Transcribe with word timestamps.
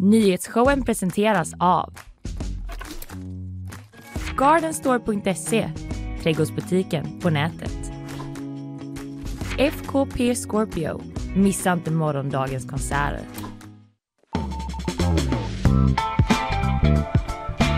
Nyhetsshowen 0.00 0.84
presenteras 0.84 1.52
av 1.58 1.92
Gardenstore.se, 4.36 5.70
trädgårdsbutiken 6.22 7.20
på 7.20 7.30
nätet. 7.30 7.92
FKP 9.58 10.34
Scorpio, 10.34 11.02
missa 11.36 11.72
inte 11.72 11.90
morgondagens 11.90 12.66
konserter. 12.70 13.20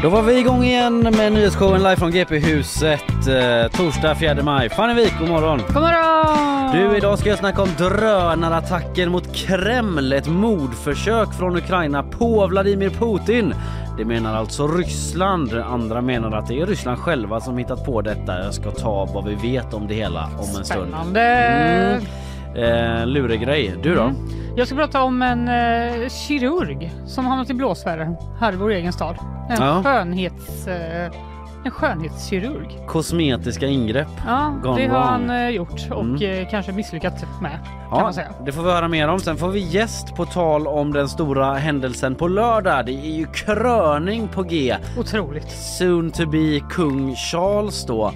Då 0.02 0.08
var 0.08 0.22
vi 0.22 0.38
igång 0.38 0.64
igen 0.64 1.00
med 1.00 1.32
nyhetsshowen 1.32 1.82
live 1.82 1.96
från 1.96 2.10
GP-huset 2.10 3.10
eh, 3.10 3.70
torsdag 3.72 4.14
4 4.14 4.42
maj. 4.42 4.68
Fanny 4.68 4.94
Wik, 4.94 5.12
god 5.18 5.28
morgon! 5.28 5.58
God 5.58 5.74
morgon! 5.74 6.49
Du, 6.72 6.96
idag 6.96 7.18
ska 7.18 7.28
jag 7.28 7.38
snacka 7.38 7.62
om 7.62 7.68
drönarattacken 7.78 9.10
mot 9.10 9.34
Kreml. 9.34 10.12
Ett 10.12 10.28
mordförsök 10.28 11.32
från 11.32 11.56
Ukraina 11.56 12.02
på 12.02 12.46
Vladimir 12.46 12.90
Putin. 12.90 13.54
Det 13.98 14.04
menar 14.04 14.34
alltså 14.36 14.66
Ryssland. 14.66 15.54
Andra 15.54 16.00
menar 16.00 16.32
att 16.32 16.46
det 16.48 16.60
är 16.60 16.66
Ryssland 16.66 16.98
själva 16.98 17.40
som 17.40 17.58
hittat 17.58 17.84
på 17.84 18.02
detta. 18.02 18.44
Jag 18.44 18.54
ska 18.54 18.70
ta 18.70 19.04
vad 19.14 19.24
vi 19.24 19.34
vet 19.34 19.74
om 19.74 19.86
det 19.88 19.94
hela 19.94 20.24
om 20.24 20.38
en 20.38 20.46
stund. 20.46 20.64
Spännande! 20.64 21.20
Mm. 21.20 23.00
Eh, 23.00 23.06
luregrej. 23.06 23.74
Du 23.82 23.94
då? 23.94 24.02
Mm. 24.02 24.16
Jag 24.56 24.66
ska 24.66 24.76
prata 24.76 25.02
om 25.02 25.22
en 25.22 25.48
eh, 25.48 26.08
kirurg 26.08 26.92
som 27.06 27.26
hamnat 27.26 27.50
i 27.50 27.54
blåsväder 27.54 28.16
här 28.40 28.52
i 28.52 28.56
vår 28.56 28.70
egen 28.70 28.92
stad. 28.92 29.16
En 29.50 29.56
Ja. 29.66 29.82
skönhets... 29.82 30.66
Eh, 30.66 31.12
en 31.64 31.70
skönhetskirurg. 31.70 32.78
Kosmetiska 32.86 33.66
ingrepp. 33.66 34.08
Ja, 34.26 34.54
Gone 34.62 34.80
det 34.82 34.86
har 34.88 34.94
wrong. 34.94 35.28
han 35.28 35.30
eh, 35.30 35.48
gjort 35.48 35.90
och 35.90 36.00
Mm. 36.04 36.22
eh, 36.42 36.48
kanske 36.50 36.72
misslyckats 36.72 37.24
med 37.42 37.50
kan 37.50 37.98
Ja, 37.98 38.00
man 38.02 38.14
säga. 38.14 38.28
det 38.44 38.52
får 38.52 38.62
vi 38.62 38.70
höra 38.70 38.88
mer 38.88 39.08
om. 39.08 39.20
Sen 39.20 39.36
får 39.36 39.48
vi 39.48 39.60
gäst 39.60 40.14
på 40.14 40.24
tal 40.26 40.66
om 40.66 40.92
den 40.92 41.08
stora 41.08 41.54
händelsen 41.54 42.14
på 42.14 42.28
lördag. 42.28 42.86
Det 42.86 42.92
är 42.92 43.10
ju 43.16 43.26
kröning 43.26 44.28
på 44.28 44.42
G. 44.42 44.76
Otroligt. 44.98 45.50
Soon 45.50 46.10
to 46.10 46.26
be 46.26 46.60
kung 46.70 47.14
Charles 47.16 47.86
då 47.86 48.12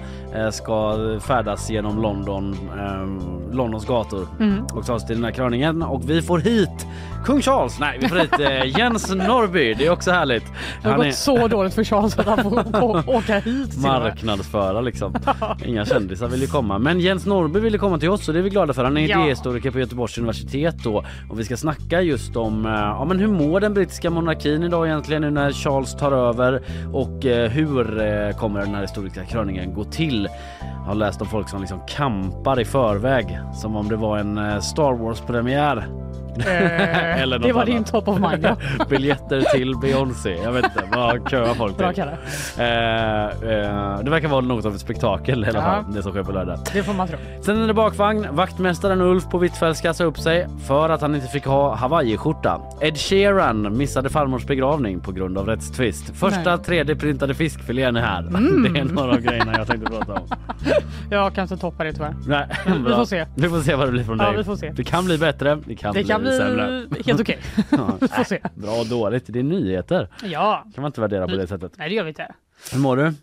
ska 0.51 0.95
färdas 1.19 1.69
genom 1.69 2.01
London, 2.01 2.53
eh, 2.53 3.55
Londons 3.55 3.85
gator 3.85 4.27
Mm. 4.39 4.63
och 4.65 4.85
ta 4.85 4.99
sig 4.99 5.07
till 5.07 5.15
den 5.15 5.25
här 5.25 5.31
kröningen 5.31 5.83
och 5.83 6.09
vi 6.09 6.21
får 6.21 6.39
hit 6.39 6.87
kung 7.25 7.41
Charles. 7.41 7.79
Nej, 7.79 7.97
vi 8.01 8.07
får 8.07 8.15
hit 8.17 8.39
eh, 8.39 8.65
Jens 8.79 9.15
Norrby. 9.15 9.73
Det 9.73 9.85
är 9.85 9.91
också 9.91 10.11
härligt. 10.11 10.43
Det 10.83 10.89
har 10.89 10.97
gått 10.97 11.13
så 11.15 11.47
dåligt 11.47 11.73
för 11.73 11.83
Charles 11.83 12.19
att 12.19 12.25
han 12.25 12.43
får 12.43 13.09
åka 13.15 13.39
hit 13.39 13.77
marknadsföra 13.77 14.81
liksom. 14.81 15.15
Inga 15.65 15.85
kändisar 15.85 16.27
vill 16.27 16.41
ju 16.41 16.47
komma. 16.47 16.77
Men 16.79 16.99
Jens 16.99 17.25
Norrby 17.25 17.59
ville 17.59 17.77
komma 17.77 17.97
till 17.99 18.09
oss 18.09 18.27
och 18.27 18.33
det 18.33 18.39
är 18.39 18.43
vi 18.43 18.49
glada 18.49 18.73
för. 18.73 18.83
Han 18.83 18.97
är 18.97 19.07
Ja. 19.07 19.21
idéhistoriker 19.23 19.71
på 19.71 19.79
Göteborgs 19.79 20.17
universitet 20.17 20.75
då 20.83 21.03
och 21.29 21.39
vi 21.39 21.43
ska 21.43 21.57
snacka 21.57 22.01
just 22.01 22.35
om 22.35 22.65
eh, 22.65 22.71
ja, 22.71 23.05
men 23.05 23.19
hur 23.19 23.27
mår 23.27 23.59
den 23.59 23.73
brittiska 23.73 24.09
monarkin 24.09 24.63
idag 24.63 24.87
egentligen 24.87 25.21
nu 25.21 25.29
när 25.31 25.51
Charles 25.51 25.95
tar 25.95 26.11
över 26.11 26.61
och 26.93 27.25
eh, 27.25 27.49
hur 27.49 28.01
eh, 28.01 28.37
kommer 28.37 28.59
den 28.59 28.75
här 28.75 28.81
historiska 28.81 29.25
kröningen 29.25 29.73
gå 29.73 29.83
till? 29.83 30.24
Jag 30.59 30.87
har 30.87 30.95
läst 30.95 31.21
om 31.21 31.27
folk 31.27 31.49
som 31.49 31.61
liksom 31.61 31.81
kampar 31.87 32.59
i 32.59 32.65
förväg 32.65 33.39
som 33.53 33.75
om 33.75 33.89
det 33.89 33.95
var 33.95 34.17
en 34.17 34.37
eh, 34.37 34.59
Star 34.59 34.93
Wars 34.93 35.21
premiär. 35.21 35.87
Eller 36.45 37.39
något 37.39 37.47
det 37.47 37.53
var 37.53 37.61
annat. 37.61 37.73
din 37.73 37.83
top 37.83 38.07
of 38.07 38.19
mind 38.19 38.43
ja. 38.45 38.55
Biljetter 38.89 39.41
till 39.41 39.75
Beyoncé. 39.81 40.37
Jag 40.43 40.51
vet 40.51 40.63
inte 40.65 40.83
vad 40.95 41.29
köar 41.29 41.53
folk 41.53 41.77
Bra 41.77 41.93
till. 41.93 42.03
Kalle. 42.03 42.17
Eh, 42.57 43.25
eh, 43.25 43.99
det 44.03 44.09
verkar 44.11 44.27
vara 44.27 44.41
något 44.41 44.65
av 44.65 44.73
ett 44.75 44.79
spektakel 44.81 45.45
i 45.45 45.47
alla 45.49 45.59
Ja. 45.59 45.63
fall, 45.63 45.93
det 45.93 46.03
som 46.03 46.11
sker 46.11 46.23
på 46.23 46.31
lördag. 46.31 46.59
Det 46.73 46.83
får 46.83 46.93
man 46.93 47.07
tro. 47.07 47.17
Sen 47.41 47.61
är 47.63 47.67
det 47.67 47.73
bakvagn. 47.73 48.27
Vaktmästaren 48.31 49.01
Ulf 49.01 49.29
på 49.29 49.37
Hvitfeldt 49.37 49.77
ska 49.77 50.03
upp 50.03 50.17
sig 50.19 50.47
för 50.67 50.89
att 50.89 51.01
han 51.01 51.15
inte 51.15 51.27
fick 51.27 51.45
ha 51.45 51.75
hawaiiskjorta. 51.75 52.61
Ed 52.81 52.97
Sheeran 52.97 53.77
missade 53.77 54.09
farmors 54.09 54.45
begravning 54.45 54.99
på 54.99 55.11
grund 55.11 55.37
av 55.37 55.45
rättstvist. 55.47 56.09
Första 56.15 56.55
Nej. 56.55 56.83
3D-printade 56.83 57.33
fiskfilén 57.33 57.95
är 57.95 58.01
här. 58.01 58.21
Mm. 58.45 58.73
Det 58.73 58.79
är 58.79 58.83
några 58.83 59.11
av 59.11 59.17
grejerna 59.21 59.53
jag 59.57 59.67
tänkte 59.67 59.91
prata 59.91 60.13
om. 60.13 60.27
Jag 61.09 61.35
kan 61.35 61.41
inte 61.41 61.57
toppa 61.57 61.83
det 61.83 61.93
tyvärr. 61.93 62.13
Nej, 62.27 62.45
Vi 62.67 62.79
bra. 62.79 62.95
får 62.95 63.05
se. 63.05 63.25
Vi 63.35 63.49
får 63.49 63.59
se 63.61 63.75
vad 63.75 63.87
det 63.87 63.91
blir 63.91 64.03
från 64.03 64.17
Ja, 64.19 64.25
dig. 64.27 64.37
vi 64.37 64.43
får 64.43 64.55
se. 64.55 64.71
Det 64.75 64.83
kan 64.83 65.05
bli 65.05 65.17
bättre, 65.17 65.57
det 65.65 65.75
kan 65.75 65.93
Det 65.93 65.99
bli 65.99 66.07
kan 66.09 66.21
sämre. 66.31 66.87
helt 67.05 67.21
okej. 67.21 67.39
Vi 68.01 68.07
får 68.07 68.23
se. 68.23 68.39
Bra 68.55 68.71
och 68.79 68.85
dåligt, 68.87 69.23
det 69.27 69.39
är 69.39 69.43
nyheter. 69.43 70.09
Ja, 70.23 70.63
kan 70.75 70.81
man 70.81 70.89
inte 70.89 71.01
värdera 71.01 71.27
på 71.27 71.35
det 71.35 71.47
sättet. 71.47 71.71
nej 71.77 71.89
det 71.89 71.95
gör 71.95 72.03
vi 72.03 72.09
inte. 72.09 72.33
Hur 72.73 72.79
mår 72.79 72.97
du? 72.97 73.13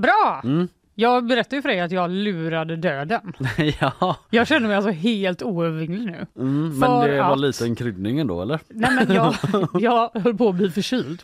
Bra! 0.00 0.40
Mm. 0.44 0.68
Jag 0.96 1.26
berättade 1.26 1.56
ju 1.56 1.62
för 1.62 1.68
dig 1.68 1.80
att 1.80 1.92
jag 1.92 2.10
lurade 2.10 2.76
döden. 2.76 3.32
ja, 3.80 4.16
Jag 4.30 4.46
känner 4.46 4.66
mig 4.68 4.76
alltså 4.76 4.90
helt 4.90 5.42
oövervinnlig 5.42 6.06
nu. 6.12 6.26
mm, 6.38 6.78
men 6.78 7.00
det 7.10 7.20
var 7.22 7.32
att- 7.32 7.38
lite 7.40 7.64
en 7.64 7.74
kryddning 7.76 8.18
ändå 8.18 8.42
eller? 8.42 8.60
Nej 8.68 8.90
men 8.94 9.14
jag, 9.16 9.34
jag 9.80 10.10
höll 10.14 10.36
på 10.36 10.48
att 10.48 10.54
bli 10.54 10.70
förkyld. 10.70 11.22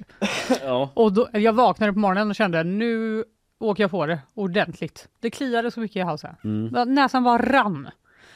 Ja. 0.65 0.91
Och 0.95 1.13
då, 1.13 1.29
jag 1.33 1.53
vaknade 1.53 1.93
på 1.93 1.99
morgonen 1.99 2.31
och 2.31 2.37
kände 2.37 2.65
nu 2.65 3.25
åker 3.61 3.83
jag 3.83 3.91
på 3.91 4.07
det 4.07 4.19
ordentligt. 4.35 5.09
Det 5.21 5.31
kliade 5.31 5.71
så 5.71 5.81
mycket 5.81 5.97
i 5.97 6.01
halsen. 6.01 6.35
Mm. 6.45 6.95
Näsan 6.95 7.25
bara 7.25 7.39
rann. 7.43 7.89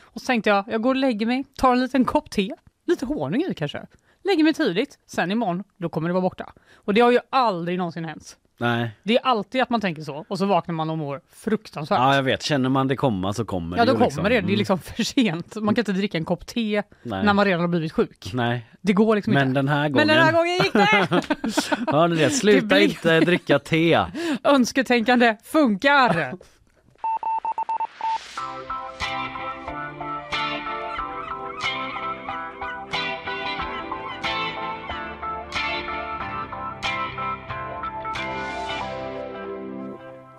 Och 0.03 0.21
så 0.21 0.27
tänkte 0.27 0.51
jag, 0.51 0.65
jag 0.69 0.83
går 0.83 0.91
och 0.91 0.97
lägger 0.97 1.27
mig, 1.27 1.45
tar 1.57 1.73
en 1.73 1.81
liten 1.81 2.05
kopp 2.05 2.31
te, 2.31 2.55
lite 2.87 3.07
honung 3.07 3.43
i 3.51 3.55
kanske. 3.55 3.87
Lägger 4.25 4.45
mig 4.45 4.55
tidigt, 4.55 4.99
sen 5.07 5.31
imorgon, 5.31 5.65
då 5.77 5.89
kommer 5.89 6.09
det 6.09 6.13
vara 6.13 6.23
borta. 6.23 6.53
Och 6.75 6.95
det 6.95 7.01
har 7.01 7.11
ju 7.13 7.19
aldrig 7.31 7.79
någonsin 7.79 8.05
hänt. 8.05 8.37
Nej. 8.59 8.91
Det 9.03 9.17
är 9.17 9.23
alltid 9.27 9.63
att 9.63 9.71
man 9.71 9.81
tänker 9.81 10.03
så 10.03 10.25
och 10.29 10.39
så 10.39 10.47
vaknar 10.47 10.75
man 10.75 10.91
och 10.91 10.99
mår 10.99 11.21
fruktansvärt. 11.33 11.99
Ja 11.99 12.15
jag 12.15 12.23
vet, 12.23 12.43
känner 12.43 12.69
man 12.69 12.89
det 12.89 12.97
komma 12.97 13.33
så 13.33 13.45
kommer 13.45 13.77
Ja 13.77 13.85
det 13.85 13.93
då 13.93 14.05
ju 14.05 14.11
kommer 14.11 14.31
det, 14.31 14.35
det 14.35 14.39
är 14.39 14.43
Mm. 14.43 14.59
liksom 14.59 14.79
för 14.79 15.03
sent. 15.05 15.57
Man 15.57 15.75
kan 15.75 15.83
inte 15.83 15.93
dricka 15.93 16.19
en 16.19 16.25
kopp 16.25 16.47
te 16.47 16.83
Nej. 17.03 17.25
när 17.25 17.33
man 17.35 17.45
redan 17.45 17.61
har 17.61 17.69
blivit 17.69 17.93
sjuk. 17.93 18.31
Nej, 18.35 18.67
Det 18.81 18.93
går 18.93 19.17
liksom 19.17 19.35
men 19.35 19.49
inte. 19.49 19.59
den 19.59 19.69
här 19.69 19.89
gången. 19.89 20.07
Men 20.07 20.17
den 20.17 20.25
här 20.27 20.33
gången 20.33 20.55
gick 20.55 20.73
det! 20.73 21.91
Hör 21.93 22.09
ni 22.09 22.17
det? 22.17 22.31
Sluta 22.31 22.61
Det 22.61 22.67
blir- 22.67 22.83
inte 22.89 23.21
dricka 23.21 23.59
te. 23.59 24.05
Önsketänkande 24.45 25.37
funkar! 25.45 26.35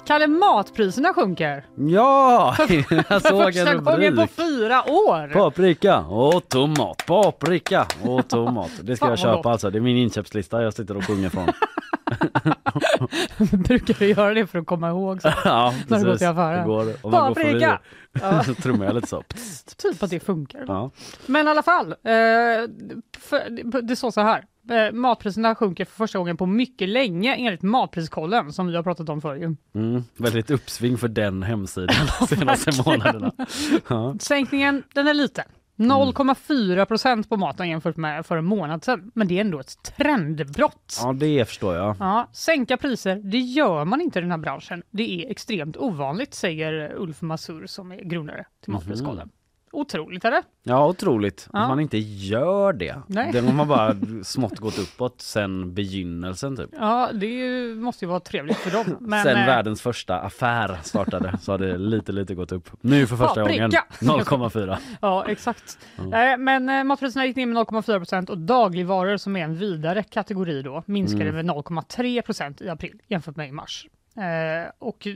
Kalle, 0.05 0.27
matpriserna 0.27 1.13
sjunker. 1.13 1.65
Ja, 1.75 2.55
jag 3.09 3.21
såg 3.21 3.43
Första 3.53 3.71
en 3.71 3.83
gången 3.83 4.15
på 4.15 4.27
fyra 4.27 4.83
år. 4.89 5.33
Paprika 5.33 5.99
och 5.99 6.49
tomat, 6.49 7.05
paprika 7.07 7.85
och 8.03 8.27
tomat. 8.27 8.71
Det 8.81 8.95
ska 8.95 9.05
Fan, 9.05 9.09
jag 9.11 9.19
köpa 9.19 9.35
gott. 9.35 9.45
alltså. 9.45 9.69
Det 9.69 9.77
är 9.77 9.81
min 9.81 9.97
inköpslista 9.97 10.63
jag 10.63 10.73
sitter 10.73 10.97
och 10.97 11.07
sjunger 11.07 11.29
från. 11.29 11.45
Brukar 13.63 13.93
du 13.99 14.07
göra 14.09 14.33
det 14.33 14.47
för 14.47 14.59
att 14.59 14.65
komma 14.65 14.89
ihåg? 14.89 15.21
Så? 15.21 15.31
ja, 15.43 15.73
När 15.87 15.97
du 15.97 16.03
går 16.03 16.11
precis. 16.11 16.19
till 16.19 16.27
affären. 16.27 16.67
Går, 16.67 16.83
går 16.85 17.33
förbi 17.33 17.35
Paprika! 17.35 17.79
Ja, 18.21 18.43
så 18.43 18.53
trummar 18.53 18.85
jag 18.85 18.95
lite 18.95 19.07
så. 19.07 19.23
typ 19.77 20.03
att 20.03 20.09
det 20.09 20.19
funkar. 20.19 20.65
Ja. 20.67 20.91
Men 21.25 21.47
i 21.47 21.49
alla 21.49 21.63
fall, 21.63 21.87
eh, 21.91 21.93
för, 23.19 23.49
det 23.81 23.95
står 23.95 24.11
så 24.11 24.21
här. 24.21 24.43
Eh, 24.69 24.91
matpriserna 24.93 25.55
sjunker 25.55 25.85
för 25.85 25.95
första 25.95 26.17
gången 26.17 26.37
på 26.37 26.45
mycket 26.45 26.89
länge 26.89 27.35
enligt 27.35 27.61
Matpriskollen 27.61 28.53
som 28.53 28.67
vi 28.67 28.75
har 28.75 28.83
pratat 28.83 29.09
om 29.09 29.21
förr. 29.21 29.35
ju. 29.35 29.55
Mm, 29.75 30.03
väldigt 30.17 30.51
uppsving 30.51 30.97
för 30.97 31.07
den 31.07 31.43
hemsidan 31.43 31.95
de 32.19 32.27
senaste 32.35 32.83
månaderna. 32.85 33.31
Ja. 33.89 34.15
Sänkningen 34.19 34.83
den 34.93 35.07
är 35.07 35.13
liten. 35.13 35.45
0,4 35.77 36.85
procent 36.85 37.29
på 37.29 37.37
maten 37.37 37.69
jämfört 37.69 37.97
med 37.97 38.25
för 38.25 38.37
en 38.37 38.45
månad 38.45 38.83
sedan. 38.83 39.11
Men 39.15 39.27
det 39.27 39.37
är 39.37 39.41
ändå 39.41 39.59
ett 39.59 39.95
trendbrott. 39.97 40.99
ja, 41.03 41.13
det 41.13 41.45
förstår 41.45 41.75
jag. 41.75 41.95
Ja, 41.99 42.29
sänka 42.33 42.77
priser, 42.77 43.15
det 43.15 43.39
gör 43.39 43.85
man 43.85 44.01
inte 44.01 44.19
i 44.19 44.21
den 44.21 44.31
här 44.31 44.37
branschen. 44.37 44.83
Det 44.91 45.03
är 45.25 45.31
extremt 45.31 45.77
ovanligt, 45.77 46.33
säger 46.33 46.93
Ulf 46.97 47.21
Masur 47.21 47.67
som 47.67 47.91
är 47.91 48.03
grundare 48.03 48.45
till 48.63 48.73
Matpriskollen. 48.73 49.29
Otroligt, 49.71 50.25
eller? 50.25 50.43
Ja, 50.63 50.87
otroligt 50.87 51.49
Ja. 51.53 51.59
att 51.59 51.67
man 51.69 51.79
inte 51.79 51.97
gör 51.97 52.73
det. 52.73 52.95
Nej. 53.07 53.31
Den 53.31 53.47
har 53.47 53.65
bara 53.65 53.95
smått 54.23 54.59
gått 54.59 54.77
uppåt 54.79 55.21
sen 55.21 55.73
begynnelsen 55.73 56.57
typ. 56.57 56.69
Ja, 56.79 57.09
det 57.13 57.25
ju, 57.27 57.75
måste 57.75 58.05
ju 58.05 58.09
vara 58.09 58.19
trevligt 58.19 58.57
för 58.57 58.71
dem. 58.71 58.97
Men, 58.99 59.23
sen 59.23 59.37
eh, 59.37 59.45
världens 59.45 59.81
första 59.81 60.19
affär 60.19 60.79
startade 60.83 61.37
så 61.41 61.51
har 61.51 61.57
det 61.59 61.77
lite 61.77 62.11
lite 62.11 62.35
gått 62.35 62.51
upp. 62.51 62.69
Nu 62.81 63.07
för 63.07 63.15
första 63.15 63.41
Paprika. 63.41 63.61
gången 63.61 63.71
0,4. 64.21 64.77
Ja, 65.01 65.25
exakt. 65.27 65.77
Nej, 66.09 66.37
men 66.37 66.69
eh, 66.69 66.83
matpriserna 66.83 67.25
gick 67.25 67.35
ner 67.35 67.45
med 67.45 67.57
0,4 67.57 67.97
procent 67.97 68.29
och 68.29 68.37
dagligvaror 68.37 69.17
som 69.17 69.35
är 69.35 69.43
en 69.43 69.55
vidare 69.55 70.03
kategori 70.03 70.61
då 70.61 70.83
minskade 70.85 71.29
Mm. 71.29 71.45
med 71.45 71.55
0,3 71.55 72.21
procent 72.21 72.61
i 72.61 72.69
april 72.69 72.99
jämfört 73.07 73.35
med 73.35 73.47
i 73.49 73.51
mars. 73.51 73.87
Eh, 74.17 74.71
och 74.79 75.07
eh, 75.07 75.13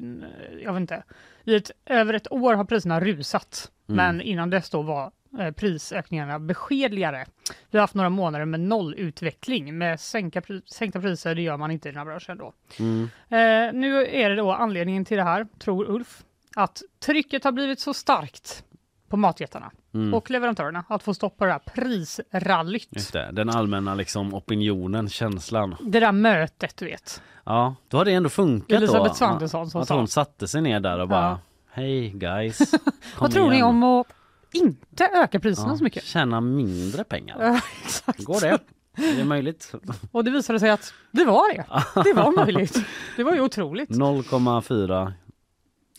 jag 0.64 0.74
vet 0.74 0.80
inte, 0.82 1.04
i 1.44 1.56
ett, 1.56 1.72
över 1.86 2.14
ett 2.14 2.32
år 2.32 2.54
har 2.54 2.64
priserna 2.64 3.00
rusat. 3.00 3.72
Men 3.96 4.22
innan 4.22 4.50
dess 4.50 4.70
då 4.70 4.82
var 4.82 5.12
eh, 5.40 5.52
prisökningarna 5.52 6.40
beskedligare. 6.40 7.26
Vi 7.72 7.78
har 7.78 7.84
haft 7.84 7.94
några 7.96 8.10
månader 8.10 8.46
med 8.46 8.60
nollutveckling. 8.60 9.78
Med 9.78 10.00
sänka, 10.00 10.42
sänkta 10.66 11.02
priser, 11.02 11.36
det 11.36 11.42
gör 11.42 11.58
man 11.58 11.72
inte 11.72 11.90
i 11.90 11.92
den 11.92 11.98
här 11.98 12.06
branschen 12.06 12.38
då. 12.38 12.54
Mm. 12.80 13.04
Eh, 13.30 13.74
nu 13.80 14.06
är 14.08 14.30
det 14.30 14.36
då 14.36 14.52
anledningen 14.52 15.06
till 15.06 15.18
det 15.18 15.24
här, 15.24 15.48
tror 15.60 15.90
Ulf, 15.90 16.24
att 16.56 16.82
trycket 17.06 17.44
har 17.44 17.52
blivit 17.52 17.80
så 17.80 17.94
starkt 17.94 18.64
på 19.10 19.18
matjättarna 19.18 19.72
Mm. 19.94 20.14
och 20.14 20.30
leverantörerna 20.32 20.84
att 20.90 21.04
få 21.04 21.14
stopp 21.14 21.38
på 21.38 21.46
det 21.46 21.52
här 21.52 21.60
prisrallyt. 21.60 23.14
Det, 23.14 23.30
den 23.32 23.50
allmänna 23.50 23.96
liksom 23.96 24.34
opinionen, 24.34 25.10
känslan. 25.10 25.76
Det 25.82 26.00
där 26.00 26.12
mötet, 26.12 26.78
du 26.78 26.86
vet. 26.86 27.22
Ja, 27.44 27.76
då 27.88 27.98
har 27.98 28.06
det 28.06 28.14
ändå 28.14 28.30
funkat 28.30 28.78
Elisabeth 28.78 29.08
då. 29.10 29.14
Svantesson 29.14 29.70
som 29.70 29.82
att 29.82 29.88
sa. 29.88 29.96
hon 29.96 30.08
satte 30.08 30.48
sig 30.48 30.62
ner 30.62 30.80
där 30.80 31.00
och 31.00 31.08
bara 31.10 31.22
Ja. 31.22 31.40
Hej 31.72 32.10
guys. 32.10 32.74
Vad 33.20 33.32
tror 33.32 33.50
ni 33.50 33.64
om 33.64 33.84
att 33.84 34.08
inte 34.54 35.10
öka 35.14 35.40
priserna 35.40 35.70
Ja, 35.70 35.78
så 35.78 35.84
mycket? 35.84 36.04
Tjäna 36.04 36.42
mindre 36.42 37.04
pengar. 37.04 37.62
Exakt. 37.84 38.24
Går 38.24 38.42
det? 38.42 38.60
Är 39.08 39.18
det 39.18 39.24
möjligt? 39.26 39.74
Och 40.12 40.24
det 40.24 40.32
visade 40.32 40.60
sig 40.60 40.70
att 40.70 40.94
det 41.12 41.26
var 41.26 41.54
det. 41.54 41.66
Det 42.04 42.14
var 42.14 42.32
möjligt. 42.46 42.86
Det 43.16 43.24
var 43.24 43.34
ju 43.34 43.42
otroligt. 43.42 43.90
0,4 43.90 45.14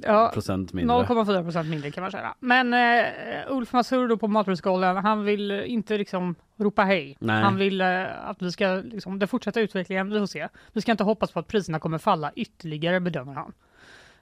Ja, 0.03 0.31
procent 0.35 0.73
mindre. 0.73 0.97
0,4 0.97 1.43
procent 1.45 1.69
mindre 1.69 1.91
kan 1.91 2.03
man 2.03 2.11
säga. 2.11 2.35
Men 2.41 2.75
eh, 2.75 3.07
Ulf 3.49 3.73
Masur 3.73 4.09
då 4.09 4.17
på 4.17 4.29
Matprisgalan, 4.29 4.97
han 4.97 5.25
vill 5.25 5.51
inte 5.51 5.99
liksom 5.99 6.35
ropa 6.57 6.83
hej. 6.83 7.17
Nej. 7.21 7.43
Han 7.43 7.57
vill 7.57 7.81
eh, 7.81 8.29
att 8.29 8.43
vi 8.43 8.53
ska, 8.53 8.67
liksom, 8.85 9.19
den 9.19 9.29
fortsätta 9.29 9.61
utvecklingen, 9.61 10.11
vi 10.11 10.19
får 10.19 10.27
se. 10.27 10.49
Vi 10.73 10.81
ska 10.81 10.91
inte 10.91 11.05
hoppas 11.05 11.33
på 11.33 11.39
att 11.39 11.49
priserna 11.49 11.79
kommer 11.79 11.99
falla 11.99 12.33
ytterligare, 12.37 13.01
bedömer 13.01 13.35
han. 13.35 13.53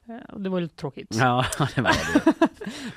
Eh, 0.08 0.38
det 0.38 0.48
var 0.48 0.58
ju 0.58 0.62
lite 0.62 0.76
tråkigt. 0.76 1.08
Ja, 1.10 1.44
det 1.74 1.80
var 1.80 1.90
det. 1.90 2.34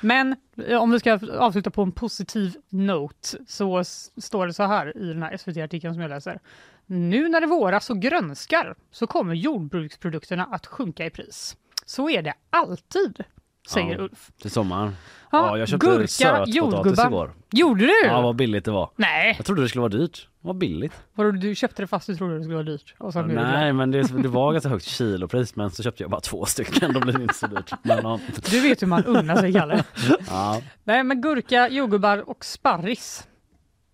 Men 0.00 0.36
eh, 0.66 0.82
om 0.82 0.90
vi 0.90 0.98
ska 0.98 1.18
avsluta 1.38 1.70
på 1.70 1.82
en 1.82 1.92
positiv 1.92 2.56
note 2.68 3.38
så 3.46 3.84
står 4.16 4.46
det 4.46 4.52
så 4.54 4.62
här 4.62 4.96
i 4.96 5.06
den 5.06 5.22
här 5.22 5.36
SVT-artikeln 5.36 5.94
som 5.94 6.02
jag 6.02 6.08
läser. 6.08 6.40
Nu 6.86 7.28
när 7.28 7.40
det 7.40 7.46
våras 7.46 7.90
och 7.90 8.00
grönskar 8.00 8.74
så 8.90 9.06
kommer 9.06 9.34
jordbruksprodukterna 9.34 10.44
att 10.44 10.66
sjunka 10.66 11.06
i 11.06 11.10
pris. 11.10 11.56
Så 11.86 12.10
är 12.10 12.22
det 12.22 12.34
alltid, 12.50 13.24
säger 13.68 13.96
Ja. 13.98 14.02
Ulf. 14.04 14.30
Till 14.42 14.50
sommaren. 14.50 14.96
Ja, 15.32 15.46
Ja, 15.46 15.58
jag 15.58 15.68
köpte 15.68 15.86
gurka, 15.86 16.06
sötpotatis 16.08 17.04
igår. 17.04 17.32
Gjorde 17.52 17.84
du? 17.86 18.06
Ja, 18.06 18.20
vad 18.20 18.36
billigt 18.36 18.64
det 18.64 18.70
var. 18.70 18.90
Nej, 18.96 19.34
Jag 19.36 19.46
trodde 19.46 19.62
det 19.62 19.68
skulle 19.68 19.80
vara 19.80 19.92
dyrt. 19.92 20.28
Vad 20.40 20.56
billigt. 20.56 20.92
Vadå, 21.14 21.30
du 21.30 21.54
köpte 21.54 21.82
det 21.82 21.86
fast 21.86 22.06
du 22.06 22.16
trodde 22.16 22.36
det 22.36 22.42
skulle 22.42 22.54
vara 22.56 22.66
dyrt? 22.66 22.94
Och 22.98 23.12
sen 23.12 23.24
blev 23.24 23.36
det 23.36 23.42
Nej, 23.50 23.72
men 23.72 23.90
det, 23.90 24.02
det 24.22 24.28
var 24.28 24.52
ganska 24.52 24.68
högt 24.70 24.84
kilopris 24.84 25.56
men 25.56 25.70
så 25.70 25.82
köpte 25.82 26.02
jag 26.02 26.10
bara 26.10 26.20
två 26.20 26.44
stycken. 26.44 26.92
Då 26.92 27.00
blir 27.00 27.12
det 27.12 27.22
inte 27.22 27.34
så 27.34 27.46
dyrt. 27.46 27.70
Men, 27.82 27.98
ja. 28.02 28.20
Du 28.50 28.60
vet 28.60 28.82
hur 28.82 28.86
man 28.86 29.04
unnar 29.04 29.36
sig, 29.36 29.52
Kalle. 29.52 29.84
Ja. 30.30 30.60
Nej, 30.84 31.02
men 31.04 31.20
gurka, 31.20 31.68
jordgubbar 31.68 32.30
och 32.30 32.44
sparris, 32.44 33.26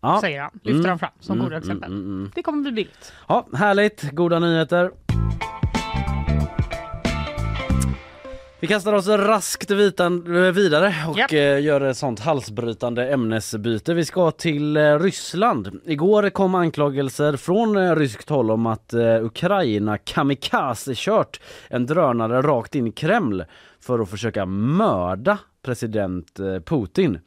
Ja. 0.00 0.18
säger 0.20 0.40
han. 0.42 0.50
Lyfter 0.62 0.88
han 0.88 0.98
fram 0.98 1.10
som 1.20 1.32
Mm, 1.36 1.44
goda 1.44 1.58
exempel. 1.58 1.90
mm, 1.92 2.04
mm, 2.04 2.18
mm. 2.18 2.30
Det 2.34 2.42
kommer 2.42 2.62
bli 2.62 2.72
billigt. 2.72 3.12
Ja, 3.28 3.46
härligt. 3.54 4.10
Goda 4.12 4.38
nyheter. 4.38 4.90
Vi 8.60 8.66
kastar 8.66 8.92
oss 8.92 9.08
raskt 9.08 9.70
vitan, 9.70 10.36
eh, 10.36 10.52
vidare 10.52 10.94
och 11.08 11.18
Japp. 11.18 11.32
eh, 11.32 11.60
gör 11.60 11.80
ett 11.80 11.96
sånt 11.96 12.20
halsbrytande 12.20 13.12
ämnesbyte. 13.12 13.94
Vi 13.94 14.04
ska 14.04 14.30
till 14.30 14.76
eh, 14.76 14.98
Ryssland. 14.98 15.80
Igår 15.84 16.30
kom 16.30 16.54
anklagelser 16.54 17.36
från 17.36 17.96
ryskt 17.96 18.28
håll 18.28 18.50
om 18.50 18.66
att 18.66 18.94
Ukraina 19.22 19.98
kamikaze-kört 19.98 21.40
en 21.68 21.86
drönare 21.86 22.42
rakt 22.42 22.74
in 22.74 22.86
i 22.86 22.92
Kreml 22.92 23.44
för 23.80 23.98
att 23.98 24.10
försöka 24.10 24.46
mörda 24.46 25.38
president 25.62 26.40
Putin. 26.64 27.18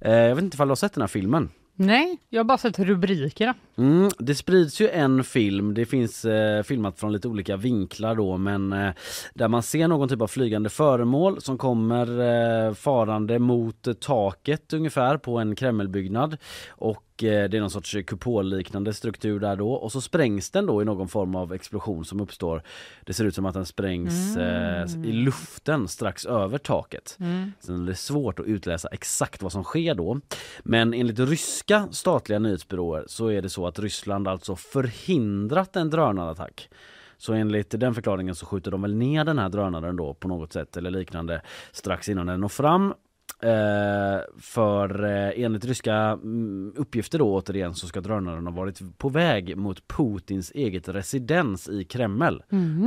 Jag 0.00 0.34
vet 0.34 0.44
inte 0.44 0.54
ifall 0.54 0.68
du 0.68 0.70
har 0.70 0.76
sett 0.76 0.94
den 0.94 1.02
här 1.02 1.08
filmen? 1.08 1.48
Nej, 1.74 2.18
jag 2.28 2.38
har 2.40 2.44
bara 2.44 2.58
sett 2.58 2.78
rubrikerna. 2.78 3.54
Mm, 3.80 4.10
det 4.18 4.34
sprids 4.34 4.80
ju 4.80 4.88
en 4.88 5.24
film, 5.24 5.74
det 5.74 5.86
finns 5.86 6.24
eh, 6.24 6.62
filmat 6.62 7.00
från 7.00 7.12
lite 7.12 7.28
olika 7.28 7.56
vinklar 7.56 8.14
då 8.14 8.36
men 8.36 8.72
eh, 8.72 8.90
där 9.34 9.48
man 9.48 9.62
ser 9.62 9.88
någon 9.88 10.08
typ 10.08 10.22
av 10.22 10.26
flygande 10.26 10.70
föremål 10.70 11.40
som 11.40 11.58
kommer 11.58 12.20
eh, 12.68 12.74
farande 12.74 13.38
mot 13.38 14.00
taket 14.00 14.72
ungefär 14.72 15.16
på 15.16 15.38
en 15.38 15.56
Kremlbyggnad 15.56 16.36
och 16.68 17.24
eh, 17.24 17.48
det 17.48 17.56
är 17.56 17.60
någon 17.60 17.70
sorts 17.70 17.96
kupolliknande 18.06 18.94
struktur 18.94 19.40
där 19.40 19.56
då 19.56 19.72
och 19.72 19.92
så 19.92 20.00
sprängs 20.00 20.50
den 20.50 20.66
då 20.66 20.82
i 20.82 20.84
någon 20.84 21.08
form 21.08 21.34
av 21.34 21.52
explosion 21.52 22.04
som 22.04 22.20
uppstår. 22.20 22.62
Det 23.04 23.12
ser 23.12 23.24
ut 23.24 23.34
som 23.34 23.46
att 23.46 23.54
den 23.54 23.66
sprängs 23.66 24.36
eh, 24.36 24.84
i 25.04 25.12
luften 25.12 25.88
strax 25.88 26.26
över 26.26 26.58
taket. 26.58 27.18
Sen 27.60 27.82
är 27.82 27.86
det 27.86 27.94
svårt 27.94 28.38
att 28.38 28.46
utläsa 28.46 28.88
exakt 28.88 29.42
vad 29.42 29.52
som 29.52 29.64
sker 29.64 29.94
då. 29.94 30.20
Men 30.62 30.94
enligt 30.94 31.18
ryska 31.18 31.88
statliga 31.90 32.38
nyhetsbyråer 32.38 33.04
så 33.06 33.28
är 33.28 33.42
det 33.42 33.48
så 33.48 33.69
att 33.70 33.78
Ryssland 33.78 34.28
alltså 34.28 34.56
förhindrat 34.56 35.76
en 35.76 35.90
drönarattack. 35.90 36.68
Så 37.16 37.32
enligt 37.32 37.70
den 37.70 37.94
förklaringen 37.94 38.34
så 38.34 38.46
skjuter 38.46 38.70
de 38.70 38.82
väl 38.82 38.94
ner 38.94 39.24
den 39.24 39.38
här 39.38 39.48
drönaren 39.48 39.96
då 39.96 40.14
på 40.14 40.28
något 40.28 40.52
sätt 40.52 40.76
eller 40.76 40.90
liknande 40.90 41.42
strax 41.72 42.08
innan 42.08 42.26
den 42.26 42.40
når 42.40 42.48
fram. 42.48 42.94
Eh, 43.42 44.20
för 44.40 45.04
eh, 45.04 45.44
enligt 45.44 45.64
ryska 45.64 45.94
mm, 45.94 46.72
uppgifter 46.76 47.18
då 47.18 47.34
återigen 47.34 47.74
så 47.74 47.86
ska 47.86 48.00
drönaren 48.00 48.46
ha 48.46 48.52
varit 48.52 48.98
på 48.98 49.08
väg 49.08 49.56
mot 49.56 49.88
Putins 49.88 50.52
eget 50.54 50.88
residens 50.88 51.68
i 51.68 51.84
Kreml. 51.84 52.42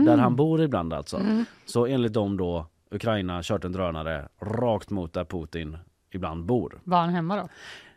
Där 0.06 0.18
han 0.18 0.36
bor 0.36 0.62
ibland 0.62 0.94
alltså. 0.94 1.18
Så 1.66 1.86
enligt 1.86 2.14
dem 2.14 2.38
då 2.38 2.68
Ukraina 2.92 3.44
kört 3.44 3.66
en 3.66 3.72
drönare 3.72 4.28
rakt 4.42 4.90
mot 4.90 5.14
där 5.14 5.26
Putin 5.26 5.78
ibland 6.12 6.46
bor. 6.46 6.80
Var 6.84 6.98
han 6.98 7.10
hemma 7.10 7.36
då? 7.36 7.50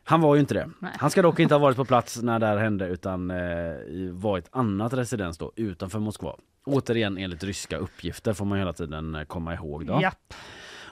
Han 0.08 0.20
var 0.20 0.34
ju 0.34 0.40
inte 0.40 0.54
det. 0.54 0.70
Nej. 0.78 0.92
Han 0.98 1.10
ska 1.10 1.22
dock 1.22 1.40
inte 1.40 1.54
ha 1.54 1.58
varit 1.58 1.76
på 1.76 1.84
plats 1.84 2.16
när 2.22 2.38
det 2.38 2.46
här 2.46 2.56
hände 2.56 2.86
utan 2.86 3.30
eh, 3.30 3.36
i- 3.36 4.10
var 4.12 4.38
ett 4.38 4.48
annat 4.50 4.92
residens 4.94 5.38
då 5.38 5.52
utanför 5.56 5.98
Moskva. 5.98 6.36
Återigen 6.66 7.18
enligt 7.18 7.44
ryska 7.44 7.76
uppgifter 7.76 8.32
får 8.32 8.44
man 8.44 8.58
hela 8.58 8.72
tiden 8.72 9.14
eh, 9.14 9.22
komma 9.24 9.54
ihåg 9.54 9.86
då. 9.86 9.98
Japp. 10.02 10.34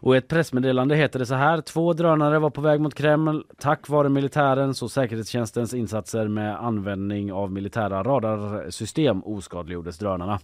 Och 0.01 0.15
i 0.15 0.19
ett 0.19 0.29
pressmeddelande 0.29 0.97
heter 0.97 1.19
det 1.19 1.27
så 1.27 1.35
här. 1.35 1.61
Två 1.61 1.93
drönare 1.93 2.39
var 2.39 2.51
på 2.51 2.61
väg 2.61 2.81
mot 2.81 2.95
Kreml 2.95 3.45
tack 3.59 3.89
vare 3.89 4.09
militärens 4.09 4.83
och 4.83 4.91
säkerhetstjänstens 4.91 5.75
insatser 5.75 6.29
med 6.29 6.57
användning 6.65 7.33
av 7.33 7.53
militära 7.53 8.03
radarsystem 8.03 9.25
oskadliggjordes 9.25 9.99
drönarna. 9.99 10.41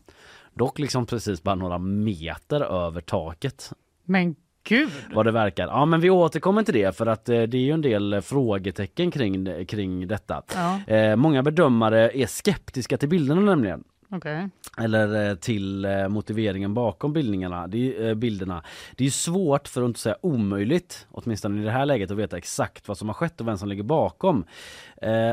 Dock 0.55 0.79
liksom 0.79 1.07
precis 1.07 1.43
bara 1.43 1.55
några 1.55 1.79
meter 1.79 2.61
över 2.87 3.01
taket 3.01 3.73
Men 4.05 4.35
gud! 4.65 4.91
vad 5.15 5.27
det 5.27 5.33
verkar. 5.33 5.67
Ja 5.67 5.85
men 5.85 6.01
vi 6.01 6.11
återkommer 6.11 6.63
till 6.63 6.75
det 6.75 6.97
för 6.97 7.07
att 7.07 7.29
eh, 7.29 7.43
det 7.43 7.57
är 7.57 7.63
ju 7.63 7.73
en 7.73 7.83
del 7.83 8.13
eh, 8.13 8.21
frågetecken 8.21 9.11
kring, 9.11 9.67
kring 9.67 10.09
detta. 10.09 10.43
Ja, 10.55 10.95
Eh, 10.95 11.17
många 11.17 11.43
bedömare 11.43 12.11
är 12.11 12.27
skeptiska 12.27 12.97
till 12.97 13.09
bilderna 13.09 13.41
nämligen. 13.41 13.85
Okej. 14.11 14.49
Eller 14.79 15.29
eh, 15.31 15.35
till 15.35 15.85
eh, 15.85 16.09
motiveringen 16.09 16.75
bakom 16.75 17.13
bildningarna, 17.13 17.67
det, 17.67 18.09
eh, 18.09 18.15
bilderna. 18.15 18.63
Det 18.97 19.07
är 19.07 19.11
svårt, 19.11 19.69
för 19.69 19.83
att 19.83 19.87
inte 19.89 20.01
säga 20.01 20.17
omöjligt, 20.21 21.07
åtminstone 21.11 21.61
i 21.63 21.65
det 21.65 21.71
här 21.71 21.87
läget, 21.87 22.11
att 22.11 22.17
veta 22.17 22.37
exakt 22.39 22.89
vad 22.89 22.99
som 22.99 23.09
har 23.09 23.15
skett 23.15 23.41
och 23.41 23.49
vem 23.49 23.59
som 23.59 23.69
ligger 23.69 23.83
bakom. 23.83 24.45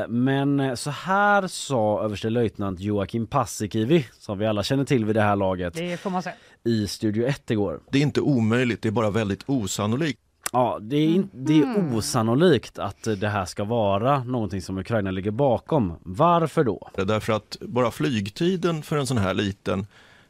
Men 0.08 0.76
så 0.76 0.90
här 0.90 1.46
sa 1.46 2.02
överstelöjtnant 2.04 2.80
Joakim 2.80 3.26
Paasikivi, 3.26 4.06
som 4.18 4.38
vi 4.38 4.46
alla 4.46 4.62
känner 4.62 4.84
till 4.84 5.04
vid 5.04 5.16
det 5.16 5.22
här 5.22 5.36
laget, 5.36 5.74
Det 5.74 5.96
får 6.00 6.10
man 6.10 6.22
säga. 6.22 6.34
i 6.64 6.86
Studio 6.86 7.26
1 7.26 7.50
igår. 7.50 7.80
Det 7.90 7.98
är 7.98 8.02
inte 8.02 8.20
omöjligt, 8.20 8.82
det 8.82 8.88
är 8.88 8.92
bara 8.92 9.10
väldigt 9.10 9.42
osannolikt. 9.46 10.20
Ja, 10.52 10.78
det 10.80 10.96
är, 10.96 11.08
in, 11.08 11.30
det 11.32 11.58
är 11.58 11.94
osannolikt 11.94 12.78
att 12.78 13.02
det 13.02 13.28
här 13.28 13.44
ska 13.44 13.64
vara 13.64 14.24
någonting 14.24 14.62
som 14.62 14.78
Ukraina 14.78 15.10
ligger 15.10 15.30
bakom. 15.30 15.92
Varför 16.02 16.64
då? 16.64 16.90
Därför 16.94 17.32
att 17.32 17.56
bara 17.60 17.90
flygtiden 17.90 18.82
för 18.82 18.96
en 18.96 19.06
sån 19.06 19.18
här 19.18 19.34
liten 19.34 19.86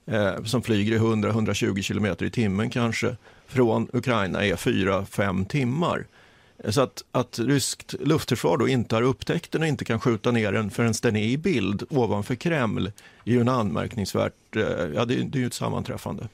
eh, 0.07 0.43
som 0.45 0.63
flyger 0.63 0.93
i 0.93 0.99
100-120 0.99 1.83
kilometer 1.83 2.27
i 2.27 2.31
timmen 2.31 2.71
kanske 2.71 3.17
från 3.47 3.89
Ukraina 3.93 4.45
är 4.45 4.57
4-5 4.57 5.47
timmar. 5.47 6.07
Så 6.69 6.81
att, 6.81 7.05
att 7.13 7.39
ryskt 7.39 7.95
luftförsvar 8.01 8.57
då 8.57 8.69
inte 8.69 8.95
har 8.95 9.03
upptäckt 9.03 9.53
den 9.53 9.63
och 9.63 9.69
inte 9.69 9.85
kan 9.85 10.01
skjuta 10.01 10.31
ner 10.31 10.53
den 10.53 10.71
förrän 10.71 10.95
den 11.03 11.17
är 11.17 11.25
i 11.25 11.39
bild 11.39 11.83
ovanför 11.91 12.35
Kreml 12.35 12.87
är 13.25 13.33
ju 13.33 13.41
en 13.41 13.49
anmärkningsvärt, 13.49 14.57
eh, 14.57 14.63
ja 14.95 15.05
det, 15.05 15.15
det 15.15 15.39
är 15.39 15.41
ju 15.41 15.47
ett 15.47 15.55
sammanträffande. 15.55 16.29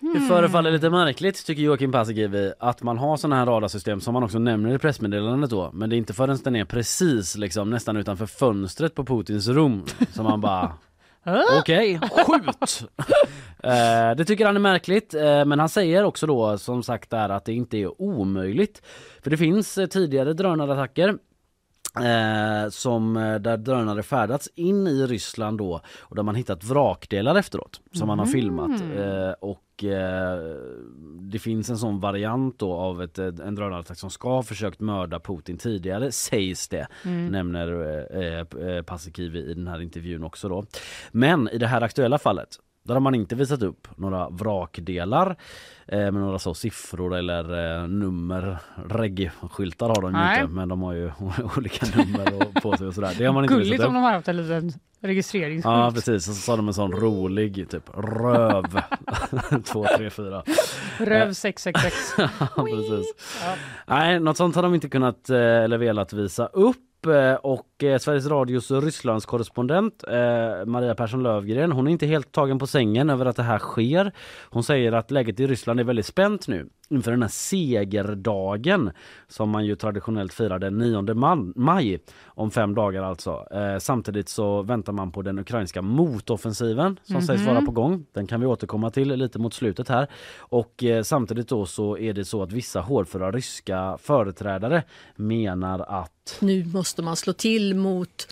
Det 0.00 0.20
förefaller 0.20 0.70
lite 0.70 0.90
märkligt 0.90 1.46
tycker 1.46 1.62
Joakim 1.62 1.92
Paasikivi 1.92 2.52
att 2.58 2.82
man 2.82 2.98
har 2.98 3.16
sådana 3.16 3.36
här 3.36 3.46
radarsystem 3.46 4.00
som 4.00 4.14
man 4.14 4.22
också 4.22 4.38
nämner 4.38 4.74
i 4.74 4.78
pressmeddelandet 4.78 5.50
då. 5.50 5.70
Men 5.72 5.90
det 5.90 5.96
är 5.96 5.98
inte 5.98 6.12
förrän 6.12 6.38
den 6.44 6.56
är 6.56 6.64
precis 6.64 7.36
liksom 7.36 7.70
nästan 7.70 7.96
utanför 7.96 8.26
fönstret 8.26 8.94
på 8.94 9.04
Putins 9.04 9.48
rum 9.48 9.84
som 10.12 10.24
man 10.24 10.40
bara 10.40 10.72
Okej, 11.60 12.00
skjut! 12.00 12.82
eh, 13.62 14.16
det 14.16 14.24
tycker 14.24 14.46
han 14.46 14.56
är 14.56 14.60
märkligt 14.60 15.14
eh, 15.14 15.44
men 15.44 15.58
han 15.58 15.68
säger 15.68 16.04
också 16.04 16.26
då 16.26 16.58
som 16.58 16.82
sagt 16.82 17.10
där 17.10 17.28
att 17.28 17.44
det 17.44 17.52
inte 17.52 17.78
är 17.78 18.02
omöjligt. 18.02 18.82
För 19.22 19.30
det 19.30 19.36
finns 19.36 19.78
eh, 19.78 19.86
tidigare 19.86 20.32
drönarattacker 20.32 21.16
Eh, 21.96 22.70
som 22.70 23.16
eh, 23.16 23.34
där 23.34 23.56
drönare 23.56 24.02
färdats 24.02 24.48
in 24.54 24.86
i 24.86 25.06
Ryssland 25.06 25.58
då 25.58 25.80
och 26.00 26.16
där 26.16 26.22
man 26.22 26.34
hittat 26.34 26.64
vrakdelar 26.64 27.34
efteråt 27.34 27.80
som 27.92 28.06
man 28.06 28.18
har 28.18 28.26
filmat. 28.26 28.80
Eh, 28.96 29.30
och 29.40 29.84
eh, 29.84 30.38
det 31.20 31.38
finns 31.38 31.70
en 31.70 31.78
sån 31.78 32.00
variant 32.00 32.58
då 32.58 32.72
av 32.72 33.02
ett, 33.02 33.18
eh, 33.18 33.26
en 33.26 33.54
drönarattack 33.54 33.98
som 33.98 34.10
ska 34.10 34.28
ha 34.28 34.42
försökt 34.42 34.80
mörda 34.80 35.20
Putin 35.20 35.58
tidigare 35.58 36.12
sägs 36.12 36.68
det 36.68 36.86
nämner 37.30 37.68
eh, 38.16 38.66
eh, 38.68 38.82
Paasikivi 38.82 39.38
i 39.38 39.54
den 39.54 39.66
här 39.66 39.82
intervjun 39.82 40.24
också 40.24 40.48
då. 40.48 40.64
Men 41.12 41.48
i 41.48 41.58
det 41.58 41.66
här 41.66 41.80
aktuella 41.80 42.18
fallet 42.18 42.58
Där 42.82 42.94
har 42.94 43.00
man 43.00 43.14
inte 43.14 43.34
visat 43.34 43.62
upp 43.62 43.88
några 43.96 44.28
vrakdelar 44.28 45.36
eh, 45.86 45.98
med 45.98 46.14
några 46.14 46.38
så 46.38 46.54
siffror 46.54 47.16
eller 47.16 47.76
eh, 47.82 47.88
nummer. 47.88 48.58
Reggae-skyltar 48.88 49.88
har 49.88 50.02
de 50.02 50.14
ju 50.14 50.40
inte 50.42 50.54
men 50.54 50.68
de 50.68 50.82
har 50.82 50.92
ju 50.92 51.12
olika 51.56 51.86
nummer 51.96 52.34
och 52.34 52.62
på 52.62 52.76
sig 52.76 52.86
och 52.86 52.94
sådär. 52.94 53.14
Det 53.18 53.24
har 53.24 53.32
man 53.32 53.44
inte 53.44 53.54
Gulligt 53.54 53.72
visat 53.72 53.86
om 53.86 53.92
upp. 53.92 53.96
de 53.96 54.02
har 54.02 54.12
haft 54.12 54.28
en 54.28 54.36
liten 54.36 54.72
registreringsskylt. 55.00 55.64
Ja 55.64 55.90
precis, 55.94 56.28
och 56.28 56.34
så 56.34 56.40
sa 56.40 56.56
de 56.56 56.68
en 56.68 56.74
sån 56.74 56.92
rolig 56.92 57.70
typ 57.70 57.90
röv 57.94 58.64
2, 59.64 59.86
3, 59.96 60.10
4. 60.10 60.42
Röv 60.98 61.32
666. 61.32 61.94
Ja, 62.56 62.64
precis. 62.64 63.14
Ja. 63.44 63.54
Nej, 63.86 64.20
något 64.20 64.36
sånt 64.36 64.54
har 64.54 64.62
de 64.62 64.74
inte 64.74 64.88
kunnat 64.88 65.30
eh, 65.30 65.36
eller 65.38 65.78
velat 65.78 66.12
visa 66.12 66.46
upp. 66.46 66.76
Eh, 67.06 67.34
och 67.34 67.84
eh, 67.84 67.98
Sveriges 67.98 68.26
Radios 68.26 68.70
Rysslandskorrespondent 68.70 70.04
eh, 70.08 70.66
Maria 70.66 70.94
Persson 70.94 71.22
Lövgren 71.22 71.72
hon 71.72 71.86
är 71.86 71.92
inte 71.92 72.06
helt 72.06 72.32
tagen 72.32 72.58
på 72.58 72.66
sängen 72.66 73.10
över 73.10 73.26
att 73.26 73.36
det 73.36 73.42
här 73.42 73.58
sker. 73.58 74.12
Hon 74.50 74.64
säger 74.64 74.92
att 74.92 75.10
läget 75.10 75.40
i 75.40 75.46
Ryssland 75.46 75.80
är 75.80 75.84
väldigt 75.84 76.06
spänt 76.06 76.48
nu 76.48 76.68
inför 76.90 77.10
den 77.10 77.22
här 77.22 77.28
segerdagen 77.28 78.90
som 79.28 79.50
man 79.50 79.64
ju 79.66 79.76
traditionellt 79.76 80.32
firar 80.32 80.58
den 80.58 80.78
9 80.78 81.14
man- 81.14 81.52
maj 81.56 81.98
om 82.24 82.50
fem 82.50 82.74
dagar 82.74 83.02
alltså. 83.02 83.46
Eh, 83.50 83.78
samtidigt 83.78 84.28
så 84.28 84.62
väntar 84.62 84.92
man 84.92 85.12
på 85.12 85.22
den 85.22 85.38
ukrainska 85.38 85.82
motoffensiven 85.82 86.98
som 87.02 87.22
sägs 87.22 87.46
vara 87.46 87.60
på 87.62 87.70
gång. 87.70 88.04
Den 88.12 88.26
kan 88.26 88.40
vi 88.40 88.46
återkomma 88.46 88.90
till 88.90 89.08
lite 89.08 89.38
mot 89.38 89.54
slutet 89.54 89.88
här. 89.88 90.06
Och 90.38 90.84
eh, 90.84 91.02
samtidigt 91.02 91.48
då 91.48 91.66
så 91.66 91.98
är 91.98 92.12
det 92.12 92.24
så 92.24 92.42
att 92.42 92.52
vissa 92.52 92.80
hårdföra 92.80 93.30
ryska 93.32 93.98
företrädare 94.00 94.82
menar 95.16 95.78
att 95.88 96.38
Nu 96.40 96.64
måste 96.64 97.02
man 97.02 97.16
slå 97.16 97.32
till 97.32 97.74
mot 97.76 98.28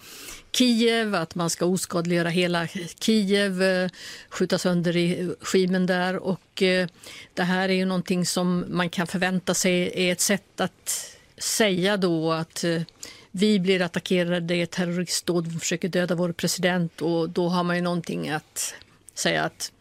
Kiev, 0.53 1.15
att 1.15 1.35
man 1.35 1.51
ska 1.51 1.67
oskadliggöra 1.67 2.29
hela 2.29 2.67
Kiev, 3.01 3.63
eh, 3.63 3.91
skjuta 4.29 4.59
sönder 4.59 4.97
i 4.97 5.27
regimen 5.41 5.87
där. 5.87 6.17
Och 6.17 6.63
eh, 6.63 6.89
det 7.35 7.43
här 7.43 7.69
är 7.69 7.73
ju 7.73 7.85
någonting 7.85 8.27
som 8.27 8.65
man 8.69 8.91
kan 8.91 9.07
förvänta 9.07 9.55
sig 9.55 9.93
är 9.95 10.13
ett 10.13 10.21
sätt 10.21 10.61
att 10.61 11.15
säga 11.39 11.97
då 11.97 12.33
att 12.33 12.65
eh, 12.65 12.83
vi 13.31 13.61
blir 13.61 13.83
attackerade, 13.83 14.41
det 14.41 14.55
är 14.55 14.67
terroristdåd, 14.67 15.47
vi 15.47 15.59
försöker 15.59 15.89
döda 15.89 16.15
vår 16.15 16.33
president 16.33 17.03
och 17.03 17.31
då 17.31 17.49
har 17.49 17.65
man 17.65 17.77
ju 17.77 17.83
någonting 17.83 18.31
att 18.31 18.75
säga 19.15 19.45
att 19.45 19.73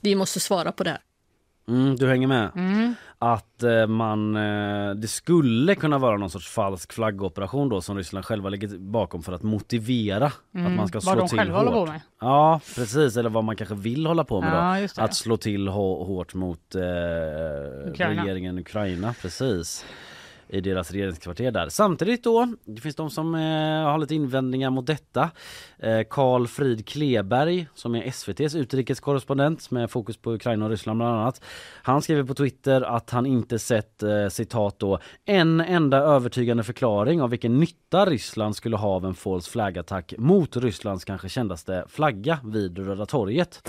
vi 0.00 0.14
måste 0.14 0.40
svara 0.40 0.72
på 0.72 0.84
det 0.84 0.90
här. 0.90 1.00
Mm, 1.68 1.96
du 1.96 2.08
hänger 2.08 2.26
med? 2.26 2.50
Mm. 2.54 2.94
Att 3.32 3.62
eh, 3.62 3.86
man, 3.86 4.36
eh, 4.36 4.94
det 4.94 5.08
skulle 5.08 5.74
kunna 5.74 5.98
vara 5.98 6.16
någon 6.16 6.30
sorts 6.30 6.48
falsk 6.48 6.92
flaggoperation 6.92 7.68
då 7.68 7.80
som 7.80 7.96
Ryssland 7.96 8.24
själva 8.24 8.48
ligger 8.48 8.78
bakom 8.78 9.22
för 9.22 9.32
att 9.32 9.42
motivera 9.42 10.26
att 10.26 10.72
man 10.76 10.88
ska 10.88 10.98
Mm. 10.98 11.28
Slå 11.28 11.28
till 11.28 11.50
hårt. 11.50 11.88
Ja 12.20 12.60
precis, 12.76 13.16
eller 13.16 13.30
vad 13.30 13.44
man 13.44 13.56
kanske 13.56 13.74
vill 13.74 14.06
hålla 14.06 14.24
på 14.24 14.40
med 14.40 14.52
då. 14.52 14.56
Ja, 14.56 14.88
det. 14.96 15.02
Att 15.02 15.14
slå 15.14 15.36
till 15.36 15.68
hå- 15.68 16.04
hårt 16.06 16.34
mot 16.34 16.74
eh, 16.74 16.80
Ukraina. 17.90 18.22
regeringen 18.22 18.58
Ukraina, 18.58 19.14
precis. 19.22 19.84
I 20.48 20.60
deras 20.60 20.90
regeringskvarter 20.90 21.50
där. 21.50 21.68
Samtidigt 21.68 22.24
då, 22.24 22.54
det 22.64 22.80
finns 22.80 22.96
de 22.96 23.10
som 23.10 23.34
eh, 23.34 23.40
har 23.90 23.98
lite 23.98 24.14
invändningar 24.14 24.70
mot 24.70 24.86
detta. 24.86 25.30
Eh, 25.78 26.00
Carl 26.10 26.46
Frid 26.46 26.86
Kleberg 26.86 27.66
som 27.74 27.94
är 27.94 28.02
SVTs 28.02 28.54
utrikeskorrespondent 28.54 29.70
med 29.70 29.90
fokus 29.90 30.16
på 30.16 30.32
Ukraina 30.32 30.64
och 30.64 30.70
Ryssland 30.70 30.98
bland 30.98 31.14
annat. 31.16 31.40
Han 31.82 32.02
skriver 32.02 32.24
på 32.24 32.34
Twitter 32.34 32.82
att 32.82 33.10
han 33.10 33.26
inte 33.26 33.58
sett 33.58 34.02
eh, 34.02 34.28
citat 34.28 34.78
då 34.78 34.98
en 35.24 35.60
enda 35.60 35.98
övertygande 35.98 36.62
förklaring 36.62 37.22
av 37.22 37.30
vilken 37.30 37.60
nytta 37.60 38.04
Ryssland 38.06 38.56
skulle 38.56 38.76
ha 38.76 38.88
av 38.88 39.04
en 39.04 39.14
false 39.14 39.50
flag-attack 39.50 40.14
mot 40.18 40.56
Rysslands 40.56 41.04
kanske 41.04 41.28
kändaste 41.28 41.84
flagga 41.88 42.38
vid 42.44 42.78
Röda 42.78 43.06
torget. 43.06 43.62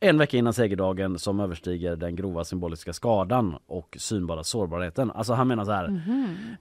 En 0.00 0.18
vecka 0.18 0.36
innan 0.36 0.52
segerdagen 0.52 1.18
som 1.18 1.40
överstiger 1.40 1.96
den 1.96 2.16
grova 2.16 2.44
symboliska 2.44 2.92
skadan 2.92 3.56
och 3.66 3.96
synbara 4.00 4.44
sårbarheten. 4.44 5.10
Alltså 5.10 5.32
han 5.32 5.48
menar 5.48 5.64
så 5.64 5.72
här. 5.72 5.84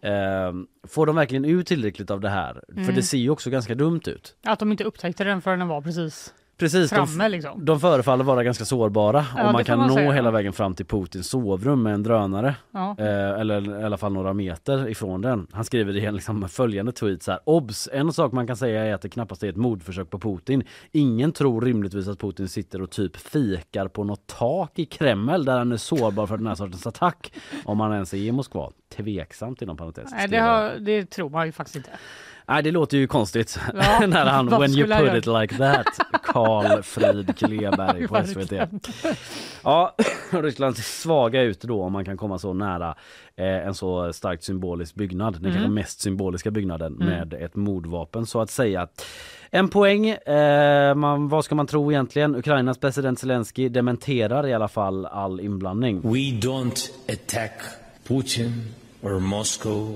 Eh, 0.01 0.53
får 0.88 1.06
de 1.06 1.15
verkligen 1.15 1.46
ut 1.46 1.67
tillräckligt 1.67 2.12
av 2.12 2.22
det 2.22 2.29
här? 2.29 2.63
För 2.86 2.94
det 2.94 3.03
ser 3.03 3.17
ju 3.17 3.29
också 3.29 3.50
ganska 3.50 3.75
dumt 3.75 4.01
ut. 4.06 4.36
Att 4.44 4.60
de 4.60 4.72
inte 4.72 4.84
upptäckte 4.84 5.24
den 5.24 5.41
förrän 5.41 5.60
den 5.60 5.67
var 5.67 5.82
precis 5.82 6.34
Precis, 6.58 6.90
de, 6.90 7.08
framme 7.08 7.30
liksom. 7.30 7.66
de 7.66 7.80
förefaller 7.80 8.24
vara 8.24 8.44
ganska 8.44 8.66
sårbara 8.66 9.26
Ja, 9.36 9.48
och 9.48 9.54
man 9.54 9.64
kan 9.64 9.78
man 9.78 9.88
nå 9.88 9.96
säga. 9.96 10.12
hela 10.12 10.32
vägen 10.32 10.54
fram 10.54 10.76
till 10.76 10.86
Putins 10.86 11.30
sovrum 11.30 11.84
med 11.84 11.94
en 11.94 12.04
drönare. 12.04 12.56
Ja. 12.72 12.96
Eh, 13.00 13.40
eller 13.40 13.82
i 13.82 13.84
alla 13.84 13.98
fall 13.98 14.14
några 14.14 14.34
meter 14.34 14.90
ifrån 14.90 15.22
den. 15.22 15.48
Han 15.52 15.66
skriver 15.66 15.98
i 15.98 16.06
en 16.06 16.16
liksom 16.16 16.50
följande 16.50 16.92
tweet 16.92 17.24
så 17.24 17.32
här. 17.32 17.40
Obs! 17.44 17.90
En 17.94 18.14
sak 18.14 18.32
man 18.32 18.48
kan 18.48 18.58
säga 18.58 18.86
är 18.86 18.94
att 18.94 19.02
det 19.02 19.10
knappast 19.10 19.44
är 19.44 19.50
ett 19.50 19.56
mordförsök 19.56 20.10
på 20.10 20.20
Putin. 20.20 20.64
Ingen 20.92 21.32
tror 21.32 21.62
rimligtvis 21.62 22.08
att 22.08 22.20
Putin 22.20 22.48
sitter 22.48 22.82
och 22.82 22.90
typ 22.92 23.18
fikar 23.18 23.88
på 23.88 24.04
något 24.04 24.28
tak 24.28 24.80
i 24.80 24.86
Kreml 24.86 25.46
där 25.46 25.58
han 25.58 25.72
är 25.72 25.78
sårbar 25.78 26.28
för 26.28 26.38
den 26.38 26.48
här 26.48 26.56
sortens 26.56 26.88
attack. 26.88 27.34
Om 27.66 27.80
han 27.80 27.94
ens 27.94 28.14
är 28.14 28.18
i 28.18 28.32
Moskva. 28.32 28.72
Tveksamt 28.96 29.62
inom 29.62 29.78
parentes. 29.78 30.12
Nej, 30.12 30.28
det, 30.28 30.38
har, 30.38 30.76
det 30.80 31.06
tror 31.06 31.30
man 31.30 31.46
ju 31.46 31.52
faktiskt 31.52 31.76
inte. 31.76 31.90
Nej 32.50 32.63
det 32.63 32.72
låter 32.72 32.98
ju 32.98 33.08
konstigt 33.08 33.60
Ja, 33.74 34.00
när 34.08 34.25
han 34.25 34.48
when 34.50 34.72
you 34.72 34.88
put 34.88 35.13
it 35.13 35.25
like 35.25 35.58
that 35.58 35.88
Carl 36.24 36.84
Frid 36.84 37.38
Kleberg 37.38 38.08
på 38.08 38.24
SVT. 38.27 38.51
Ja, 39.63 39.96
Ryssland 40.32 40.75
ser 40.75 40.84
svaga 40.84 41.42
ut 41.42 41.62
då 41.62 41.84
om 41.84 41.94
man 41.94 42.06
kan 42.06 42.18
komma 42.18 42.39
så 42.39 42.54
nära 42.54 42.96
eh, 43.36 43.46
en 43.68 43.74
så 43.74 44.13
starkt 44.13 44.44
symbolisk 44.44 44.96
byggnad. 44.96 45.42
Den 45.42 45.51
kanske 45.54 45.70
mest 45.70 46.01
symboliska 46.01 46.51
byggnaden 46.51 46.94
med 46.94 47.34
ett 47.34 47.56
mordvapen 47.56 48.25
så 48.25 48.42
att 48.42 48.50
säga. 48.50 48.88
En 49.51 49.70
poäng, 49.70 50.10
eh, 50.10 50.96
man, 50.96 51.27
vad 51.27 51.46
ska 51.46 51.56
man 51.56 51.68
tro 51.68 51.92
egentligen? 51.92 52.36
Ukrainas 52.36 52.77
president 52.77 53.20
Zelensky 53.20 53.70
dementerar 53.70 54.48
i 54.48 54.54
alla 54.54 54.68
fall 54.68 55.06
all 55.06 55.39
inblandning. 55.39 56.01
We 56.01 56.20
don't 56.48 56.89
attack 57.08 57.62
Putin 58.08 58.74
or 59.01 59.20
Moscow. 59.20 59.96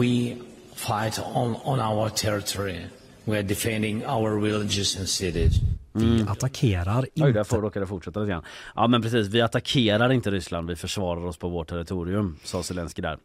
We 0.00 0.36
fight 0.76 1.20
on, 1.34 1.56
on 1.64 1.80
our 1.80 2.08
territory. 2.08 2.80
We 3.24 3.36
are 3.38 3.42
defending 3.42 4.06
our 4.06 4.40
villages 4.40 4.96
and 4.98 5.08
cities. 5.08 5.52
Vi 5.92 6.24
attackerar 6.28 6.98
Oj, 7.02 7.10
där 7.14 7.28
inte. 7.28 7.44
får 7.44 7.62
råkade 7.62 7.86
fortsätta 7.86 8.20
lite 8.20 8.30
grann. 8.30 8.42
Ja 8.74 8.86
men 8.86 9.02
precis, 9.02 9.28
vi 9.28 9.40
attackerar 9.40 10.12
inte 10.12 10.30
Ryssland, 10.30 10.68
vi 10.68 10.76
försvarar 10.76 11.26
oss 11.26 11.36
på 11.36 11.48
vårt 11.48 11.68
territorium, 11.68 12.36
sa 12.44 12.62
Zelensky 12.62 13.02
där. 13.02 13.18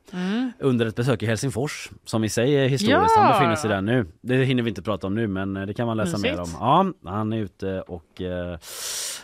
Under 0.59 0.85
ett 0.85 0.95
besök 0.95 1.23
i 1.23 1.25
Helsingfors, 1.25 1.89
som 2.05 2.23
i 2.23 2.29
sig 2.29 2.53
är 2.55 2.67
historiskt, 2.67 3.11
Ja! 3.15 3.21
han 3.21 3.31
befinner 3.31 3.55
sig 3.55 3.69
där 3.69 3.81
nu. 3.81 4.05
Det 4.21 4.35
hinner 4.45 4.63
vi 4.63 4.69
inte 4.69 4.81
prata 4.81 5.07
om 5.07 5.15
nu 5.15 5.27
men 5.27 5.57
eh, 5.57 5.65
det 5.65 5.73
kan 5.73 5.87
man 5.87 5.97
läsa 5.97 6.17
Mysigt. 6.17 6.33
mer 6.37 6.41
om. 6.41 6.93
Ja, 7.03 7.09
han 7.11 7.33
är 7.33 7.37
ute 7.37 7.81
och 7.81 8.21
eh, 8.21 8.57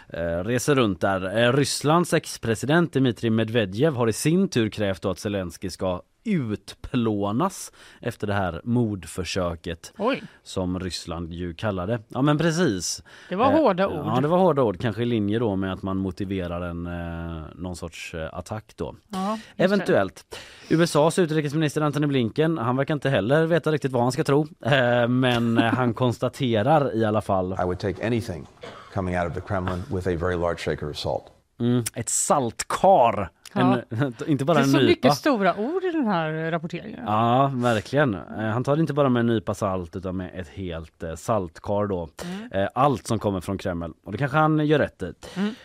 eh, 0.09 0.43
reser 0.43 0.75
runt 0.75 1.01
där. 1.01 1.43
Eh, 1.43 1.53
Rysslands 1.53 2.13
ex-president 2.13 2.93
Dmitrij 2.93 3.29
Medvedev 3.29 3.95
har 3.95 4.07
i 4.09 4.13
sin 4.13 4.49
tur 4.49 4.69
krävt 4.69 5.01
då 5.01 5.09
att 5.09 5.19
Zelensky 5.19 5.69
ska 5.69 6.01
utplånas 6.27 7.71
efter 8.01 8.27
det 8.27 8.33
här 8.33 8.61
mordförsöket 8.63 9.93
Oj, 9.97 10.23
som 10.43 10.79
Ryssland 10.79 11.33
ju 11.33 11.53
kallade. 11.53 11.99
Ja 12.07 12.21
men 12.21 12.37
precis. 12.37 13.03
det 13.29 13.35
var 13.35 13.45
Eh, 13.51 13.51
hårda 13.59 13.87
ord. 13.87 14.05
Ja 14.05 14.21
det 14.21 14.27
var 14.27 14.37
hårda 14.37 14.61
ord, 14.63 14.79
kanske 14.81 15.01
i 15.01 15.05
linje 15.05 15.39
då 15.39 15.55
med 15.55 15.73
att 15.73 15.83
man 15.83 15.97
motiverar 15.97 16.61
en 16.61 16.87
eh, 16.87 17.43
någon 17.55 17.75
sorts 17.75 18.13
eh, 18.13 18.29
attack 18.33 18.73
då. 18.75 18.95
Ja, 19.07 19.39
det. 19.55 19.63
Eventuellt. 19.63 20.39
USAs 20.69 21.19
utrikesminister 21.19 21.81
Antony 21.81 22.07
Blinken, 22.07 22.57
han 22.57 22.75
verkar 22.77 22.93
inte 22.93 23.09
heller 23.09 23.45
veta 23.45 23.71
riktigt 23.71 23.91
vad 23.91 24.03
han 24.03 24.11
ska 24.11 24.23
tro. 24.23 24.47
Eh, 24.65 25.07
men 25.07 25.57
eh, 25.57 25.63
han 25.63 25.93
konstaterar 26.03 26.95
i 26.95 27.05
alla 27.05 27.21
fall 27.21 27.53
I 27.53 27.63
would 27.63 27.79
take 27.79 28.07
anything 28.07 28.47
coming 28.93 29.17
out 29.19 29.27
of 29.27 29.33
the 29.33 29.41
Kremlin 29.41 29.83
with 29.91 30.07
a 30.07 30.15
very 30.15 30.35
large 30.35 30.57
shaker 30.59 30.89
of 30.89 30.97
salt. 30.97 31.23
mm, 31.59 31.83
ett 31.95 32.09
saltkar. 32.09 33.29
Ja. 33.53 33.81
En, 33.89 34.13
inte 34.27 34.45
bara 34.45 34.53
Det 34.53 34.59
är 34.59 34.63
en 34.63 34.69
så 34.71 34.77
nypa. 34.77 34.87
mycket 34.87 35.13
stora 35.15 35.55
ord 35.57 35.83
i 35.83 35.91
den 35.91 36.07
här 36.07 36.51
rapporteringen. 36.51 36.99
Ja, 37.05 37.51
verkligen. 37.55 38.13
Eh, 38.13 38.21
Han 38.37 38.63
tar 38.63 38.75
det 38.75 38.79
inte 38.81 38.93
bara 38.93 39.09
med 39.09 39.19
en 39.19 39.27
nypa 39.27 39.53
salt 39.53 39.95
utan 39.95 40.17
med 40.17 40.31
ett 40.39 40.47
helt 40.47 41.03
eh, 41.03 41.15
saltkar 41.15 41.87
då. 41.87 42.09
Eh, 42.51 42.67
Allt 42.75 43.07
som 43.07 43.19
kommer 43.19 43.41
från 43.41 43.57
Kreml. 43.57 43.93
Och 44.05 44.11
det 44.11 44.17
kanske 44.17 44.37
han 44.37 44.65
gör 44.67 44.79
rätt 44.79 45.03
i. 45.03 45.13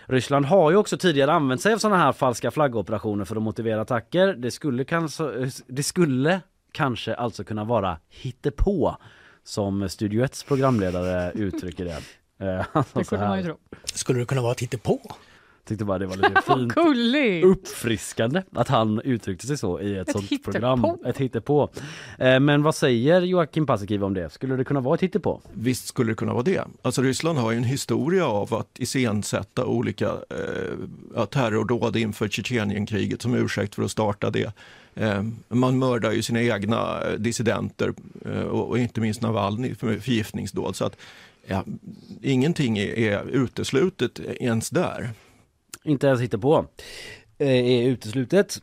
Ryssland 0.06 0.46
har 0.46 0.70
ju 0.70 0.76
också 0.76 0.96
tidigare 0.96 1.32
använt 1.32 1.60
sig 1.60 1.72
av 1.74 1.78
sådana 1.78 1.98
här 2.02 2.12
falska 2.12 2.50
flaggoperationer 2.50 3.24
för 3.24 3.36
att 3.36 3.42
motivera 3.42 3.80
attacker. 3.80 4.34
Det 4.34 4.50
skulle 4.50 4.84
kanske, 4.84 5.50
det 5.66 5.82
skulle 5.82 6.40
kanske 6.72 7.14
alltså 7.14 7.44
kunna 7.44 7.64
vara 7.64 7.98
hittepå 8.08 8.96
som 9.44 9.88
Studio 9.88 10.24
1 10.24 10.44
programledare 10.48 11.32
uttrycker 11.34 11.84
det. 11.84 11.98
Sa 12.72 12.84
Det 13.00 13.04
kunde 13.08 13.28
man 13.28 13.38
ju 13.38 13.44
tro. 13.44 13.56
Skulle 13.84 14.18
det 14.18 14.24
kunna 14.26 14.42
vara 14.42 14.52
ett 14.52 14.60
hittepå? 14.60 15.00
Tyckte 15.68 15.84
bara 15.84 15.98
det 15.98 16.06
var 16.06 16.16
lite 16.16 16.42
fint. 16.46 16.74
gulligt! 16.74 17.44
Uppfriskande 17.46 18.42
att 18.52 18.68
han 18.68 19.00
uttryckte 19.00 19.46
sig 19.46 19.58
så 19.58 19.80
i 19.80 19.96
ett, 19.98 20.08
Ett 20.08 20.12
sånt 20.12 20.24
hittepå. 20.24 20.52
program. 20.52 20.86
Ett 21.06 21.18
hittepå. 21.18 21.68
Eh, 22.18 22.40
men 22.40 22.62
vad 22.62 22.74
säger 22.74 23.20
Joakim 23.22 23.66
Paasikivi 23.66 24.04
om 24.04 24.14
det? 24.14 24.30
Skulle 24.30 24.56
det 24.56 24.64
kunna 24.64 24.80
vara 24.80 24.94
ett 24.94 25.02
hittepå? 25.02 25.40
Visst 25.52 25.86
skulle 25.86 26.10
det 26.12 26.16
kunna 26.16 26.32
vara 26.32 26.42
det. 26.42 26.64
Alltså 26.82 27.02
Ryssland 27.02 27.38
har 27.38 27.50
ju 27.50 27.56
en 27.56 27.64
historia 27.64 28.26
av 28.26 28.54
att 28.54 28.78
iscensätta 28.78 29.64
olika 29.66 30.06
eh, 31.16 31.24
terrordåd 31.24 31.96
inför 31.96 32.28
Tjetjenienkriget 32.28 33.22
som 33.22 33.34
ursäkt 33.34 33.74
för 33.74 33.82
att 33.82 33.90
starta 33.90 34.30
det. 34.30 34.52
Eh, 34.94 35.22
man 35.48 35.78
mördar 35.78 36.12
ju 36.12 36.22
sina 36.22 36.42
egna 36.42 37.00
eh, 37.02 37.12
dissidenter 37.18 37.92
eh, 38.24 38.42
och, 38.42 38.68
och 38.68 38.78
inte 38.78 39.00
minst 39.00 39.22
Navalny 39.22 39.74
för 39.74 39.98
förgiftningsdåd. 39.98 40.76
Så 40.76 40.84
att, 40.84 40.96
ja, 41.46 41.64
ingenting 42.22 42.78
är, 42.78 42.98
är 42.98 43.24
uteslutet 43.26 44.20
ens 44.40 44.70
där. 44.70 45.10
Inte 45.84 46.06
ens 46.06 46.20
hittepå. 46.20 46.64
Eh, 47.38 47.48
är 47.48 47.88
uteslutet. 47.88 48.58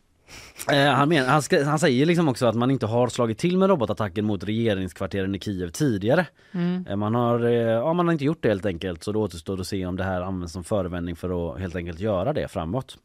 Eh, 0.72 0.86
han, 0.92 1.10
men, 1.10 1.26
han, 1.26 1.42
ska, 1.42 1.64
han 1.64 1.80
säger 1.80 2.06
liksom 2.06 2.28
också 2.28 2.46
att 2.46 2.56
man 2.56 2.72
inte 2.72 2.86
har 2.86 3.08
slagit 3.08 3.38
till 3.38 3.58
med 3.58 3.70
robotattacken 3.70 4.26
mot 4.26 4.44
regeringskvarteren 4.44 5.36
i 5.36 5.40
Kiev 5.40 5.70
tidigare. 5.70 6.26
Mm. 6.52 6.86
Eh, 6.90 6.96
Man 6.96 7.16
har, 7.16 7.40
ja, 7.40 7.94
man 7.94 8.08
har 8.08 8.12
inte 8.14 8.26
gjort 8.26 8.42
det 8.44 8.50
helt 8.50 8.66
enkelt 8.66 9.04
så 9.04 9.12
det 9.12 9.18
återstår 9.20 9.60
att 9.62 9.68
se 9.68 9.86
om 9.86 9.96
det 9.96 10.04
här 10.04 10.22
används 10.22 10.54
som 10.54 10.64
förevändning 10.64 11.16
för 11.16 11.54
att 11.54 11.60
helt 11.60 11.76
enkelt 11.76 12.00
göra 12.00 12.34
det 12.34 12.48
framåt. 12.48 12.98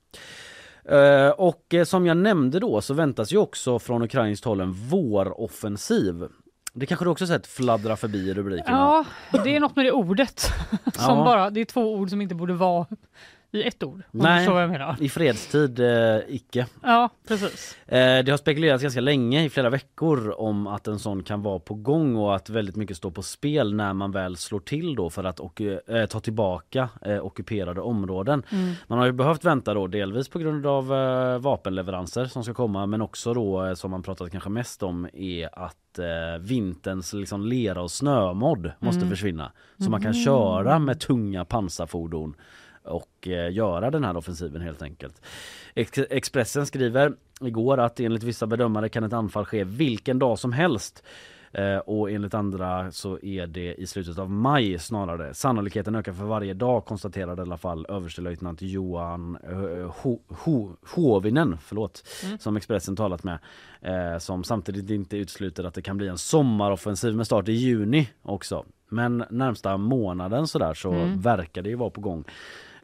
Och 1.37 1.75
som 1.87 2.07
jag 2.07 2.17
nämnde 2.17 2.61
då 2.61 2.81
så 2.81 2.95
väntas 2.95 3.33
ju 3.33 3.37
också 3.39 3.79
från 3.79 4.03
ukrainskt 4.03 4.45
håll 4.45 4.61
en 4.61 4.73
våroffensiv. 4.73 6.25
Det 6.73 6.87
kanske 6.87 7.05
du 7.05 7.11
också 7.11 7.27
sett 7.27 7.47
fladdra 7.47 7.97
förbi 7.97 8.19
i 8.31 8.35
rubrikerna? 8.35 9.05
Ja, 9.33 9.41
det 9.45 9.57
är 9.57 9.61
något 9.61 9.77
med 9.77 9.85
det 9.85 9.93
ordet. 9.93 10.41
som 10.95 11.19
Ja. 11.19 11.25
bara, 11.25 11.51
det 11.51 11.61
är 11.61 11.65
två 11.65 11.95
ord 11.95 12.11
som 12.11 12.21
inte 12.21 12.35
borde 12.35 12.53
vara 12.55 12.87
i 13.55 13.63
ett 13.63 13.83
ord. 13.83 14.03
Nej. 14.11 14.49
vad 14.49 14.63
jag 14.63 14.71
menar. 14.71 14.97
I 15.01 15.09
fredstid 15.09 15.81
eh, 15.81 16.19
icke. 16.29 16.67
Ja, 16.83 17.09
precis. 17.29 17.77
Eh, 17.87 18.25
Det 18.25 18.31
har 18.31 18.37
spekulerats 18.37 18.83
ganska 18.83 19.01
länge, 19.01 19.45
i 19.45 19.51
flera 19.51 19.71
veckor, 19.71 20.35
om 20.41 20.67
att 20.67 20.87
en 20.89 20.99
sån 20.99 21.23
kan 21.23 21.43
vara 21.43 21.59
på 21.59 21.75
gång 21.75 22.17
och 22.17 22.35
att 22.37 22.51
väldigt 22.51 22.77
mycket 22.77 22.97
står 22.97 23.11
på 23.11 23.23
spel 23.23 23.75
när 23.75 23.93
man 23.93 24.13
väl 24.13 24.37
slår 24.37 24.61
till 24.61 24.95
då 24.95 25.11
för 25.11 25.25
att 25.25 25.41
och, 25.41 25.61
eh, 25.61 26.07
ta 26.07 26.21
tillbaka 26.21 26.89
eh, 27.03 27.25
ockuperade 27.25 27.81
områden. 27.81 28.43
Man 28.87 28.99
har 28.99 29.07
ju 29.07 29.13
behövt 29.13 29.45
vänta 29.45 29.75
då 29.75 29.87
delvis 29.87 30.29
på 30.29 30.39
grund 30.39 30.67
av 30.67 30.93
eh, 30.95 31.39
vapenleveranser 31.39 32.25
som 32.25 32.45
ska 32.45 32.55
komma 32.55 32.87
men 32.87 33.03
också 33.03 33.35
då 33.35 33.65
eh, 33.67 33.75
som 33.75 33.91
man 33.91 34.03
pratat 34.03 34.31
kanske 34.31 34.51
mest 34.51 34.83
om 34.83 35.09
är 35.13 35.59
att 35.59 35.99
eh, 35.99 36.41
vinterns 36.41 37.13
liksom 37.13 37.47
lera 37.47 37.83
och 37.83 37.91
snömodd 37.91 38.73
måste 38.79 39.07
försvinna. 39.07 39.53
Så 39.79 39.91
man 39.91 40.03
kan 40.03 40.15
köra 40.15 40.79
med 40.79 41.01
tunga 41.01 41.45
pansarfordon 41.45 42.35
och 42.85 43.29
eh, 43.29 43.53
göra 43.53 43.91
den 43.91 44.05
här 44.05 44.17
offensiven 44.17 44.63
helt 44.63 44.83
enkelt. 44.83 45.23
Ex 45.75 45.99
Expressen 46.11 46.67
skriver 46.67 47.13
igår 47.41 47.79
att 47.79 48.01
enligt 48.01 48.23
vissa 48.23 48.47
bedömare 48.47 48.89
kan 48.89 49.05
ett 49.05 49.13
anfall 49.13 49.45
ske 49.45 49.65
vilken 49.65 50.19
dag 50.19 50.39
som 50.39 50.53
helst. 50.53 51.03
Eh, 51.53 51.77
och 51.77 52.11
enligt 52.11 52.35
andra 52.35 52.93
så 52.93 53.19
är 53.23 53.47
det 53.47 53.75
i 53.75 53.87
slutet 53.87 54.19
av 54.19 54.31
maj 54.31 54.79
snarare. 54.79 55.35
Sannolikheten 55.35 55.95
ökar 55.95 56.13
för 56.13 56.25
varje 56.25 56.55
dag 56.55 56.85
konstaterade 56.85 57.43
i 57.43 57.45
alla 57.45 57.57
fall 57.57 57.87
överstelöjtnant 57.89 58.63
Johan 58.63 59.39
eh, 59.43 59.49
Ho- 60.03 60.21
Ho- 60.29 60.77
Hovinen, 60.95 61.59
förlåt, 61.63 62.05
som 62.39 62.57
Expressen 62.57 62.97
talat 62.97 63.25
med. 63.25 63.39
Som 64.23 64.45
samtidigt 64.45 64.91
inte 64.91 65.17
utesluter 65.17 65.65
att 65.65 65.75
det 65.75 65.83
kan 65.83 65.97
bli 65.97 66.09
en 66.09 66.19
sommaroffensiv 66.19 67.15
med 67.17 67.27
start 67.27 67.49
i 67.49 67.53
juni 67.53 68.09
också. 68.23 68.65
Men 68.89 69.25
närmsta 69.31 69.77
månaden 69.77 70.47
sådär 70.47 70.75
så 70.75 70.91
verkar 71.17 71.63
det 71.63 71.69
ju 71.69 71.77
vara 71.77 71.91
på 71.91 72.01
gång. 72.01 72.25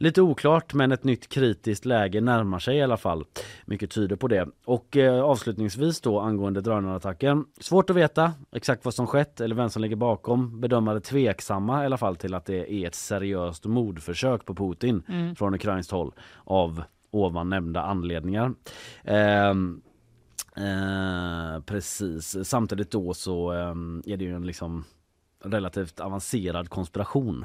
Lite 0.02 0.23
oklart 0.23 0.75
men 0.75 0.92
ett 0.92 1.04
nytt 1.04 1.28
kritiskt 1.28 1.85
läge 1.85 2.21
närmar 2.21 2.59
sig 2.59 2.76
i 2.76 2.83
alla 2.83 2.97
fall. 2.97 3.25
Mycket 3.64 3.90
tyder 3.90 4.16
på 4.16 4.28
det. 4.28 4.49
Och 4.64 4.97
eh, 4.97 5.23
avslutningsvis 5.23 6.00
då 6.00 6.21
angående 6.21 6.61
drönarattacken. 6.61 7.45
Svårt 7.61 7.90
att 7.90 7.97
veta 7.97 8.33
exakt 8.52 8.85
vad 8.85 8.95
som 8.95 9.07
skett 9.07 9.40
eller 9.40 9.54
vem 9.54 9.71
som 9.71 9.83
ligger 9.83 9.97
bakom. 9.97 10.61
Bedömare 10.61 11.00
tveksamma 11.00 11.83
i 11.83 11.87
alla 11.87 11.97
fall 11.97 12.16
till 12.16 12.35
att 12.35 12.45
det 12.47 12.73
är 12.73 12.87
ett 12.87 12.95
seriöst 12.95 13.64
mordförsök 13.66 14.45
på 14.45 14.54
Putin 14.54 15.02
från 15.38 15.54
ukrainskt 15.54 15.92
håll 15.92 16.12
av 16.45 16.83
ovan 17.11 17.49
nämnda 17.49 17.83
anledningar. 17.83 18.54
Ehm, 19.04 19.80
eh, 20.57 21.61
precis, 21.66 22.37
samtidigt 22.49 22.90
då 22.90 23.14
så 23.14 23.52
ehm, 23.52 24.02
är 24.07 24.16
det 24.16 24.25
ju 24.25 24.35
en 24.35 24.47
liksom 24.47 24.85
relativt 25.45 26.00
avancerad 26.00 26.69
konspiration 26.69 27.45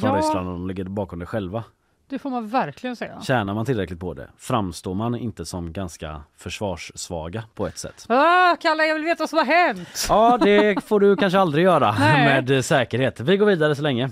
från 0.00 0.10
Ja. 0.10 0.18
Ryssland 0.18 0.48
och 0.48 0.54
de 0.54 0.68
ligger 0.68 0.84
bakom 0.84 1.18
det 1.18 1.26
själva. 1.26 1.64
Det 2.08 2.18
får 2.18 2.30
man 2.30 2.48
verkligen 2.48 2.96
säga. 2.96 3.20
Tjänar 3.20 3.54
man 3.54 3.66
tillräckligt 3.66 4.00
på 4.00 4.14
det 4.14 4.30
framstår 4.38 4.94
man 4.94 5.14
inte 5.14 5.44
som 5.44 5.72
ganska 5.72 6.22
försvarssvaga 6.36 7.44
på 7.54 7.66
ett 7.66 7.78
sätt. 7.78 8.06
Ah, 8.08 8.56
Kalle, 8.60 8.84
jag 8.86 8.94
vill 8.94 9.04
veta 9.04 9.22
vad 9.22 9.30
som 9.30 9.38
har 9.38 9.46
hänt. 9.46 10.06
Ja, 10.08 10.38
det 10.42 10.84
får 10.84 11.00
du 11.00 11.16
kanske 11.16 11.38
aldrig 11.38 11.64
göra 11.64 11.94
Nej. 11.98 12.42
med 12.46 12.64
säkerhet. 12.64 13.20
Vi 13.20 13.36
går 13.36 13.46
vidare 13.46 13.74
så 13.74 13.82
länge. 13.82 14.10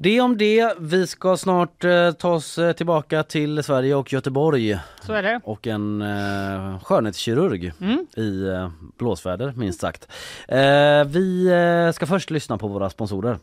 Det 0.00 0.20
om 0.20 0.36
det. 0.38 0.74
Vi 0.80 1.06
ska 1.06 1.36
snart 1.36 1.84
eh, 1.84 2.10
ta 2.12 2.30
oss 2.32 2.58
eh, 2.58 2.72
tillbaka 2.72 3.22
till 3.22 3.62
Sverige 3.62 3.94
och 3.94 4.12
Göteborg 4.12 4.78
Så 5.02 5.12
är 5.12 5.22
det. 5.22 5.40
och 5.44 5.66
en 5.66 6.02
eh, 6.02 6.80
skönhetskirurg 6.82 7.72
Mm. 7.80 8.06
i 8.16 8.46
eh, 8.48 8.70
blåsväder 8.98 9.52
minst 9.56 9.80
sagt. 9.80 10.08
Eh, 10.48 11.04
vi 11.06 11.46
eh, 11.86 11.92
ska 11.92 12.06
först 12.06 12.30
lyssna 12.30 12.58
på 12.58 12.68
våra 12.68 12.90
sponsorer. 12.90 13.38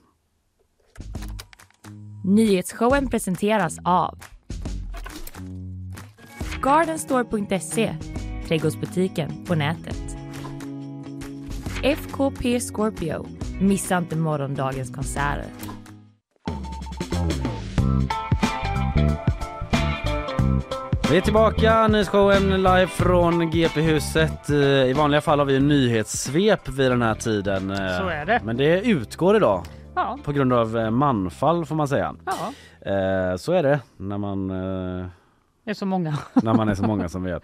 Nyhetsshowen 2.24 3.10
presenteras 3.10 3.78
av 3.84 4.18
Gardenstore.se, 6.64 7.96
trädgårdsbutiken 8.48 9.46
på 9.46 9.56
nätet. 9.56 10.02
FKP 11.84 12.60
Scorpio, 12.60 13.28
missa 13.62 13.98
inte 13.98 14.16
morgondagens 14.16 14.92
konserter. 14.96 15.46
Vi 21.12 21.18
är 21.18 21.22
tillbaka, 21.22 21.88
nyhetsshowen 21.88 22.50
live 22.50 22.88
från 22.88 23.50
GP-huset. 23.52 24.50
Eh, 24.50 24.56
I 24.58 24.94
vanliga 24.94 25.22
fall 25.22 25.40
har 25.40 25.46
vi 25.46 25.56
en 25.56 25.68
nyhetssvep 25.68 26.70
vid 26.70 26.92
den 26.92 27.02
här 27.02 27.16
tiden. 27.16 27.72
eh, 27.72 27.78
Så 27.78 28.08
är 28.08 28.26
det. 28.26 28.42
Men 28.44 28.58
det 28.58 28.82
utgår 28.82 29.36
idag 29.36 29.64
Ja, 29.96 30.18
på 30.24 30.32
grund 30.32 30.54
av 30.54 30.78
eh, 30.78 30.90
manfall 30.90 31.66
får 31.66 31.76
man 31.76 31.88
säga. 31.88 32.16
ja. 32.26 32.34
Så 33.38 33.52
är 33.52 33.64
det 33.64 33.80
när 33.98 34.18
man 34.18 34.52
Det 35.66 35.72
är 35.72 35.76
så 35.76 35.86
många. 35.86 36.18
när 36.34 36.54
man 36.54 36.70
är 36.70 36.76
så 36.76 36.84
många 36.84 37.10
som 37.10 37.24
vet. 37.24 37.44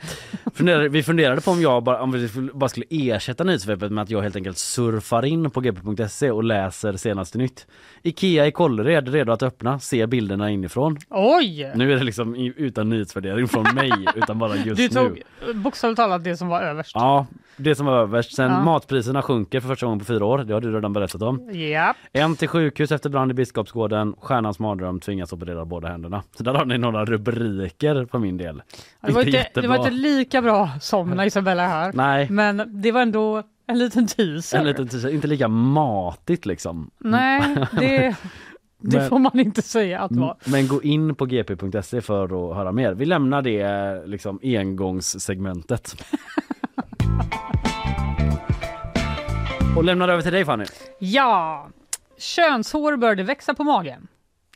Funderade, 0.53 0.89
vi 0.89 1.03
funderade 1.03 1.41
på 1.41 1.51
om 1.51 1.61
jag 1.61 1.83
bara, 1.83 2.01
om 2.01 2.11
vi 2.11 2.29
bara 2.53 2.69
skulle 2.69 2.85
ersätta 2.89 3.43
nyhetssvepet 3.43 3.91
med 3.91 4.01
att 4.01 4.09
jag 4.09 4.21
helt 4.21 4.35
enkelt 4.35 4.57
surfar 4.57 5.25
in 5.25 5.51
på 5.51 5.61
gp.se 5.61 6.31
och 6.31 6.43
läser 6.43 6.93
senaste 6.97 7.37
nytt. 7.37 7.67
Ikea 8.03 8.47
i 8.47 8.51
Kållered 8.51 9.07
redo 9.07 9.31
att 9.31 9.43
öppna, 9.43 9.79
ser 9.79 10.07
bilderna 10.07 10.49
inifrån. 10.51 10.97
Oj! 11.09 11.71
Nu 11.75 11.93
är 11.93 11.97
det 11.97 12.03
liksom 12.03 12.35
utan 12.57 12.89
nyhetsvärdering 12.89 13.47
från 13.47 13.75
mig 13.75 13.91
utan 14.15 14.39
bara 14.39 14.55
just 14.65 14.77
Du 14.77 14.83
nu. 14.83 14.89
tog 14.89 15.55
bokstavligt 15.55 15.97
talat 15.97 16.23
det 16.23 16.37
som 16.37 16.47
var 16.47 16.61
överst. 16.61 16.91
Ja, 16.95 17.25
det 17.57 17.75
som 17.75 17.85
var 17.85 17.93
överst. 17.97 18.35
Sen 18.35 18.51
Ja. 18.51 18.63
matpriserna 18.63 19.21
sjunker 19.21 19.59
för 19.59 19.67
första 19.67 19.85
gången 19.85 19.99
på 19.99 20.05
fyra 20.05 20.25
år. 20.25 20.37
Det 20.37 20.53
har 20.53 20.61
du 20.61 20.75
redan 20.75 20.93
berättat 20.93 21.21
om. 21.21 21.49
Ja. 21.53 21.93
En 22.13 22.35
till 22.35 22.47
sjukhus 22.47 22.91
efter 22.91 23.09
brand 23.09 23.31
i 23.31 23.33
Biskopsgården. 23.33 24.15
Stjärnans 24.21 24.59
mardröm 24.59 24.99
tvingas 24.99 25.33
operera 25.33 25.65
båda 25.65 25.87
händerna. 25.87 26.23
Så 26.37 26.43
där 26.43 26.53
har 26.53 26.65
ni 26.65 26.77
några 26.77 27.05
rubriker 27.05 28.05
på 28.05 28.19
min 28.19 28.37
del. 28.37 28.61
Det 29.01 29.11
var, 29.11 29.25
inte, 29.25 29.47
det 29.53 29.67
var 29.67 29.75
inte 29.77 29.89
lika 29.91 30.41
bra 30.41 30.69
som 30.81 31.09
när 31.09 31.25
Isabella 31.25 31.63
är 31.63 31.67
här. 31.67 31.91
Nej, 31.93 32.27
Men 32.29 32.81
det 32.81 32.91
var 32.91 33.01
ändå 33.01 33.43
en 33.67 33.79
liten 33.79 34.07
teaser. 34.07 34.57
en 34.59 34.65
liten 34.65 34.87
teaser. 34.87 35.09
Inte 35.09 35.27
lika 35.27 35.47
matigt 35.47 36.45
liksom. 36.45 36.89
Nej, 36.97 37.55
det, 37.79 38.15
det 38.81 38.97
Men- 38.97 39.09
får 39.09 39.19
man 39.19 39.39
inte 39.39 39.61
säga 39.61 39.99
att 39.99 40.11
vara. 40.11 40.35
Men 40.45 40.67
gå 40.67 40.81
in 40.83 41.15
på 41.15 41.25
gp.se 41.25 42.01
för 42.01 42.23
att 42.51 42.55
höra 42.57 42.71
mer. 42.71 42.93
Vi 42.93 43.05
lämnar 43.05 43.41
det 43.41 44.07
liksom 44.07 44.39
engångssegmentet. 44.43 46.03
Och 49.77 49.83
lämnar 49.83 50.09
över 50.09 50.21
till 50.21 50.31
dig 50.31 50.45
Fanny. 50.45 50.65
Ja, 50.99 51.69
könshår 52.17 52.97
började 52.97 53.23
växa 53.23 53.53
på 53.53 53.63
magen. 53.63 54.07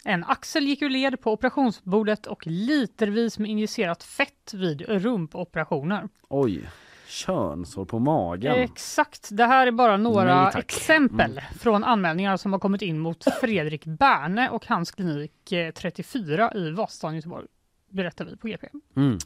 En 0.05 0.23
axel 0.23 0.63
gick 0.63 0.81
ur 0.81 0.89
led 0.89 1.21
på 1.21 1.34
operationsbordet 1.34 2.27
och 2.27 2.47
litervis 2.47 3.39
med 3.39 3.51
injicerat 3.51 4.03
fett 4.03 4.53
vid 4.53 4.81
rumpoperationer. 4.81 6.10
Oj. 6.29 6.69
Könsår 7.08 7.86
på 7.86 7.99
magen. 7.99 8.55
Exakt, 8.55 9.27
det 9.31 9.45
här 9.45 9.67
är 9.67 9.71
bara 9.71 9.97
några 9.97 10.43
Nej, 10.43 10.53
exempel 10.58 11.31
Mm. 11.31 11.43
från 11.60 11.84
anmälningar 11.84 12.38
som 12.38 12.53
har 12.53 12.60
kommit 12.60 12.81
in 12.81 12.99
mot 12.99 13.23
Fredrik 13.41 13.86
Berne 13.86 14.49
och 14.49 14.67
hans 14.67 14.91
klinik 14.91 15.51
eh, 15.51 15.71
34 15.71 16.51
i 16.55 16.69
Vasastan 16.71 17.15
Göteborg, 17.15 17.45
berättar 17.89 18.25
vi 18.25 18.38
på 18.38 18.47
GP. 18.47 18.67
Mm. 18.95 19.17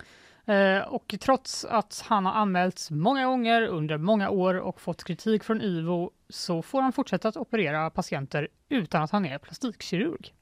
Eh, 0.49 0.81
och 0.87 1.15
trots 1.19 1.65
att 1.65 2.03
han 2.07 2.25
har 2.25 2.33
anmälts 2.33 2.91
många 2.91 3.25
gånger 3.25 3.61
under 3.61 3.97
många 3.97 4.29
år 4.29 4.53
och 4.53 4.81
fått 4.81 5.03
kritik 5.03 5.43
från 5.43 5.61
IVO 5.61 6.11
så 6.29 6.61
får 6.61 6.81
han 6.81 6.93
fortsätta 6.93 7.27
att 7.27 7.37
operera 7.37 7.89
patienter 7.89 8.47
utan 8.69 9.03
att 9.03 9.11
han 9.11 9.25
är 9.25 9.37
plastikkirurg. 9.37 10.33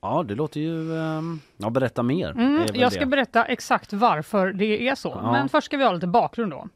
Ja, 0.00 0.22
det 0.22 0.34
låter 0.34 0.60
ju... 0.60 0.98
ehm, 0.98 1.40
Ja, 1.56 1.70
berätta 1.70 2.02
mer. 2.02 2.30
Mm, 2.30 2.66
jag 2.74 2.92
ska 2.92 3.00
det. 3.00 3.06
berätta 3.06 3.44
exakt 3.44 3.92
varför 3.92 4.52
det 4.52 4.88
är 4.88 4.94
så. 4.94 5.08
Ja. 5.22 5.32
Men 5.32 5.48
först 5.48 5.64
ska 5.66 5.76
vi 5.76 5.84
ha 5.84 5.92
lite 5.92 6.06
bakgrund 6.06 6.52
då. 6.52 6.68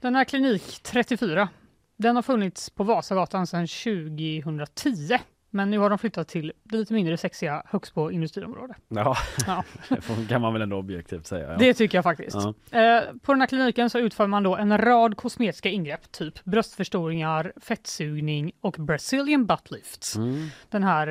Den 0.00 0.14
här 0.14 0.24
klinik 0.24 0.80
34, 0.82 1.48
den 1.96 2.16
har 2.16 2.22
funnits 2.22 2.70
på 2.70 2.84
Vasagatan 2.84 3.46
sedan 3.46 3.66
2010. 3.66 5.18
Men 5.54 5.70
nu 5.70 5.78
har 5.78 5.90
de 5.90 5.98
flyttat 5.98 6.28
till 6.28 6.52
det 6.62 6.76
lite 6.76 6.92
mindre 6.94 7.16
sexiga 7.16 7.62
Högsbo 7.66 8.10
industriområde. 8.10 8.74
Ja, 8.88 9.16
Ja. 9.46 9.64
det 9.88 10.28
kan 10.28 10.40
man 10.40 10.52
väl 10.52 10.62
ändå 10.62 10.76
objektivt 10.76 11.26
säga. 11.26 11.50
Ja. 11.52 11.56
Det 11.58 11.74
tycker 11.74 11.98
jag 11.98 12.02
faktiskt. 12.02 12.36
Ja. 12.70 12.78
Eh, 12.80 13.02
på 13.22 13.32
den 13.32 13.40
här 13.40 13.46
kliniken 13.48 13.90
så 13.90 13.98
utför 13.98 14.26
man 14.26 14.42
då 14.42 14.56
en 14.56 14.78
rad 14.78 15.16
kosmetiska 15.16 15.68
ingrepp, 15.68 16.12
typ 16.12 16.44
bröstförstoringar, 16.44 17.52
fettsugning 17.56 18.52
och 18.60 18.76
Brazilian 18.78 19.46
butt 19.46 19.70
lifts. 19.70 20.16
Mm. 20.16 20.48
Den 20.70 20.82
här 20.82 21.06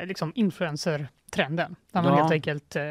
eh, 0.00 0.06
liksom 0.06 0.32
influencer-trenden, 0.34 1.76
där 1.92 2.02
man 2.02 2.12
Ja. 2.12 2.16
helt 2.20 2.32
enkelt 2.32 2.76
eh, 2.76 2.82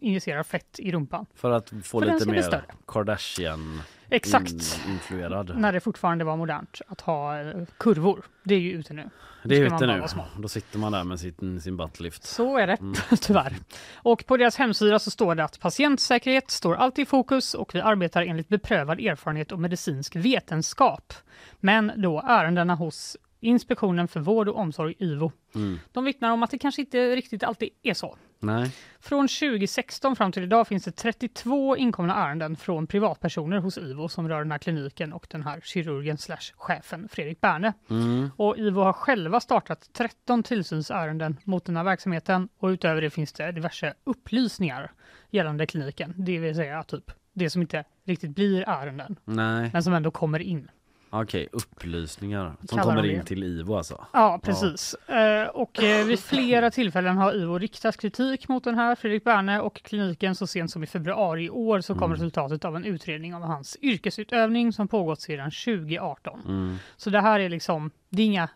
injicerar 0.00 0.42
fett 0.42 0.78
i 0.78 0.92
rumpan. 0.92 1.26
För 1.34 1.50
att 1.50 1.68
få 1.70 2.00
För 2.00 2.12
lite 2.12 2.28
mer. 2.28 2.62
Kardashian 2.86 3.82
Exakt. 4.12 4.50
in, 4.52 4.92
influerad. 4.92 5.58
När 5.58 5.72
det 5.72 5.80
fortfarande 5.80 6.24
var 6.24 6.36
modernt 6.36 6.80
att 6.88 7.00
ha 7.00 7.40
eh, 7.40 7.54
kurvor. 7.78 8.24
Det 8.44 8.54
är 8.54 8.58
ju 8.60 8.72
ute 8.72 8.92
nu. 8.94 9.10
Det 9.44 9.56
är 9.56 9.64
ute 9.66 9.86
nu. 9.86 10.04
Då 10.38 10.48
sitter 10.48 10.78
man 10.78 10.92
där 10.92 11.04
med 11.04 11.20
sin, 11.20 11.60
sin 11.60 11.76
buttlift. 11.76 12.24
Så 12.24 12.58
är 12.58 12.66
det, 12.66 12.72
Mm. 12.80 12.94
tyvärr. 13.20 13.56
Och 13.94 14.26
på 14.26 14.36
deras 14.36 14.56
hemsida 14.56 14.98
så 14.98 15.10
står 15.10 15.34
det 15.34 15.44
att 15.44 15.60
patientsäkerhet 15.60 16.50
står 16.50 16.74
alltid 16.74 17.02
i 17.02 17.06
fokus 17.06 17.54
och 17.54 17.74
vi 17.74 17.80
arbetar 17.80 18.22
enligt 18.22 18.48
beprövad 18.48 19.00
erfarenhet 19.00 19.52
och 19.52 19.58
medicinsk 19.58 20.16
vetenskap. 20.16 21.12
Men 21.60 21.92
då 21.96 22.22
ärendena 22.26 22.74
hos 22.74 23.16
Inspektionen 23.44 24.08
för 24.08 24.20
vård 24.20 24.48
och 24.48 24.56
omsorg, 24.58 24.94
IVO, 24.98 25.32
Mm. 25.54 25.78
de 25.92 26.04
vittnar 26.04 26.30
om 26.32 26.42
att 26.42 26.50
det 26.50 26.58
kanske 26.58 26.80
inte 26.82 27.16
riktigt 27.16 27.42
alltid 27.44 27.68
är 27.82 27.94
så. 27.94 28.16
Nej. 28.42 28.70
Från 29.00 29.28
2016 29.28 30.16
fram 30.16 30.32
till 30.32 30.42
idag 30.42 30.68
finns 30.68 30.84
det 30.84 30.92
32 30.92 31.76
inkomna 31.76 32.14
ärenden 32.14 32.56
från 32.56 32.86
privatpersoner 32.86 33.58
hos 33.58 33.78
IVO 33.78 34.08
som 34.08 34.28
rör 34.28 34.38
den 34.38 34.50
här 34.50 34.58
kliniken 34.58 35.12
och 35.12 35.26
den 35.30 35.42
här 35.42 35.60
kirurgen 35.60 36.18
slash 36.18 36.52
chefen 36.56 37.08
Fredrik 37.08 37.40
Berne. 37.40 37.72
Mm. 37.90 38.30
Och 38.36 38.58
IVO 38.58 38.80
har 38.80 38.92
själva 38.92 39.40
startat 39.40 39.90
13 39.92 40.42
tillsynsärenden 40.42 41.36
mot 41.44 41.64
den 41.64 41.76
här 41.76 41.84
verksamheten 41.84 42.48
och 42.58 42.68
utöver 42.68 43.00
det 43.00 43.10
finns 43.10 43.32
det 43.32 43.52
diverse 43.52 43.94
upplysningar 44.04 44.92
gällande 45.30 45.66
kliniken. 45.66 46.14
Det 46.16 46.38
vill 46.38 46.54
säga 46.54 46.82
typ 46.82 47.10
det 47.32 47.50
som 47.50 47.62
inte 47.62 47.84
riktigt 48.04 48.34
blir 48.34 48.68
ärenden 48.68 49.16
Nej. 49.24 49.70
men 49.72 49.82
som 49.82 49.94
ändå 49.94 50.10
kommer 50.10 50.38
in. 50.38 50.70
Okej, 51.14 51.48
upplysningar 51.52 52.52
som 52.58 52.68
Kallar 52.68 52.82
kommer 52.82 53.02
de 53.02 53.14
in 53.14 53.24
till 53.24 53.42
IVO 53.44 53.76
alltså. 53.76 54.06
Ja, 54.12 54.40
precis. 54.42 54.94
Eh, 54.94 55.48
och 55.48 55.82
eh, 55.82 56.06
vid 56.06 56.18
flera 56.20 56.70
tillfällen 56.70 57.16
har 57.16 57.34
IVO 57.36 57.58
riktat 57.58 57.96
kritik 57.96 58.48
mot 58.48 58.64
den 58.64 58.74
här 58.74 58.94
Fredrik 58.94 59.24
Berne 59.24 59.60
och 59.60 59.82
kliniken 59.82 60.34
så 60.34 60.46
sent 60.46 60.70
som 60.70 60.82
i 60.82 60.86
februari 60.86 61.44
i 61.44 61.50
år 61.50 61.80
så 61.80 61.94
kom 61.94 62.02
Mm. 62.02 62.12
resultatet 62.14 62.64
av 62.64 62.76
en 62.76 62.84
utredning 62.84 63.34
om 63.34 63.42
hans 63.42 63.76
yrkesutövning 63.82 64.72
som 64.72 64.88
pågått 64.88 65.20
sedan 65.20 65.50
2018. 65.50 66.40
Mm. 66.48 66.76
Så 66.96 67.10
det 67.10 67.20
här 67.20 67.40
är 67.40 67.48
liksom, 67.48 67.90
det 68.12 68.22
är 68.22 68.26
inga, 68.26 68.48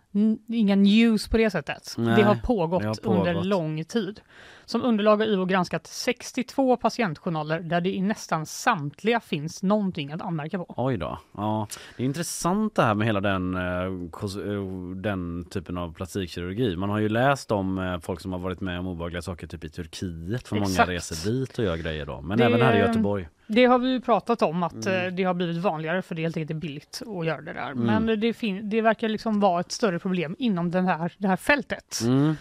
inga 0.48 0.76
news 0.76 1.28
på 1.28 1.36
det 1.36 1.50
sättet. 1.50 1.94
Nej, 1.98 2.16
det, 2.16 2.22
har 2.22 2.34
pågått 2.34 2.82
det 2.82 2.88
har 2.88 3.16
under 3.18 3.32
pågått. 3.32 3.46
lång 3.46 3.84
tid. 3.84 4.20
Som 4.64 4.82
underlag 4.82 5.16
har 5.16 5.26
IVO 5.26 5.44
granskat 5.44 5.86
62 5.86 6.76
patientjournaler 6.76 7.60
där 7.60 7.80
det 7.80 7.94
i 7.96 8.02
nästan 8.02 8.46
samtliga 8.46 9.20
finns 9.20 9.62
någonting 9.62 10.12
att 10.12 10.22
anmärka 10.22 10.58
på. 10.58 10.74
Oj 10.76 10.96
då. 10.96 11.18
Ja, 11.36 11.66
det 11.96 12.02
är 12.02 12.04
intressant 12.06 12.74
det 12.74 12.82
här 12.82 12.94
med 12.94 13.06
hela 13.06 13.20
den, 13.20 13.54
eh, 13.54 13.62
eh, 13.62 14.96
den 14.96 15.44
typen 15.50 15.78
av 15.78 15.94
plastikkirurgi. 15.94 16.76
Man 16.76 16.90
har 16.90 16.98
ju 16.98 17.08
läst 17.08 17.52
om 17.52 17.78
eh, 17.78 17.98
folk 18.00 18.20
som 18.20 18.32
har 18.32 18.38
varit 18.38 18.60
med 18.60 18.78
om 18.80 18.86
obehagliga 18.86 19.22
saker 19.22 19.46
typ 19.46 19.64
i 19.64 19.68
Turkiet 19.68 20.48
för 20.48 20.56
många 20.56 20.66
Exakt. 20.70 20.88
reser 20.90 21.30
dit 21.30 21.58
och 21.58 21.64
gör 21.64 21.76
grejer 21.76 22.06
då. 22.06 22.20
Men 22.20 22.38
Det- 22.38 22.44
även 22.44 22.60
här 22.60 22.74
i 22.76 22.78
Göteborg. 22.78 23.28
Det 23.48 23.64
har 23.64 23.78
vi 23.78 23.88
ju 23.90 24.00
pratat 24.00 24.42
om 24.42 24.62
att 24.62 24.86
Mm. 24.86 25.06
eh, 25.06 25.12
det 25.12 25.24
har 25.24 25.34
blivit 25.34 25.56
vanligare 25.56 26.02
för 26.02 26.14
det 26.14 26.22
helt 26.22 26.36
enkelt 26.36 26.50
är 26.50 26.54
billigt 26.54 27.02
att 27.06 27.26
göra 27.26 27.40
det 27.40 27.52
där. 27.52 27.70
Mm. 27.70 28.04
Men 28.04 28.20
det, 28.20 28.32
fin- 28.34 28.70
det 28.70 28.80
verkar 28.80 29.08
liksom 29.08 29.40
vara 29.40 29.60
ett 29.60 29.72
större 29.72 29.98
problem 29.98 30.36
inom 30.38 30.70
den 30.70 30.86
här, 30.86 31.12
det 31.18 31.28
här 31.28 31.36
fältet. 31.36 31.98
Mm. 32.04 32.36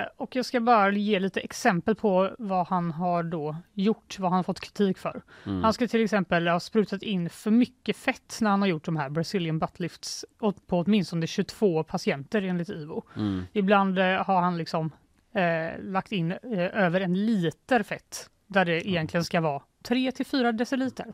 Eh, 0.00 0.06
och 0.16 0.36
jag 0.36 0.44
ska 0.44 0.60
bara 0.60 0.90
ge 0.90 1.20
lite 1.20 1.40
exempel 1.40 1.94
på 1.94 2.30
vad 2.38 2.66
han 2.66 2.90
har 2.92 3.22
då 3.22 3.56
gjort, 3.74 4.18
vad 4.18 4.30
han 4.32 4.44
fått 4.44 4.60
kritik 4.60 4.98
för. 4.98 5.22
Mm. 5.46 5.62
Han 5.62 5.72
ska 5.72 5.86
till 5.88 6.04
exempel 6.04 6.48
ha 6.48 6.60
sprutat 6.60 7.02
in 7.02 7.30
för 7.30 7.50
mycket 7.50 7.96
fett 7.96 8.38
när 8.40 8.50
han 8.50 8.60
har 8.60 8.68
gjort 8.68 8.84
de 8.84 8.96
här 8.96 9.08
Brazilian 9.08 9.58
butt 9.58 9.80
lifts 9.80 10.24
åt- 10.40 10.66
på 10.66 10.78
åtminstone 10.80 11.26
22 11.26 11.82
patienter 11.84 12.42
enligt 12.42 12.68
IVO. 12.68 13.02
Mm. 13.16 13.42
Ibland 13.52 13.98
eh, 13.98 14.04
har 14.04 14.40
han 14.42 14.58
liksom 14.58 14.90
eh, 15.34 15.82
lagt 15.82 16.12
in 16.12 16.32
eh, 16.32 16.38
över 16.84 17.00
en 17.00 17.26
liter 17.26 17.82
fett 17.82 18.30
där 18.46 18.64
det 18.64 18.88
egentligen 18.88 19.24
ska 19.24 19.40
vara 19.40 19.62
3 19.88 20.12
till 20.12 20.26
4 20.26 20.52
deciliter. 20.52 21.06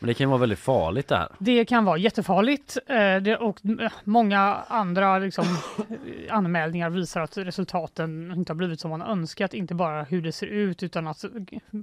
Men 0.00 0.08
det 0.08 0.14
kan 0.14 0.30
vara 0.30 0.40
väldigt 0.40 0.58
farligt 0.58 1.08
det 1.08 1.16
här. 1.16 1.28
Det 1.38 1.64
kan 1.64 1.84
vara 1.84 1.98
jättefarligt 1.98 2.78
eh, 2.86 3.32
och 3.34 3.60
eh, 3.80 3.92
många 4.04 4.40
andra 4.68 5.18
liksom, 5.18 5.44
eh, 5.78 6.36
anmälningar 6.36 6.90
visar 6.90 7.20
att 7.20 7.36
resultaten 7.38 8.32
inte 8.36 8.52
har 8.52 8.56
blivit 8.56 8.80
som 8.80 8.90
man 8.90 9.02
önskat. 9.02 9.54
Inte 9.54 9.74
bara 9.74 10.02
hur 10.02 10.22
det 10.22 10.32
ser 10.32 10.46
ut 10.46 10.82
utan 10.82 11.06
att 11.06 11.24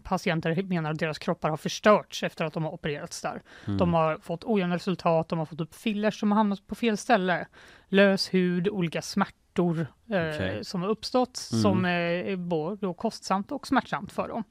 patienter 0.03 0.63
menar 0.63 0.91
att 0.91 0.99
deras 0.99 1.19
kroppar 1.19 1.49
har 1.49 1.57
förstörts 1.57 2.23
efter 2.23 2.45
att 2.45 2.53
de 2.53 2.63
har 2.63 2.71
opererats 2.71 3.21
där. 3.21 3.41
Mm. 3.65 3.77
De 3.77 3.93
har 3.93 4.17
fått 4.17 4.43
ojämna 4.43 4.75
resultat, 4.75 5.29
de 5.29 5.39
har 5.39 5.45
fått 5.45 5.61
upp 5.61 5.75
fillers 5.75 6.19
som 6.19 6.31
har 6.31 6.37
hamnat 6.37 6.67
på 6.67 6.75
fel 6.75 6.97
ställe. 6.97 7.47
Lös 7.87 8.33
hud, 8.33 8.67
olika 8.67 9.01
smärtor 9.01 9.87
Okej. 10.07 10.65
som 10.65 10.81
har 10.81 10.89
uppstått 10.89 11.49
Mm. 11.51 11.61
som 11.61 11.85
är 11.85 12.35
både 12.35 12.93
kostsamt 12.93 13.51
och 13.51 13.67
smärtsamt 13.67 14.11
för 14.11 14.27
dem. 14.27 14.43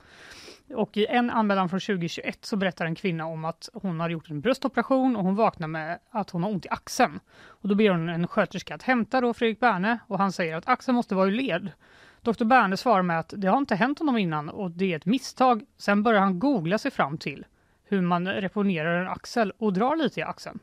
Och 0.74 0.96
i 0.96 1.06
en 1.06 1.30
anmälan 1.30 1.68
från 1.68 1.80
2021 1.80 2.44
så 2.44 2.56
berättar 2.56 2.86
en 2.86 2.94
kvinna 2.94 3.26
om 3.26 3.44
att 3.44 3.68
hon 3.72 4.00
har 4.00 4.10
gjort 4.10 4.30
en 4.30 4.40
bröstoperation 4.40 5.16
och 5.16 5.24
hon 5.24 5.34
vaknar 5.34 5.68
med 5.68 5.98
att 6.10 6.30
hon 6.30 6.42
har 6.42 6.50
ont 6.50 6.66
i 6.66 6.68
axeln. 6.68 7.20
Och 7.46 7.68
då 7.68 7.74
ber 7.74 7.90
hon 7.90 8.08
en 8.08 8.28
sköterska 8.28 8.74
att 8.74 8.82
hämta 8.82 9.20
då 9.20 9.34
Fredrik 9.34 9.60
Berne 9.60 9.98
och 10.06 10.18
han 10.18 10.32
säger 10.32 10.56
att 10.56 10.68
axeln 10.68 10.96
måste 10.96 11.14
vara 11.14 11.26
ur 11.26 11.32
led. 11.32 11.70
Dr 12.22 12.44
Berne 12.44 12.76
svarar 12.76 13.02
med 13.02 13.18
att 13.18 13.34
det 13.36 13.48
har 13.48 13.58
inte 13.58 13.74
hänt 13.74 13.98
honom 13.98 14.16
innan 14.18 14.48
och 14.48 14.70
det 14.70 14.92
är 14.92 14.96
ett 14.96 15.06
misstag. 15.06 15.62
Sen 15.78 16.02
börjar 16.02 16.20
han 16.20 16.38
googla 16.38 16.78
sig 16.78 16.90
fram 16.90 17.18
till 17.18 17.44
hur 17.84 18.00
man 18.00 18.28
reponerar 18.28 19.00
en 19.00 19.08
axel 19.08 19.52
och 19.58 19.72
drar 19.72 19.96
lite 19.96 20.20
i 20.20 20.22
axeln. 20.22 20.58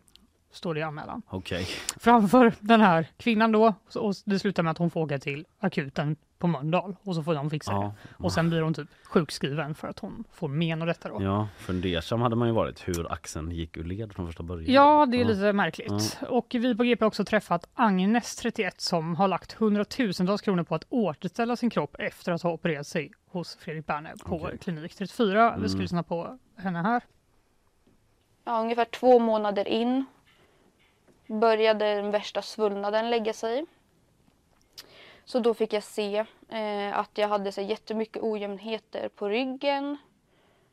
Står 0.52 0.74
det 0.74 0.80
i 0.80 0.84
anmälan. 0.84 1.22
Okej. 1.30 1.68
Framför 1.98 2.54
den 2.60 2.82
här 2.82 3.08
kvinnan 3.18 3.52
då 3.52 3.74
och 3.96 4.14
det 4.26 4.40
slutar 4.40 4.64
med 4.64 4.72
att 4.72 4.78
hon 4.78 4.90
får 4.90 5.02
åka 5.02 5.20
till 5.20 5.46
akuten 5.60 6.16
på 6.38 6.48
Mölndal 6.48 6.96
och 7.04 7.16
så 7.16 7.24
får 7.24 7.36
de 7.36 7.50
fixa 7.50 7.72
det. 7.72 7.78
Ja. 7.78 7.94
Och 8.18 8.32
sen 8.32 8.50
blir 8.50 8.62
hon 8.62 8.74
typ 8.74 8.88
sjukskriven 9.04 9.76
för 9.76 9.88
att 9.88 10.00
hon 10.00 10.24
får 10.34 10.48
men 10.48 10.82
och 10.82 10.88
detta 10.88 11.10
då. 11.10 11.24
ja, 11.24 11.48
fundersam 11.58 12.22
hade 12.22 12.36
man 12.36 12.48
ju 12.48 12.54
varit 12.54 12.88
hur 12.88 13.12
axeln 13.12 13.52
gick 13.52 13.78
ur 13.78 13.84
led 13.84 14.14
från 14.14 14.28
första 14.28 14.44
början. 14.44 14.74
Ja, 14.74 15.06
det 15.06 15.18
är 15.18 15.22
Ja. 15.22 15.28
lite 15.28 15.54
märkligt. 15.54 16.18
Och 16.30 16.48
vi 16.50 16.76
på 16.76 16.84
GP 16.84 17.04
har 17.06 17.08
också 17.08 17.26
träffat 17.26 17.66
Agnes, 17.74 18.36
31, 18.36 18.82
som 18.82 19.16
har 19.16 19.28
lagt 19.28 19.52
hundratusentals 19.52 20.42
kronor 20.42 20.64
på 20.64 20.76
att 20.76 20.86
återställa 20.90 21.56
sin 21.56 21.70
kropp 21.70 21.96
efter 22.00 22.32
att 22.32 22.42
ha 22.42 22.52
opererat 22.52 22.88
sig 22.88 23.12
hos 23.32 23.56
Fredrik 23.56 23.86
Berne 23.86 24.14
på 24.26 24.36
Okej. 24.36 24.58
klinik 24.58 24.96
34. 24.96 25.56
Vi 25.58 25.68
ska 25.70 25.76
Mm. 25.76 25.82
lyssna 25.82 26.04
på 26.04 26.38
henne 26.58 26.82
här. 26.82 27.02
ja, 28.46 28.62
ungefär 28.62 28.86
två 28.86 29.20
månader 29.20 29.68
in 29.68 30.06
började 31.30 31.96
den 31.96 32.12
värsta 32.12 32.42
svullnaden 32.42 33.10
lägga 33.10 33.34
sig. 33.34 33.66
Så 35.26 35.40
då 35.40 35.54
fick 35.54 35.74
jag 35.74 35.84
se 35.84 36.26
eh, 36.50 36.98
att 36.98 37.18
jag 37.18 37.28
hade 37.28 37.52
så 37.52 37.62
här, 37.62 37.68
jättemycket 37.68 38.24
ojämnheter 38.24 39.10
på 39.10 39.30
ryggen. 39.30 39.98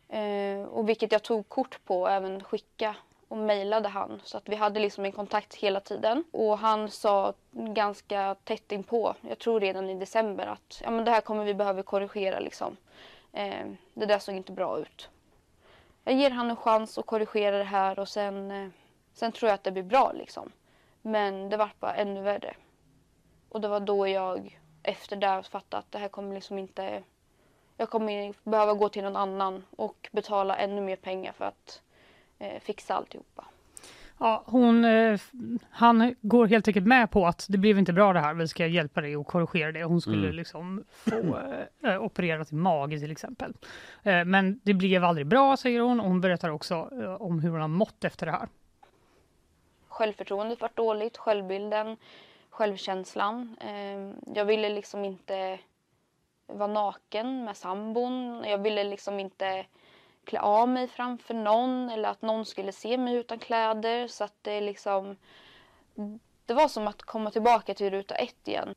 Eh, 0.09 0.62
och 0.62 0.88
vilket 0.88 1.12
jag 1.12 1.23
tog 1.23 1.49
kort 1.49 1.85
på 1.85 2.01
och 2.01 2.11
även 2.11 2.45
skicka 2.45 2.97
och 3.29 3.37
mejlade 3.37 3.88
han. 3.88 4.21
Så 4.25 4.37
att 4.37 4.49
vi 4.49 4.57
hade 4.57 4.81
liksom 4.81 5.05
en 5.05 5.12
kontakt 5.12 5.55
hela 5.55 5.81
tiden. 5.81 6.25
Och 6.33 6.59
han 6.59 6.90
sa 6.90 7.33
ganska 7.53 8.37
tätt 8.45 8.73
inpå, 8.73 9.14
jag 9.21 9.38
tror 9.38 9.61
redan 9.61 9.90
i 9.90 9.95
december 9.95 10.47
att 10.47 10.81
ja, 10.85 10.90
men 10.90 11.05
det 11.05 11.11
här 11.11 11.21
kommer 11.21 11.45
vi 11.45 11.55
behöva 11.55 11.83
korrigera 11.83 12.40
liksom. 12.40 12.77
Eh, 13.33 13.66
det 13.95 14.07
där 14.07 14.19
såg 14.19 14.35
inte 14.35 14.53
bra 14.53 14.79
ut 14.79 15.09
jag 16.07 16.14
ger 16.14 16.31
han 16.31 16.51
en 16.51 16.57
chans 16.57 16.99
att 16.99 17.07
korrigera 17.07 17.59
det 17.59 17.64
här 17.64 17.99
och 17.99 18.09
sen, 18.09 18.51
eh, 18.51 18.69
sen 19.16 19.33
tror 19.33 19.48
jag 19.48 19.55
att 19.55 19.64
det 19.64 19.72
blir 19.72 19.83
bra 19.83 20.12
liksom. 20.12 20.52
Men 21.02 21.48
det 21.48 21.57
var 21.57 21.70
bara 21.81 21.94
ännu 21.94 22.22
värre. 22.22 22.55
Och 23.48 23.61
det 23.61 23.68
var 23.68 23.81
då 23.81 24.09
jag 24.09 24.61
efter 24.83 25.16
det 25.16 25.42
fattade 25.50 25.79
att 25.79 25.92
det 25.92 25.98
här 25.98 26.09
kommer 26.09 26.35
liksom 26.35 26.59
inte... 26.59 27.02
Jag 27.76 27.90
kommer 27.90 28.35
behöva 28.50 28.74
gå 28.74 28.88
till 28.88 29.02
någon 29.05 29.16
annan 29.16 29.64
och 29.70 30.09
betala 30.12 30.57
ännu 30.57 30.81
mer 30.81 30.96
pengar 30.96 31.33
för 31.33 31.44
att 31.44 31.83
eh, 32.38 32.61
fixa 32.61 32.94
alltihopa. 32.94 33.44
Ja, 34.18 34.42
hon, 34.46 34.85
eh, 34.85 35.20
han 35.70 36.14
går 36.20 36.46
helt 36.46 36.68
enkelt 36.68 36.87
med 36.87 37.11
på 37.11 37.26
att 37.26 37.46
det 37.48 37.59
blev 37.59 37.79
inte 37.79 37.92
bra 37.92 38.12
det 38.12 38.20
här, 38.20 38.35
vi 38.35 38.48
ska 38.48 38.66
hjälpa 38.66 39.00
dig 39.00 39.16
och 39.16 39.26
korrigera 39.26 39.72
det. 39.72 39.85
Hon 39.85 40.00
skulle 40.00 40.24
Mm. 40.24 40.37
liksom 40.37 40.85
få 40.90 41.38
eh, 41.83 42.02
operera 42.02 42.44
sin 42.44 42.61
mage 42.61 42.98
till 43.00 43.11
exempel. 43.11 43.52
Eh, 44.02 44.24
men 44.24 44.61
det 44.64 44.74
blev 44.74 45.05
aldrig 45.05 45.26
bra 45.26 45.57
säger 45.57 45.81
hon 45.81 46.00
och 46.00 46.07
hon 46.07 46.20
berättar 46.20 46.50
också 46.50 46.90
eh, 47.02 47.22
om 47.22 47.40
hur 47.40 47.50
hon 47.50 47.61
har 47.61 47.68
mått 47.68 48.05
efter 48.05 48.26
det 48.26 48.33
här. 48.33 48.48
Självförtroendet 49.97 50.61
var 50.61 50.71
dåligt, 50.75 51.17
självbilden, 51.17 51.97
självkänslan. 52.51 53.57
Eh, 53.61 54.35
jag 54.35 54.45
ville 54.45 54.69
liksom 54.69 55.05
inte 55.05 55.59
vara 56.47 56.73
naken 56.73 57.45
med 57.45 57.57
sambon. 57.57 58.45
Jag 58.47 58.59
ville 58.59 58.85
liksom 58.85 59.21
inte 59.21 59.67
klä 60.25 60.41
av 60.41 60.69
mig 60.69 60.89
framför 60.89 61.35
någon 61.35 61.91
eller 61.91 62.09
att 62.09 62.23
någon 62.23 62.45
skulle 62.45 62.73
se 62.73 62.99
mig 62.99 63.15
utan 63.15 63.39
kläder. 63.39 64.09
Så 64.09 64.25
att 64.25 64.35
det 64.43 64.61
liksom... 64.61 65.17
Det 66.47 66.55
var 66.55 66.69
som 66.69 66.89
att 66.89 67.03
komma 67.03 67.31
tillbaka 67.31 67.75
till 67.75 67.91
ruta 67.91 68.15
ett 68.15 68.49
igen. 68.49 68.75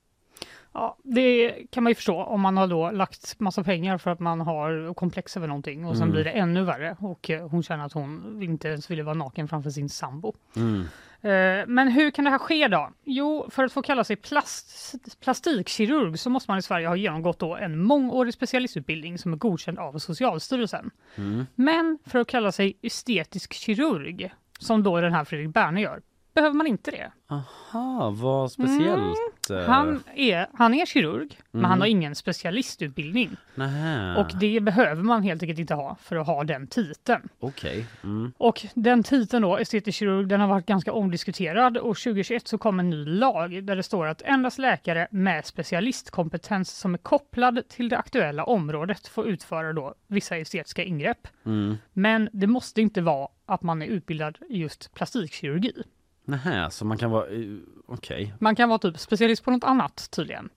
Ja, 0.73 0.97
det 1.03 1.51
kan 1.69 1.83
man 1.83 1.91
ju 1.91 1.95
förstå 1.95 2.23
om 2.23 2.41
man 2.41 2.57
har 2.57 2.67
då 2.67 2.91
lagt 2.91 3.39
massa 3.39 3.63
pengar 3.63 3.97
för 3.97 4.11
att 4.11 4.19
man 4.19 4.41
har 4.41 4.93
komplex 4.93 5.37
över 5.37 5.47
någonting 5.47 5.85
och 5.85 5.95
sen 5.95 6.03
Mm. 6.03 6.11
blir 6.13 6.23
det 6.23 6.31
ännu 6.31 6.63
värre 6.63 6.97
och 6.99 7.29
eh, 7.29 7.47
hon 7.47 7.63
känner 7.63 7.85
att 7.85 7.93
hon 7.93 8.39
inte 8.43 8.67
ens 8.67 8.91
ville 8.91 9.03
vara 9.03 9.15
naken 9.15 9.47
framför 9.47 9.69
sin 9.69 9.89
sambo. 9.89 10.33
Mm. 10.55 10.83
Eh, 11.21 11.67
Men 11.67 11.87
hur 11.87 12.11
kan 12.11 12.25
det 12.25 12.31
här 12.31 12.37
ske 12.37 12.67
då? 12.67 12.89
Jo, 13.03 13.49
för 13.49 13.63
att 13.63 13.73
få 13.73 13.81
kalla 13.81 14.03
sig 14.03 14.15
plast, 14.15 14.95
plastikkirurg 15.23 16.19
så 16.19 16.29
måste 16.29 16.51
man 16.51 16.59
i 16.59 16.61
Sverige 16.61 16.87
ha 16.87 16.95
genomgått 16.95 17.41
en 17.41 17.83
mångårig 17.83 18.33
specialistutbildning 18.33 19.17
som 19.17 19.33
är 19.33 19.37
godkänd 19.37 19.79
av 19.79 19.97
Socialstyrelsen. 19.97 20.91
Mm. 21.15 21.45
Men 21.55 21.99
för 22.05 22.19
att 22.19 22.27
kalla 22.27 22.51
sig 22.51 22.77
estetisk 22.81 23.53
kirurg, 23.53 24.33
som 24.59 24.83
då 24.83 25.01
den 25.01 25.13
här 25.13 25.23
Fredrik 25.23 25.53
Berne 25.53 25.81
gör, 25.81 26.01
behöver 26.33 26.55
man 26.55 26.67
inte 26.67 26.91
det. 26.91 27.11
Aha, 27.27 28.09
vad 28.09 28.51
speciellt. 28.51 29.49
eh. 29.49 29.59
Han 29.59 30.03
är, 30.15 30.47
han 30.53 30.73
är 30.73 30.85
kirurg, 30.85 31.37
men 31.51 31.59
Mm. 31.59 31.69
han 31.71 31.79
har 31.79 31.87
ingen 31.87 32.15
specialistutbildning. 32.15 33.29
Nähä. 33.55 34.15
Och 34.17 34.31
det 34.39 34.59
behöver 34.59 35.03
man 35.03 35.23
helt 35.23 35.43
enkelt 35.43 35.59
inte 35.59 35.73
ha 35.73 35.95
för 36.01 36.15
att 36.15 36.27
ha 36.27 36.43
den 36.43 36.67
titeln. 36.67 37.29
Okej. 37.39 37.85
Mm. 38.03 38.31
Och 38.37 38.65
den 38.73 39.03
titeln 39.03 39.41
då, 39.41 39.57
estetisk 39.57 39.97
kirurg, 39.99 40.27
den 40.27 40.41
har 40.41 40.47
varit 40.47 40.65
ganska 40.65 40.93
omdiskuterad 40.93 41.77
och 41.77 41.97
2021 41.97 42.47
så 42.47 42.57
kom 42.57 42.79
en 42.79 42.89
ny 42.89 43.05
lag 43.05 43.63
där 43.63 43.75
det 43.75 43.83
står 43.83 44.05
att 44.07 44.21
endast 44.21 44.57
läkare 44.57 45.07
med 45.11 45.45
specialistkompetens 45.45 46.77
som 46.77 46.93
är 46.93 46.97
kopplad 46.97 47.61
till 47.69 47.89
det 47.89 47.97
aktuella 47.97 48.43
området 48.43 49.07
får 49.07 49.27
utföra 49.27 49.73
då 49.73 49.93
vissa 50.07 50.37
estetiska 50.37 50.83
ingrepp. 50.83 51.27
Mm. 51.45 51.77
Men 51.93 52.29
det 52.33 52.47
måste 52.47 52.81
inte 52.81 53.01
vara 53.01 53.27
att 53.45 53.63
man 53.63 53.81
är 53.81 53.85
utbildad 53.85 54.37
i 54.49 54.57
just 54.57 54.93
plastikkirurgi. 54.93 55.73
Nähä, 56.29 56.69
så 56.69 56.85
man 56.85 56.97
kan 56.97 57.11
vara... 57.11 57.27
eh, 57.27 57.41
Okej. 57.87 58.33
Man 58.39 58.55
kan 58.55 58.69
vara 58.69 58.79
typ 58.79 58.99
specialist 58.99 59.43
på 59.45 59.51
något 59.51 59.63
annat 59.63 60.07
tydligen. 60.11 60.49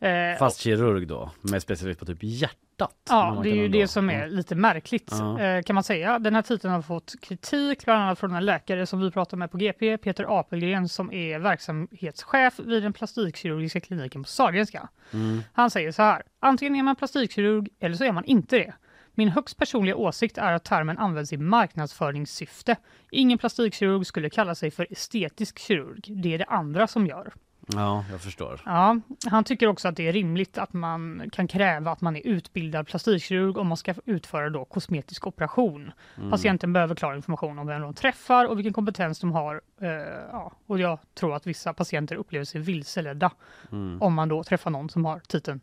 Eh, 0.00 0.38
Fast 0.38 0.60
kirurg 0.60 1.06
då, 1.08 1.30
med 1.42 1.62
specialist 1.62 2.00
på 2.00 2.06
typ 2.06 2.18
hjärtat. 2.22 2.94
Ja, 3.08 3.40
det 3.42 3.50
är 3.50 3.54
ju 3.54 3.68
det 3.68 3.88
som 3.88 4.10
är 4.10 4.28
lite 4.28 4.54
märkligt 4.54 5.08
Ja. 5.10 5.40
eh, 5.40 5.62
kan 5.62 5.74
man 5.74 5.84
säga. 5.84 6.18
Den 6.18 6.34
här 6.34 6.42
titeln 6.42 6.72
har 6.74 6.82
fått 6.82 7.14
kritik 7.20 7.84
bland 7.84 8.02
annat 8.02 8.18
från 8.18 8.34
en 8.34 8.44
läkare 8.44 8.86
som 8.86 9.00
vi 9.00 9.10
pratar 9.10 9.36
med 9.36 9.50
på 9.50 9.56
GP, 9.58 9.98
Peter 9.98 10.40
Apelgren 10.40 10.88
som 10.88 11.12
är 11.12 11.38
verksamhetschef 11.38 12.58
vid 12.58 12.82
den 12.82 12.92
plastikkirurgiska 12.92 13.80
kliniken 13.80 14.22
på 14.22 14.28
Sahlgrenska. 14.28 14.88
Mm. 15.12 15.42
Han 15.52 15.70
säger 15.70 15.92
så 15.92 16.02
här, 16.02 16.22
antingen 16.40 16.76
är 16.76 16.82
man 16.82 16.96
plastikkirurg 16.96 17.68
eller 17.80 17.94
så 17.96 18.04
är 18.04 18.12
man 18.12 18.24
inte 18.24 18.56
det. 18.56 18.74
Min 19.18 19.28
högst 19.28 19.56
personliga 19.56 19.96
åsikt 19.96 20.38
är 20.38 20.52
att 20.52 20.64
termen 20.64 20.98
används 20.98 21.32
i 21.32 21.36
marknadsföringssyfte. 21.36 22.76
Ingen 23.10 23.38
plastikkirurg 23.38 24.06
skulle 24.06 24.30
kalla 24.30 24.54
sig 24.54 24.70
för 24.70 24.86
estetisk 24.90 25.58
kirurg. 25.58 26.22
Det 26.22 26.34
är 26.34 26.38
det 26.38 26.44
andra 26.44 26.86
som 26.86 27.06
gör. 27.06 27.32
Ja, 27.72 28.04
jag 28.10 28.20
förstår. 28.20 28.60
Ja, 28.64 29.00
han 29.30 29.44
tycker 29.44 29.66
också 29.66 29.88
att 29.88 29.96
det 29.96 30.08
är 30.08 30.12
rimligt 30.12 30.58
att 30.58 30.72
man 30.72 31.30
kan 31.32 31.48
kräva 31.48 31.90
att 31.90 32.00
man 32.00 32.16
är 32.16 32.26
utbildad 32.26 32.86
plastikkirurg 32.86 33.58
om 33.58 33.66
man 33.66 33.76
ska 33.76 33.94
utföra 34.04 34.50
då 34.50 34.64
kosmetisk 34.64 35.26
operation. 35.26 35.92
Mm. 36.16 36.30
Patienten 36.30 36.72
behöver 36.72 36.94
klar 36.94 37.14
information 37.14 37.58
om 37.58 37.66
vem 37.66 37.80
de 37.82 37.94
träffar 37.94 38.44
och 38.48 38.58
vilken 38.58 38.72
kompetens 38.72 39.20
de 39.20 39.32
har. 39.32 39.60
Eh, 39.80 39.88
ja, 40.32 40.52
och 40.66 40.78
jag 40.78 40.98
tror 41.14 41.36
att 41.36 41.46
vissa 41.46 41.72
patienter 41.74 42.16
upplever 42.16 42.44
sig 42.44 42.60
vilseledda 42.60 43.30
Mm. 43.72 44.02
om 44.02 44.14
man 44.14 44.28
då 44.28 44.44
träffar 44.44 44.70
någon 44.70 44.90
som 44.90 45.04
har 45.04 45.18
titeln 45.18 45.60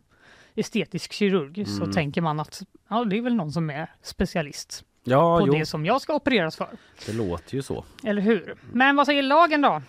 estetisk 0.56 1.12
kirurg 1.12 1.66
så 1.68 1.82
Mm. 1.82 1.92
tänker 1.92 2.20
man 2.20 2.40
att 2.40 2.62
ja, 2.88 3.04
det 3.04 3.18
är 3.18 3.22
väl 3.22 3.34
någon 3.34 3.52
som 3.52 3.70
är 3.70 3.90
specialist 4.02 4.84
Ja, 5.04 5.38
på 5.40 5.46
jo, 5.46 5.52
det 5.54 5.66
som 5.66 5.86
jag 5.86 6.00
ska 6.00 6.14
opereras 6.14 6.56
för. 6.56 6.68
det 7.06 7.12
låter 7.12 7.54
ju 7.54 7.62
så. 7.62 7.84
Eller 8.04 8.22
hur? 8.22 8.54
Men 8.72 8.96
vad 8.96 9.06
säger 9.06 9.22
lagen 9.22 9.60
då? 9.62 9.82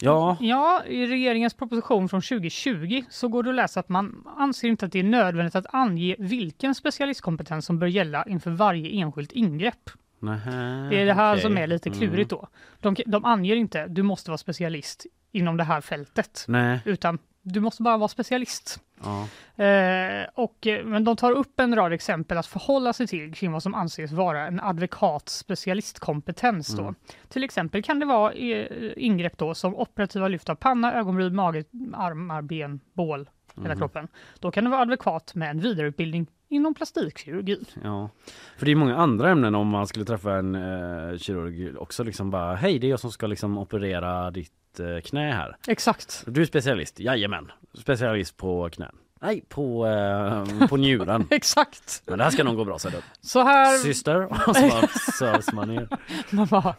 Ja, 0.00 0.36
Ja, 0.40 0.82
i 0.86 1.06
regeringens 1.06 1.54
proposition 1.54 2.08
från 2.08 2.22
2020 2.22 3.02
så 3.10 3.28
går 3.28 3.42
det 3.42 3.48
att 3.50 3.56
läsa 3.56 3.80
att 3.80 3.88
man 3.88 4.24
anser 4.36 4.68
inte 4.68 4.86
att 4.86 4.92
det 4.92 4.98
är 4.98 5.02
nödvändigt 5.04 5.54
att 5.54 5.66
ange 5.74 6.16
vilken 6.18 6.74
specialistkompetens 6.74 7.66
som 7.66 7.78
bör 7.78 7.86
gälla 7.86 8.24
inför 8.28 8.50
varje 8.50 8.90
enskilt 8.90 9.32
ingrepp. 9.32 9.90
nähä, 10.18 10.88
Det 10.90 11.00
är 11.02 11.06
det 11.06 11.12
här 11.14 11.32
okej. 11.34 11.42
som 11.42 11.58
är 11.58 11.66
lite 11.66 11.90
klurigt 11.90 12.30
då. 12.30 12.48
De, 12.80 12.96
de 13.06 13.24
anger 13.24 13.56
inte 13.56 13.86
du 13.86 14.02
måste 14.02 14.30
vara 14.30 14.38
specialist 14.38 15.06
inom 15.32 15.56
det 15.56 15.64
här 15.64 15.80
fältet, 15.80 16.44
Nej, 16.48 16.80
utan 16.84 17.18
du 17.52 17.60
måste 17.60 17.82
bara 17.82 17.96
vara 17.96 18.08
specialist. 18.08 18.80
ja. 19.04 19.28
Eh, 19.64 20.26
och, 20.34 20.66
eh, 20.66 20.84
men 20.84 21.04
de 21.04 21.16
tar 21.16 21.32
upp 21.32 21.60
en 21.60 21.74
rad 21.76 21.92
exempel 21.92 22.38
att 22.38 22.46
förhålla 22.46 22.92
sig 22.92 23.06
till 23.06 23.34
kring 23.34 23.52
vad 23.52 23.62
som 23.62 23.74
anses 23.74 24.12
vara 24.12 24.46
en 24.46 24.60
advokats 24.60 25.38
specialistkompetens. 25.38 26.68
Då. 26.76 26.82
Mm. 26.82 26.94
Till 27.28 27.44
exempel 27.44 27.82
kan 27.82 28.00
det 28.00 28.06
vara 28.06 28.32
eh, 28.32 28.92
ingrepp 28.96 29.38
då, 29.38 29.54
som 29.54 29.74
operativa 29.74 30.28
lyft 30.28 30.48
av 30.48 30.54
panna, 30.54 30.94
ögonbryn, 30.94 31.34
mage, 31.34 31.64
armar, 31.94 32.42
ben, 32.42 32.80
bål, 32.92 33.28
hela 33.56 33.68
Mhm. 33.68 33.78
kroppen. 33.78 34.08
Då 34.40 34.50
kan 34.50 34.64
det 34.64 34.70
vara 34.70 34.80
advokat 34.82 35.34
med 35.34 35.50
en 35.50 35.60
vidareutbildning 35.60 36.26
inom 36.48 36.74
plastikkirurgi. 36.74 37.64
Ja, 37.82 38.10
för 38.56 38.66
det 38.66 38.72
är 38.72 38.76
många 38.76 38.96
andra 38.96 39.30
ämnen 39.30 39.54
om 39.54 39.68
man 39.68 39.86
skulle 39.86 40.04
träffa 40.04 40.34
en 40.34 40.54
eh, 40.54 41.18
kirurg 41.18 41.76
också 41.78 42.04
liksom 42.04 42.30
bara 42.30 42.54
hej 42.54 42.78
det 42.78 42.86
är 42.86 42.90
jag 42.90 43.00
som 43.00 43.12
ska 43.12 43.26
liksom 43.26 43.58
operera 43.58 44.30
ditt 44.30 44.80
eh, 44.80 45.00
knä 45.04 45.32
här. 45.32 45.56
Exakt. 45.68 46.24
Du 46.26 46.40
är 46.40 46.46
specialist, 46.46 47.00
jajamän. 47.00 47.52
Specialist 47.74 48.36
på 48.36 48.70
knän. 48.72 48.96
Nej, 49.20 49.44
på, 49.48 49.86
eh, 49.86 50.68
på 50.68 50.76
njuren. 50.76 51.26
Exakt. 51.30 52.02
Men 52.06 52.18
det 52.18 52.24
här 52.24 52.30
ska 52.30 52.44
nog 52.44 52.56
gå 52.56 52.64
bra 52.64 52.78
säger 52.78 52.96
du. 52.96 53.02
Så 53.20 53.42
här... 53.42 53.78
Syster, 53.78 54.24
och 54.48 54.56
så 54.56 54.68
bara 54.68 54.88
sövs 54.88 55.52
man 55.52 55.68
ner. 55.68 55.88
Man 56.30 56.46
bara. 56.46 56.74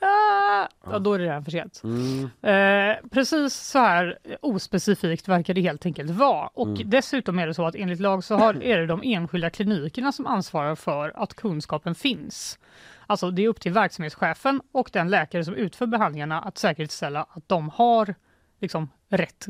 Ah, 0.00 0.68
ja, 0.84 0.98
då 0.98 1.12
är 1.14 1.18
det 1.18 1.24
redan 1.24 1.44
för 1.44 1.50
sent. 1.50 1.80
Mm. 1.84 2.24
Eh, 2.42 2.96
precis 3.10 3.54
så 3.54 3.78
här 3.78 4.18
ospecifikt 4.42 5.28
verkar 5.28 5.54
det 5.54 5.60
helt 5.60 5.86
enkelt 5.86 6.10
vara. 6.10 6.46
Och 6.46 6.66
Mm. 6.68 6.90
dessutom 6.90 7.38
är 7.38 7.46
det 7.46 7.54
så 7.54 7.66
att 7.66 7.74
enligt 7.74 8.00
lag 8.00 8.24
så 8.24 8.34
har, 8.36 8.62
är 8.62 8.78
det 8.78 8.86
de 8.86 9.00
enskilda 9.04 9.50
klinikerna 9.50 10.12
som 10.12 10.26
ansvarar 10.26 10.74
för 10.74 11.12
att 11.22 11.34
kunskapen 11.34 11.94
finns. 11.94 12.58
Alltså 13.06 13.30
det 13.30 13.44
är 13.44 13.48
upp 13.48 13.60
till 13.60 13.72
verksamhetschefen 13.72 14.60
och 14.72 14.90
den 14.92 15.08
läkare 15.10 15.44
som 15.44 15.54
utför 15.54 15.86
behandlingarna 15.86 16.40
att 16.40 16.58
säkerställa 16.58 17.26
att 17.30 17.48
de 17.48 17.68
har 17.68 18.14
liksom 18.60 18.88
rätt 19.08 19.46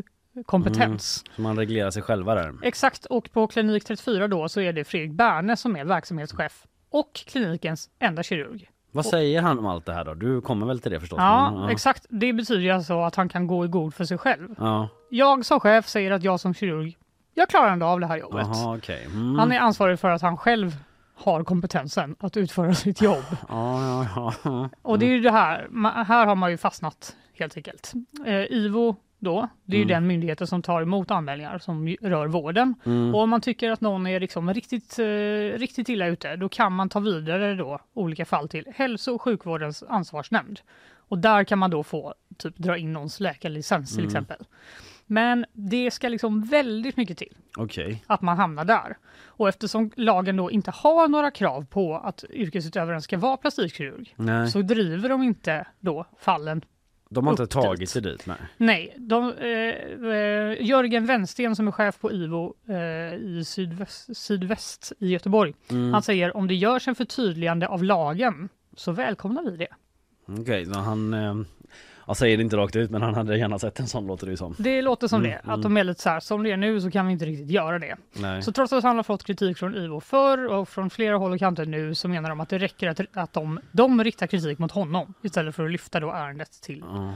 kompetens. 0.46 1.24
Så 1.36 1.42
man 1.42 1.56
reglerar 1.58 1.90
sig 1.90 2.02
själva 2.02 2.34
där. 2.34 2.54
Exakt, 2.62 3.04
och 3.06 3.32
på 3.32 3.46
klinik 3.46 3.84
34 3.84 4.28
då 4.28 4.48
så 4.48 4.60
är 4.60 4.72
det 4.72 4.84
Fredrik 4.84 5.12
Berne 5.12 5.56
som 5.56 5.76
är 5.76 5.84
verksamhetschef 5.84 6.66
och 6.90 7.14
klinikens 7.14 7.90
enda 7.98 8.22
kirurg. 8.22 8.69
Vad 8.92 9.06
säger 9.06 9.42
han 9.42 9.58
om 9.58 9.66
allt 9.66 9.86
det 9.86 9.92
här 9.92 10.04
då? 10.04 10.14
Du 10.14 10.40
kommer 10.40 10.66
väl 10.66 10.80
till 10.80 10.90
det 10.92 11.00
förstås? 11.00 11.16
Ja, 11.18 11.50
men, 11.50 11.68
exakt. 11.68 12.06
Det 12.08 12.32
betyder 12.32 12.72
alltså 12.72 13.00
att 13.00 13.14
han 13.14 13.28
kan 13.28 13.46
gå 13.46 13.64
i 13.64 13.68
god 13.68 13.94
för 13.94 14.04
sig 14.04 14.18
själv. 14.18 14.48
Ja, 14.58 14.88
Jag 15.10 15.44
som 15.46 15.60
chef 15.60 15.88
säger 15.88 16.10
att 16.10 16.22
jag 16.22 16.40
som 16.40 16.54
kirurg, 16.54 16.96
jag 17.34 17.48
klarar 17.48 17.70
ändå 17.72 17.86
av 17.86 18.00
det 18.00 18.06
här 18.06 18.16
jobbet. 18.16 18.46
jaha 18.54 18.76
okej. 18.76 19.04
Mm. 19.06 19.38
Han 19.38 19.52
är 19.52 19.58
ansvarig 19.60 20.00
för 20.00 20.10
att 20.10 20.22
han 20.22 20.36
själv 20.36 20.76
har 21.14 21.44
kompetensen 21.44 22.16
att 22.20 22.36
utföra 22.36 22.74
sitt 22.74 23.02
jobb. 23.02 23.24
Ja, 23.48 24.04
ja, 24.16 24.32
ja. 24.44 24.68
Och 24.82 24.98
det 24.98 25.06
är 25.06 25.10
ju 25.10 25.20
det 25.20 25.30
här, 25.32 25.68
här 26.04 26.26
har 26.26 26.34
man 26.34 26.50
ju 26.50 26.56
fastnat 26.56 27.16
helt 27.38 27.56
enkelt. 27.56 27.92
Eh, 28.26 28.34
IVO 28.52 28.96
då, 29.20 29.48
det 29.64 29.76
är 29.76 29.78
ju 29.78 29.84
Mm. 29.84 29.94
den 29.94 30.06
myndigheten 30.06 30.46
som 30.46 30.62
tar 30.62 30.82
emot 30.82 31.10
anmälningar 31.10 31.58
som 31.58 31.88
rör 32.00 32.26
vården. 32.26 32.74
Mm. 32.86 33.14
Och 33.14 33.20
om 33.20 33.30
man 33.30 33.40
tycker 33.40 33.70
att 33.70 33.80
någon 33.80 34.06
är 34.06 34.20
liksom 34.20 34.54
riktigt, 34.54 34.98
eh, 34.98 35.04
riktigt 35.58 35.88
illa 35.88 36.06
ute, 36.06 36.36
då 36.36 36.48
kan 36.48 36.72
man 36.72 36.88
ta 36.88 37.00
vidare 37.00 37.54
då 37.54 37.78
olika 37.94 38.24
fall 38.24 38.48
till 38.48 38.64
hälso 38.74 39.14
och 39.14 39.22
sjukvårdens 39.22 39.82
ansvarsnämnd. 39.88 40.60
Och 40.96 41.18
där 41.18 41.44
kan 41.44 41.58
man 41.58 41.70
då 41.70 41.82
få 41.82 42.14
typ 42.38 42.56
dra 42.56 42.76
in 42.78 42.92
någons 42.92 43.20
läkarlicens 43.20 43.90
till 43.90 43.98
Mm. 43.98 44.08
exempel. 44.08 44.46
Men 45.06 45.46
det 45.52 45.90
ska 45.90 46.08
liksom 46.08 46.44
väldigt 46.44 46.96
mycket 46.96 47.18
till 47.18 47.36
Okej. 47.56 48.02
att 48.06 48.22
man 48.22 48.36
hamnar 48.36 48.64
där. 48.64 48.96
Och 49.24 49.48
eftersom 49.48 49.90
lagen 49.96 50.36
då 50.36 50.50
inte 50.50 50.70
har 50.70 51.08
några 51.08 51.30
krav 51.30 51.66
på 51.66 51.96
att 51.96 52.24
yrkesutövaren 52.30 53.02
ska 53.02 53.18
vara 53.18 53.36
plastikkirurg 53.36 54.14
Nej, 54.16 54.50
så 54.50 54.62
driver 54.62 55.08
de 55.08 55.22
inte 55.22 55.66
då 55.80 56.04
fallen. 56.20 56.62
De 57.12 57.26
har 57.26 57.32
inte 57.32 57.46
tagit 57.46 57.80
dit. 57.80 57.88
sig 57.90 58.02
dit. 58.02 58.26
Nej. 58.26 58.36
Nej, 58.56 58.94
de, 58.98 59.32
eh, 59.32 60.10
eh, 60.12 60.62
Jörgen 60.66 61.06
Wensten 61.06 61.56
som 61.56 61.68
är 61.68 61.72
chef 61.72 62.00
på 62.00 62.12
IVO 62.12 62.54
eh, 62.68 63.14
i 63.14 63.42
sydväst, 63.46 64.16
sydväst 64.16 64.92
i 64.98 65.08
Göteborg, 65.08 65.54
Mm. 65.70 65.92
han 65.92 66.02
säger 66.02 66.36
om 66.36 66.48
det 66.48 66.54
görs 66.54 66.88
en 66.88 66.94
förtydligande 66.94 67.66
av 67.68 67.84
lagen 67.84 68.48
så 68.76 68.92
välkomnar 68.92 69.42
vi 69.50 69.56
det. 69.56 69.68
Okej, 70.40 70.66
så 70.66 70.78
han 70.78 71.14
eh, 71.14 71.34
jag 72.10 72.16
säger 72.16 72.36
det 72.36 72.42
inte 72.42 72.56
rakt 72.56 72.76
ut 72.76 72.90
men 72.90 73.02
han 73.02 73.14
hade 73.14 73.38
gärna 73.38 73.58
sett 73.58 73.80
en 73.80 73.86
sån 73.86 74.06
låter 74.06 74.26
det 74.26 74.30
ju 74.30 74.36
som. 74.36 74.54
Det 74.58 74.82
låter 74.82 75.08
som 75.08 75.20
Mm, 75.20 75.30
det, 75.30 75.36
mm. 75.36 75.54
att 75.54 75.62
de 75.62 75.76
är 75.76 75.84
lite 75.84 76.02
så 76.02 76.08
här, 76.08 76.20
som 76.20 76.42
det 76.42 76.52
är 76.52 76.56
nu 76.56 76.80
så 76.80 76.90
kan 76.90 77.06
vi 77.06 77.12
inte 77.12 77.24
riktigt 77.24 77.50
göra 77.50 77.78
det. 77.78 77.96
Nej. 78.12 78.42
Så 78.42 78.52
trots 78.52 78.72
att 78.72 78.84
han 78.84 78.96
har 78.96 79.02
fått 79.02 79.24
kritik 79.24 79.58
från 79.58 79.74
IVO 79.74 80.00
förr 80.00 80.46
och 80.46 80.68
från 80.68 80.90
flera 80.90 81.16
håll 81.16 81.32
och 81.32 81.38
kanter 81.38 81.66
nu 81.66 81.94
så 81.94 82.08
menar 82.08 82.28
de 82.28 82.40
att 82.40 82.48
det 82.48 82.58
räcker 82.58 82.88
att, 82.88 83.00
att 83.12 83.32
de, 83.32 83.60
de 83.72 84.04
riktar 84.04 84.26
kritik 84.26 84.58
mot 84.58 84.72
honom 84.72 85.14
istället 85.22 85.54
för 85.54 85.64
att 85.64 85.70
lyfta 85.70 86.00
då 86.00 86.10
ärendet 86.12 86.62
till 86.62 86.84
Ja. 86.88 87.12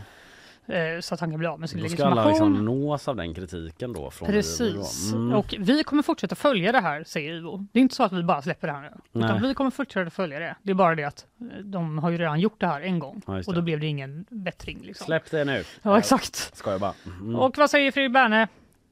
Eh, 0.66 1.00
så 1.00 1.14
att 1.14 1.20
han 1.20 1.30
kan 1.30 1.38
bli 1.38 1.48
av 1.48 1.60
med 1.60 1.70
sin 1.70 1.78
Då 1.82 1.88
ska 1.88 1.90
legitimation. 1.90 2.18
alla 2.18 2.28
liksom 2.28 2.64
nås 2.64 3.08
av 3.08 3.16
den 3.16 3.34
kritiken 3.34 3.92
då 3.92 4.10
från 4.10 4.28
Precis. 4.28 5.12
Mm. 5.12 5.32
Och 5.34 5.54
vi 5.58 5.84
kommer 5.84 6.02
fortsätta 6.02 6.34
följa 6.34 6.72
det 6.72 6.80
här, 6.80 7.04
säger 7.04 7.32
IVO. 7.34 7.66
Det 7.72 7.78
är 7.78 7.82
inte 7.82 7.94
så 7.94 8.02
att 8.02 8.12
vi 8.12 8.22
bara 8.22 8.42
släpper 8.42 8.66
det 8.66 8.72
här 8.72 8.82
nu. 8.82 8.90
Nej. 9.12 9.24
Utan 9.24 9.42
vi 9.42 9.54
kommer 9.54 9.70
fortsätta 9.70 10.10
följa 10.10 10.38
det. 10.38 10.56
Det 10.62 10.70
är 10.70 10.74
bara 10.74 10.94
det 10.94 11.04
att 11.04 11.26
eh, 11.40 11.58
de 11.58 11.98
har 11.98 12.10
ju 12.10 12.18
redan 12.18 12.40
gjort 12.40 12.60
det 12.60 12.66
här 12.66 12.80
en 12.80 12.98
gång. 12.98 13.22
Ja, 13.26 13.42
och 13.46 13.54
då 13.54 13.62
blev 13.62 13.80
det 13.80 13.86
ingen 13.86 14.26
bättring. 14.30 14.80
Liksom. 14.82 15.04
Släpp 15.04 15.30
det 15.30 15.44
nu. 15.44 15.64
Ja, 15.82 15.98
exakt. 15.98 16.56
Ska 16.56 16.70
jag 16.70 16.80
bara. 16.80 16.94
Mm. 17.20 17.36
Och 17.36 17.58
vad 17.58 17.70
säger 17.70 17.92
Fredrik 17.92 18.12
Berne? 18.12 18.48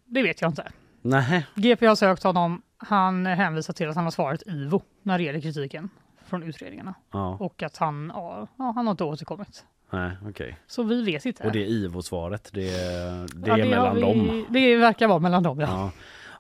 Det 0.07 0.23
vet 0.23 0.41
jag 0.41 0.51
inte. 0.51 0.73
Nej. 1.03 1.47
GP 1.55 1.87
har 1.87 1.95
sökt 1.95 2.23
honom. 2.23 2.63
Han 2.77 3.27
hänvisar 3.27 3.75
till 3.75 3.89
att 3.89 3.95
han 3.97 4.05
har 4.05 4.11
svarat 4.11 4.43
IVO 4.47 4.83
när 5.03 5.19
det 5.19 5.25
gäller 5.25 5.41
kritiken 5.41 5.91
från 6.27 6.43
utredningarna. 6.43 6.95
Ja. 7.13 7.37
Och 7.41 7.63
att 7.63 7.77
han, 7.77 8.13
ja, 8.15 8.49
han 8.57 8.87
har 8.87 8.91
inte 8.91 9.05
återkommit. 9.05 9.65
Nej, 9.93 10.11
okej. 10.29 10.59
Så 10.67 10.83
vi 10.83 11.03
vet 11.05 11.25
inte. 11.27 11.43
Och 11.47 11.53
det 11.53 11.63
är 11.63 11.67
IVO-svaret. 11.67 12.51
Det, 12.53 12.61
det 13.35 13.49
Ja, 13.49 13.59
är 13.59 13.63
har 13.77 13.95
mellan 13.95 13.95
vi- 13.95 14.01
dem. 14.01 14.47
Det 14.51 14.77
verkar 14.77 15.09
vara 15.09 15.19
mellan 15.19 15.43
dem, 15.43 15.61
ja. 15.61 15.67
Ja. 15.71 15.91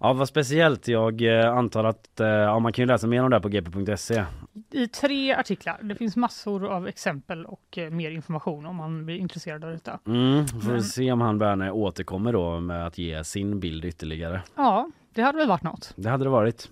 ja, 0.01 0.12
vad 0.12 0.29
speciellt. 0.29 0.88
Jag 0.88 1.23
eh, 1.41 1.53
antar 1.57 1.85
att 1.85 2.21
eh, 2.21 2.27
ja, 2.27 2.59
man 2.59 2.73
kan 2.73 2.83
ju 2.83 2.87
läsa 2.87 3.07
mer 3.07 3.23
om 3.25 3.31
det 3.31 3.37
här 3.37 3.41
på 3.43 3.49
gp.se. 3.49 4.25
I 4.71 4.88
tre 4.88 5.35
artiklar. 5.35 5.79
Det 5.83 5.95
finns 5.95 6.17
massor 6.17 6.67
av 6.69 6.88
exempel 6.88 7.47
och 7.47 7.79
eh, 7.79 7.91
mer 7.91 8.11
information 8.11 8.67
om 8.67 8.77
man 8.77 9.07
blir 9.07 9.17
intresserad 9.17 9.65
av 9.65 9.71
detta. 9.71 9.99
Mm, 10.07 10.47
får 10.47 10.61
vi 10.61 10.67
Men- 10.69 10.83
se 10.83 11.12
om 11.12 11.21
han 11.21 11.38
Berne 11.38 11.71
återkommer 11.71 12.33
då 12.33 12.61
med 12.61 12.87
att 12.87 12.99
ge 12.99 13.25
sin 13.25 13.61
bild 13.61 13.85
ytterligare. 13.85 14.43
Ja, 14.57 14.91
det 15.15 15.23
hade 15.23 15.38
väl 15.38 15.49
varit 15.49 15.62
något. 15.62 15.93
Det 15.97 16.09
hade 16.09 16.25
det 16.25 16.31
varit. 16.31 16.71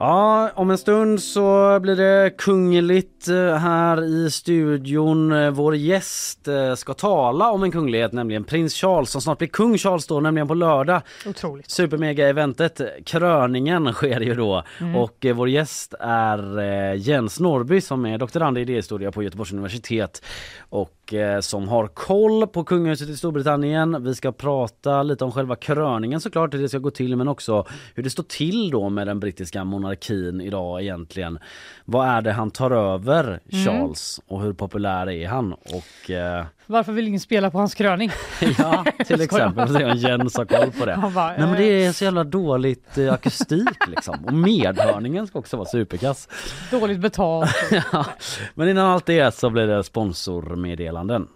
Ja, 0.00 0.50
om 0.54 0.70
en 0.70 0.78
stund 0.78 1.22
så 1.22 1.78
blir 1.80 1.96
det 1.96 2.30
kungligt 2.38 3.28
eh, 3.28 3.54
här 3.54 4.04
i 4.04 4.30
studion. 4.30 5.32
Eh, 5.32 5.50
Vår 5.50 5.76
gäst 5.76 6.48
eh, 6.48 6.74
ska 6.74 6.94
tala 6.94 7.50
om 7.50 7.62
en 7.62 7.72
kunglighet, 7.72 8.12
nämligen 8.12 8.44
prins 8.44 8.74
Charles 8.74 9.10
som 9.10 9.20
snart 9.20 9.38
blir 9.38 9.48
kung 9.48 9.78
Charles 9.78 10.06
då, 10.06 10.20
nämligen 10.20 10.48
på 10.48 10.54
lördag. 10.54 11.02
Otroligt. 11.26 11.70
Supermega-eventet, 11.70 12.80
kröningen 13.06 13.92
sker 13.92 14.20
ju 14.20 14.34
då 14.34 14.62
Mm. 14.80 14.96
och 14.96 15.26
vår 15.34 15.48
gäst 15.48 15.94
är 16.00 16.60
Jens 16.94 17.40
Norby 17.40 17.80
som 17.80 18.06
är 18.06 18.18
doktorand 18.18 18.58
i 18.58 18.60
idéhistoria 18.60 19.12
på 19.12 19.22
Göteborgs 19.22 19.52
universitet 19.52 20.22
och 20.68 20.90
som 21.40 21.68
har 21.68 21.86
koll 21.86 22.46
på 22.46 22.64
kungahuset 22.64 23.08
i 23.08 23.16
Storbritannien. 23.16 24.04
Vi 24.04 24.14
ska 24.14 24.32
prata 24.32 25.02
lite 25.02 25.24
om 25.24 25.32
själva 25.32 25.56
kröningen 25.56 26.20
såklart, 26.20 26.54
hur 26.54 26.62
det 26.62 26.68
ska 26.68 26.78
gå 26.78 26.90
till 26.90 27.16
men 27.16 27.28
också 27.28 27.66
hur 27.94 28.02
det 28.02 28.10
står 28.10 28.22
till 28.22 28.70
då 28.70 28.88
med 28.88 29.06
den 29.06 29.20
brittiska 29.20 29.64
monarkin 29.64 30.40
idag 30.40 30.82
egentligen. 30.82 31.38
Vad 31.84 32.08
är 32.08 32.20
det 32.22 32.32
han 32.32 32.50
tar 32.50 32.70
över, 32.70 33.40
Mm. 33.52 33.64
Charles, 33.66 34.20
och 34.26 34.42
hur 34.42 34.52
populär 34.52 35.08
är 35.10 35.28
han? 35.28 35.52
Och 35.52 36.10
eh, 36.10 36.44
Varför 36.70 36.92
vill 36.92 37.08
ingen 37.08 37.20
spela 37.20 37.50
på 37.50 37.58
hans 37.58 37.74
kröning? 37.74 38.10
Ja, 38.58 38.84
till 39.06 39.20
exempel. 39.20 39.68
Se 39.74 39.84
om 39.84 39.96
Jens 39.96 40.36
har 40.36 40.44
koll 40.44 40.70
på 40.70 40.86
det. 40.86 41.10
Bara, 41.14 41.28
Nej 41.28 41.38
men 41.38 41.50
eh. 41.50 41.56
det 41.56 41.84
är 41.84 41.92
så 41.92 42.04
jävla 42.04 42.24
dåligt 42.24 42.98
eh, 42.98 43.12
akustik 43.12 43.86
liksom. 43.86 44.24
Och 44.24 44.32
medhörningen 44.32 45.26
ska 45.26 45.38
också 45.38 45.56
vara 45.56 45.68
superkass. 45.68 46.28
Dåligt 46.70 47.00
betalt. 47.00 47.50
ja. 47.92 48.06
Men 48.54 48.68
innan 48.68 48.86
allt 48.86 49.06
det 49.06 49.34
så 49.34 49.50
blir 49.50 49.66
det 49.66 49.84
sponsormeddelanden. 49.84 51.28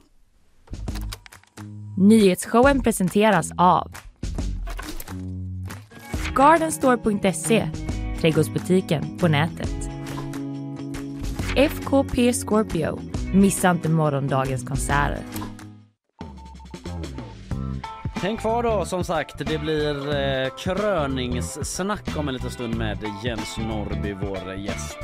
Nyhetsshowen 1.99 2.83
presenteras 2.83 3.51
av 3.57 3.93
Gardenstore.se 6.35 7.69
Trädgårdsbutiken 8.21 9.19
på 9.19 9.29
nätet. 9.29 9.91
FKP 11.57 12.33
Scorpio. 12.33 13.12
Missa 13.33 13.71
inte 13.71 13.89
morgondagens 13.89 14.65
konserter. 14.65 15.19
Häng 18.15 18.37
kvar 18.37 18.63
då 18.63 18.85
som 18.85 19.05
sagt. 19.05 19.39
Det 19.39 19.59
blir 19.59 20.15
eh, 20.15 20.49
kröningssnack 20.59 22.17
om 22.17 22.29
en 22.29 22.35
liten 22.35 22.51
stund 22.51 22.77
med 22.77 22.99
Jens 23.25 23.59
Norby, 23.59 24.13
vår 24.13 24.53
eh, 24.53 24.65
gäst. 24.65 24.99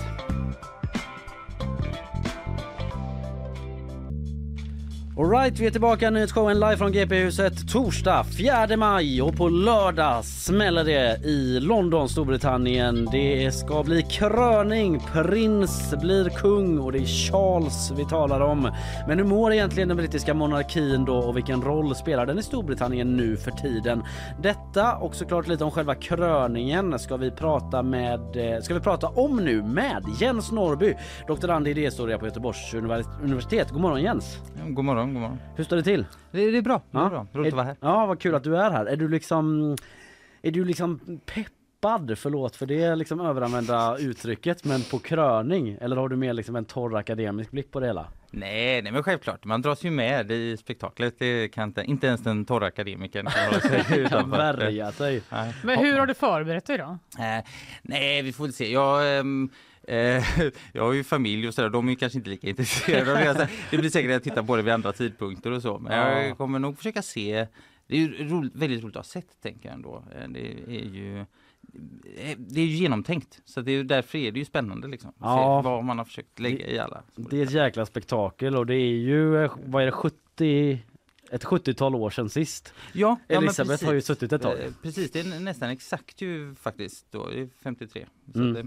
Alright, 5.19 5.59
vi 5.59 5.67
är 5.67 5.71
tillbaka 5.71 6.09
i 6.09 6.11
nyhetsshowen 6.11 6.61
live 6.61 6.77
från 6.77 6.93
GP-huset 6.93 7.69
torsdag 7.73 8.25
4 8.25 8.77
maj 8.77 9.23
och 9.23 9.37
på 9.37 9.49
lördag 9.49 10.25
smäller 10.25 10.85
det 10.85 11.25
i 11.25 11.61
London, 11.61 12.09
Storbritannien. 12.09 13.09
Det 13.13 13.55
ska 13.55 13.83
bli 13.83 14.03
kröning, 14.03 15.01
prins 15.13 15.95
blir 16.01 16.29
kung 16.29 16.79
och 16.79 16.93
det 16.93 16.99
är 16.99 17.05
Charles 17.05 17.93
vi 17.97 18.05
talar 18.05 18.41
om. 18.41 18.73
Men 19.09 19.19
hur 19.19 19.25
mår 19.25 19.53
egentligen 19.53 19.89
den 19.89 19.97
brittiska 19.97 20.35
monarkin 20.35 21.05
då 21.05 21.17
och 21.17 21.37
vilken 21.37 21.63
roll 21.63 21.95
spelar 21.95 22.27
den 22.27 22.39
i 22.39 22.43
Storbritannien 22.43 23.17
nu 23.17 23.37
för 23.37 23.51
tiden? 23.51 24.03
Detta 24.43 24.97
och 24.97 25.15
såklart 25.15 25.49
lite 25.49 25.65
om 25.65 25.71
själva 25.71 25.95
kröningen 25.95 26.99
ska 26.99 27.17
vi 27.17 27.31
prata 27.31 27.83
med, 27.83 28.55
eh, 28.55 28.61
ska 28.61 28.75
vi 28.75 28.81
prata 28.81 29.09
om 29.09 29.37
nu 29.37 29.63
med 29.63 30.05
Jens 30.21 30.53
Norby, 30.53 30.95
doktorand 31.27 31.69
i 31.69 31.71
idéhistoria 31.71 32.19
på 32.19 32.27
Göteborgs 32.27 32.75
universitet. 33.23 33.71
God 33.71 33.81
morgon 33.81 34.03
Jens! 34.03 34.39
God 34.69 34.85
morgon, 34.85 35.08
god 35.15 35.23
morgon. 35.23 35.39
Hur 35.57 35.65
står 35.65 35.77
det 35.77 35.83
till? 35.83 36.07
Det, 36.31 36.51
det 36.51 36.59
är 36.59 36.63
bra, 36.63 36.83
det 36.91 36.99
är 36.99 37.03
Ja. 37.03 37.09
bra. 37.09 37.27
Roligt 37.33 37.53
att 37.53 37.57
vara 37.57 37.67
här. 37.67 37.77
Ja, 37.81 38.07
vad 38.07 38.21
kul 38.21 38.35
att 38.35 38.45
du 38.45 38.57
är 38.57 38.71
här. 38.71 38.87
Är 38.87 38.97
du 38.97 39.09
liksom, 39.09 39.77
är 40.43 40.51
du 40.51 40.65
liksom 40.65 41.21
peppad, 41.27 42.19
förlåt 42.19 42.57
för 42.57 42.67
det 42.67 42.97
liksom 42.97 43.21
överanvända 43.21 43.97
uttrycket, 43.99 44.65
men 44.65 44.83
på 44.83 44.99
kröning? 44.99 45.79
Eller 45.81 45.97
har 45.97 46.09
du 46.09 46.17
mer 46.17 46.33
liksom 46.33 46.57
en 46.57 46.65
torr 46.65 46.97
akademisk 46.97 47.51
blick 47.51 47.71
på 47.73 47.81
det 47.81 47.87
hela? 47.87 48.07
Nej, 48.31 48.83
nej 48.83 48.93
men 48.93 49.03
självklart, 49.03 49.45
man 49.45 49.63
dras 49.63 49.85
ju 49.85 49.91
med 49.91 50.31
i 50.31 50.57
spektaklet. 50.57 51.15
Det 51.19 51.49
kan 51.49 51.65
inte, 51.69 51.83
inte 51.85 52.07
ens 52.07 52.21
den 52.23 52.45
torra 52.45 52.67
akademikern 52.67 53.27
kan 53.27 53.47
hålla 53.47 53.61
sig 53.61 53.85
utanför. 54.01 54.37
värja 54.37 54.93
sig. 54.93 55.23
Nej. 55.33 55.55
Men 55.65 55.79
hur 55.79 55.99
har 55.99 56.07
du 56.07 56.15
förberett 56.15 56.67
dig 56.67 56.79
då? 56.79 56.99
Eh, 57.23 57.45
nej, 57.83 58.23
vi 58.23 58.33
får 58.33 58.45
väl 58.45 58.53
se. 58.53 58.73
Jag, 58.73 59.19
ehm, 59.19 59.51
eh, 59.89 60.25
jag 60.73 60.83
har 60.83 60.93
ju 60.93 61.05
familj 61.05 61.49
och 61.49 61.55
sådär, 61.55 61.69
de 61.71 61.89
är 61.89 61.95
kanske 61.95 62.19
inte 62.19 62.31
lika 62.31 62.49
intresserade 62.49 63.13
av 63.13 63.19
det. 63.37 63.47
Så 63.49 63.53
Det 63.71 63.79
blir 63.79 63.91
säkert 63.91 64.09
att 64.09 64.13
jag 64.13 64.23
tittar 64.23 64.43
på 64.43 64.57
det 64.57 64.63
vid 64.63 64.73
andra 64.75 64.93
tidpunkter 64.93 65.51
och 65.51 65.63
så. 65.63 65.79
Men 65.79 65.99
Ja. 65.99 66.23
jag 66.23 66.37
kommer 66.39 66.59
nog 66.59 66.77
försöka 66.77 67.03
se. 67.03 67.47
Det 67.87 67.95
är 67.97 68.01
ju 68.01 68.29
roligt, 68.29 68.55
väldigt 68.57 68.83
roligt 68.83 68.97
att 68.97 69.07
ha 69.07 69.11
sett, 69.13 69.43
tänker 69.43 69.69
jag 69.69 69.75
ändå. 69.75 70.05
Eh, 70.15 70.29
Det 70.29 70.41
är 70.67 70.85
ju 70.95 71.19
eh, 71.19 72.37
det 72.39 72.61
är 72.61 72.65
ju 72.65 72.75
genomtänkt, 72.77 73.41
så 73.45 73.61
det 73.61 73.71
är, 73.71 73.77
ju- 73.77 73.83
därför 73.85 74.19
är 74.19 74.33
det 74.33 74.39
ju 74.39 74.45
spännande 74.45 74.89
liksom. 74.89 75.13
Ja. 75.21 75.63
Vad 75.63 75.85
man 75.85 75.99
har 75.99 76.05
försökt 76.05 76.39
lägga 76.39 76.67
i 76.69 76.79
alla. 76.79 77.03
Det 77.17 77.39
är 77.39 77.43
ett 77.43 77.51
jäkla 77.51 77.87
spektakel 77.87 78.57
och 78.57 78.67
det 78.67 78.75
är 78.75 78.97
ju, 78.99 79.45
eh, 79.45 79.53
vad 79.65 79.83
är 79.83 79.87
det, 79.87 79.93
70 79.93 80.79
ett 81.31 81.45
70-tal 81.45 81.95
år 81.95 82.11
sedan 82.11 82.31
sist. 82.31 82.75
Ja, 82.93 83.17
ja, 83.29 83.39
Elisabeth 83.39 83.71
precis. 83.73 83.87
har 83.87 83.95
ju 83.95 84.01
suttit 84.01 84.33
ett 84.33 84.43
tag. 84.43 84.57
Precis, 84.83 85.11
det 85.11 85.21
är 85.21 85.41
nästan 85.41 85.71
exakt 85.71 86.21
ju 86.23 86.55
faktiskt 86.55 87.07
då, 87.11 87.29
det 87.29 87.41
är 87.41 87.49
53. 87.63 88.07
Så 88.33 88.39
Mm. 88.41 88.57
eh, 88.57 88.65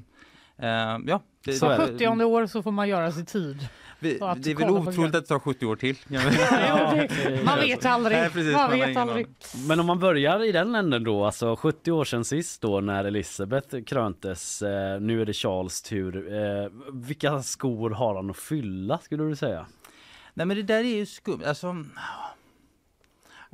ja, 0.67 1.21
det, 1.45 1.53
Så 1.53 1.69
det. 1.69 1.77
70 1.77 2.07
år 2.07 2.47
så 2.47 2.63
får 2.63 2.71
man 2.71 2.89
göra 2.89 3.11
sig 3.11 3.25
tid. 3.25 3.67
vi, 3.99 4.13
det 4.37 4.51
är 4.51 4.55
väl 4.55 4.69
otroligt 4.69 5.15
att 5.15 5.23
det 5.23 5.27
tar 5.27 5.39
70 5.39 5.65
år 5.65 5.75
till. 5.75 5.97
Ja, 6.07 6.21
men- 6.25 6.33
Ja, 6.67 6.93
det- 6.93 7.43
man 7.45 7.59
vet 7.59 7.85
aldrig. 7.85 8.17
Nej, 8.17 8.29
precis, 8.29 8.53
man 8.53 8.69
man 8.69 8.79
vet 8.79 8.97
aldrig. 8.97 9.27
Men 9.67 9.79
om 9.79 9.85
man 9.85 9.99
börjar 9.99 10.43
i 10.43 10.51
den 10.51 10.75
änden 10.75 11.03
då, 11.03 11.25
alltså 11.25 11.55
70 11.55 11.91
år 11.91 12.05
sedan 12.05 12.25
sist 12.25 12.61
då 12.61 12.79
när 12.81 13.05
Elisabeth 13.05 13.81
kröntes, 13.83 14.61
eh, 14.61 14.99
nu 15.01 15.21
är 15.21 15.25
det 15.25 15.33
Charles 15.33 15.81
tur. 15.81 16.33
Eh, 16.33 16.69
vilka 16.93 17.41
skor 17.43 17.89
har 17.89 18.15
han 18.15 18.29
att 18.29 18.37
fylla 18.37 18.97
skulle 18.97 19.23
du 19.23 19.35
säga? 19.35 19.65
Nej 20.33 20.45
men 20.45 20.57
det 20.57 20.63
där 20.63 20.79
är 20.79 20.95
ju 20.95 21.05
skumt. 21.05 21.41
Alltså, 21.45 21.75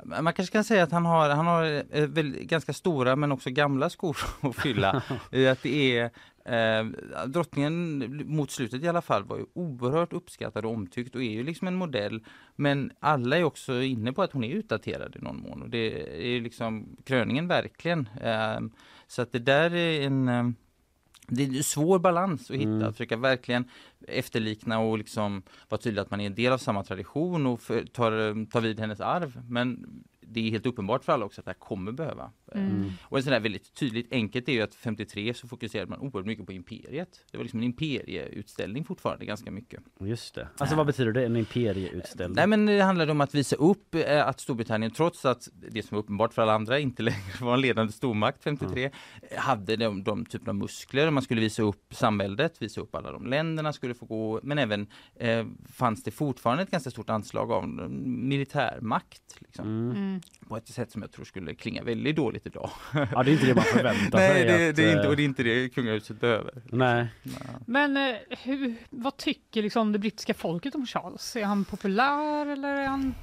man 0.04 0.32
kanske 0.32 0.52
kan 0.52 0.64
säga 0.64 0.82
att 0.82 0.92
han 0.92 1.06
har, 1.06 1.28
han 1.30 1.46
har 1.46 1.82
eh, 1.90 2.06
väl 2.06 2.30
ganska 2.40 2.72
stora 2.72 3.16
men 3.16 3.32
också 3.32 3.50
gamla 3.50 3.90
skor 3.90 4.16
att 4.40 4.56
fylla. 4.56 4.90
Att 5.52 5.62
det 5.62 5.98
är 5.98 6.10
eh, 6.48 6.84
drottningen 7.26 7.98
mot 8.26 8.50
slutet 8.50 8.82
i 8.82 8.88
alla 8.88 9.02
fall 9.02 9.24
var 9.24 9.36
ju 9.38 9.44
oerhört 9.54 10.12
uppskattad 10.12 10.64
och 10.64 10.72
omtyckt 10.72 11.14
och 11.14 11.22
är 11.22 11.30
ju 11.30 11.42
liksom 11.42 11.68
en 11.68 11.76
modell. 11.76 12.24
Men 12.56 12.92
alla 13.00 13.38
är 13.38 13.44
också 13.44 13.82
inne 13.82 14.12
på 14.12 14.22
att 14.22 14.32
hon 14.32 14.44
är 14.44 14.54
utdaterad 14.54 15.16
i 15.16 15.18
någon 15.18 15.40
mån 15.42 15.62
och 15.62 15.70
det 15.70 16.36
är 16.36 16.40
liksom 16.40 16.96
kröningen 17.04 17.48
verkligen. 17.48 18.08
Eh, 18.22 18.60
så 19.06 19.22
att 19.22 19.32
det 19.32 19.38
där 19.38 19.74
är 19.74 20.06
en 20.06 20.28
eh, 20.28 20.50
det 21.30 21.42
är 21.42 21.56
en 21.56 21.62
svår 21.62 21.98
balans 21.98 22.50
att 22.50 22.56
hitta, 22.56 22.70
Mm. 22.70 22.88
att 22.88 22.94
försöka 22.94 23.16
verkligen 23.16 23.64
efterlikna 24.08 24.78
och 24.78 24.98
liksom 24.98 25.42
vara 25.68 25.80
tydlig 25.80 26.02
att 26.02 26.10
man 26.10 26.20
är 26.20 26.26
en 26.26 26.34
del 26.34 26.52
av 26.52 26.58
samma 26.58 26.84
tradition 26.84 27.46
och 27.46 27.60
för, 27.60 27.84
tar, 27.84 28.44
tar 28.50 28.60
vid 28.60 28.80
hennes 28.80 29.00
arv. 29.00 29.42
Men 29.48 29.86
det 30.30 30.46
är 30.46 30.50
helt 30.50 30.66
uppenbart 30.66 31.04
för 31.04 31.12
alla 31.12 31.24
också 31.24 31.40
att 31.40 31.44
det 31.44 31.50
här 31.50 31.58
kommer 31.58 31.92
behöva. 31.92 32.30
Mm. 32.54 32.90
Och 33.02 33.18
en 33.18 33.24
sån 33.24 33.32
där 33.32 33.40
väldigt 33.40 33.74
tydligt 33.74 34.12
enkelt 34.12 34.48
är 34.48 34.52
ju 34.52 34.62
att 34.62 34.74
53 34.74 35.34
så 35.34 35.48
fokuserade 35.48 35.90
man 35.90 36.00
oerhört 36.00 36.26
mycket 36.26 36.46
på 36.46 36.52
imperiet. 36.52 37.24
Det 37.30 37.38
var 37.38 37.44
liksom 37.44 37.60
en 37.60 37.64
imperieutställning 37.64 38.84
fortfarande 38.84 39.24
ganska 39.24 39.50
mycket. 39.50 39.80
Just 40.00 40.34
det. 40.34 40.48
Alltså 40.58 40.76
vad 40.76 40.86
betyder 40.86 41.12
det? 41.12 41.26
En 41.26 41.36
imperieutställning? 41.36 42.36
Nej 42.36 42.46
men 42.46 42.66
det 42.66 42.80
handlade 42.80 43.12
om 43.12 43.20
att 43.20 43.34
visa 43.34 43.56
upp 43.56 43.94
eh, 43.94 44.26
att 44.26 44.40
Storbritannien 44.40 44.92
trots 44.92 45.24
att 45.24 45.48
det 45.54 45.82
som 45.82 45.94
var 45.94 46.02
uppenbart 46.02 46.34
för 46.34 46.42
alla 46.42 46.52
andra 46.54 46.78
inte 46.78 47.02
längre 47.08 47.32
var 47.40 47.54
en 47.54 47.60
ledande 47.60 47.92
stormakt 47.92 48.42
53 48.42 48.84
eh, 48.84 49.38
hade 49.38 49.76
de, 49.76 50.04
de 50.04 50.24
typen 50.26 50.48
av 50.48 50.54
muskler. 50.54 51.10
Man 51.10 51.22
skulle 51.22 51.40
visa 51.40 51.62
upp 51.62 51.94
samväldet, 51.94 52.62
visa 52.62 52.80
upp 52.80 52.94
alla 52.94 53.12
de 53.12 53.26
länderna 53.26 53.72
skulle 53.72 53.94
få 53.94 54.06
gå 54.06 54.40
men 54.42 54.58
även 54.58 54.86
eh, 55.16 55.46
fanns 55.68 56.02
det 56.02 56.10
fortfarande 56.10 56.62
ett 56.62 56.70
ganska 56.70 56.90
stort 56.90 57.10
anslag 57.10 57.52
av 57.52 57.64
eh, 57.64 57.88
militärmakt. 58.48 59.36
Liksom, 59.38 59.68
Mm. 59.68 60.17
På 60.48 60.56
ett 60.56 60.68
sätt 60.68 60.90
som 60.90 61.02
jag 61.02 61.12
tror 61.12 61.24
skulle 61.24 61.54
klinga 61.54 61.82
väldigt 61.82 62.16
dåligt 62.16 62.46
idag. 62.46 62.70
Ja 62.94 63.22
det 63.22 63.30
är 63.30 63.32
inte 63.32 63.46
det 63.46 63.54
man 63.54 63.64
förväntar 63.64 64.18
Nej 64.18 64.32
sig. 64.32 64.44
det, 64.44 64.68
att, 64.68 64.76
det 64.76 64.84
är 64.84 64.90
inte, 64.92 65.02
eh, 65.02 65.08
och 65.10 65.16
det 65.16 65.22
är 65.22 65.24
inte 65.24 65.42
det 65.42 65.68
kungahuset 65.68 66.20
behöver. 66.20 66.62
Nej. 66.64 67.06
Men 67.66 67.96
eh, 67.96 68.16
hur, 68.42 68.74
vad 68.90 69.16
tycker 69.16 69.62
liksom 69.62 69.92
det 69.92 69.98
brittiska 69.98 70.34
folket 70.34 70.74
om 70.74 70.86
Charles? 70.86 71.36
Är 71.36 71.44
han 71.44 71.64
populär 71.64 72.46
eller 72.46 72.68
är 72.74 72.86
han... 72.86 73.14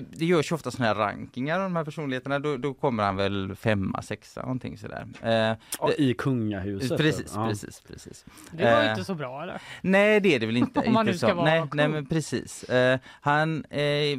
Det, 0.00 0.04
det 0.18 0.24
görs 0.24 0.50
ju 0.50 0.54
ofta 0.54 0.70
sådana 0.70 0.86
här 0.88 0.94
rankingar 0.94 1.56
av 1.58 1.62
de 1.64 1.76
här 1.76 1.84
personligheterna, 1.84 2.38
då, 2.38 2.56
då 2.56 2.74
kommer 2.74 3.02
han 3.04 3.16
väl 3.16 3.54
femma, 3.56 4.02
sexa 4.02 4.42
någonting 4.42 4.78
sådär. 4.78 5.06
Eh, 5.22 5.56
Ja, 5.80 5.92
I 5.98 6.14
kungahuset? 6.14 6.98
Precis, 6.98 7.32
ja. 7.34 7.48
precis, 7.48 7.80
precis. 7.80 8.24
Det 8.52 8.64
var 8.64 8.82
Eh, 8.84 8.90
inte 8.90 9.04
så 9.04 9.14
bra 9.14 9.42
eller? 9.42 9.62
Nej 9.82 10.20
det 10.20 10.34
är 10.34 10.40
det 10.40 10.46
väl 10.46 10.56
inte. 10.56 10.80
Om 10.86 10.92
man 10.92 11.02
inte 11.02 11.12
nu 11.12 11.18
ska 11.18 11.28
så. 11.28 11.34
vara 11.34 11.44
nej, 11.44 11.60
cool. 11.60 11.70
nej 11.74 11.88
men 11.88 12.06
precis. 12.06 12.64
Eh, 12.64 12.98
han, 13.20 13.64
eh, 13.70 13.80
eh, 13.80 14.18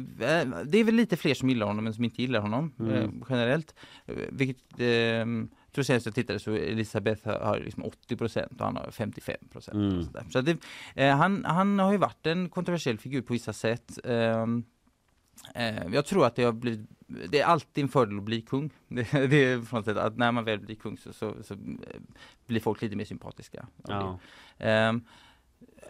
det 0.64 0.78
är 0.78 0.84
väl 0.84 0.94
lite 0.94 1.16
fler 1.16 1.34
som 1.34 1.48
gillar 1.48 1.66
honom 1.66 1.86
än 1.86 1.94
som 1.94 2.04
inte 2.04 2.22
gillar 2.22 2.40
honom 2.40 2.72
Mm. 2.80 2.92
eh, 2.94 3.10
generellt. 3.30 3.74
Vilket, 4.28 4.80
eh, 4.80 4.86
jag 4.86 5.72
tror 5.72 5.82
senast 5.84 6.06
jag 6.06 6.14
tittade 6.14 6.38
så 6.38 6.52
Elisabeth 6.52 7.28
har, 7.28 7.58
liksom 7.64 7.84
80 7.84 8.16
procent 8.16 8.60
och 8.60 8.66
han 8.66 8.76
har 8.76 8.90
55 8.90 9.36
procent. 9.52 9.74
Mm. 9.76 10.30
Så 10.30 10.38
att 10.38 10.44
det, 10.46 10.56
eh, 10.94 11.16
han, 11.16 11.44
han 11.44 11.78
har 11.78 11.92
ju 11.92 11.98
varit 11.98 12.26
en 12.26 12.48
kontroversiell 12.48 12.98
figur 12.98 13.22
på 13.22 13.32
vissa 13.32 13.52
sätt. 13.52 13.98
Ehm, 14.04 14.64
Eh, 15.54 15.86
jag 15.92 16.06
tror 16.06 16.26
att 16.26 16.36
det 16.36 16.42
har 16.42 16.52
blivit, 16.52 16.90
det 17.06 17.40
är 17.40 17.44
alltid 17.44 17.84
en 17.84 17.88
fördel 17.88 18.18
att 18.18 18.24
bli 18.24 18.40
kung. 18.40 18.70
Det, 18.88 19.02
det 19.12 19.44
är 19.44 19.62
från 19.62 19.84
sätt 19.84 19.96
att 19.96 20.16
när 20.16 20.32
man 20.32 20.44
väl 20.44 20.60
blir 20.60 20.76
kung 20.76 20.98
så, 20.98 21.12
så, 21.12 21.34
så 21.42 21.54
eh, 21.54 21.60
blir 22.46 22.60
folk 22.60 22.82
lite 22.82 22.96
mer 22.96 23.04
sympatiska. 23.04 23.66
Ja. 23.88 24.18
Ehm, 24.58 25.04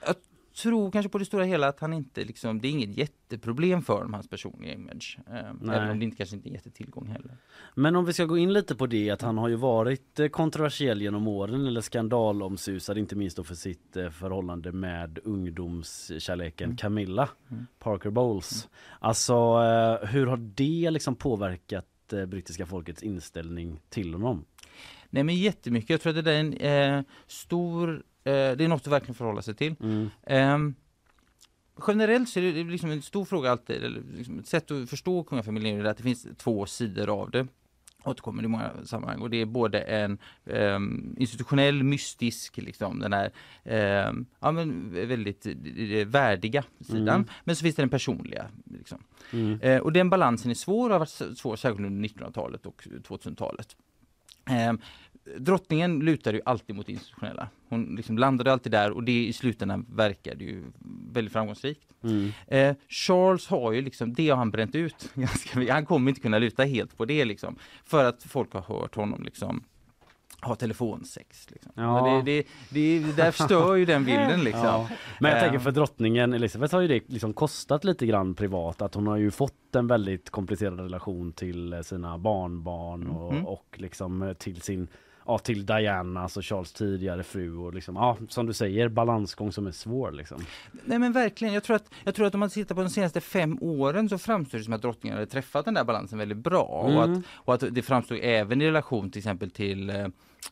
jag 0.07 0.17
tror 0.63 0.91
kanske 0.91 1.09
på 1.09 1.19
det 1.19 1.25
stora 1.25 1.45
hela 1.45 1.69
att 1.69 1.81
han 1.81 1.93
inte 1.93 2.25
liksom, 2.25 2.61
det 2.61 2.69
är 2.69 2.71
inget 2.71 2.97
jätteproblem 2.97 3.83
för 3.83 3.95
honom, 3.95 4.15
hans 4.15 4.29
personliga 4.29 4.75
image. 4.75 5.19
Nej. 5.61 5.77
även 5.77 5.91
om 5.91 5.99
det 5.99 6.05
inte, 6.05 6.17
kanske 6.17 6.37
inte 6.37 6.49
är 6.49 6.53
jättetillgång 6.53 7.07
heller. 7.07 7.37
Men 7.75 7.97
om 7.97 8.05
vi 8.05 8.13
ska 8.13 8.25
gå 8.25 8.39
in 8.39 8.53
lite 8.53 8.75
på 8.75 8.87
det 8.87 9.11
att 9.11 9.23
han 9.23 9.39
har 9.39 9.49
ju 9.49 9.57
varit 9.57 10.21
eh, 10.21 10.29
kontroversiell 10.29 11.03
genom 11.03 11.29
åren 11.29 11.67
eller 11.67 11.81
skandalomsusad 11.81 12.99
inte 12.99 13.17
minst 13.17 13.37
då 13.37 13.45
för 13.45 13.55
sitt 13.55 13.97
eh, 13.97 14.11
förhållande 14.11 14.73
med 14.73 15.19
ungdomskärleken 15.25 16.77
Camilla 16.77 17.29
Mm. 17.51 17.67
Parker 17.79 18.11
Bowles. 18.11 18.69
Alltså 19.01 19.33
eh, 19.33 20.09
hur 20.09 20.27
har 20.27 20.37
det 20.37 20.91
liksom 20.91 21.17
påverkat 21.17 22.13
eh, 22.13 22.27
brittiska 22.27 22.67
folkets 22.67 23.03
inställning 23.03 23.81
till 23.89 24.15
honom? 24.15 24.45
Nej 25.11 25.25
men 25.25 25.35
jättemycket, 25.35 25.91
jag 25.91 26.01
tror 26.01 26.11
att 26.11 26.25
det 26.25 26.31
där 26.31 26.33
är 26.33 26.41
en 26.41 26.99
eh, 26.99 27.05
stor, 27.27 27.91
eh, 27.95 28.01
det 28.31 28.65
är 28.65 28.69
något 28.69 28.81
att 28.81 28.93
verkligen 28.93 29.15
förhålla 29.15 29.43
sig 29.43 29.55
till. 29.55 29.75
Mm. 29.81 30.11
Ehm, 30.27 30.75
generellt 31.87 32.29
så 32.29 32.41
är 32.41 32.53
det 32.53 32.65
liksom 32.65 32.91
en 32.91 33.03
stor 33.03 33.25
fråga 33.25 33.51
alltid, 33.51 33.85
eller 33.85 34.03
liksom 34.17 34.39
ett 34.39 34.47
sätt 34.47 34.71
att 34.71 34.91
förstå 34.91 35.25
kungafamiljen 35.25 35.81
är 35.81 35.85
att 35.85 35.97
det 35.97 36.03
finns 36.03 36.27
två 36.37 36.67
sidor 36.67 37.21
av 37.23 37.31
det. 37.31 37.47
Återkommer 38.05 38.45
i 38.45 38.49
många 38.49 38.71
sammanhang 38.85 39.21
och 39.21 39.31
det 39.31 39.37
är 39.37 39.47
både 39.47 39.81
en 39.81 40.19
ehm, 40.45 41.15
institutionell, 41.19 41.83
mystisk, 41.83 42.57
liksom 42.57 42.99
den 42.99 43.13
här 43.13 43.31
ehm, 43.65 44.27
ja, 44.41 44.53
men 44.53 44.91
väldigt 45.09 45.47
eh, 45.47 46.07
värdiga 46.07 46.65
sidan. 46.81 47.09
Mm. 47.09 47.29
Men 47.45 47.57
så 47.57 47.63
finns 47.63 47.77
det 47.77 47.83
den 47.83 47.91
personliga. 47.91 48.47
Liksom. 48.65 48.99
Mm. 49.33 49.61
Eh, 49.61 49.81
och 49.81 49.93
den 49.93 50.11
balansen 50.11 50.51
är 50.51 50.55
svår 50.55 50.91
och 50.91 50.93
har 50.93 50.99
varit 50.99 51.39
svår 51.39 51.57
särskilt 51.57 51.87
under 51.87 52.09
1900-talet 52.09 52.67
och 52.67 52.83
2000-talet. 53.09 53.77
Eh, 54.51 54.73
drottningen 55.39 56.01
lutade 56.01 56.37
ju 56.37 56.43
alltid 56.47 56.77
mot 56.77 56.87
det 56.87 56.93
institutionella. 56.93 57.49
Hon 57.69 57.95
liksom 57.97 58.19
landade 58.19 58.53
alltid 58.53 58.73
där 58.73 58.91
och 58.91 59.03
det 59.05 59.27
i 59.27 59.33
slutändan 59.33 59.87
verkade 59.91 60.45
ju 60.45 60.63
väldigt 61.13 61.33
framgångsrikt. 61.33 61.83
Mm. 62.03 62.33
Eh, 62.47 62.77
Charles 62.89 63.47
har 63.49 63.73
ju 63.73 63.81
liksom, 63.83 64.15
det 64.15 64.29
har 64.29 64.37
han 64.37 64.51
bränt 64.51 64.75
ut 64.75 65.11
ganska 65.15 65.59
mycket. 65.59 65.75
Han 65.75 65.87
kommer 65.87 66.09
inte 66.11 66.21
kunna 66.21 66.39
luta 66.39 66.63
helt 66.65 66.97
på 66.97 67.05
det 67.05 67.25
liksom. 67.25 67.57
För 67.85 68.05
att 68.05 68.23
folk 68.23 68.53
har 68.53 68.61
hört 68.61 68.95
honom 68.95 69.23
liksom 69.25 69.65
ha 70.43 70.55
telefonsex. 70.55 71.51
Liksom. 71.51 71.73
Ja. 71.75 72.23
Det, 72.25 72.33
det, 72.33 72.47
det, 73.01 73.17
där 73.17 73.31
stör 73.31 73.75
ju 73.75 73.85
den 73.85 74.05
bilden 74.05 74.41
liksom. 74.45 74.65
Ja. 74.65 74.89
Men 75.21 75.31
jag 75.31 75.39
Eh, 75.39 75.43
tänker 75.45 75.59
för 75.59 75.71
drottningen 75.71 76.33
Elisabeth 76.35 76.75
har 76.75 76.83
ju 76.83 76.89
det 76.89 77.09
liksom 77.09 77.33
kostat 77.33 77.85
lite 77.85 78.07
grann 78.07 78.35
privat 78.35 78.83
att 78.83 78.95
hon 78.95 79.07
har 79.07 79.17
ju 79.17 79.31
fått 79.31 79.75
en 79.75 79.87
väldigt 79.87 80.31
komplicerad 80.31 80.81
relation 80.81 81.33
till 81.33 81.73
eh, 81.73 81.81
sina 81.81 82.19
barnbarn 82.19 83.07
och, 83.07 83.35
Mhm. 83.35 83.47
och 83.47 83.67
liksom 83.79 84.23
eh, 84.23 84.33
till 84.33 84.61
sin 84.61 84.89
Ja 85.27 85.39
till 85.39 85.67
Diana, 85.67 86.23
alltså 86.23 86.41
Charles 86.43 86.73
tidigare 86.73 87.23
fru 87.23 87.57
och 87.57 87.75
liksom, 87.75 87.97
ja 87.97 88.17
som 88.29 88.47
du 88.47 88.53
säger 88.53 88.89
balansgång 88.89 89.53
som 89.53 89.67
är 89.67 89.71
svår 89.73 90.13
liksom. 90.13 90.41
Nej 90.85 90.99
men 90.99 91.13
verkligen, 91.13 91.55
jag 91.55 91.63
tror, 91.65 91.77
att, 91.77 91.91
jag 92.05 92.15
tror 92.15 92.27
att 92.27 92.35
om 92.35 92.41
man 92.41 92.51
tittar 92.51 92.75
på 92.75 92.81
de 92.81 92.91
senaste 92.91 93.21
fem 93.21 93.59
åren 93.61 94.09
så 94.09 94.19
framstår 94.19 94.59
det 94.59 94.65
som 94.65 94.73
att 94.73 94.83
drottningen 94.83 95.19
hade 95.19 95.31
träffat 95.31 95.65
den 95.65 95.75
där 95.75 95.85
balansen 95.85 96.19
väldigt 96.19 96.39
bra. 96.39 96.63
Och, 96.63 96.91
Mm. 96.91 97.13
att, 97.19 97.25
och 97.35 97.55
att 97.55 97.65
det 97.75 97.83
framstod 97.83 98.19
även 98.23 98.63
i 98.63 98.67
relation 98.67 99.11
till 99.11 99.19
exempel 99.19 99.51
till 99.51 99.91
eh, 99.91 100.07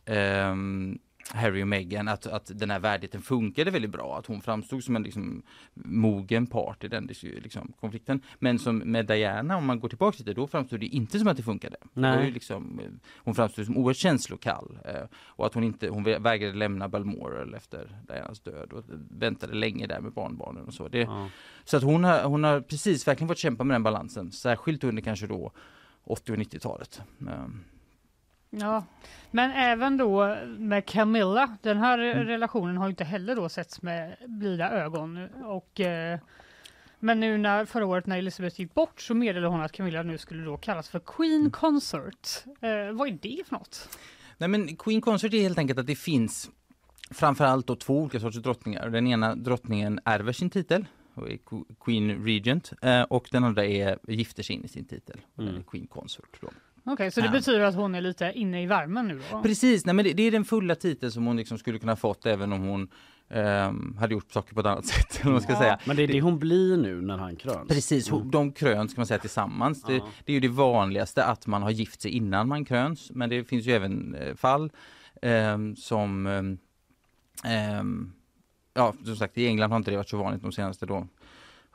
ehm, 0.05 0.99
Harry 1.33 1.63
och 1.63 1.67
Meghan 1.67 2.07
att, 2.07 2.27
att 2.27 2.51
den 2.59 2.69
här 2.71 2.79
värdigheten 2.79 3.21
funkade 3.21 3.71
väldigt 3.71 3.91
bra. 3.91 4.17
Att 4.19 4.25
hon 4.25 4.41
framstod 4.41 4.83
som 4.83 4.95
en 4.95 5.03
liksom, 5.03 5.43
mogen 5.73 6.47
part 6.47 6.83
i 6.83 6.87
den 6.87 7.09
liksom, 7.21 7.73
konflikten. 7.79 8.21
Men 8.39 8.59
som 8.59 8.77
med 8.77 9.05
Diana, 9.05 9.57
om 9.57 9.65
man 9.65 9.79
går 9.79 9.89
tillbaka 9.89 10.15
till 10.15 10.25
det, 10.25 10.33
då 10.33 10.47
framstod 10.47 10.79
det 10.79 10.85
inte 10.85 11.19
som 11.19 11.27
att 11.27 11.37
det 11.37 11.43
funkade. 11.43 11.77
Det 11.81 12.01
Nej. 12.01 12.25
ju 12.25 12.31
liksom, 12.31 12.79
eh, 12.79 12.89
hon 13.17 13.35
framstod 13.35 13.65
som 13.65 13.77
oerhört 13.77 13.97
känslokall. 13.97 14.79
Eh, 14.85 15.03
och 15.15 15.45
att 15.45 15.53
hon 15.53 15.63
inte, 15.63 15.87
hon 15.89 16.03
vägrade 16.03 16.53
lämna 16.57 16.87
Balmoral 16.89 17.53
efter 17.53 17.97
Dianas 18.07 18.39
död 18.39 18.73
och 18.73 18.83
väntade 19.09 19.53
länge 19.53 19.87
där 19.87 19.99
med 20.01 20.11
barnbarnen 20.11 20.65
och 20.65 20.73
så. 20.73 20.87
Det, 20.87 20.99
Ja. 20.99 21.29
så 21.63 21.77
att 21.77 21.83
hon 21.83 22.03
har, 22.03 22.23
hon 22.23 22.43
har 22.43 22.61
precis 22.61 23.07
verkligen 23.07 23.27
fått 23.27 23.37
kämpa 23.37 23.63
med 23.63 23.75
den 23.75 23.83
balansen, 23.83 24.31
särskilt 24.31 24.83
under 24.83 25.01
kanske 25.01 25.27
då 25.27 25.51
80 26.03 26.31
och 26.31 26.37
90-talet. 26.37 27.01
Ehm, 27.19 27.63
Ja, 28.59 28.83
men 29.31 29.51
även 29.51 29.97
då 29.97 30.37
med 30.57 30.85
Camilla, 30.85 31.57
den 31.61 31.77
här 31.77 31.99
Mm. 31.99 32.25
relationen 32.27 32.77
har 32.77 32.85
ju 32.85 32.89
inte 32.89 33.03
heller 33.03 33.35
då 33.35 33.49
setts 33.49 33.81
med 33.81 34.15
blida 34.27 34.71
ögon. 34.71 35.29
Och, 35.43 35.79
eh, 35.79 36.19
men 36.99 37.19
nu 37.19 37.37
när 37.37 37.65
förra 37.65 37.85
året 37.85 38.05
när 38.05 38.17
Elizabeth 38.17 38.61
gick 38.61 38.73
bort 38.73 39.01
så 39.01 39.13
meddelade 39.13 39.47
hon 39.51 39.61
att 39.61 39.71
Camilla 39.71 40.03
nu 40.03 40.17
skulle 40.17 40.43
då 40.43 40.57
kallas 40.57 40.89
för 40.89 40.99
Queen 40.99 41.51
Consort. 41.51 42.27
Eh, 42.61 42.91
vad 42.93 43.07
är 43.07 43.17
det 43.21 43.47
för 43.47 43.55
något? 43.55 43.89
Nej 44.37 44.49
men 44.49 44.75
Queen 44.75 45.01
Consort 45.01 45.33
är 45.33 45.41
helt 45.41 45.57
enkelt 45.57 45.79
att 45.79 45.87
det 45.87 45.95
finns 45.95 46.49
framförallt 47.11 47.67
då 47.67 47.75
två 47.75 48.01
olika 48.01 48.19
sorters 48.19 48.41
drottningar. 48.43 48.89
Den 48.89 49.07
ena 49.07 49.35
drottningen 49.35 49.99
ärver 50.05 50.31
sin 50.33 50.49
titel 50.49 50.85
och 51.13 51.29
är 51.31 51.37
Qu- 51.37 51.75
Queen 51.79 52.25
Regent 52.25 52.71
eh, 52.81 53.01
och 53.01 53.27
den 53.31 53.43
andra 53.43 53.65
är 53.65 53.97
gifter 54.07 54.43
sig 54.43 54.55
in 54.55 54.65
i 54.65 54.67
sin 54.67 54.85
titel. 54.85 55.21
Mm. 55.39 55.63
Queen 55.63 55.87
Consort. 55.87 56.37
Då. 56.41 56.49
Okej, 56.87 57.11
så 57.11 57.19
det 57.21 57.25
Ja. 57.27 57.31
betyder 57.31 57.59
att 57.59 57.75
hon 57.75 57.95
är 57.95 58.01
lite 58.01 58.31
inne 58.35 58.63
i 58.63 58.65
värmen 58.65 59.07
nu 59.07 59.21
då? 59.31 59.41
Precis, 59.41 59.85
nej, 59.85 59.95
men 59.95 60.05
det, 60.05 60.13
det 60.13 60.23
är 60.23 60.31
den 60.31 60.45
fulla 60.45 60.75
titeln 60.75 61.11
som 61.11 61.25
hon 61.25 61.37
liksom 61.37 61.57
skulle 61.57 61.79
kunna 61.79 61.95
fått 61.95 62.25
även 62.25 62.53
om 62.53 62.61
hon 62.61 62.87
ehm, 63.29 63.97
hade 63.99 64.13
gjort 64.13 64.31
saker 64.31 64.53
på 64.53 64.59
ett 64.59 64.65
annat 64.65 64.85
sätt. 64.95 65.19
Eller 65.21 65.31
man 65.31 65.41
ska 65.41 65.51
Ja. 65.53 65.59
säga. 65.59 65.79
Men 65.85 65.95
det 65.95 66.03
är 66.03 66.07
det 66.07 66.21
hon 66.21 66.39
blir 66.39 66.77
nu 66.77 67.01
när 67.01 67.17
han 67.17 67.35
kröns? 67.35 67.67
Precis, 67.67 68.11
Mm. 68.11 68.31
de 68.31 68.51
kröns 68.51 68.93
kan 68.93 68.99
man 69.01 69.07
säga 69.07 69.19
tillsammans. 69.19 69.83
Det, 69.83 69.93
Ja. 69.95 70.07
det 70.25 70.31
är 70.31 70.33
ju 70.33 70.39
det 70.39 70.47
vanligaste 70.47 71.25
att 71.25 71.47
man 71.47 71.63
har 71.63 71.69
gift 71.71 72.01
sig 72.01 72.11
innan 72.11 72.47
man 72.47 72.65
kröns. 72.65 73.11
Men 73.11 73.29
det 73.29 73.43
finns 73.43 73.65
ju 73.65 73.71
även 73.71 74.15
eh, 74.15 74.35
fall 74.35 74.71
ehm, 75.21 75.75
som 75.75 76.27
ehm, 77.43 78.11
Ja, 78.77 78.93
som 79.05 79.15
sagt 79.15 79.37
i 79.37 79.47
England 79.47 79.69
har 79.71 79.77
inte 79.77 79.91
det 79.91 79.97
varit 79.97 80.09
så 80.09 80.17
vanligt 80.17 80.41
de 80.41 80.51
senaste 80.51 80.85
då 80.85 81.07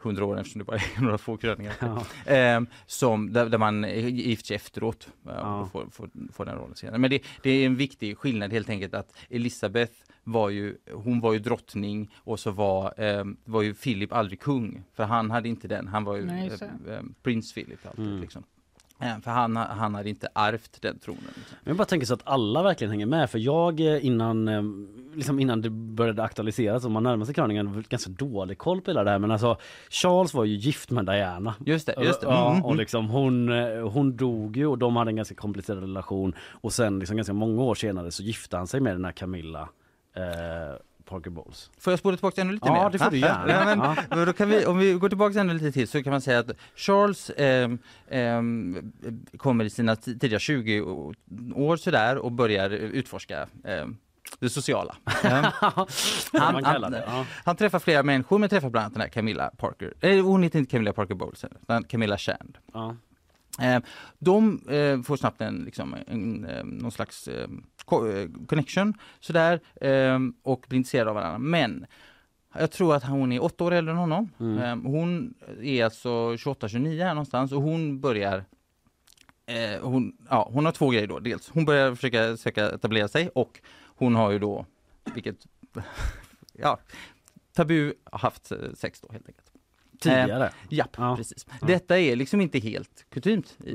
hundra 0.02 0.24
åren 0.24 0.38
eftersom 0.38 0.58
det 0.58 0.64
bara 0.64 0.76
är 0.76 1.00
några 1.02 1.18
få 1.18 1.36
kröningar. 1.36 1.72
Ja. 1.80 2.04
Ehm, 2.26 2.66
som, 2.86 3.32
där, 3.32 3.48
där 3.48 3.58
man 3.58 3.84
är 3.84 4.08
gift 4.08 4.46
sig 4.46 4.56
efteråt 4.56 5.08
eh, 5.26 5.32
Ja. 5.34 5.60
och 5.60 5.70
får, 5.72 5.86
får, 5.90 6.10
får 6.32 6.44
den 6.44 6.56
rollen 6.56 6.76
senare. 6.76 6.98
Men 6.98 7.10
det, 7.10 7.22
det 7.42 7.50
är 7.50 7.66
en 7.66 7.76
viktig 7.76 8.18
skillnad 8.18 8.52
helt 8.52 8.68
enkelt 8.70 8.94
att 8.94 9.16
Elisabeth 9.30 9.92
var 10.24 10.48
ju, 10.50 10.76
hon 10.92 11.20
var 11.20 11.32
ju 11.32 11.38
drottning 11.38 12.10
och 12.16 12.40
så 12.40 12.50
var, 12.50 12.94
ehm, 12.96 13.36
var 13.44 13.62
ju 13.62 13.74
Philip 13.74 14.12
aldrig 14.12 14.40
kung. 14.40 14.82
För 14.94 15.04
han 15.04 15.30
hade 15.30 15.48
inte 15.48 15.68
den, 15.68 15.88
han 15.88 16.04
var 16.04 16.16
ju 16.16 16.24
Nej, 16.24 16.46
just 16.48 16.62
eh, 16.62 16.68
det. 16.86 16.94
eh, 16.96 17.02
prins 17.22 17.54
Philip 17.54 17.86
alltid 17.86 18.06
Mm. 18.06 18.20
liksom. 18.20 18.42
Eh, 19.00 19.20
För 19.20 19.30
han, 19.30 19.56
han 19.56 19.94
hade 19.94 20.08
inte 20.08 20.28
ärvt 20.34 20.82
den 20.82 20.98
tronen. 20.98 21.22
Men 21.34 21.70
jag 21.70 21.76
bara 21.76 21.84
tänker 21.84 22.06
så 22.06 22.14
att 22.14 22.22
alla 22.24 22.62
verkligen 22.62 22.90
hänger 22.90 23.06
med 23.06 23.30
för 23.30 23.38
jag 23.38 23.80
eh, 23.80 24.06
innan, 24.06 24.48
eh, 24.48 24.62
liksom 25.14 25.40
innan 25.40 25.60
det 25.60 25.70
började 25.70 26.22
aktualiseras 26.22 26.84
och 26.84 26.90
man 26.90 27.02
närmade 27.02 27.26
sig 27.26 27.34
kröningen 27.34 27.84
ganska 27.88 28.10
dålig 28.10 28.58
koll 28.58 28.80
på 28.80 28.90
hela 28.90 29.04
det 29.04 29.10
här 29.10 29.18
men 29.18 29.30
alltså 29.30 29.56
Charles 29.90 30.34
var 30.34 30.44
ju 30.44 30.54
gift 30.54 30.90
med 30.90 31.06
Diana. 31.06 31.54
Just 31.66 31.86
det, 31.86 31.94
just 32.02 32.20
det. 32.20 32.26
Ja, 32.26 32.50
Mm, 32.50 32.62
och 32.62 32.70
mm. 32.70 32.78
liksom 32.78 33.08
hon, 33.08 33.48
hon 33.92 34.16
dog 34.16 34.56
ju 34.56 34.66
och 34.66 34.78
de 34.78 34.96
hade 34.96 35.10
en 35.10 35.16
ganska 35.16 35.34
komplicerad 35.34 35.80
relation 35.80 36.34
och 36.50 36.72
sen 36.72 36.98
liksom 36.98 37.16
ganska 37.16 37.32
många 37.32 37.62
år 37.62 37.74
senare 37.74 38.10
så 38.10 38.22
gifte 38.22 38.56
han 38.56 38.66
sig 38.66 38.80
med 38.80 38.94
den 38.94 39.04
här 39.04 39.12
Camilla 39.12 39.68
eh, 40.16 40.76
Parker 41.10 41.30
Bowles. 41.30 41.70
Får 41.78 41.90
jag 41.92 41.98
spola 42.00 42.16
tillbaka 42.16 42.40
ännu 42.40 42.52
lite 42.52 42.66
Ja, 42.68 42.82
mer? 42.84 42.90
det 42.90 42.98
får 42.98 43.10
du 43.10 43.18
gärna. 43.18 43.52
Ja, 43.52 43.64
men, 43.76 43.96
Ja. 44.18 44.24
Då 44.24 44.32
kan 44.32 44.48
vi, 44.48 44.66
om 44.66 44.78
vi 44.78 44.92
går 44.92 45.08
tillbaka 45.08 45.40
ännu 45.40 45.54
lite 45.54 45.72
till 45.72 45.88
så 45.88 46.02
kan 46.02 46.10
man 46.10 46.20
säga 46.20 46.38
att 46.38 46.50
Charles 46.76 47.30
ehm, 47.36 47.78
ehm, 48.08 48.92
kommer 49.36 49.64
i 49.64 49.70
sina 49.70 49.94
ti- 49.94 50.18
tidiga 50.18 50.38
20 50.38 50.80
å- 50.80 51.12
år 51.54 51.76
sådär 51.76 52.18
och 52.18 52.32
börjar 52.32 52.70
utforska 52.70 53.46
ehm, 53.64 53.96
det 54.38 54.50
sociala. 54.50 54.96
Han, 56.32 56.64
han, 56.64 56.92
ja. 57.06 57.26
han 57.44 57.56
träffar 57.56 57.78
flera 57.78 58.02
människor 58.02 58.38
men 58.38 58.48
träffar 58.48 58.70
bland 58.70 58.84
annat 58.84 58.92
den 58.94 59.00
här 59.02 59.08
Camilla 59.08 59.50
Parker. 59.56 59.94
Eh, 60.00 60.24
hon 60.24 60.42
heter 60.42 60.58
inte 60.58 60.70
Camilla 60.70 60.92
Parker 60.92 61.14
Bowles 61.14 61.44
utan 61.62 61.84
Camilla 61.84 62.18
Shand. 62.18 62.58
Ja. 62.72 62.96
Eh, 63.60 63.82
de 64.18 64.68
eh, 64.68 65.02
får 65.02 65.16
snabbt 65.16 65.40
en, 65.40 65.56
liksom, 65.64 65.96
en, 66.06 66.44
eh, 66.44 66.64
någon 66.64 66.92
slags 66.92 67.28
co- 67.84 68.28
connection 68.46 68.94
sådär 69.20 69.60
och 70.42 70.64
blir 70.68 70.76
intresserade 70.78 71.10
av 71.10 71.16
varandra. 71.16 71.38
Men 71.38 71.86
jag 72.58 72.70
tror 72.70 72.94
att 72.94 73.04
hon 73.04 73.32
är 73.32 73.42
åtta 73.42 73.64
år 73.64 73.72
äldre 73.72 73.92
än 73.92 73.98
honom. 73.98 74.28
Mm. 74.40 74.84
Hon 74.84 75.34
är 75.62 75.84
alltså 75.84 76.08
28-29 76.08 77.02
här 77.04 77.14
någonstans 77.14 77.52
och 77.52 77.62
hon 77.62 78.00
börjar 78.00 78.44
hon, 79.80 80.16
ja, 80.30 80.50
hon 80.52 80.64
har 80.64 80.72
två 80.72 80.90
grejer 80.90 81.06
då. 81.06 81.18
Dels 81.18 81.48
hon 81.50 81.64
börjar 81.64 81.94
försöka 81.94 82.36
söka 82.36 82.70
etablera 82.70 83.08
sig 83.08 83.28
och 83.28 83.60
hon 83.86 84.14
har 84.14 84.30
ju 84.30 84.38
då, 84.38 84.66
vilket, 85.14 85.36
ja, 86.52 86.78
tabu 87.52 87.92
haft 88.12 88.52
sex 88.74 89.00
då 89.00 89.12
helt 89.12 89.28
enkelt. 89.28 89.49
Tidigare? 90.00 90.46
Eh, 90.46 90.52
japp, 90.68 90.94
Ja. 90.96 91.16
precis. 91.16 91.46
Ja. 91.60 91.66
Detta 91.66 91.98
är 91.98 92.16
liksom 92.16 92.40
inte 92.40 92.58
helt 92.58 93.06
kutymt 93.10 93.56
i, 93.64 93.70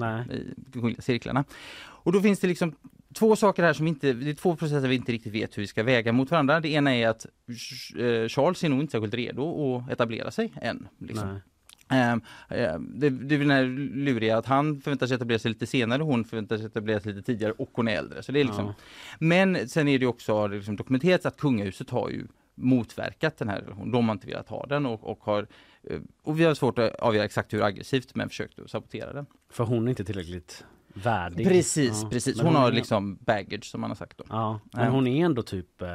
i 0.90 0.96
cirklarna. 1.00 1.44
Och 1.78 2.12
då 2.12 2.22
finns 2.22 2.40
det 2.40 2.48
liksom 2.48 2.76
två 3.14 3.36
saker 3.36 3.64
här 3.64 3.74
som 3.74 3.88
inte, 3.88 4.14
det 4.14 4.30
är 4.30 4.34
två 4.34 4.56
processer 4.56 4.88
vi 4.88 4.96
inte 4.96 5.12
riktigt 5.12 5.34
vet 5.34 5.58
hur 5.58 5.62
vi 5.62 5.68
ska 5.68 5.84
väga 5.84 6.12
mot 6.12 6.32
varandra. 6.32 6.60
Det 6.60 6.70
ena 6.70 6.96
är 6.96 7.08
att 7.08 7.26
eh, 7.26 8.28
Charles 8.28 8.64
är 8.64 8.70
nog 8.70 8.82
inte 8.82 8.92
särskilt 8.92 9.14
redo 9.14 9.76
att 9.76 9.92
etablera 9.92 10.32
sig 10.32 10.54
än. 10.62 10.88
Liksom. 11.00 11.30
Nej. 11.30 11.42
Ehm, 11.90 12.22
ehm, 12.50 13.00
det, 13.00 13.10
det 13.10 13.36
är 13.36 13.40
den 13.40 13.50
här 13.52 13.64
luriga 13.96 14.38
att 14.38 14.46
han 14.46 14.82
förväntar 14.82 15.08
sig 15.08 15.16
etablera 15.16 15.40
sig 15.40 15.52
lite 15.52 15.68
senare, 15.68 16.04
hon 16.04 16.26
förväntar 16.26 16.58
sig 16.58 16.66
etablera 16.66 17.00
sig 17.00 17.14
lite 17.14 17.26
tidigare 17.26 17.52
och 17.52 17.70
hon 17.74 17.88
är 17.88 17.98
äldre. 17.98 18.24
Så 18.24 18.32
det 18.32 18.40
är 18.40 18.44
liksom. 18.44 18.66
Ja. 18.66 18.74
Men 19.20 19.70
sen 19.70 19.88
är 19.88 20.00
det 20.00 20.06
också 20.06 20.34
har 20.34 20.50
det 20.50 20.56
liksom 20.56 20.76
dokumenterats 20.76 21.26
att 21.26 21.38
kungahuset 21.38 21.90
har 21.90 22.10
ju 22.10 22.28
motverkat 22.56 23.38
den 23.38 23.50
här 23.50 23.62
relationen. 23.62 23.92
De 23.92 24.06
har 24.08 24.14
inte 24.14 24.28
velat 24.28 24.50
ha 24.50 24.66
den 24.66 24.86
och, 24.86 25.04
och 25.04 25.20
har 25.24 25.48
eh, 25.84 26.00
och 26.24 26.40
vi 26.40 26.44
har 26.44 26.54
svårt 26.54 26.80
att 26.80 26.96
avgöra 26.96 27.26
exakt 27.26 27.54
hur 27.54 27.64
aggressivt 27.64 28.16
men 28.16 28.30
försökt 28.30 28.60
att 28.60 28.70
sabotera 28.70 29.14
den. 29.14 29.26
För 29.52 29.64
hon 29.64 29.86
är 29.88 29.90
inte 29.90 30.04
tillräckligt 30.06 30.66
värdig. 30.94 31.48
Precis, 31.48 32.00
Ja. 32.04 32.10
precis. 32.10 32.38
Men 32.38 32.46
Hon 32.46 32.56
har 32.56 32.72
liksom 32.72 33.16
baggage 33.22 33.66
som 33.66 33.82
man 33.82 33.90
har 33.90 33.96
sagt 33.96 34.18
då. 34.18 34.24
Ja, 34.30 34.60
men 34.74 34.92
hon 34.92 35.08
är 35.08 35.26
ändå 35.26 35.42
typ 35.42 35.82
eh, 35.82 35.88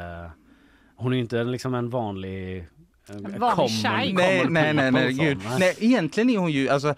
Hon 0.97 1.13
är 1.13 1.17
inte 1.19 1.45
liksom 1.45 1.75
en 1.75 1.91
vanlig 1.91 2.59
eh, 2.59 2.65
vanlig 3.15 3.41
common- 3.41 3.69
tjej. 3.69 4.13
Nej, 4.13 4.47
nej, 4.51 4.75
nej, 4.75 4.91
nej, 4.93 5.13
gud. 5.13 5.39
nej, 5.59 5.75
egentligen 5.79 6.31
är 6.31 6.39
hon 6.39 6.53
ju 6.53 6.69
alltså 6.69 6.95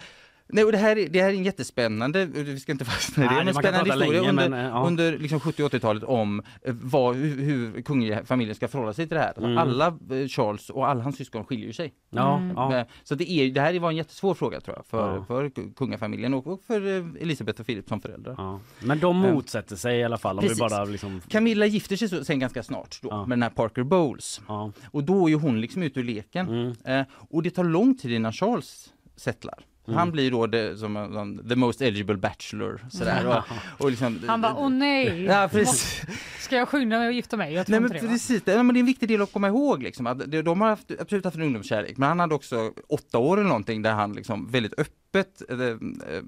Nej, 0.49 0.65
och 0.65 0.73
det 0.73 0.79
här, 0.79 0.99
är- 0.99 1.09
det 1.09 1.23
här 1.23 1.29
är 1.29 1.35
en 1.35 1.45
jättespännande, 1.45 2.25
vi 2.27 2.61
ska 2.61 2.73
inte 2.73 2.85
fastna 2.95 3.25
i 3.25 3.27
Nej, 3.27 3.39
det, 3.39 3.45
men 3.45 3.55
man 3.55 3.63
kan 3.63 3.73
spännande 3.73 3.91
historia 3.95 4.21
länge, 4.21 4.31
under, 4.31 4.49
men, 4.49 4.65
ja. 4.65 4.87
under 4.87 5.19
liksom 5.19 5.41
70 5.41 5.63
och 5.65 5.73
80-talet 5.73 6.05
om 6.05 6.43
eh, 6.63 6.75
vad, 6.81 7.17
hur, 7.17 7.43
hur 7.43 7.83
kungliga 7.83 8.25
familjen 8.25 8.55
ska 8.55 8.69
förhålla 8.69 8.93
sig 8.93 9.07
till 9.09 9.15
det 9.17 9.21
här. 9.23 9.39
Mm. 9.39 9.59
Alla 9.59 9.87
eh, 9.87 10.27
Charles 10.29 10.71
och 10.71 10.89
alla 10.89 11.03
hans 11.03 11.17
syskon 11.17 11.45
skiljer 11.45 11.73
sig. 11.73 11.93
Mm. 12.13 12.53
ja. 12.57 12.79
Eh, 12.79 12.87
Så 13.03 13.15
det, 13.15 13.31
är, 13.31 13.51
det 13.51 13.61
här 13.61 13.79
var 13.79 13.91
en 13.91 13.97
jättesvår 13.97 14.35
fråga 14.35 14.61
tror 14.61 14.77
jag 14.77 14.87
för, 14.87 15.15
Ja. 15.17 15.25
för 15.25 15.51
kungafamiljen 15.77 16.35
och, 16.35 16.47
och 16.47 16.63
för 16.67 16.81
Elisabeth 17.23 17.61
och 17.61 17.67
Philip 17.67 17.89
som 17.89 18.01
föräldrar. 18.01 18.35
ja. 18.39 18.61
Men 18.81 18.99
de 19.01 19.17
motsätter 19.17 19.77
sig 19.77 19.99
i 19.99 20.05
alla 20.05 20.19
fall 20.19 20.39
om 20.39 20.43
Precis. 20.43 20.59
vi 20.59 20.61
bara 20.61 20.85
liksom 20.85 21.21
Camilla 21.29 21.67
gifter 21.67 21.97
sig 21.97 22.25
sen 22.25 22.39
ganska 22.39 22.63
snart 22.63 22.99
då, 23.03 23.09
Ja. 23.11 23.27
med 23.27 23.39
den 23.39 23.43
här 23.43 23.51
Parker 23.51 23.83
Bowles. 23.83 24.41
Ja, 24.49 24.73
Och 24.91 25.05
då 25.05 25.31
är 25.31 25.35
hon 25.35 25.61
liksom 25.61 25.83
ute 25.83 26.01
ur 26.01 26.05
leken. 26.05 26.49
mm. 26.85 27.05
Och 27.31 27.43
det 27.43 27.51
tar 27.51 27.65
lång 27.65 27.99
tid 27.99 28.11
innan 28.13 28.33
Charles 28.33 28.93
settlar. 29.17 29.59
Mm. 29.93 29.99
Han 29.99 30.11
blir 30.13 30.31
då 30.31 30.47
det, 30.47 30.77
som 30.79 30.97
en- 30.97 31.49
the 31.49 31.57
most 31.57 31.83
eligible 31.83 32.17
bachelor. 32.17 32.81
Sådär, 32.91 33.27
och, 33.27 33.45
och 33.85 33.91
liksom, 33.91 34.21
Han 34.27 34.41
bara, 34.41 34.55
åh 34.55 34.69
nej, 34.71 35.25
Ja, 35.25 35.49
precis. 35.53 36.03
ska 36.41 36.57
jag 36.57 36.69
skynda 36.69 36.99
mig 36.99 37.07
och 37.09 37.13
gifta 37.13 37.37
mig? 37.37 37.55
Jag 37.55 37.67
tror 37.67 37.73
Nej, 37.75 37.81
men 37.81 37.93
inte 37.97 38.07
det. 38.07 38.13
precis, 38.13 38.43
det, 38.43 38.63
men 38.63 38.75
det 38.75 38.79
är 38.79 38.81
en 38.81 38.87
viktig 38.87 39.09
del 39.09 39.23
att 39.23 39.33
komma 39.33 39.49
ihåg. 39.49 39.83
Liksom, 39.83 40.07
att 40.07 40.31
de, 40.31 40.43
de 40.43 40.61
har 40.61 40.69
haft, 40.69 40.91
absolut 41.01 41.25
haft 41.25 41.37
en 41.37 41.43
ungdomskärlek, 41.43 41.97
men 41.97 42.09
han 42.09 42.21
hade 42.21 42.35
också 42.35 42.73
åtta 42.89 43.19
år 43.19 43.37
eller 43.39 43.49
någonting 43.49 43.83
där 43.83 43.93
han 43.93 44.13
liksom 44.13 44.47
väldigt 44.51 44.75
öppet 44.79 45.43
eh, 45.51 45.57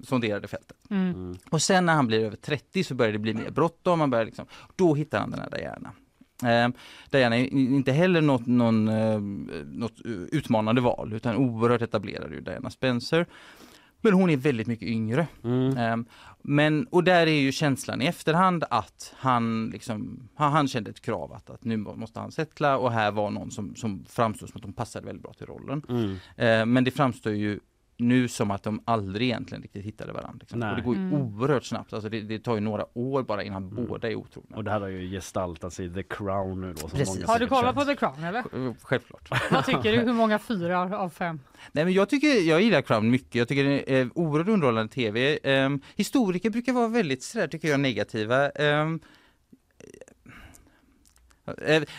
sonderade 0.04 0.48
fältet. 0.48 0.76
Mm. 0.90 1.10
Mm. 1.10 1.36
Och 1.50 1.62
sen 1.62 1.86
när 1.86 1.94
han 1.94 2.06
blir 2.06 2.24
över 2.24 2.36
30 2.36 2.84
så 2.84 2.94
börjar 2.94 3.12
det 3.12 3.18
bli 3.18 3.34
mer 3.34 3.50
bråttom, 3.50 3.98
man 3.98 4.10
börjar 4.10 4.24
liksom, 4.24 4.46
då 4.76 4.94
hittar 4.94 5.18
han 5.20 5.30
den 5.30 5.40
här 5.40 5.50
Diana. 5.50 5.92
Eh, 6.43 6.68
Diana 7.11 7.37
är 7.37 7.53
inte 7.53 7.93
heller 7.93 8.20
något, 8.20 8.47
någon, 8.47 8.89
eh, 8.89 9.20
något 9.64 10.01
utmanande 10.32 10.80
val 10.80 11.12
utan 11.12 11.37
oerhört 11.37 11.82
etablerad 11.82 12.32
ju 12.32 12.41
Diana 12.41 12.70
Spencer. 12.70 13.26
Men 14.01 14.12
hon 14.12 14.30
är 14.30 14.37
väldigt 14.37 14.66
mycket 14.66 14.89
yngre. 14.89 15.26
Mm. 15.45 15.76
Eh, 15.76 16.07
men, 16.43 16.87
och 16.87 17.05
där 17.05 17.26
är 17.26 17.41
ju 17.41 17.53
känslan 17.53 18.03
i 18.03 18.07
efterhand 18.07 18.64
att 18.70 19.14
han, 19.16 19.70
liksom, 19.72 20.28
han, 20.35 20.68
kände 20.68 20.91
ett 20.91 21.01
krav 21.01 21.32
att, 21.32 21.51
att 21.51 21.64
nu 21.64 21.76
måste 21.76 22.20
han 22.20 22.32
settla 22.32 22.78
och 22.78 22.93
här 22.93 23.11
var 23.11 23.30
någon 23.30 23.51
som, 23.51 23.74
som 23.76 24.05
framstod 24.09 24.49
som 24.49 24.57
att 24.59 24.62
de 24.62 24.72
passade 24.72 25.07
väldigt 25.07 25.22
bra 25.22 25.32
till 25.32 25.47
rollen. 25.47 25.82
Mm. 25.89 26.11
Eh, 26.37 26.66
men 26.66 26.85
det 26.85 26.91
framstår 26.91 27.32
ju 27.32 27.61
nu 27.97 28.28
som 28.28 28.51
att 28.51 28.62
de 28.62 28.82
aldrig 28.84 29.26
egentligen 29.28 29.62
riktigt 29.62 29.84
hittade 29.84 30.12
varandra. 30.12 30.36
Liksom. 30.40 30.59
Nej. 30.61 30.70
Och 30.70 30.76
det 30.76 30.82
går 30.82 30.95
ju 30.97 31.01
Mm. 31.01 31.14
oerhört 31.14 31.64
snabbt, 31.64 31.92
alltså 31.92 32.09
det, 32.09 32.20
det 32.20 32.38
tar 32.38 32.55
ju 32.55 32.61
några 32.61 32.86
år 32.99 33.22
bara 33.22 33.42
innan 33.42 33.62
Mm. 33.68 33.86
båda 33.86 34.11
är 34.11 34.14
otrogna. 34.14 34.57
Och 34.57 34.64
det 34.64 34.70
här 34.70 34.80
har 34.80 34.88
ju 34.88 35.11
gestaltat 35.11 35.72
sig 35.72 35.86
i 35.86 35.90
The 35.90 36.03
Crown 36.03 36.61
nu 36.61 36.72
då. 36.72 36.78
Som 36.78 36.90
Precis. 36.90 37.14
många 37.14 37.26
Har 37.26 37.38
du 37.38 37.47
kollat 37.47 37.74
på. 37.74 37.84
The 37.84 37.97
Crown 37.97 38.24
eller? 38.24 38.42
Sj- 38.42 38.74
Självklart. 38.82 39.28
Vad 39.51 39.64
tycker 39.64 39.92
du? 39.92 39.99
Hur 39.99 40.12
många 40.12 40.38
fyra 40.38 40.99
av 40.99 41.11
fem? 41.11 41.40
Nej 41.72 41.84
men 41.84 41.95
jag 41.95 42.09
tycker, 42.09 42.49
jag 42.49 42.62
gillar 42.62 42.82
Crown 42.82 43.11
mycket, 43.11 43.34
jag 43.34 43.49
tycker 43.49 43.64
det 43.64 43.99
är 43.99 44.11
oerhört 44.14 44.49
underhållande 44.49 44.92
tv. 44.92 45.38
Ehm, 45.42 45.80
historiker 45.97 46.51
brukar 46.51 46.72
vara 46.72 46.88
väldigt 46.88 47.22
sådär 47.22 47.47
tycker 47.49 47.68
jag 47.68 47.80
negativa. 47.80 48.51
Eh, 48.51 48.86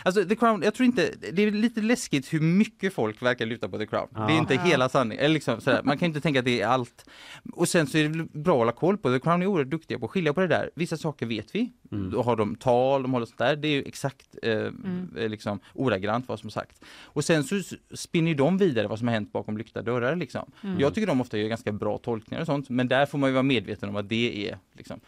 Alltså 0.02 0.24
The 0.24 0.36
Crown, 0.36 0.62
jag 0.62 0.74
tror 0.74 0.86
inte, 0.86 1.10
det 1.32 1.42
är 1.42 1.50
lite 1.50 1.80
läskigt 1.80 2.32
hur 2.34 2.40
mycket 2.40 2.94
folk 2.94 3.22
verkar 3.22 3.46
luta 3.46 3.68
på 3.68 3.78
The 3.78 3.86
Crown. 3.86 4.08
Ja. 4.14 4.20
Det 4.26 4.32
är 4.32 4.38
inte 4.38 4.54
Ja. 4.54 4.60
hela 4.60 4.88
sanningen, 4.88 5.24
eller 5.24 5.34
liksom 5.34 5.60
sådär. 5.60 5.80
man 5.84 5.98
kan 5.98 6.06
inte 6.06 6.20
tänka 6.20 6.38
att 6.38 6.44
det 6.44 6.60
är 6.60 6.66
allt. 6.66 7.10
Och 7.52 7.68
sen 7.68 7.86
så 7.86 7.98
är 7.98 8.08
det 8.08 8.24
bra 8.24 8.52
att 8.54 8.58
hålla 8.58 8.72
koll 8.72 8.98
på, 8.98 9.12
The 9.12 9.20
Crown 9.20 9.42
är 9.42 9.46
oerhört 9.46 9.70
duktiga 9.70 9.98
på 9.98 10.04
att 10.04 10.10
skilja 10.10 10.32
på 10.34 10.40
det 10.40 10.46
där. 10.46 10.70
Vissa 10.74 10.96
saker 10.96 11.26
vet 11.26 11.54
vi, 11.54 11.72
Mm. 11.92 12.10
då 12.10 12.22
har 12.22 12.36
de 12.36 12.54
tal, 12.56 13.02
de 13.02 13.12
håller 13.12 13.26
sånt 13.26 13.38
där, 13.38 13.56
det 13.56 13.68
är 13.68 13.72
ju 13.72 13.82
exakt 13.82 14.36
eh, 14.42 14.52
eh, 14.52 15.28
liksom 15.28 15.60
ordagrant 15.74 16.28
vad 16.28 16.40
som 16.40 16.50
sagt. 16.50 16.84
Och 17.02 17.24
sen 17.24 17.44
så 17.44 17.60
spinner 17.94 18.28
ju 18.28 18.34
de 18.34 18.58
vidare 18.58 18.86
vad 18.88 18.98
som 18.98 19.08
har 19.08 19.14
hänt 19.14 19.32
bakom 19.32 19.56
lyckta 19.56 19.82
dörrar 19.82 20.16
liksom. 20.16 20.50
Mm. 20.62 20.80
Jag 20.80 20.94
tycker 20.94 21.06
de 21.06 21.20
ofta 21.20 21.38
gör 21.38 21.48
ganska 21.48 21.72
bra 21.72 21.98
tolkningar 21.98 22.40
och 22.40 22.46
sånt, 22.46 22.68
men 22.68 22.88
där 22.88 23.06
får 23.06 23.18
man 23.18 23.30
ju 23.30 23.34
vara 23.34 23.42
medveten 23.42 23.88
om 23.88 23.96
att 23.96 24.08
det 24.08 24.48
är 24.50 24.58
liksom 24.72 25.00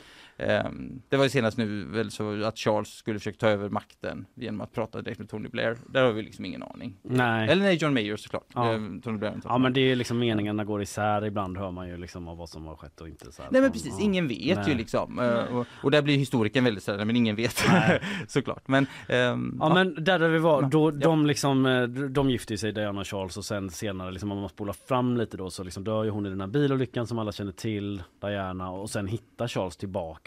det 1.09 1.17
var 1.17 1.25
ju 1.25 1.31
senast 1.31 1.59
nu 1.59 1.85
väl 1.85 2.11
så 2.11 2.45
att 2.45 2.59
Charles 2.59 2.89
skulle 2.89 3.19
försöka 3.19 3.39
ta 3.39 3.49
över 3.49 3.69
makten 3.69 4.27
genom 4.35 4.61
att 4.61 4.73
prata 4.73 5.03
direkt 5.03 5.19
med 5.19 5.29
Tony 5.29 5.49
Blair. 5.49 5.77
Där 5.87 6.03
har 6.05 6.13
vi 6.13 6.23
liksom 6.23 6.45
ingen 6.45 6.63
aning. 6.63 6.97
Nej. 7.03 7.49
Eller 7.49 7.63
nej, 7.63 7.77
John 7.77 7.95
Mayer 7.95 8.17
såklart. 8.17 8.47
Ja. 8.55 8.73
Ehm, 8.73 9.01
Tony 9.03 9.19
Blair 9.19 9.41
Ja 9.45 9.59
men 9.59 9.73
det 9.73 9.81
är 9.81 9.97
liksom 9.97 10.19
meningarna 10.19 10.65
går 10.65 10.83
isär 10.83 11.25
ibland 11.25 11.59
hör 11.59 11.71
man 11.71 11.89
ju 11.89 11.97
liksom 11.97 12.29
av 12.29 12.37
vad 12.37 12.49
som 12.49 12.67
har 12.67 12.77
skett 12.77 13.01
och 13.01 13.09
inte 13.09 13.33
så. 13.33 13.43
Nej 13.43 13.49
men 13.53 13.63
Ja. 13.63 13.71
precis, 13.71 14.01
ingen 14.01 14.29
vet 14.29 14.59
Nej. 14.59 14.69
ju 14.69 14.75
liksom. 14.75 15.19
Eh, 15.19 15.57
Och, 15.57 15.67
och 15.83 15.91
där 15.91 16.03
blir 16.03 16.17
historikern 16.17 16.65
väldigt 16.65 16.83
sådär, 16.85 17.05
men 17.05 17.17
ingen 17.17 17.37
vet 17.37 17.65
såklart. 18.29 18.69
Men, 18.69 18.87
ehm, 19.09 19.57
Ja 19.61 19.75
men 19.75 20.05
där 20.05 20.19
där 20.19 20.29
vi 20.29 20.39
var, 20.39 20.63
Ja. 20.63 20.69
då, 20.69 20.91
Ja. 20.91 20.97
de 20.97 21.27
liksom, 21.27 21.67
eh, 21.67 21.83
de 21.89 22.31
gifte 22.31 22.59
sig 22.59 22.73
Diana 22.73 23.01
och 23.01 23.07
Charles 23.07 23.37
och 23.37 23.45
sen 23.45 23.71
senare 23.71 24.11
liksom 24.11 24.33
om 24.33 24.39
man 24.41 24.49
spolar 24.49 24.73
fram 24.73 25.17
lite 25.17 25.37
då 25.37 25.51
så 25.51 25.65
liksom 25.65 25.85
dör 25.85 26.05
ju 26.05 26.11
hon 26.11 26.27
i 26.27 26.29
den 26.29 26.41
här 26.41 26.49
bilolyckan 26.49 27.07
som 27.07 27.19
alla 27.19 27.33
känner 27.33 27.53
till, 27.53 28.03
Diana 28.21 28.71
och 28.71 28.91
sen 28.91 29.07
hittar 29.07 29.49
Charles 29.49 29.77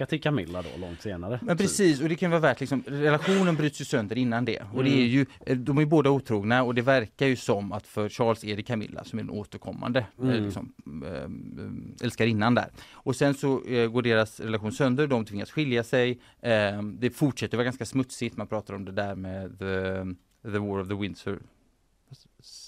tillbaka 0.06 0.10
till 0.10 0.22
Camilla 0.22 0.62
då 0.62 0.70
långt 0.82 1.02
senare. 1.02 1.40
Men 1.44 1.58
precis, 1.58 2.02
och 2.02 2.10
det 2.10 2.16
kan 2.16 2.32
vara 2.32 2.42
värt 2.42 2.60
liksom, 2.60 2.84
relationen 2.88 3.56
bryts 3.56 3.82
ju 3.82 3.86
sönder 3.86 4.18
innan 4.18 4.46
det. 4.46 4.62
Och 4.74 4.84
det 4.84 4.90
är 4.90 4.94
Mm. 4.94 5.08
ju, 5.08 5.26
eh, 5.46 5.58
de 5.58 5.78
är 5.78 5.86
båda 5.86 6.10
otrogna 6.10 6.64
och 6.64 6.76
det 6.76 6.82
verkar 6.82 7.28
ju 7.28 7.36
som 7.36 7.72
att 7.72 7.88
för 7.88 8.10
Charles 8.10 8.44
är 8.44 8.56
det 8.56 8.64
Camilla 8.64 9.04
som 9.04 9.20
är 9.20 9.24
den 9.24 9.32
återkommande 9.32 10.00
eh, 10.00 10.30
Mm. 10.30 10.44
liksom, 10.46 10.74
äh, 11.06 12.06
älskarinnan 12.06 12.56
där. 12.56 12.70
Och 12.92 13.16
sen 13.16 13.34
så 13.34 13.64
eh, 13.66 13.88
går 13.90 14.02
deras 14.02 14.40
relation 14.40 14.72
sönder, 14.72 15.08
de 15.08 15.26
tvingas 15.26 15.52
skilja 15.52 15.84
sig. 15.84 16.20
Eh, 16.42 16.82
det 17.00 17.10
fortsätter 17.10 17.58
vara 17.58 17.66
ganska 17.66 17.86
smutsigt, 17.86 18.38
man 18.38 18.48
pratar 18.48 18.74
om 18.74 18.86
det 18.86 18.92
där 18.92 19.16
med 19.16 19.60
the, 19.60 20.52
the 20.52 20.58
War 20.60 20.80
of 20.82 20.88
the 20.88 20.94
Windsor 20.96 21.40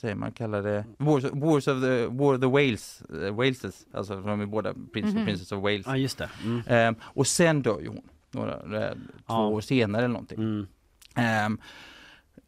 säger 0.03 0.15
man 0.15 0.31
kallar 0.31 0.61
det, 0.63 0.85
Wars, 0.97 1.23
Wars 1.33 1.67
of 1.67 1.81
the, 1.81 2.05
War 2.07 2.33
of 2.35 2.41
the 2.41 2.47
Wales, 2.47 3.03
uh, 3.13 3.31
Waleses, 3.35 3.85
alltså 3.93 4.21
de 4.21 4.41
är 4.41 4.45
båda 4.45 4.73
Prince 4.93 5.09
Mhm. 5.11 5.17
och 5.21 5.25
Princess 5.27 5.51
of 5.51 5.63
Wales. 5.63 5.85
Ja 5.85 5.97
just 5.97 6.17
det. 6.17 6.29
Mm. 6.43 6.61
Ehm, 6.67 6.95
och 7.03 7.27
sen 7.27 7.61
dör 7.61 7.79
ju 7.81 7.87
hon, 7.87 8.01
några, 8.31 8.53
eh, 8.87 8.93
två 8.93 8.99
Ja. 9.27 9.47
år 9.47 9.61
senare 9.61 10.01
eller 10.05 10.13
någonting. 10.13 10.37
Mm. 10.39 10.67
Ehm, 11.15 11.57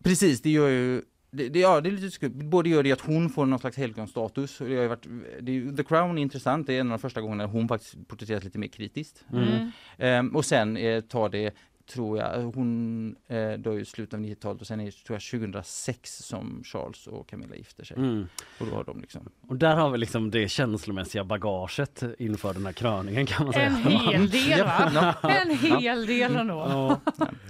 precis, 0.03 0.41
det 0.41 0.49
gör 0.49 0.70
ju 0.70 1.01
det, 1.32 1.49
det, 1.49 1.60
ja, 1.60 1.82
det 1.82 1.89
är 1.89 1.91
lite 1.91 2.12
skumt. 2.12 2.34
Både 2.43 2.70
gör 2.70 2.84
det 2.84 2.91
att 2.91 3.01
hon 3.01 3.30
får 3.30 3.45
någon 3.45 3.60
slags 3.60 3.78
helgonstatus. 3.78 4.58
Det 4.58 4.64
har 4.76 4.82
ju 4.82 4.88
varit, 4.88 5.08
det, 5.41 5.76
The 5.78 5.84
Crown 5.84 6.18
är 6.18 6.22
intressant, 6.22 6.68
det 6.68 6.74
är 6.74 6.80
en 6.80 6.88
av 6.91 6.97
de 6.97 7.01
första 7.01 7.22
gångerna 7.22 7.45
hon 7.45 7.68
faktiskt 7.68 8.08
porträtteras 8.08 8.43
lite 8.43 8.60
mer 8.60 8.68
kritiskt. 8.68 9.26
Mm. 9.34 9.72
Ehm, 9.97 10.36
och 10.36 10.45
sen 10.45 10.78
eh, 10.78 11.01
tar 11.01 11.30
det, 11.30 11.51
tror 11.86 12.18
jag, 12.18 12.42
hon 12.42 13.16
eh, 13.28 13.52
dör 13.52 13.80
i 13.80 13.86
slutet 13.86 14.14
av 14.14 14.20
90-talet 14.20 14.62
och 14.62 14.68
sen 14.68 14.80
är 14.80 14.86
det 14.86 14.92
tror 14.92 15.16
jag 15.16 15.42
2006 15.42 16.18
som 16.18 16.64
Charles 16.64 17.08
och 17.08 17.30
Camilla 17.30 17.56
gifter 17.56 17.84
sig. 17.84 17.98
Mm. 17.98 18.28
Och 18.60 18.68
då 18.68 18.76
har 18.76 18.84
de 18.84 19.02
liksom 19.02 19.30
Och 19.48 19.56
där 19.56 19.76
har 19.76 19.90
vi 19.90 19.98
liksom 19.98 20.32
det 20.32 20.50
känslomässiga 20.50 21.24
bagaget 21.24 22.04
inför 22.20 22.54
den 22.54 22.66
här 22.66 22.74
kröningen 22.74 23.26
kan 23.26 23.46
man 23.46 23.54
säga. 23.54 23.66
En 23.66 23.76
hel 23.76 24.30
del 24.30 24.64
va? 24.64 25.16
En 25.24 25.58
hel 25.58 26.06
del 26.06 26.36
ändå. 26.36 26.54
Ja. 26.54 27.00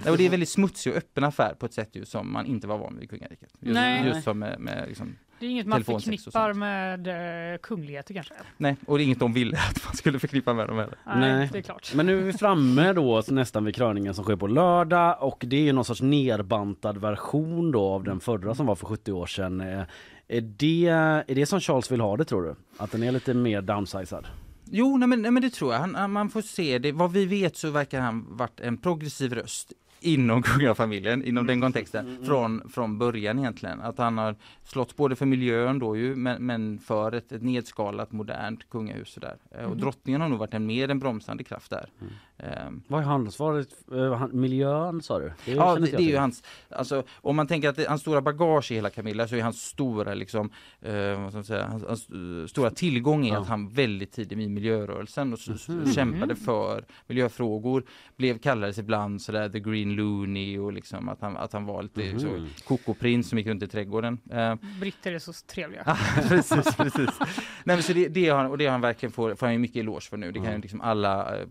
Ja, 0.06 0.12
och 0.12 0.18
det 0.18 0.24
är 0.24 0.26
en 0.26 0.32
väldigt 0.32 0.50
smutsig 0.50 0.92
och 0.92 0.98
öppen 0.98 1.24
affär 1.24 1.54
på 1.60 1.66
ett 1.66 1.74
sätt 1.74 1.90
ju 1.96 2.06
som 2.06 2.34
man 2.34 2.46
inte 2.46 2.68
var 2.68 2.78
van 2.78 2.96
vid 2.96 3.04
i 3.04 3.08
kungariket. 3.08 3.50
Just, 3.60 3.74
Nej. 3.74 4.08
just 4.08 4.24
som 4.24 4.40
med, 4.40 4.60
med 4.60 4.88
liksom, 4.88 5.16
Det 5.40 5.46
är 5.46 5.50
inget 5.50 5.68
man 5.68 5.84
förknippar 5.84 6.54
med 6.54 7.08
eh, 7.54 7.58
kungligheter 7.58 8.14
kanske. 8.14 8.34
nej, 8.58 8.76
och 8.88 8.98
det 8.98 9.04
är 9.04 9.06
inget 9.06 9.20
de 9.20 9.34
ville 9.34 9.58
att 9.70 9.86
man 9.86 9.96
skulle 9.96 10.20
förknippa 10.20 10.54
med 10.54 10.68
dem 10.68 10.78
heller. 10.78 10.96
Nej, 11.06 11.20
Nej. 11.20 11.50
det 11.52 11.58
är 11.58 11.62
klart. 11.62 11.92
Men 11.96 12.06
nu 12.06 12.18
är 12.20 12.24
vi 12.24 12.34
framme 12.34 12.94
då 12.94 13.24
nästan 13.28 13.66
vid 13.66 13.76
kröningen 13.76 14.14
som 14.14 14.24
sker 14.24 14.36
på 14.36 14.48
lördag 14.48 15.18
och 15.24 15.44
det 15.48 15.56
är 15.56 15.62
ju 15.62 15.72
någon 15.74 15.86
sorts 15.86 16.02
nerbantad 16.02 16.98
version 16.98 17.72
då 17.72 17.82
av 17.88 18.04
den 18.04 18.20
förra 18.20 18.56
som 18.56 18.66
var 18.66 18.76
för 18.76 18.86
70 18.88 19.12
år 19.12 19.26
sedan. 19.26 19.62
Eh, 19.62 19.82
Är 20.28 20.42
det, 20.42 20.88
är 21.28 21.36
det 21.36 21.46
som 21.46 21.60
Charles 21.60 21.92
vill 21.92 22.02
ha 22.02 22.18
det 22.18 22.26
tror 22.26 22.44
du? 22.44 22.56
Att 22.78 22.92
den 22.92 23.04
är 23.04 23.12
lite 23.12 23.34
mer 23.34 23.62
downsizad? 23.62 24.28
Jo, 24.72 24.98
nej 24.98 25.08
men, 25.08 25.22
nej, 25.22 25.32
men 25.32 25.42
det 25.44 25.50
tror 25.50 25.74
jag. 25.74 25.80
Han, 25.80 25.96
han- 25.96 26.12
man 26.12 26.30
får 26.30 26.42
se 26.42 26.80
det. 26.80 26.92
Vad 26.92 27.12
vi 27.12 27.26
vet 27.26 27.58
så 27.58 27.70
verkar 27.70 28.00
han 28.02 28.26
varit 28.38 28.60
en 28.60 28.78
progressiv 28.78 29.34
röst 29.34 29.74
inom 30.06 30.42
kungafamiljen, 30.42 31.24
inom 31.24 31.48
den 31.48 31.62
kontexten, 31.62 32.26
från, 32.26 32.70
från 32.70 32.98
början 32.98 33.40
egentligen. 33.40 33.82
Att 33.82 33.98
han 33.98 34.18
har 34.18 34.36
slått 34.64 34.96
både 34.96 35.16
för 35.16 35.26
miljön 35.26 35.80
då 35.80 35.98
ju, 35.98 36.16
men, 36.16 36.46
men 36.46 36.80
för 36.80 37.12
ett, 37.12 37.32
ett 37.32 37.42
nedskalat 37.44 38.12
modernt 38.12 38.70
kungahus. 38.70 39.18
Eh, 39.18 39.66
Och 39.66 39.78
drottningen 39.78 40.22
har 40.22 40.30
nog 40.30 40.40
varit 40.40 40.54
en 40.54 40.66
mer 40.66 40.90
en 40.92 41.00
bromsande 41.00 41.44
kraft 41.44 41.70
där. 41.70 41.90
Ehm, 42.38 42.82
Vad 42.88 43.02
är? 43.02 43.66
Eh, 44.06 44.14
han- 44.14 44.30
Miljön 44.40 45.02
sa 45.02 45.20
du? 45.20 45.32
Det 45.46 45.52
Ja, 45.52 45.76
det, 45.76 45.86
det 45.86 45.96
är 45.98 46.00
ju 46.00 46.18
hans, 46.18 46.44
alltså 46.70 47.04
om 47.16 47.36
man 47.36 47.48
tänker 47.48 47.70
att 47.70 47.76
det, 47.76 47.88
hans 47.90 48.02
stora 48.02 48.22
bagage 48.22 48.72
i 48.72 48.76
hela 48.76 48.90
Camilla 48.90 49.28
så 49.28 49.36
är 49.36 49.42
hans 49.42 49.62
stora 49.62 50.14
liksom, 50.14 50.50
eh, 50.82 50.94
vad 51.22 51.30
ska 51.32 51.38
man 51.38 51.44
säga, 51.44 51.66
hans, 51.68 51.84
hans 51.84 52.10
eh, 52.10 52.48
stora 52.48 52.70
tillgång 52.72 53.28
är 53.28 53.34
Ja. 53.34 53.42
att 53.42 53.48
han 53.48 53.70
väldigt 53.70 54.12
tidigt 54.12 54.32
i 54.40 54.48
miljörörelsen 54.48 55.34
och 55.34 55.40
s- 55.40 55.50
s- 55.56 55.68
Mhm. 55.68 55.94
kämpade 55.94 56.36
för 56.36 56.86
miljöfrågor, 57.08 57.84
blev 58.18 58.38
kallades 58.38 58.78
ibland 58.78 59.22
sådär 59.22 59.50
the 59.50 59.60
green 59.60 59.96
loony 59.96 60.60
och 60.60 60.74
liksom 60.74 61.10
att 61.10 61.22
han, 61.22 61.38
att 61.38 61.54
han 61.54 61.66
var 61.66 61.84
lite 61.84 62.20
så, 62.20 62.28
Mhm. 62.28 62.48
kokoprins 62.68 63.30
som 63.30 63.38
gick 63.38 63.48
runt 63.48 63.64
i 63.64 63.68
trädgården. 63.68 64.18
Eh, 64.32 64.56
Britter 64.80 65.12
är 65.14 65.20
så 65.20 65.34
trevliga. 65.34 65.98
Precis, 66.30 66.76
precis. 66.76 67.10
Nej, 67.20 67.76
men 67.76 67.84
så 67.84 67.94
det, 67.94 68.08
det, 68.08 68.30
har 68.30 68.38
han, 68.38 68.52
och 68.52 68.58
det 68.58 68.66
har 68.66 68.72
han 68.72 68.82
verkligen 68.82 69.14
får, 69.14 69.36
får 69.36 69.46
han 69.46 69.54
ju 69.54 69.60
mycket 69.60 69.78
eloge 69.78 70.02
för 70.10 70.18
nu. 70.18 70.32
Det 70.32 70.40
kan 70.40 70.52
ju 70.52 70.62
liksom 70.62 70.82
alla 70.82 71.38
eh, 71.40 71.46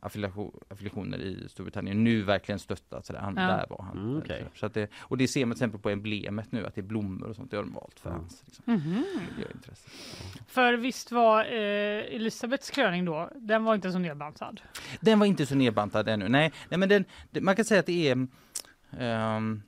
affiliation, 0.00 0.60
affiliationer 0.68 1.18
i 1.18 1.48
Storbritannien 1.48 2.04
nu 2.04 2.22
verkligen 2.22 2.58
stötta. 2.58 3.02
Så 3.02 3.12
där, 3.12 3.20
han, 3.20 3.34
Ja. 3.36 3.42
där 3.42 3.66
var 3.70 3.82
han. 3.82 3.98
Mm, 3.98 4.18
okej. 4.18 4.44
så 4.54 4.66
att 4.66 4.74
det, 4.74 4.90
och 5.00 5.18
det 5.18 5.28
ser 5.28 5.46
man 5.46 5.54
till 5.54 5.58
exempel 5.58 5.80
på 5.80 5.90
emblemet 5.90 6.52
nu, 6.52 6.66
att 6.66 6.74
det 6.74 6.80
är 6.80 6.82
blommor 6.82 7.28
och 7.28 7.36
sånt. 7.36 7.50
Det 7.50 7.56
har 7.56 7.64
de 7.64 7.72
valt 7.72 8.00
för 8.00 8.10
Ja. 8.10 8.16
hans 8.16 8.42
liksom, 8.46 8.64
Mhm. 8.74 9.04
miljöintresse. 9.36 9.90
För 10.46 10.72
visst 10.74 11.12
var 11.12 11.44
eh, 11.44 12.14
Elisabeths 12.16 12.70
kröning 12.70 13.04
då, 13.04 13.30
den 13.36 13.64
var 13.64 13.74
inte 13.74 13.92
så 13.92 13.98
nedbantad? 13.98 14.60
Den 15.00 15.18
var 15.18 15.26
inte 15.26 15.46
så 15.46 15.54
nedbantad 15.54 16.08
ännu. 16.08 16.28
Nej, 16.28 16.52
nej 16.68 16.78
men 16.78 16.88
den, 16.88 17.04
man 17.40 17.56
kan 17.56 17.64
säga 17.64 17.80
att 17.80 17.86
det 17.86 18.08
är 18.08 18.26
för- 18.90 19.60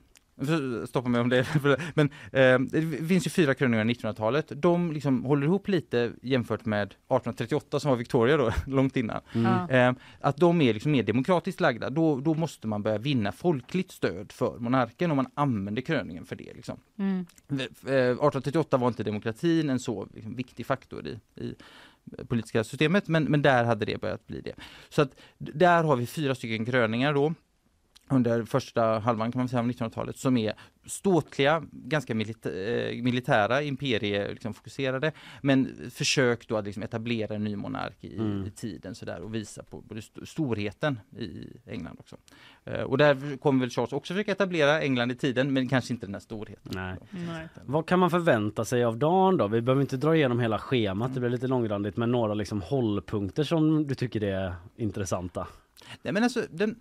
Stoppa 0.86 1.08
mig 1.08 1.20
om 1.20 1.28
det 1.28 1.46
men 1.94 2.10
ehm, 2.32 2.68
det 2.68 3.06
finns 3.06 3.26
ju 3.26 3.30
fyra 3.30 3.54
kröningar 3.54 3.84
i 3.84 3.92
1900-talet. 3.94 4.52
De 4.56 4.92
liksom 4.92 5.24
håller 5.24 5.46
ihop 5.46 5.68
lite 5.68 6.12
jämfört 6.22 6.64
med 6.64 6.82
1838 6.82 7.80
som 7.80 7.90
var 7.90 7.96
Victoria 7.96 8.36
då, 8.36 8.52
långt 8.66 8.96
innan. 8.96 9.20
Mm. 9.32 9.70
Ehm, 9.70 9.94
att 10.20 10.36
de 10.36 10.60
är 10.60 10.74
liksom 10.74 10.92
mer 10.92 11.02
demokratiskt 11.02 11.60
lagda, 11.60 11.90
då, 11.90 12.20
då 12.20 12.34
måste 12.34 12.66
man 12.66 12.82
börja 12.82 12.98
vinna 12.98 13.32
folkligt 13.32 13.90
stöd 13.90 14.32
för 14.32 14.58
monarken 14.58 15.10
och 15.10 15.16
man 15.16 15.26
använder 15.34 15.82
kröningen 15.82 16.24
för 16.24 16.36
det. 16.36 16.52
Liksom. 16.54 16.80
Mm. 16.98 17.26
Eh, 17.50 17.58
1838 17.94 18.76
var 18.76 18.88
inte 18.88 19.02
demokratin 19.02 19.70
en 19.70 19.80
så 19.80 20.08
liksom, 20.14 20.34
viktig 20.36 20.66
faktor 20.66 21.06
i, 21.06 21.42
i 21.42 21.54
politiska 22.28 22.64
systemet, 22.64 23.08
men, 23.08 23.24
men 23.24 23.42
där 23.42 23.64
hade 23.64 23.84
det 23.84 24.00
börjat 24.00 24.26
bli 24.26 24.40
det. 24.40 24.54
Så 24.88 25.02
att 25.02 25.20
där 25.38 25.84
har 25.84 25.96
vi 25.96 26.06
fyra 26.06 26.34
stycken 26.34 26.66
kröningar 26.66 27.14
då 27.14 27.34
under 28.08 28.44
första 28.44 28.98
halvan 28.98 29.32
kan 29.32 29.38
man 29.40 29.48
säga 29.48 29.60
av 29.60 29.66
1900-talet 29.70 30.16
som 30.16 30.36
är 30.36 30.52
ståtliga, 30.86 31.62
ganska 31.72 32.14
milita- 32.14 32.52
eh, 32.52 33.02
militära, 33.02 33.62
imperie 33.62 34.28
liksom 34.30 34.54
fokuserade, 34.54 35.12
men 35.42 35.90
försök 35.90 36.48
då 36.48 36.56
att 36.56 36.64
liksom 36.64 36.82
etablera 36.82 37.34
en 37.34 37.44
ny 37.44 37.56
monark 37.56 38.04
i, 38.04 38.16
Mm. 38.18 38.44
i 38.46 38.50
tiden 38.50 38.94
sådär 38.94 39.20
och 39.20 39.34
visa 39.34 39.62
på 39.62 39.80
både 39.80 39.98
st- 39.98 40.26
storheten 40.26 41.00
i 41.18 41.46
England 41.66 41.96
också. 42.00 42.16
Eh, 42.64 42.80
och 42.80 42.98
där 42.98 43.36
kommer 43.36 43.60
väl 43.60 43.70
Charles 43.70 43.92
också 43.92 44.14
försöka 44.14 44.32
etablera 44.32 44.80
England 44.82 45.12
i 45.12 45.14
tiden, 45.14 45.52
men 45.52 45.68
kanske 45.68 45.92
inte 45.94 46.06
den 46.06 46.14
här 46.14 46.20
storheten. 46.20 46.72
Nej. 46.74 46.96
Nej. 47.10 47.48
Vad 47.64 47.86
kan 47.86 47.98
man 47.98 48.10
förvänta 48.10 48.64
sig 48.64 48.84
av 48.84 48.98
dagen 48.98 49.36
då? 49.36 49.48
Vi 49.48 49.60
behöver 49.60 49.82
inte 49.82 49.96
dra 49.96 50.16
igenom 50.16 50.40
hela 50.40 50.58
schemat, 50.58 51.14
det 51.14 51.20
blir 51.20 51.30
lite 51.30 51.46
långrandigt, 51.46 51.96
men 51.96 52.10
några 52.10 52.34
liksom 52.34 52.62
hållpunkter 52.62 53.44
som 53.44 53.86
du 53.86 53.94
tycker 53.94 54.24
är 54.24 54.54
intressanta. 54.76 55.46
Nej 56.02 56.12
men 56.12 56.22
alltså 56.24 56.42
den, 56.50 56.80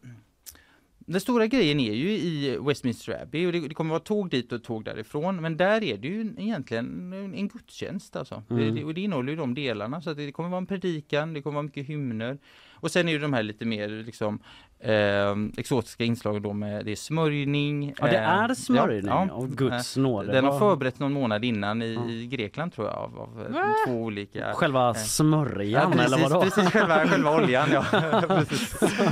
den 1.11 1.21
stora 1.21 1.47
grejen 1.47 1.79
är 1.79 1.93
ju 1.93 2.09
i 2.09 2.57
Westminster 2.61 3.21
Abbey 3.21 3.45
och 3.45 3.51
det, 3.51 3.59
det 3.67 3.73
kommer 3.73 3.89
vara 3.89 3.99
tåg 3.99 4.29
dit 4.29 4.51
och 4.51 4.63
tåg 4.63 4.85
därifrån 4.85 5.41
men 5.41 5.57
där 5.57 5.83
är 5.83 5.97
det 5.97 6.07
ju 6.07 6.33
egentligen 6.37 7.13
en, 7.13 7.33
en 7.33 7.47
gudstjänst 7.47 8.15
alltså. 8.15 8.43
Mm. 8.49 8.63
Det, 8.65 8.71
det, 8.71 8.85
och 8.85 8.93
det 8.93 9.01
innehåller 9.01 9.29
ju 9.29 9.35
de 9.35 9.53
delarna 9.53 10.01
så 10.01 10.09
att 10.09 10.17
det, 10.17 10.31
kommer 10.31 10.49
vara 10.49 10.57
en 10.57 10.65
predikan, 10.65 11.33
det 11.33 11.41
kommer 11.41 11.55
vara 11.55 11.63
mycket 11.63 11.87
hymner 11.87 12.37
och 12.81 12.91
sen 12.91 13.09
är 13.09 13.13
det 13.13 13.19
de 13.19 13.33
här 13.33 13.43
lite 13.43 13.65
mer 13.65 13.89
liksom 13.89 14.39
eh, 14.79 15.35
exotiska 15.57 16.03
inslagen 16.03 16.41
då 16.41 16.53
med 16.53 16.85
det 16.85 16.91
är 16.91 16.95
smörjning. 16.95 17.93
Ja 17.99 18.07
det 18.07 18.17
eh, 18.17 18.29
är 18.29 18.53
smörjning 18.53 19.07
ja, 19.07 19.25
ja. 19.29 19.33
av 19.33 19.55
Guds 19.55 19.97
nåde. 19.97 20.31
Den 20.31 20.45
har 20.45 20.59
förberetts 20.59 20.99
någon 20.99 21.13
månad 21.13 21.45
innan 21.45 21.81
i, 21.81 21.93
Ja. 21.93 22.09
i 22.09 22.27
Grekland 22.27 22.73
tror 22.73 22.87
jag 22.87 22.95
av, 22.95 23.19
av 23.19 23.55
eh, 23.55 23.63
två 23.87 23.93
olika 23.93 24.53
Själva 24.53 24.79
Ja, 24.79 24.93
smörjan 24.93 25.91
precis, 25.91 26.13
eller 26.13 26.29
vadå? 26.29 26.41
precis 26.41 26.69
själva, 26.69 27.07
själva 27.07 27.35
oljan 27.35 27.69
ja. 27.71 27.83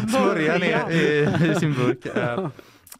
Smörjan 0.10 0.64
är 0.64 0.92
i, 0.92 1.28
i 1.52 1.56
sin 1.56 1.74
burk. 1.74 1.89
Eh, 2.16 2.50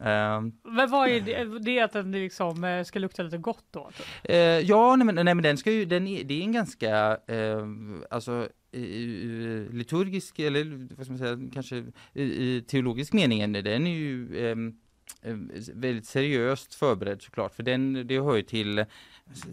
ehm, 0.00 0.52
Men 0.62 0.90
vad 0.90 1.08
är 1.08 1.20
det? 1.20 1.58
Det 1.58 1.78
är 1.78 1.84
att 1.84 1.92
den 1.92 2.12
liksom 2.12 2.64
eh, 2.64 2.84
ska 2.84 2.98
lukta 2.98 3.22
lite 3.22 3.38
gott 3.38 3.64
då? 3.70 3.90
eh, 4.24 4.36
ja, 4.38 4.96
nej 4.96 5.06
men, 5.06 5.14
nej 5.14 5.34
men 5.34 5.42
den 5.42 5.56
ska 5.56 5.72
ju, 5.72 5.84
den 5.84 6.06
är, 6.06 6.24
det 6.24 6.34
är 6.34 6.42
en 6.42 6.52
ganska, 6.52 7.18
eh, 7.26 7.66
alltså 8.10 8.48
i- 8.72 9.68
liturgisk 9.72 10.38
eller 10.38 10.88
vad 10.96 11.06
ska 11.06 11.12
man 11.12 11.18
säga, 11.18 11.38
kanske 11.54 11.84
i, 12.12 12.22
i 12.22 12.62
teologisk 12.66 13.12
meningen, 13.12 13.52
den 13.52 13.86
är 13.86 13.90
ju 13.98 14.46
ehm, 14.50 14.74
eh, 15.22 15.36
väldigt 15.74 16.06
seriöst 16.06 16.74
förberedd 16.74 17.22
såklart, 17.22 17.54
för 17.54 17.62
den, 17.62 18.06
det 18.06 18.20
hör 18.20 18.36
ju 18.36 18.42
till 18.42 18.84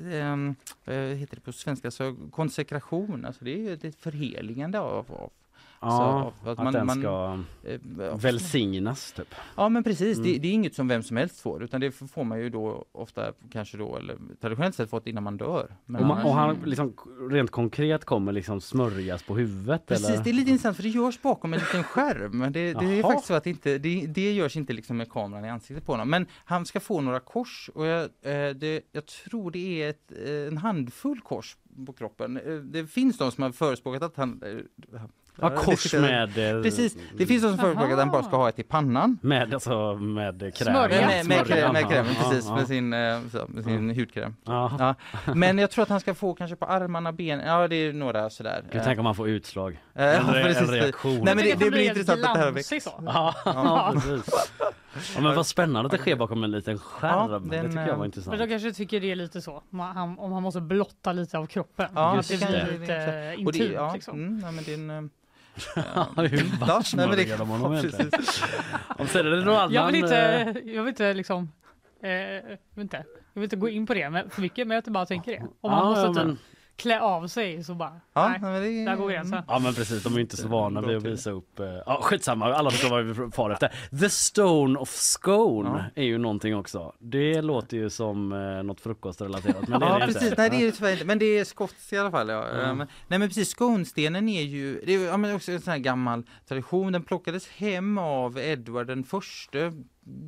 Um, 0.04 0.56
vad 0.86 0.96
heter 0.96 1.36
det 1.36 1.42
på 1.42 1.52
svenska, 1.54 1.92
så 1.92 2.16
konsekration, 2.32 3.26
alltså 3.26 3.46
det 3.46 3.54
är 3.54 3.58
ju 3.58 3.74
ett 3.74 4.02
förheligande 4.02 4.80
av, 4.80 5.06
av 5.12 5.32
Ja, 5.82 6.34
så, 6.44 6.50
att, 6.50 6.60
att 6.60 6.64
man- 6.64 6.74
den 6.74 6.86
man- 6.86 7.00
ska 7.02 7.40
eh, 7.70 8.18
välsignas 8.18 9.12
typ. 9.12 9.36
Ja 9.56 9.70
men 9.70 9.84
precis, 9.84 10.18
Mm. 10.18 10.32
det, 10.32 10.40
det 10.40 10.48
är 10.48 10.52
inget 10.52 10.76
som 10.76 10.88
vem 10.88 11.04
som 11.04 11.18
helst 11.18 11.40
får 11.40 11.64
utan 11.64 11.82
det 11.82 11.92
får 11.92 12.24
man 12.24 12.40
ju 12.40 12.50
då 12.50 12.86
ofta 12.92 13.34
kanske 13.52 13.78
då 13.78 13.96
eller 13.98 14.18
traditionellt 14.42 14.76
sett 14.76 14.90
fått 14.90 15.08
innan 15.08 15.24
man 15.24 15.38
dör. 15.38 15.76
Men 15.86 16.02
Och, 16.02 16.08
man, 16.08 16.26
och 16.26 16.34
han 16.34 16.56
liksom 16.66 16.94
rent 17.32 17.52
konkret 17.52 18.06
kommer 18.06 18.32
liksom 18.32 18.62
smörjas 18.62 19.24
på 19.24 19.36
huvudet 19.38 19.86
Precis, 19.86 20.10
eller? 20.10 20.24
det 20.24 20.30
är 20.30 20.34
lite 20.34 20.50
intressant 20.52 20.76
för 20.76 20.84
det 20.84 20.90
görs 20.90 21.22
bakom 21.22 21.54
en 21.54 21.60
liten 21.60 21.84
skärm. 21.84 22.38
Men 22.38 22.54
det, 22.54 22.74
det 22.74 22.86
är 23.00 23.02
faktiskt 23.04 23.28
så 23.28 23.34
att 23.34 23.44
det, 23.44 23.50
inte, 23.50 23.78
det, 23.78 24.08
det 24.08 24.34
görs 24.34 24.58
inte 24.58 24.74
liksom 24.74 24.98
med 24.98 25.12
kameran 25.12 25.46
i 25.46 25.50
ansiktet 25.50 25.86
på 25.86 25.92
honom. 25.94 26.10
Men 26.10 26.26
han 26.46 26.66
ska 26.66 26.80
få 26.80 27.02
några 27.02 27.20
kors 27.20 27.70
och 27.74 27.86
jag, 27.86 28.02
eh, 28.04 28.50
det, 28.56 28.82
jag 28.92 29.06
tror 29.06 29.52
det 29.52 29.84
är 29.84 29.90
ett, 29.90 30.12
eh, 30.26 30.48
en 30.48 30.58
handfull 30.58 31.22
kors 31.22 31.58
på 31.86 31.94
kroppen. 31.94 32.38
Eh, 32.38 32.54
Det 32.54 32.88
finns 32.88 33.18
de 33.18 33.32
som 33.32 33.44
har 33.44 33.52
förespråkat 33.52 34.04
att 34.04 34.18
han... 34.18 34.44
eh, 35.40 35.48
Ja, 35.48 35.52
jag 35.52 35.60
kors 35.64 35.94
med, 35.94 36.56
eh, 36.58 36.62
Precis, 36.64 36.96
det 37.18 37.26
finns 37.26 37.44
de 37.44 37.50
som 37.50 37.58
förespråkar 37.58 37.92
att 37.94 38.00
han 38.00 38.12
bara 38.12 38.24
ska 38.24 38.38
ha 38.38 38.50
ett 38.50 38.60
i 38.60 38.64
pannan. 38.64 39.18
med, 39.22 39.54
alltså, 39.54 39.94
med 39.96 40.40
kräm. 40.56 40.74
Smörja. 40.74 41.08
Med, 41.08 41.26
med, 41.28 41.46
kräm, 41.48 41.74
med 41.74 41.90
krämen, 41.90 42.12
Ja, 42.20 42.30
precis, 42.30 42.46
ja, 42.48 42.56
med 42.56 42.68
sin, 42.68 42.94
eh, 42.94 43.20
så, 43.32 43.46
med 43.48 43.64
sin 43.64 43.90
hudkräm. 44.00 44.36
Ja. 44.46 44.72
Ja. 44.80 44.96
Men 45.34 45.58
jag 45.58 45.72
tror 45.72 45.84
att 45.84 45.90
han 45.90 46.00
ska 46.00 46.14
få 46.16 46.34
kanske 46.34 46.56
på 46.56 46.66
armarna, 46.66 47.12
benen, 47.12 47.48
ja 47.48 47.68
det 47.68 47.76
är 47.76 47.94
några 47.94 48.30
sådär. 48.30 48.64
Kan 48.72 48.84
tänka 48.84 49.00
om 49.00 49.04
man 49.04 49.16
får 49.16 49.30
utslag. 49.30 49.80
Eh, 49.96 50.20
En, 50.20 50.26
precis. 50.26 50.62
en 50.62 50.68
reaktion. 50.74 51.14
Nej, 51.24 51.36
men 51.36 51.38
det- 51.38 51.60
det 51.60 51.72
blir 51.72 51.88
intressant 51.90 52.24
att 52.26 52.34
det 52.34 52.40
här 52.40 52.80
så. 52.80 53.04
Ja, 53.06 53.34
Ja. 53.46 53.92
precis. 53.94 54.52
Ja, 55.16 55.22
men 55.22 55.36
vad 55.36 55.48
spännande 55.48 55.86
att 55.88 55.92
det 55.92 55.98
sker 55.98 56.16
bakom 56.16 56.44
en 56.44 56.52
liten 56.52 56.78
skärm. 56.80 57.32
Ja, 57.32 57.40
det 57.40 57.58
den, 57.58 57.66
tycker 57.72 57.88
jag 57.88 57.96
var 57.96 58.04
eh, 58.04 58.06
intressant. 58.06 58.38
Men 58.40 58.50
de 58.50 58.54
kanske 58.54 58.72
tycker 58.74 59.02
det 59.02 59.12
är 59.12 59.16
lite 59.16 59.42
så, 59.42 59.64
han, 59.72 60.20
om 60.20 60.32
han 60.32 60.44
måste 60.44 60.62
blotta 60.62 61.14
lite 61.14 61.38
av 61.38 61.46
kroppen. 61.46 61.88
Ja, 61.96 62.16
Just 62.16 62.30
det 62.30 62.38
blir 62.48 62.80
lite 62.80 62.96
det- 62.96 63.36
intimt 63.36 63.58
det- 63.58 63.74
ja, 63.74 63.94
liksom. 63.94 64.14
mm, 64.20 64.38
nej, 64.38 64.52
men 64.52 64.64
det 64.64 64.72
är 64.74 64.78
en, 64.78 64.90
eh, 64.90 65.10
Hur 66.16 66.30
det- 66.30 66.66
varsmörjade 66.66 67.38
de 67.38 67.50
honom 67.50 67.74
egentligen? 67.74 68.12
precis. 68.12 68.44
Om 68.88 69.08
sen 69.08 69.26
är 69.28 69.32
det 69.32 69.46
någon 69.46 69.56
annan... 69.56 69.74
Jag 69.74 69.86
vill 69.86 69.96
inte, 69.96 70.18
eh, 70.18 70.48
jag 70.74 70.84
vill 70.84 70.90
inte 70.90 71.14
liksom, 71.14 71.52
eh, 72.04 72.12
jag, 72.12 72.58
vill 72.74 72.82
inte, 72.82 72.98
jag 73.34 73.42
vill 73.42 73.44
inte 73.44 73.56
gå 73.56 73.70
in 73.70 73.86
på 73.86 73.94
det 73.94 74.10
men 74.10 74.30
för 74.30 74.42
mycket, 74.42 74.68
men 74.68 74.76
jag 74.76 74.84
bara 74.94 75.06
tänker 75.06 75.32
det. 75.32 75.44
Om 75.62 75.72
man 75.72 75.80
ja, 75.80 75.86
måste 75.86 76.02
ja, 76.02 76.14
typ 76.14 76.24
men, 76.26 76.38
klä 76.78 77.00
av 77.02 77.28
sig 77.28 77.64
så 77.64 77.74
bara, 77.76 78.02
Ja, 78.14 78.30
nej, 78.30 78.40
men 78.42 78.62
det 78.62 78.68
är- 78.70 78.86
där 78.86 78.96
går 78.96 79.10
gränsen. 79.10 79.44
ja 79.48 79.60
men 79.60 79.74
precis, 79.74 80.04
de 80.04 80.14
är 80.14 80.18
ju 80.18 80.22
inte 80.22 80.38
så 80.38 80.48
vana 80.48 80.82
vid 80.82 80.98
att 80.98 81.04
visa 81.04 81.32
upp... 81.32 81.60
eh, 81.60 81.66
Ja 81.86 82.00
skitsamma, 82.02 82.54
alla 82.54 82.72
förstår 82.72 82.90
vad 82.90 83.04
vi 83.06 83.32
far 83.32 83.50
efter. 83.50 83.72
The 84.00 84.10
Stone 84.10 84.80
of 84.80 84.90
Scone 84.90 85.92
är 85.96 86.04
ju 86.04 86.18
någonting 86.18 86.56
också. 86.56 86.94
Det 87.00 87.42
låter 87.42 87.78
ju 87.78 87.90
som 87.90 88.32
eh, 88.34 88.64
något 88.64 88.82
frukostrelaterat 88.82 89.68
men 89.68 89.80
det 89.80 89.86
är 89.86 89.90
Ja 89.90 89.98
det 90.00 90.06
inte. 90.06 90.20
precis, 90.20 90.38
nej 90.38 90.50
det 90.50 90.56
är 90.62 90.66
det 90.66 90.72
tyvärr 90.72 90.92
inte, 90.94 91.06
men 91.06 91.20
det 91.20 91.26
är 91.40 91.44
skotskt 91.46 91.94
i 91.94 91.98
alla 91.98 92.12
fall. 92.12 92.30
Ja. 92.30 92.46
Ja. 92.54 92.62
Eh, 92.62 92.76
Men, 92.76 92.88
nej 93.08 93.20
men 93.20 93.28
precis, 93.30 93.50
skonstenen 93.50 94.30
är 94.30 94.42
ju, 94.42 94.82
det 94.86 94.94
är 94.94 95.00
ju 95.00 95.06
ja, 95.06 95.18
men 95.18 95.36
också 95.36 95.52
en 95.52 95.62
sån 95.62 95.72
här 95.72 95.78
gammal 95.80 96.24
tradition, 96.48 96.92
den 96.94 97.04
plockades 97.04 97.48
hem 97.50 97.98
av 97.98 98.38
Edvard 98.40 98.88
den 98.88 99.04
förste 99.04 99.74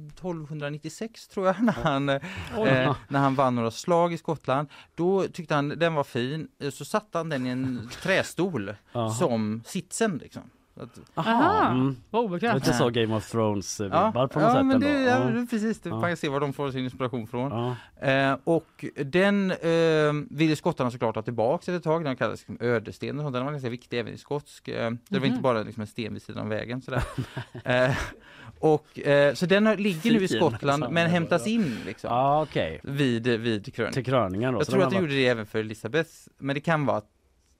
1296 0.07 1.27
tror 1.27 1.47
jag, 1.47 1.55
när 1.63 1.73
han, 1.73 2.09
eh, 2.09 2.15
eh, 2.57 2.95
när 3.07 3.19
han 3.19 3.35
vann 3.35 3.55
några 3.55 3.71
slag 3.71 4.13
i 4.13 4.17
Skottland. 4.17 4.67
Då 4.95 5.27
tyckte 5.27 5.55
han 5.55 5.69
den 5.69 5.93
var 5.93 6.03
fin, 6.03 6.47
eh, 6.59 6.69
så 6.69 6.85
satte 6.85 7.17
han 7.17 7.29
den 7.29 7.45
i 7.45 7.49
en 7.49 7.89
trästol 8.01 8.75
som 9.19 9.61
sitsen 9.65 10.17
liksom. 10.17 10.43
Aha, 11.15 11.67
Mm. 11.67 11.95
vad 12.09 12.21
Det 12.23 12.25
är 12.25 12.29
obekvämt. 12.29 12.55
lite 12.65 12.77
så 12.77 12.89
Game 12.89 13.15
of 13.15 13.31
Thrones 13.31 13.79
eh, 13.81 13.87
ja, 13.91 14.11
på 14.11 14.19
något 14.19 14.31
ja, 14.35 14.53
sätt 14.53 14.65
men 14.65 14.71
ändå. 14.75 14.87
det, 14.87 15.01
ja, 15.01 15.29
Ja. 15.39 15.45
precis, 15.49 15.79
det, 15.79 15.89
Ja. 15.89 15.95
man 15.95 16.09
kan 16.09 16.17
se 16.17 16.29
var 16.29 16.39
de 16.39 16.53
får 16.53 16.71
sin 16.71 16.83
inspiration 16.83 17.27
från. 17.27 17.75
Ja. 18.01 18.07
Eh, 18.07 18.37
och 18.43 18.85
den 19.05 19.51
eh, 19.51 20.13
ville 20.29 20.55
skottarna 20.55 20.91
såklart 20.91 21.15
ha 21.15 21.21
tillbaka 21.21 21.75
ett 21.75 21.83
tag, 21.83 22.03
den 22.03 22.15
kallades 22.15 22.39
liksom 22.39 22.57
ödesten 22.67 23.19
och 23.19 23.23
sånt, 23.23 23.33
den 23.33 23.45
var 23.45 23.51
ganska 23.51 23.69
viktig 23.69 23.99
även 23.99 24.13
i 24.13 24.17
skotsk. 24.17 24.67
Eh, 24.67 24.91
det 25.09 25.19
var 25.19 25.25
inte 25.27 25.41
bara 25.41 25.63
liksom 25.63 25.81
en 25.81 25.87
sten 25.87 26.13
vid 26.13 26.21
sidan 26.21 26.41
av 26.43 26.49
vägen 26.49 26.81
sådär. 26.81 27.03
eh, 27.65 27.95
och, 28.59 28.99
eh, 28.99 29.33
så 29.33 29.45
den 29.45 29.65
har, 29.65 29.77
ligger 29.77 30.11
nu 30.11 30.23
i 30.23 30.27
Skottland 30.27 30.85
men 30.91 31.09
hämtas 31.09 31.47
in 31.47 31.77
liksom, 31.85 32.07
Ja 32.09 32.41
okej. 32.41 32.79
vid, 32.83 33.27
vid 33.27 33.73
kröningen. 33.75 33.93
Till 33.93 34.05
kröningen 34.05 34.53
då. 34.53 34.59
Jag 34.59 34.65
Så 34.65 34.71
tror 34.71 34.83
att 34.83 34.89
de 34.91 34.99
gjorde 34.99 35.13
det 35.13 35.27
även 35.27 35.45
för 35.45 35.59
Elisabeth, 35.59 36.09
men 36.37 36.53
det 36.53 36.59
kan 36.61 36.85
vara 36.85 36.97
att 36.97 37.05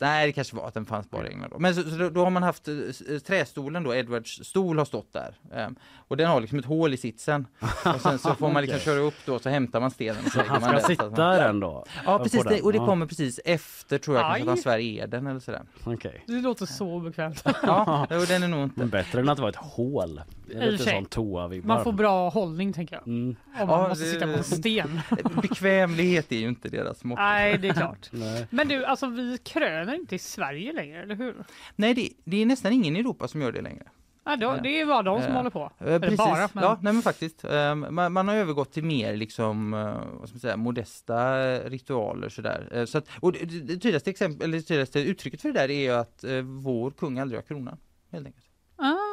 Nej, 0.01 0.27
det 0.27 0.31
kanske 0.33 0.55
var 0.55 0.67
att 0.67 0.73
den 0.73 0.85
fanns 0.85 1.09
bara 1.09 1.27
i 1.27 1.31
England. 1.31 1.49
Då. 1.51 1.59
Men 1.59 1.75
så, 1.75 1.83
så 1.83 1.89
då, 1.97 2.09
då 2.09 2.23
har 2.23 2.29
man 2.29 2.43
haft 2.43 2.67
eh, 2.67 2.75
s- 2.89 3.23
trästolen 3.25 3.83
då, 3.83 3.95
Edwards 3.95 4.39
stol 4.43 4.77
har 4.77 4.85
stått 4.85 5.13
där. 5.13 5.33
Ehm, 5.53 5.75
och 6.07 6.17
den 6.17 6.27
har 6.29 6.41
liksom 6.41 6.59
ett 6.59 6.65
hål 6.65 6.93
i 6.93 6.97
sitsen. 6.97 7.47
Och 7.95 8.01
sen 8.01 8.19
så 8.19 8.35
får 8.35 8.51
man 8.51 8.61
liksom 8.63 8.79
köra 8.79 8.99
upp 8.99 9.13
då, 9.25 9.39
så 9.39 9.49
hämtar 9.49 9.79
man 9.79 9.91
stenen. 9.91 10.25
och 10.25 10.31
så 10.31 10.37
lägger 10.37 10.49
Han 10.51 10.61
man 10.61 10.69
ska 10.69 10.77
den, 10.77 10.81
så 10.81 10.87
sitta 10.87 11.03
att 11.05 11.11
man- 11.11 11.19
där 11.19 11.49
ändå? 11.49 11.85
Ja, 12.05 12.19
precis. 12.19 12.43
den. 12.43 12.53
Det, 12.53 12.61
och 12.61 12.73
det 12.73 12.79
kommer 12.79 13.05
precis 13.05 13.39
efter 13.45 13.97
tror 13.97 14.17
jag 14.17 14.25
kanske 14.25 14.41
att 14.41 14.47
han 14.47 14.55
Aj. 14.57 14.61
svär 14.61 14.79
eden 14.79 15.27
eller 15.27 15.39
sådär. 15.39 15.61
Okej. 15.83 16.23
Det 16.27 16.33
låter 16.41 16.65
så 16.65 16.87
obekvämt. 16.93 17.43
Ja, 17.63 18.01
och 18.09 18.25
den 18.27 18.43
är 18.43 18.47
nog 18.47 18.63
inte. 18.63 18.79
Men 18.79 18.89
bättre 18.89 19.19
än 19.19 19.29
att 19.29 19.35
det 19.37 19.41
var 19.41 19.49
ett 19.49 19.55
hål. 19.55 20.21
Det 20.57 20.63
är 20.63 20.71
lite 20.71 20.83
sån 20.83 21.05
toa 21.05 21.51
Man 21.63 21.83
får 21.83 21.91
bra 21.91 22.29
hållning 22.29 22.73
tänker 22.73 22.95
jag. 22.95 23.07
Mm. 23.07 23.35
Om 23.59 23.67
man 23.67 23.81
Ja, 23.81 23.87
måste 23.89 24.03
det- 24.05 24.11
sitta 24.11 24.25
på 24.25 24.31
en 24.33 24.43
sten. 24.43 24.99
Bekvämlighet 25.41 26.31
är 26.31 26.37
ju 26.37 26.47
inte 26.47 26.69
deras 26.69 27.03
motto. 27.03 27.21
Nej, 27.21 27.57
det 27.57 27.67
är 27.67 27.73
klart. 27.83 28.09
Nej. 28.11 28.47
Men 28.49 28.67
du, 28.67 28.85
alltså 28.85 29.07
vi 29.07 29.37
kröner 29.37 29.93
inte 29.95 30.15
i 30.15 30.19
Sverige 30.19 30.73
längre, 30.73 31.01
eller 31.01 31.15
hur? 31.15 31.35
Nej, 31.75 31.93
det, 31.93 32.09
det 32.23 32.41
är 32.41 32.45
nästan 32.45 32.73
ingen 32.73 32.95
i 32.95 32.99
Europa 32.99 33.27
som 33.27 33.41
gör 33.41 33.51
det 33.51 33.61
längre. 33.61 33.83
Ja, 34.25 34.35
då, 34.35 34.57
det 34.63 34.81
är 34.81 34.85
bara 34.85 35.01
de 35.03 35.21
som 35.21 35.31
Eh, 35.31 35.37
håller 35.37 35.49
på. 35.49 35.71
Eh, 35.79 35.99
precis. 35.99 36.17
bara, 36.17 36.49
men... 36.53 36.63
Ja, 36.63 36.79
nej 36.81 36.93
men 36.93 37.01
faktiskt. 37.01 37.43
Eh, 37.43 37.75
man, 37.75 38.13
man 38.13 38.27
har 38.27 38.35
övergått 38.35 38.71
till 38.73 38.83
mer 38.83 39.15
liksom, 39.15 39.73
eh, 39.73 39.79
vad 40.19 40.29
ska 40.29 40.35
man 40.35 40.39
säga, 40.39 40.57
modesta 40.57 41.39
eh, 41.51 41.69
ritualer 41.69 42.29
sådär. 42.29 42.69
Eh, 42.71 42.85
så 42.85 42.97
att, 42.97 43.07
och 43.19 43.31
det, 43.33 43.39
det, 43.45 43.67
tydligaste 43.73 44.09
exempel, 44.09 44.43
eller 44.49 44.57
det 44.57 44.63
tydligaste 44.63 44.99
uttrycket 44.99 45.41
för 45.41 45.49
det 45.49 45.59
där 45.59 45.69
är 45.71 45.81
ju 45.81 45.91
att 45.91 46.23
eh, 46.23 46.41
vår 46.41 46.91
kung 46.91 47.19
aldrig 47.19 47.37
har 47.37 47.43
kronan. 47.43 47.77
Helt 48.11 48.25
enkelt. 48.27 48.45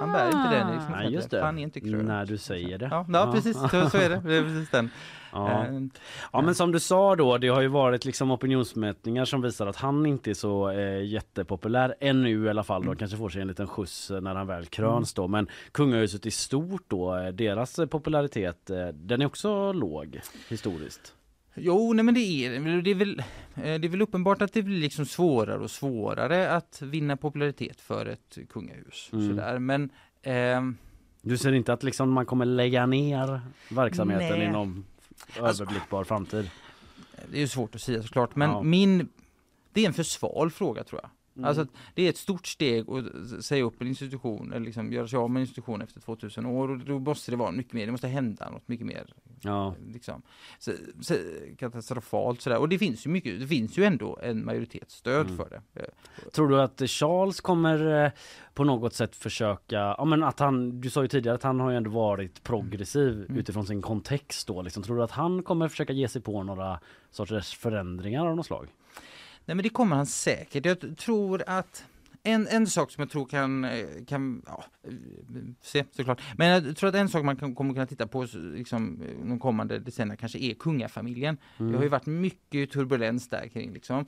Han 0.01 0.13
bär 0.13 0.27
inte 0.27 0.51
den 0.51 0.73
liksom, 0.73 0.93
Nej 0.93 1.13
just 1.13 1.31
det. 1.31 1.43
Han 1.43 1.59
är 1.59 1.63
inte 1.63 1.81
krönt. 1.81 2.05
När 2.05 2.27
du 2.27 2.39
säger 2.39 2.79
det. 2.79 2.89
Ja, 2.91 3.07
ja, 3.13 3.33
precis, 3.33 3.57
så, 3.61 3.91
så 3.91 3.99
är 3.99 4.11
det. 4.11 4.23
det 4.25 4.37
är 4.37 4.43
precis 4.43 4.71
den. 4.71 4.91
Ja. 5.33 5.67
Eh, 5.67 5.83
ja 6.33 6.41
men 6.43 6.55
som 6.55 6.73
du 6.73 6.81
sa 6.81 7.17
då, 7.17 7.39
det 7.39 7.49
har 7.49 7.61
ju 7.61 7.69
varit 7.69 8.05
liksom 8.05 8.31
opinionsmätningar 8.31 9.25
som 9.25 9.43
visar 9.43 9.67
att 9.67 9.77
han 9.77 10.07
inte 10.07 10.31
är 10.31 10.35
så 10.35 10.71
eh, 10.71 11.05
jättepopulär 11.05 11.95
ännu 12.01 12.45
i 12.45 12.49
alla 12.49 12.65
fall 12.65 12.83
då. 12.83 12.89
Mm. 12.89 12.99
Kanske 12.99 13.17
får 13.17 13.29
sig 13.29 13.43
en 13.43 13.49
liten 13.49 13.67
skjuts 13.67 14.11
eh, 14.11 14.21
när 14.21 14.35
han 14.35 14.47
väl 14.47 14.67
kröns 14.67 15.15
då. 15.15 15.29
Men 15.29 15.49
kungahuset 15.73 16.27
i 16.27 16.31
stort 16.31 16.85
då, 16.89 17.17
eh, 17.17 17.29
deras 17.29 17.81
popularitet, 17.91 18.71
eh, 18.71 18.89
den 18.89 19.23
är 19.23 19.27
också 19.27 19.73
låg 19.73 20.21
historiskt. 20.49 21.16
Jo, 21.57 21.93
nej 21.93 22.05
men 22.05 22.15
det 22.15 22.21
är 22.21 22.51
det. 22.83 22.91
Är 22.91 22.95
väl, 22.95 23.19
eh, 23.55 23.63
det 23.63 23.87
är 23.87 23.89
väl 23.89 24.03
uppenbart 24.03 24.43
att 24.43 24.53
det 24.53 24.63
blir 24.63 24.79
liksom 24.81 25.07
svårare 25.07 25.59
och 25.59 25.71
svårare 25.71 26.51
att 26.51 26.83
vinna 26.83 27.17
popularitet 27.17 27.81
för 27.81 28.07
ett 28.07 28.39
kungahus. 28.51 29.09
Mm. 29.13 29.29
Sådär. 29.29 29.59
Men 29.59 29.91
ehm, 30.23 30.77
Du 31.23 31.39
ser 31.39 31.53
inte 31.53 31.73
att 31.73 31.83
liksom 31.83 32.11
man 32.13 32.27
kommer 32.27 32.45
lägga 32.45 32.87
ner 32.87 33.41
verksamheten 33.71 34.39
Nej. 34.39 34.49
inom 34.49 34.85
Alltså- 35.41 35.63
överblickbar 35.63 36.05
framtid? 36.05 36.51
Det 37.31 37.37
är 37.37 37.41
ju 37.41 37.49
svårt 37.49 37.75
att 37.75 37.81
säga 37.81 38.03
såklart, 38.03 38.37
men 38.37 38.51
Ja. 38.51 38.63
min 38.63 39.09
det 39.73 39.81
är 39.83 39.87
en 39.87 39.95
för 39.95 40.03
sval 40.03 40.51
fråga 40.51 40.85
tror 40.85 41.01
jag. 41.03 41.11
Mm. 41.37 41.45
Alltså 41.49 41.67
det 41.95 42.03
är 42.03 42.09
ett 42.09 42.17
stort 42.17 42.47
steg 42.47 42.85
att 42.91 43.45
säga 43.45 43.65
upp 43.65 43.81
en 43.81 43.87
institution 43.87 44.53
eller 44.53 44.67
liksom 44.67 44.93
göra 44.93 45.09
sig 45.09 45.17
av 45.17 45.31
med 45.31 45.41
en 45.41 45.47
institution 45.47 45.83
efter 45.83 46.01
2000 46.01 46.47
år 46.47 46.69
och 46.71 46.79
då 46.79 46.99
måste 46.99 47.31
det 47.31 47.37
vara 47.37 47.51
mycket 47.53 47.73
mer, 47.73 47.87
det 47.87 47.93
måste 47.93 48.09
hända 48.09 48.51
något 48.51 48.69
mycket 48.69 48.87
mer 48.87 49.15
Ja. 49.41 49.75
liksom, 49.93 50.23
så, 50.59 50.73
så, 51.01 51.15
katastrofalt 51.59 52.41
sådär. 52.41 52.59
Och 52.59 52.69
det 52.69 52.79
finns 52.79 53.07
ju 53.07 53.11
mycket, 53.11 53.41
det 53.41 53.47
finns 53.47 53.79
ju 53.79 53.85
ändå 53.85 54.19
en 54.23 54.45
majoritetsstöd 54.45 55.27
Mm. 55.27 55.37
för 55.37 55.49
det. 55.51 55.81
Eh, 55.81 56.31
Tror 56.33 56.49
du 56.49 56.61
att 56.63 56.83
Charles 56.87 57.41
kommer 57.41 58.05
eh, 58.05 58.11
på 58.55 58.65
något 58.65 58.95
sätt 58.95 59.17
försöka, 59.17 59.77
ja 59.99 60.05
men 60.05 60.23
att 60.23 60.39
han, 60.39 60.81
du 60.81 60.91
sa 60.91 61.03
ju 61.03 61.09
tidigare 61.09 61.35
att 61.37 61.43
han 61.43 61.61
har 61.61 61.71
ju 61.71 61.77
ändå 61.77 61.91
varit 61.91 62.43
progressiv 62.43 63.25
Mm. 63.29 63.39
utifrån 63.39 63.67
sin 63.67 63.83
kontext 63.83 64.47
då 64.49 64.63
liksom. 64.63 64.83
Tror 64.83 64.97
du 64.97 65.03
att 65.03 65.11
han 65.11 65.43
kommer 65.43 65.69
försöka 65.69 65.93
ge 65.93 66.09
sig 66.09 66.23
på 66.23 66.43
några 66.43 66.81
sorters 67.11 67.57
förändringar 67.57 68.27
av 68.27 68.37
något 68.37 68.47
slag? 68.47 68.69
Nej 69.47 69.55
men 69.55 69.63
det 69.63 69.69
kommer 69.69 69.97
han 69.97 70.07
säkert. 70.07 70.65
Jag 70.67 70.97
tror 70.99 71.43
att 71.47 71.85
en, 72.23 72.47
en 72.47 72.67
sak 72.67 72.91
som 72.91 73.03
jag 73.03 73.11
tror 73.11 73.27
kan, 73.27 73.65
eh, 73.65 73.87
kan 74.07 74.43
ja, 74.47 74.65
eh, 74.85 74.93
se 75.63 75.85
såklart. 75.91 76.21
Men 76.37 76.49
jag 76.49 76.77
tror 76.77 76.89
att 76.89 76.95
en 76.95 77.09
sak 77.09 77.25
man 77.25 77.37
kan, 77.37 77.55
kommer 77.55 77.75
kunna 77.75 77.87
titta 77.87 78.07
på 78.07 78.27
liksom, 78.35 79.03
eh, 79.03 79.29
de 79.29 79.39
kommande 79.41 79.79
decennierna 79.79 80.17
kanske 80.17 80.39
är 80.39 80.55
kungafamiljen. 80.55 81.37
Mm. 81.59 81.73
Det 81.73 81.79
har 81.79 81.83
ju 81.85 81.89
varit 81.91 82.07
mycket 82.07 82.71
turbulens 82.71 83.29
där 83.29 83.49
kring 83.49 83.73
liksom. 83.73 84.07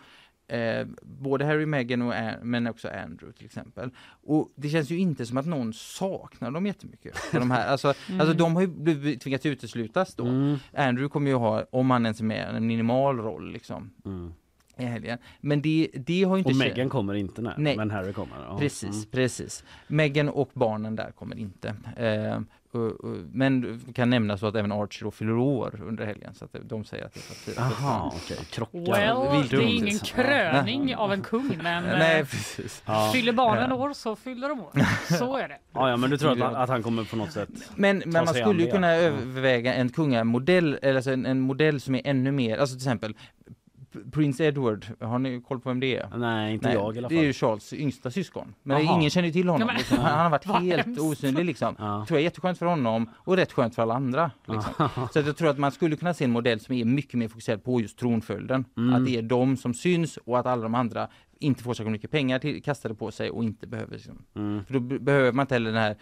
Eh, 0.49 0.87
både 1.03 1.45
Harry, 1.45 1.67
Meghan 1.67 2.03
och 2.03 2.15
An- 2.15 2.35
men 2.43 2.67
också 2.67 2.89
Andrew 2.89 3.33
till 3.33 3.47
exempel. 3.47 3.91
Och 4.23 4.53
det 4.57 4.69
känns 4.69 4.91
ju 4.91 4.99
inte 4.99 5.27
som 5.27 5.37
att 5.39 5.47
någon 5.47 5.73
saknar 5.73 6.51
dem 6.51 6.67
jättemycket. 6.67 7.17
För 7.19 7.41
de, 7.41 7.51
här. 7.51 7.67
Alltså, 7.73 7.89
alltså 7.89 8.35
de 8.35 8.55
har 8.55 8.63
ju 8.63 8.69
blivit 8.69 9.21
tvingats 9.21 9.47
uteslutas 9.47 10.15
då. 10.15 10.25
Mm. 10.27 10.57
Andrew 10.77 11.09
kommer 11.09 11.31
ju 11.31 11.37
ha, 11.37 11.65
om 11.71 11.91
han 11.91 12.07
ens 12.07 12.21
är 12.21 12.25
med, 12.25 12.57
en 12.57 12.67
minimal 12.67 13.17
roll 13.19 13.53
liksom 13.53 13.91
Mm. 14.05 14.33
I 14.79 14.85
helgen. 14.85 15.19
Men 15.41 15.63
det, 15.63 15.89
det 15.95 16.25
har 16.25 16.37
ju 16.37 16.39
inte 16.39 16.51
Och 16.51 16.57
Meghan 16.57 16.89
kommer 16.89 17.15
inte 17.15 17.43
nej, 17.43 17.55
Nej. 17.59 17.77
men 17.77 17.91
Harry 17.91 18.13
kommer. 18.13 18.37
Ja. 18.49 18.59
Precis, 18.59 18.83
Mm. 18.97 19.07
precis. 19.11 19.65
Meghan 19.87 20.29
och 20.29 20.51
barnen 20.55 20.97
där 20.97 21.11
kommer 21.11 21.39
inte. 21.39 21.69
Eh, 21.97 22.41
och, 22.73 22.81
och, 23.05 23.17
men 23.33 23.81
kan 23.95 24.11
nämna 24.11 24.39
så 24.39 24.47
att 24.47 24.55
även 24.55 24.73
Archie 24.73 25.05
då 25.05 25.11
fyller 25.11 25.33
år 25.33 25.81
under 25.87 26.07
helgen 26.07 26.35
så 26.35 26.45
att 26.45 26.57
de 26.63 26.85
säger 26.85 27.05
att 27.07 27.15
det 27.15 27.21
är 27.21 27.23
för 27.23 27.45
tidigt. 27.45 27.59
Jaha, 27.81 28.13
okej. 28.15 28.37
Krockar. 28.51 28.81
Well, 28.81 29.49
det 29.51 29.57
är 29.57 29.61
ingen 29.61 29.99
kröning 29.99 30.97
av 30.97 31.13
en 31.13 31.23
kung, 31.23 31.59
men 31.63 31.85
Nej, 31.99 32.21
eh, 32.21 32.27
precis. 32.27 32.83
Ja. 32.87 33.11
fyller 33.15 33.33
barnen 33.33 33.73
år 33.73 33.93
så 33.93 34.17
fyller 34.17 34.49
de 34.49 34.61
år. 34.61 34.71
Så 35.19 35.37
är 35.37 35.49
det. 35.49 35.59
Ja, 35.73 35.91
ja, 35.91 35.97
men 35.97 36.11
du 36.11 36.19
tror 36.19 36.33
att, 36.33 36.39
han- 36.39 36.57
att 36.57 36.69
han 36.69 36.83
kommer 36.83 37.05
på 37.05 37.17
något 37.17 37.33
sätt? 37.33 37.49
Men, 37.77 38.03
men 38.07 38.25
man 38.25 38.35
skulle 38.35 38.63
ju 38.65 38.71
kunna 38.71 38.93
överväga 38.95 39.75
en 39.75 39.89
kungamodell, 39.89 40.79
eller 40.83 40.95
alltså 40.97 41.11
en, 41.13 41.27
en 41.27 41.41
modell 41.41 41.81
som 41.81 41.95
är 41.95 42.03
ännu 42.05 42.33
mer, 42.33 42.59
alltså 42.59 42.75
till 42.77 42.87
exempel 42.87 43.15
Prince 44.13 44.45
Edward, 44.45 44.87
har 45.01 45.19
ni 45.19 45.41
koll 45.49 45.61
på 45.61 45.69
vem 45.69 45.81
det 45.81 45.97
är? 45.97 46.09
Nej, 46.17 46.55
inte 46.55 46.67
Nej, 46.67 46.75
jag 46.77 46.95
i 46.97 46.99
alla 46.99 47.09
Det 47.09 47.15
fall. 47.15 47.23
är 47.25 47.27
ju 47.27 47.33
Charles 47.33 47.73
yngsta 47.73 48.11
syskon. 48.11 48.55
Men 48.63 48.85
Jaha. 48.85 48.97
ingen 48.99 49.11
känner 49.11 49.31
till 49.31 49.49
honom. 49.49 49.69
Ja, 49.73 49.79
liksom. 49.79 49.99
han, 49.99 50.07
han 50.07 50.19
har 50.23 50.31
varit 50.31 50.47
Vad 50.47 50.63
helt 50.63 50.85
hemskt. 50.87 51.01
osynlig 51.03 51.45
liksom. 51.45 51.75
Ja. 51.79 52.05
tror 52.09 52.17
jag 52.17 52.21
är 52.21 52.25
jätteskönt 52.25 52.59
för 52.59 52.67
honom 52.67 53.11
och 53.15 53.37
rätt 53.37 53.53
skönt 53.53 53.75
för 53.75 53.83
alla 53.83 53.95
andra. 53.95 54.31
Liksom. 54.47 54.89
Så 55.13 55.19
att 55.19 55.27
jag 55.27 55.37
tror 55.37 55.51
att 55.51 55.59
man 55.59 55.73
skulle 55.73 55.97
kunna 55.97 56.15
se 56.15 56.25
en 56.25 56.31
modell 56.31 56.61
som 56.61 56.75
är 56.75 56.85
mycket 56.85 57.15
mer 57.15 57.29
fokuserad 57.29 57.65
på 57.65 57.81
just 57.81 57.99
tronföljden. 57.99 58.65
Mm. 58.77 58.95
Att 58.95 59.07
det 59.07 59.17
är 59.17 59.23
de 59.23 59.57
som 59.57 59.75
syns 59.75 60.17
och 60.25 60.39
att 60.39 60.47
alla 60.47 60.63
de 60.63 60.75
andra 60.75 61.09
inte 61.41 61.63
får 61.63 61.75
så 61.75 61.85
mycket 61.85 62.11
pengar 62.11 62.39
till, 62.39 62.63
kastade 62.63 62.95
på 62.95 63.11
sig 63.11 63.31
och 63.31 63.45
inte 63.45 63.67
behöver 63.67 63.93
liksom. 63.93 64.23
Mm. 64.37 64.65
För 64.65 64.75
då 64.75 64.81
be- 64.81 64.99
behöver 64.99 65.33
man 65.33 65.43
inte 65.43 65.55
heller 65.55 65.71
den 65.73 65.81
här 65.83 65.97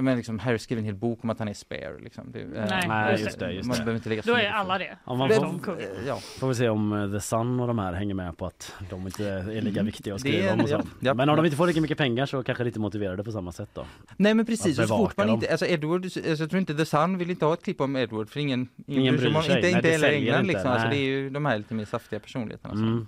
men 0.00 0.16
liksom 0.16 0.38
Harry 0.38 0.58
skriver 0.58 0.80
en 0.80 0.86
hel 0.86 0.94
bok 0.94 1.18
om 1.24 1.30
att 1.30 1.38
han 1.38 1.48
är 1.48 1.54
spare. 1.54 1.98
Liksom. 2.00 2.32
Det, 2.32 2.40
eh, 2.40 2.46
Nej, 2.68 2.84
Nej, 2.88 3.20
just 3.20 3.38
det, 3.38 3.52
just 3.52 3.68
man 3.68 3.76
det. 3.76 3.82
behöver 3.82 3.96
inte 3.96 4.08
lägga 4.08 4.22
Då 4.26 4.34
är 4.34 4.50
alla 4.50 4.78
det. 4.78 4.96
Ja, 5.06 5.14
man 5.14 5.28
får, 5.30 5.58
kungen. 5.62 5.86
Ja. 6.06 6.16
får 6.16 6.48
vi 6.48 6.54
se 6.54 6.68
om 6.68 6.92
eh, 6.92 7.10
The 7.12 7.20
Sun 7.20 7.60
och 7.60 7.66
de 7.66 7.78
här 7.78 7.92
hänger 7.92 8.14
med 8.14 8.36
på 8.38 8.46
att 8.46 8.74
de 8.90 9.06
inte 9.06 9.28
är 9.28 9.60
lika 9.60 9.82
viktiga 9.82 10.14
att 10.14 10.24
Mm. 10.24 10.32
Det 10.32 10.38
skriva 10.38 10.48
är- 10.48 10.54
om 10.54 10.60
och 10.60 10.68
så. 10.68 10.74
ja, 10.74 10.82
ja. 11.00 11.14
Men 11.14 11.28
om 11.28 11.36
de 11.36 11.44
inte 11.44 11.56
får 11.56 11.66
lika 11.66 11.80
mycket 11.80 11.98
pengar 11.98 12.26
så 12.26 12.42
kanske 12.42 12.64
det 12.64 12.68
inte 12.68 12.80
motiverade 12.80 13.24
på 13.24 13.32
samma 13.32 13.52
sätt 13.52 13.68
då. 13.74 13.84
Nej 14.16 14.34
men 14.34 14.46
precis, 14.46 14.76
så 14.76 14.86
fort 14.86 15.16
man 15.16 15.28
inte, 15.28 15.50
alltså 15.50 15.66
Edward, 15.66 16.04
alltså, 16.04 16.20
jag 16.20 16.50
tror 16.50 16.56
inte 16.60 16.74
The 16.74 16.84
Sun 16.86 17.18
vill 17.18 17.30
inte 17.30 17.44
ha 17.44 17.54
ett 17.54 17.62
klipp 17.64 17.80
om 17.80 17.96
Edward 17.96 18.30
för 18.30 18.40
ingen, 18.40 18.68
Ingen 18.86 19.14
bryr 19.16 19.20
sig 19.20 19.26
om 19.28 19.32
bryr 19.34 19.42
sig. 19.42 19.56
Inte, 19.56 19.60
Nej, 19.68 19.70
inte 19.76 19.88
det 19.88 19.92
heller 19.92 20.08
England 20.12 20.40
inte, 20.40 20.52
liksom, 20.52 20.70
alltså, 20.70 20.88
det 20.88 20.96
är 20.96 21.04
ju 21.04 21.30
de 21.30 21.46
här 21.46 21.58
lite 21.58 21.74
mer 21.74 21.84
saftiga 21.84 22.20
personligheterna. 22.20 22.74
Mm. 22.74 23.06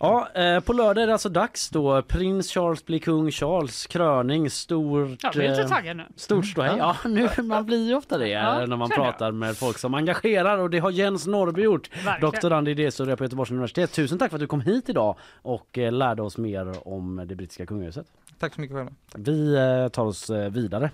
Ja, 0.00 0.28
eh, 0.34 0.60
på 0.60 0.72
lördag 0.72 1.02
är 1.02 1.06
det 1.06 1.12
alltså 1.12 1.28
dags 1.28 1.70
då. 1.70 2.02
Prins 2.02 2.50
Charles 2.50 2.84
blir 2.86 2.98
kung 2.98 3.30
Charles, 3.30 3.86
kröning, 3.86 4.50
stort... 4.50 5.18
Jag 5.22 5.32
blir 5.32 5.48
lite 5.48 5.62
eh, 5.62 5.68
taggad 5.68 5.96
nu. 5.96 6.04
Stort 6.16 6.46
ståhej. 6.46 6.74
Ja, 6.78 6.96
nu, 7.08 7.28
man 7.42 7.66
blir 7.66 7.88
ju 7.88 7.94
ofta 7.94 8.18
det 8.18 8.28
Ja, 8.28 8.62
eh, 8.62 8.68
när 8.68 8.76
man 8.76 8.88
känner 8.88 9.04
jag. 9.04 9.12
pratar 9.12 9.32
med 9.32 9.56
folk 9.56 9.78
som 9.78 9.94
engagerar 9.94 10.58
och 10.58 10.70
det 10.70 10.78
har 10.78 10.90
Jens 10.90 11.26
Norrby 11.26 11.62
gjort. 11.62 11.90
Verkligen. 11.94 12.20
Doktorand 12.20 12.68
i 12.68 12.70
idéhistoria 12.70 13.16
på 13.16 13.24
Göteborgs 13.24 13.50
universitet. 13.50 13.92
Tusen 13.92 14.18
tack 14.18 14.30
för 14.30 14.36
att 14.36 14.40
du 14.40 14.46
kom 14.46 14.60
hit 14.60 14.88
idag 14.88 15.16
och 15.42 15.78
eh, 15.78 15.92
lärde 15.92 16.22
oss 16.22 16.38
mer 16.38 16.88
om 16.88 17.24
det 17.26 17.34
brittiska 17.34 17.66
kungahuset. 17.66 18.06
Tack 18.38 18.54
så 18.54 18.60
mycket 18.60 18.76
själva. 18.76 18.92
Vi 19.16 19.54
eh, 19.56 19.88
tar 19.88 20.04
oss 20.04 20.30
eh, 20.30 20.50
vidare. 20.50 20.90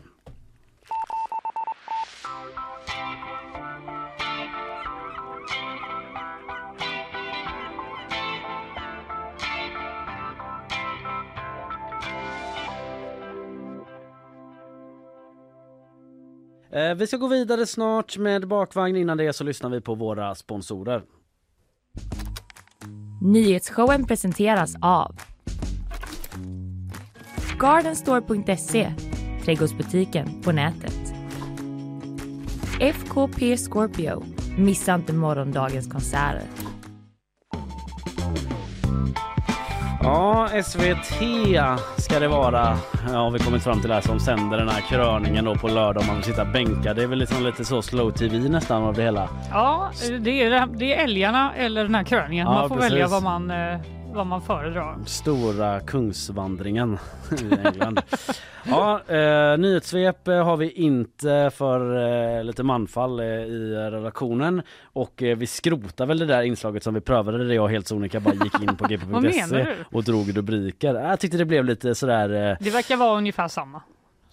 Eh, 16.76 16.94
vi 16.94 17.06
ska 17.06 17.16
gå 17.16 17.28
vidare 17.28 17.66
snart 17.66 18.18
med 18.18 18.48
bakvagn. 18.48 18.96
Innan 18.96 19.16
det 19.16 19.32
så 19.32 19.44
lyssnar 19.44 19.70
vi 19.70 19.80
på 19.80 19.94
våra 19.94 20.34
sponsorer. 20.34 21.02
Nyhetsshowen 23.22 24.06
presenteras 24.06 24.74
av 24.82 25.16
Gardenstore.se, 27.58 28.92
trädgårdsbutiken 29.44 30.42
på 30.42 30.52
nätet. 30.52 31.14
FKP 32.80 33.56
Scorpio, 33.56 34.24
missa 34.58 34.94
inte 34.94 35.12
morgondagens 35.12 35.92
konserter. 35.92 36.42
Ja, 40.06 40.48
SVT 40.64 41.20
ska 41.96 42.18
det 42.18 42.28
vara. 42.28 42.78
Ja, 43.08 43.18
har 43.18 43.30
vi 43.30 43.38
kommit 43.38 43.62
fram 43.62 43.80
till 43.80 43.88
det 43.88 43.94
här 43.94 44.00
som 44.00 44.20
sänder 44.20 44.58
den 44.58 44.68
här 44.68 44.80
kröningen 44.80 45.44
då 45.44 45.54
på 45.54 45.68
lördag 45.68 46.00
om 46.00 46.06
man 46.06 46.16
vill 46.16 46.24
sitta 46.24 46.44
bänkad. 46.44 46.96
Det 46.96 47.02
är 47.02 47.06
väl 47.06 47.18
liksom 47.18 47.44
lite 47.44 47.64
så 47.64 47.82
slow 47.82 48.10
tv 48.10 48.38
nästan 48.38 48.82
av 48.82 48.94
det 48.94 49.02
hela. 49.02 49.28
Ja, 49.50 49.90
det 50.20 50.42
är, 50.42 50.66
det 50.66 50.94
är 50.94 51.04
älgarna 51.04 51.54
eller 51.54 51.82
den 51.82 51.94
här 51.94 52.04
kröningen. 52.04 52.46
Ja, 52.46 52.52
man 52.52 52.68
får 52.68 52.76
precis. 52.76 52.92
välja 52.92 53.08
vad 53.08 53.22
man, 53.22 53.50
eh, 53.50 53.78
vad 54.16 54.26
man 54.26 54.42
föredrar. 54.42 54.96
Stora 55.06 55.80
kungsvandringen 55.80 56.98
i 57.42 57.66
England. 57.68 58.00
ja, 58.64 59.00
eh, 59.08 59.58
nyhetssvep 59.58 60.28
eh, 60.28 60.44
har 60.44 60.56
vi 60.56 60.70
inte 60.70 61.50
för 61.54 61.96
eh, 62.38 62.44
lite 62.44 62.62
manfall 62.62 63.20
eh, 63.20 63.26
i 63.26 63.74
redaktionen 63.90 64.62
och 64.82 65.22
eh, 65.22 65.36
vi 65.36 65.46
skrotar 65.46 66.06
väl 66.06 66.18
det 66.18 66.26
där 66.26 66.42
inslaget 66.42 66.82
som 66.82 66.94
vi 66.94 67.00
prövade 67.00 67.46
där 67.46 67.54
jag 67.54 67.68
helt 67.68 67.86
sonika 67.86 68.20
bara 68.20 68.34
gick 68.34 68.62
in 68.62 68.76
på 68.76 68.84
gp.se 68.88 69.66
och 69.92 70.04
drog 70.04 70.36
rubriker. 70.36 70.94
Jag 70.94 71.20
tyckte 71.20 71.38
det 71.38 71.44
blev 71.44 71.64
lite 71.64 71.94
sådär 71.94 72.50
eh, 72.50 72.56
Det 72.60 72.70
verkar 72.70 72.96
vara 72.96 73.16
ungefär 73.18 73.48
samma. 73.48 73.82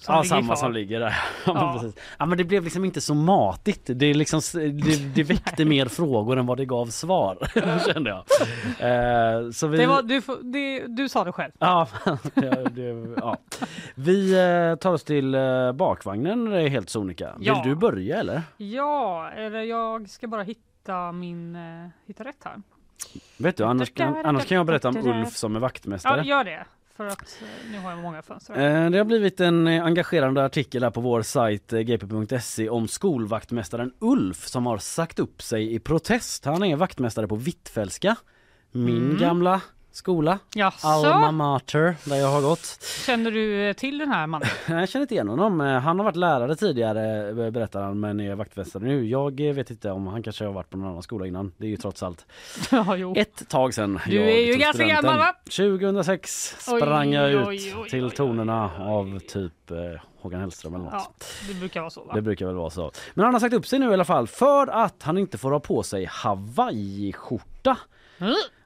Som 0.03 0.15
ja, 0.15 0.23
samma 0.23 0.41
kvar. 0.45 0.55
som 0.55 0.73
ligger 0.73 0.99
där. 0.99 1.15
Ja, 1.45 1.79
men 1.81 1.93
Ja. 2.19 2.25
men 2.25 2.37
det 2.37 2.43
blev 2.43 2.63
liksom 2.63 2.85
inte 2.85 3.01
så 3.01 3.13
matigt. 3.13 3.81
Det, 3.85 4.13
liksom, 4.13 4.41
det, 4.53 5.15
det 5.15 5.23
väckte 5.33 5.65
mer 5.65 5.85
frågor 5.85 6.37
än 6.39 6.45
vad 6.45 6.57
det 6.57 6.65
gav 6.65 6.85
svar, 6.85 7.37
kände 7.93 8.09
jag. 8.09 8.19
Eh, 8.79 9.49
så 9.51 9.67
vi... 9.67 9.77
Det 9.77 9.85
var, 9.87 10.01
du, 10.01 10.21
det, 10.41 10.87
du 10.87 11.09
sa 11.09 11.23
det 11.23 11.31
själv. 11.31 11.51
Ja, 11.59 11.87
det, 12.71 13.13
ja. 13.17 13.37
Vi 13.95 14.33
eh, 14.33 14.75
tar 14.75 14.93
oss 14.93 15.03
till 15.03 15.35
eh, 15.35 15.71
bakvagnen 15.71 16.51
helt 16.51 16.89
sonika. 16.89 17.33
Vill 17.37 17.47
Ja. 17.47 17.61
du 17.65 17.75
börja 17.75 18.19
eller? 18.19 18.41
Ja, 18.57 19.29
eller 19.29 19.61
jag 19.61 20.09
ska 20.09 20.27
bara 20.27 20.43
hitta 20.43 21.11
min... 21.11 21.55
Eh, 21.55 21.87
hitta 22.07 22.23
rätt 22.23 22.43
här. 22.45 22.61
Vet 23.37 23.57
du, 23.57 23.63
annars 23.63 23.91
annars 23.99 24.45
kan 24.45 24.57
jag 24.57 24.65
berätta 24.65 24.89
om 24.89 24.97
Ulf 24.97 25.35
som 25.35 25.55
är 25.55 25.59
vaktmästare. 25.59 26.17
Ja, 26.17 26.23
gör 26.23 26.43
det. 26.43 26.65
För 26.97 27.05
att 27.07 27.37
eh, 27.41 27.71
nu 27.71 27.79
har 27.79 27.89
jag 27.91 27.99
många 27.99 28.21
fönster. 28.21 28.83
Eh, 28.83 28.89
Det 28.91 28.97
har 28.97 29.05
blivit 29.05 29.39
en 29.39 29.67
eh, 29.67 29.83
engagerande 29.85 30.45
artikel 30.45 30.83
här 30.83 30.91
på 30.91 31.01
vår 31.01 31.21
sajt 31.21 31.71
gp.se 31.71 32.69
om 32.69 32.87
skolvaktmästaren 32.87 33.93
Ulf 33.99 34.47
som 34.47 34.65
har 34.65 34.77
sagt 34.77 35.19
upp 35.19 35.41
sig 35.41 35.73
i 35.75 35.79
protest. 35.79 36.45
Han 36.45 36.63
är 36.63 36.75
vaktmästare 36.75 37.27
på 37.27 37.35
Hvitfeldtska, 37.35 38.15
min 38.71 38.97
Mm. 39.05 39.17
gamla 39.17 39.61
skola. 39.93 40.39
Jaså? 40.55 40.87
Alma 40.87 41.31
Mater, 41.31 41.95
där 42.05 42.15
jag 42.15 42.27
har 42.27 42.41
gått. 42.41 42.79
Känner 43.05 43.31
du 43.31 43.67
eh, 43.69 43.73
till 43.73 43.97
den 43.97 44.09
här 44.09 44.27
mannen? 44.27 44.47
Jag 44.67 44.89
känner 44.89 45.01
inte 45.01 45.13
igen 45.13 45.27
honom. 45.29 45.61
Eh, 45.61 45.79
Han 45.79 45.99
har 45.99 46.03
varit 46.03 46.15
lärare 46.15 46.55
tidigare 46.55 47.29
eh, 47.29 47.49
berättar 47.51 47.81
han 47.81 47.99
men 47.99 48.19
är 48.19 48.35
vaktmästare 48.35 48.83
nu. 48.83 49.05
Jag 49.05 49.41
vet 49.41 49.69
inte 49.71 49.91
om 49.91 50.07
han 50.07 50.23
kanske 50.23 50.45
har 50.45 50.53
varit 50.53 50.69
på 50.69 50.77
någon 50.77 50.87
annan 50.89 51.03
skola 51.03 51.27
innan. 51.27 51.51
Det 51.57 51.65
är 51.65 51.69
ju 51.69 51.77
trots 51.77 52.03
allt 52.03 52.25
ja, 52.71 52.95
jo. 52.95 53.13
ett 53.17 53.49
tag 53.49 53.73
sedan 53.73 53.99
Du 54.07 54.15
jag 54.15 54.31
är 54.31 54.39
ju 54.45 54.53
ganska 54.53 54.73
studenten. 54.73 55.03
gammal, 55.05 55.17
va? 55.19 55.33
2006 55.45 56.55
sprang 56.59 57.09
Oj, 57.09 57.13
jag 57.15 57.31
ut 57.31 57.47
oj, 57.47 57.73
oj, 57.77 57.89
till 57.89 58.11
tonerna 58.11 58.71
av 58.79 59.19
typ 59.19 59.71
eh, 59.71 59.77
Håkan 60.21 60.39
Hellström 60.39 60.75
eller 60.75 60.85
något. 60.85 60.93
Ja, 60.93 61.13
det 61.47 61.53
brukar 61.53 61.79
vara 61.81 61.89
så 61.89 62.03
va? 62.03 62.13
Det 62.15 62.21
brukar 62.21 62.45
väl 62.45 62.55
vara 62.55 62.69
så. 62.69 62.91
Men 63.13 63.25
han 63.25 63.33
har 63.33 63.39
sagt 63.39 63.53
upp 63.53 63.67
sig 63.67 63.79
nu 63.79 63.89
i 63.89 63.93
alla 63.93 64.05
fall 64.05 64.27
för 64.27 64.67
att 64.67 65.03
han 65.03 65.17
inte 65.17 65.37
får 65.37 65.51
ha 65.51 65.59
på 65.59 65.83
sig 65.83 66.05
hawaiiskjorta. 66.11 67.77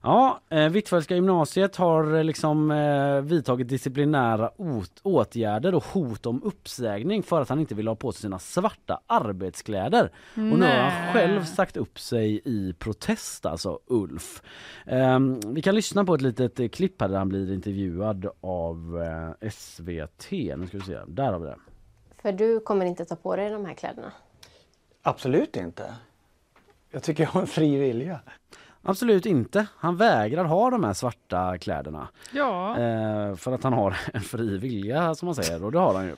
Ja, 0.02 0.42
eh, 0.50 0.70
Hvitfeldtska 0.70 1.16
gymnasiet 1.16 1.76
har 1.76 2.16
eh, 2.16 2.24
liksom 2.24 2.72
eh, 2.72 3.22
vidtagit 3.22 3.68
disciplinära 3.68 4.52
åtgärder 5.04 5.76
och 5.76 5.84
hot 5.84 6.26
om 6.26 6.44
uppsägning 6.44 7.24
för 7.24 7.42
att 7.42 7.50
han 7.50 7.60
inte 7.60 7.76
vill 7.76 7.88
ha 7.88 7.96
på 7.96 8.12
sig 8.12 8.22
sina 8.22 8.40
svarta 8.40 9.00
arbetskläder. 9.08 10.12
Och 10.34 10.42
nu 10.42 10.66
har 10.66 10.74
han 10.74 11.04
Nej. 11.04 11.14
själv 11.14 11.44
sagt 11.44 11.78
upp 11.78 12.00
sig 12.00 12.42
i 12.46 12.74
protest, 12.74 13.46
alltså 13.46 13.80
Ulf. 13.88 14.42
Ehm, 14.86 15.40
vi 15.46 15.62
kan 15.62 15.76
lyssna 15.76 16.06
på 16.06 16.16
ett 16.16 16.22
litet 16.22 16.60
eh, 16.60 16.68
klipp 16.68 17.02
här 17.02 17.10
där 17.10 17.18
han 17.18 17.30
blir 17.30 17.54
intervjuad 17.54 18.28
av 18.42 19.04
eh, 19.42 19.50
SVT. 19.50 20.32
Nu 20.32 20.68
ska 20.68 20.78
vi 20.78 20.84
se, 20.84 21.00
där 21.08 21.32
har 21.32 21.40
vi 21.40 21.46
det. 21.46 21.58
För 22.22 22.32
du 22.32 22.60
kommer 22.60 22.86
inte 22.86 23.06
ta 23.06 23.16
på 23.16 23.36
dig 23.36 23.50
de 23.50 23.66
här 23.66 23.74
kläderna? 23.74 24.12
Absolut 25.02 25.56
inte. 25.56 25.96
Jag 26.92 27.04
tycker 27.04 27.24
jag 27.24 27.30
har 27.30 27.42
en 27.42 27.48
fri 27.48 27.78
vilja. 27.78 28.20
Absolut 28.88 29.26
inte. 29.26 29.68
Han 29.78 29.98
vägrar 29.98 30.46
ha 30.46 30.70
de 30.70 30.84
här 30.84 30.94
svarta 30.94 31.58
kläderna. 31.58 32.08
Ja. 32.32 32.80
Eh, 32.80 33.36
för 33.36 33.52
att 33.52 33.64
han 33.64 33.74
har 33.74 33.98
en 34.14 34.22
fri 34.22 34.58
vilja 34.58 35.16
som 35.16 35.26
man 35.26 35.36
säger 35.36 35.64
och 35.64 35.72
det 35.72 35.80
har 35.80 35.94
han 35.94 36.06
ju. 36.06 36.16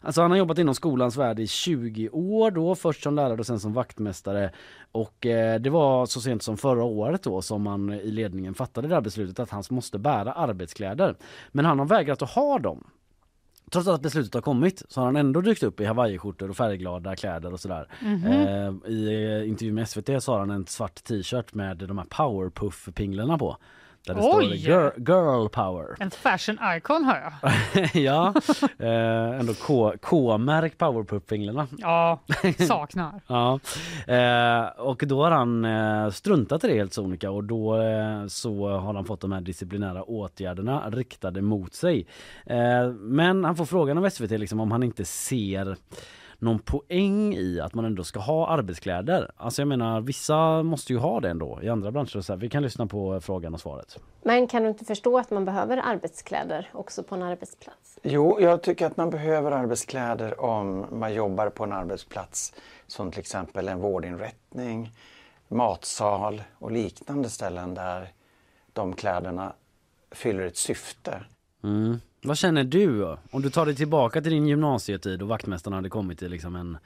Alltså 0.00 0.22
han 0.22 0.30
har 0.30 0.38
jobbat 0.38 0.58
inom 0.58 0.74
skolans 0.74 1.16
värld 1.16 1.38
i 1.38 1.46
20 1.46 2.08
år 2.08 2.50
då, 2.50 2.74
först 2.74 3.02
som 3.02 3.14
lärare 3.14 3.38
och 3.38 3.46
sen 3.46 3.60
som 3.60 3.72
vaktmästare. 3.72 4.50
Och 4.92 5.26
eh, 5.26 5.60
det 5.60 5.70
var 5.70 6.06
så 6.06 6.20
sent 6.20 6.42
som 6.42 6.56
förra 6.56 6.84
året 6.84 7.22
då 7.22 7.42
som 7.42 7.62
man 7.62 7.92
i 7.92 8.10
ledningen 8.10 8.54
fattade 8.54 8.88
det 8.88 8.94
här 8.94 9.00
beslutet 9.00 9.38
att 9.38 9.50
han 9.50 9.62
måste 9.70 9.98
bära 9.98 10.32
arbetskläder. 10.32 11.16
Men 11.48 11.64
han 11.64 11.78
har 11.78 11.86
vägrat 11.86 12.22
att 12.22 12.30
ha 12.30 12.58
dem. 12.58 12.84
Trots 13.72 13.88
att 13.88 14.02
beslutet 14.02 14.34
har 14.34 14.40
kommit 14.40 14.82
så 14.88 15.00
har 15.00 15.06
han 15.06 15.16
ändå 15.16 15.40
dykt 15.40 15.62
upp 15.62 15.80
i 15.80 15.84
hawaiiskjortor 15.84 16.50
och 16.50 16.56
färgglada 16.56 17.16
kläder 17.16 17.52
och 17.52 17.60
sådär. 17.60 17.88
Mhm. 18.02 18.26
Eh, 18.26 18.92
I 18.92 19.24
eh, 19.24 19.48
intervju 19.48 19.72
med 19.72 19.88
SVT 19.88 20.22
så 20.22 20.32
har 20.32 20.38
han 20.38 20.50
en 20.50 20.66
svart 20.66 21.04
t-shirt 21.04 21.54
med 21.54 21.76
de 21.76 21.98
här 21.98 22.04
powerpuff-pinglarna 22.04 23.38
på. 23.38 23.56
Där 24.06 24.14
det 24.14 24.20
Oj! 24.22 24.28
står 24.30 24.42
girl, 24.54 24.88
girl 24.96 25.48
power. 25.48 25.96
En 25.98 26.10
fashion 26.10 26.58
icon 26.76 27.04
hör 27.04 27.20
jag. 27.22 27.90
ja, 28.02 28.34
eh, 28.78 29.40
ändå 29.40 29.54
K- 29.54 29.92
K-märk 30.02 30.78
powerpuff-pinglarna. 30.78 31.66
Ja, 31.78 32.20
saknar. 32.68 33.20
Ja, 33.26 33.58
eh, 34.06 34.80
och 34.80 35.02
då 35.06 35.22
har 35.24 35.30
han 35.30 35.64
eh, 35.64 36.10
struntat 36.10 36.64
i 36.64 36.68
det 36.68 36.74
helt 36.74 36.92
sonika 36.92 37.30
och 37.30 37.44
då 37.44 37.76
eh, 37.82 38.26
så 38.26 38.68
har 38.78 38.94
han 38.94 39.04
fått 39.04 39.20
de 39.20 39.32
här 39.32 39.40
disciplinära 39.40 40.02
åtgärderna 40.02 40.90
riktade 40.90 41.42
mot 41.42 41.74
sig. 41.74 42.06
Eh, 42.46 42.88
men 42.92 43.44
han 43.44 43.56
får 43.56 43.64
frågan 43.64 43.98
av 43.98 44.10
SVT 44.10 44.30
liksom 44.30 44.60
om 44.60 44.70
han 44.72 44.82
inte 44.82 45.04
ser 45.04 45.76
någon 46.42 46.58
poäng 46.58 47.34
i 47.34 47.60
att 47.60 47.74
man 47.74 47.84
ändå 47.84 48.04
ska 48.04 48.20
ha 48.20 48.48
arbetskläder. 48.48 49.30
Alltså 49.36 49.62
jag 49.62 49.68
menar 49.68 50.00
vissa 50.00 50.62
måste 50.62 50.92
ju 50.92 50.98
ha 50.98 51.20
det 51.20 51.30
ändå 51.30 51.58
i 51.62 51.68
andra 51.68 51.90
branscher. 51.90 52.20
Så 52.20 52.32
här. 52.32 52.40
Vi 52.40 52.50
kan 52.50 52.62
lyssna 52.62 52.86
på 52.86 53.20
frågan 53.20 53.54
och 53.54 53.60
svaret. 53.60 53.98
Men 54.22 54.46
kan 54.46 54.62
du 54.62 54.68
inte 54.68 54.84
förstå 54.84 55.18
att 55.18 55.30
man 55.30 55.44
behöver 55.44 55.76
arbetskläder 55.76 56.70
också 56.72 57.02
på 57.02 57.14
en 57.14 57.22
arbetsplats? 57.22 57.98
Jo, 58.02 58.40
jag 58.40 58.62
tycker 58.62 58.86
att 58.86 58.96
man 58.96 59.10
behöver 59.10 59.52
arbetskläder 59.52 60.40
om 60.40 60.86
man 60.90 61.14
jobbar 61.14 61.48
på 61.48 61.64
en 61.64 61.72
arbetsplats 61.72 62.54
som 62.86 63.10
till 63.10 63.20
exempel 63.20 63.68
en 63.68 63.80
vårdinrättning, 63.80 64.92
matsal 65.48 66.42
och 66.58 66.72
liknande 66.72 67.28
ställen 67.28 67.74
där 67.74 68.08
de 68.72 68.94
kläderna 68.94 69.52
fyller 70.10 70.46
ett 70.46 70.56
syfte. 70.56 71.24
Mm. 71.64 72.00
Vad 72.24 72.38
känner 72.38 72.64
du 72.64 73.16
om 73.30 73.42
du 73.42 73.50
tar 73.50 73.66
dig 73.66 73.74
tillbaka 73.76 74.22
till 74.22 74.32
din 74.32 74.46
gymnasietid 74.46 75.22
och 75.22 75.28
vaktmästaren 75.28 75.74
hade 75.74 75.88
kommit 75.88 76.22
i 76.22 76.28
liksom 76.28 76.56
en 76.56 76.78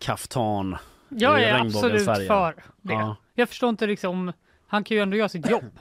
kaftan 0.00 0.76
Jag 1.08 1.42
är 1.42 1.54
absolut 1.54 2.04
färger? 2.04 2.26
för 2.26 2.54
det. 2.80 2.92
Ja. 2.92 3.16
Jag 3.34 3.48
förstår 3.48 3.68
inte 3.68 3.86
liksom, 3.86 4.32
han 4.66 4.84
kan 4.84 4.96
ju 4.96 5.02
ändå 5.02 5.16
göra 5.16 5.28
sitt 5.28 5.50
jobb. 5.50 5.78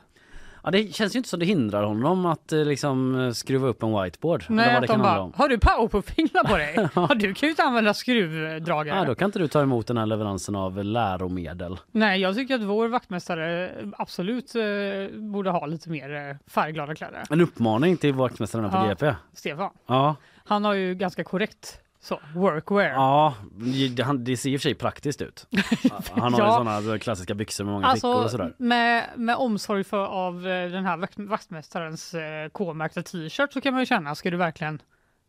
Ja, 0.64 0.72
det 0.72 0.96
känns 0.96 1.16
ju 1.16 1.18
inte 1.18 1.30
som 1.30 1.40
det 1.40 1.46
hindrar 1.46 1.84
honom 1.84 2.26
att 2.26 2.52
eh, 2.54 2.60
liksom 2.66 3.20
eh, 3.20 3.32
skruva 3.32 3.68
upp 3.68 3.84
en 3.84 4.02
whiteboard. 4.04 4.44
Nej, 4.50 4.76
att 4.76 4.88
kan 4.88 5.00
de 5.00 5.04
bara, 5.04 5.32
har 5.36 5.50
du 5.50 5.58
powerpuff-fingrar 5.60 6.44
på 6.48 6.58
dig? 6.58 6.90
ja, 6.96 7.10
du 7.16 7.34
kan 7.34 7.48
ju 7.48 7.50
inte 7.50 7.64
använda 7.64 7.94
skruvdragare. 7.94 8.98
Ja, 8.98 9.06
då 9.06 9.16
kan 9.16 9.26
inte 9.26 9.40
du 9.40 9.48
ta 9.48 9.62
emot 9.62 9.88
den 9.88 9.98
här 9.98 10.06
leveransen 10.06 10.56
av 10.56 10.84
läromedel. 10.84 11.78
Nej, 11.92 12.22
jag 12.22 12.36
tycker 12.36 12.56
att 12.56 12.62
vår 12.62 12.88
vaktmästare 12.88 13.72
absolut 13.98 14.56
eh, 14.56 14.62
borde 15.20 15.50
ha 15.50 15.66
lite 15.66 15.90
mer 15.90 16.16
eh, 16.30 16.36
färgglada 16.48 16.96
kläder. 16.96 17.24
En 17.30 17.42
uppmaning 17.42 17.98
till 17.98 18.14
vaktmästaren 18.14 18.70
på 18.70 18.78
Ja. 18.78 18.88
GP. 18.90 19.16
Stefan, 19.34 19.70
Ja, 19.88 20.16
han 20.46 20.66
har 20.66 20.74
ju 20.74 20.96
ganska 20.96 21.24
korrekt 21.24 21.80
så, 22.02 22.20
workwear. 22.36 22.90
ja 22.90 23.36
det, 23.96 24.04
han, 24.04 24.24
det 24.24 24.38
ser 24.38 24.50
i 24.50 24.58
och 24.58 24.62
för 24.62 24.64
sig 24.70 24.76
praktiskt 24.76 25.22
ut. 25.22 25.48
Han 26.12 26.34
har 26.34 26.40
ju 26.42 26.46
Ja. 26.46 26.52
sådana 26.58 27.00
klassiska 27.00 27.34
byxor 27.36 27.64
med 27.64 27.74
många 27.74 27.94
fickor 27.96 28.10
och 28.10 28.16
Alltså 28.22 28.38
sådär. 28.38 28.54
med, 28.58 29.06
med 29.16 29.36
omsorg 29.36 29.84
för 29.84 30.06
av 30.06 30.48
eh, 30.48 30.70
den 30.72 30.86
här 30.86 30.98
vakt, 30.98 31.20
vaktmästarens 31.20 32.14
eh, 32.14 32.50
K-märkta 32.50 33.02
t-shirt 33.04 33.54
så 33.54 33.62
kan 33.62 33.74
man 33.74 33.82
ju 33.82 33.86
känna, 33.86 34.16
ska 34.16 34.32
du 34.32 34.38
verkligen 34.38 34.82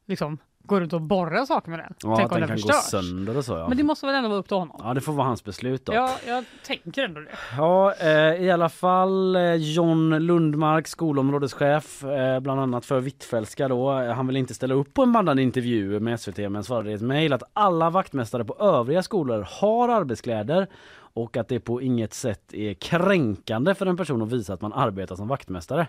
liksom 0.07 0.39
gå 0.65 0.81
runt 0.81 0.93
och 0.93 1.01
borra 1.01 1.47
saker 1.47 1.71
med 1.71 1.79
den? 1.79 1.95
Ja, 2.03 2.17
Tänk 2.17 2.27
att 2.27 2.33
om 2.35 2.41
den 2.41 2.49
den 2.49 2.59
kan 2.59 2.67
gå 2.67 2.73
förstörs. 2.73 2.91
sönder 3.05 3.37
och 3.37 3.45
så 3.45 3.53
ja. 3.53 3.69
Men 3.69 3.77
det 3.77 3.83
måste 3.83 4.07
väl 4.07 4.15
ändå 4.15 4.29
vara 4.29 4.39
upp 4.39 4.49
till 4.49 4.57
honom? 4.57 4.81
Ja, 4.85 4.95
det 4.95 5.01
får 5.01 5.13
vara 5.13 5.27
hans 5.27 5.45
beslut 5.45 5.85
då. 5.87 5.95
Ja, 5.95 6.17
jag 6.27 6.45
tänker 6.67 7.03
ändå 7.05 7.21
det. 7.21 7.29
Ja, 7.57 7.93
eh, 7.95 8.43
i 8.45 8.51
alla 8.51 8.69
fall 8.69 9.37
eh, 9.37 9.55
John 9.55 10.11
Lundmark, 10.19 10.89
skolområdeschef, 10.89 12.05
eh, 12.05 12.41
bland 12.41 12.61
annat 12.61 12.87
för 12.87 13.01
Hvitfeldtska 13.01 13.69
då. 13.69 13.99
Eh, 14.01 14.13
Han 14.13 14.27
vill 14.27 14.37
inte 14.37 14.55
ställa 14.55 14.75
upp 14.75 14.95
på 14.95 15.03
en 15.03 15.13
bandad 15.13 15.41
intervju 15.41 16.01
med 16.01 16.21
SVT 16.21 16.39
men 16.51 16.65
svarade 16.65 16.91
i 16.91 16.95
ett 16.95 17.01
mejl 17.03 17.33
att 17.33 17.43
alla 17.53 17.91
vaktmästare 17.91 18.45
på 18.45 18.55
övriga 18.61 19.03
skolor 19.03 19.47
har 19.61 19.89
arbetskläder 19.89 20.67
och 21.13 21.37
att 21.37 21.49
det 21.49 21.61
på 21.61 21.83
inget 21.83 22.15
sätt 22.15 22.55
är 22.55 22.75
kränkande 22.75 23.75
för 23.75 23.87
en 23.87 23.97
person 23.97 24.23
att 24.23 24.33
visa 24.33 24.53
att 24.55 24.61
man 24.61 24.73
arbetar 24.73 25.17
som 25.17 25.29
vaktmästare. 25.29 25.87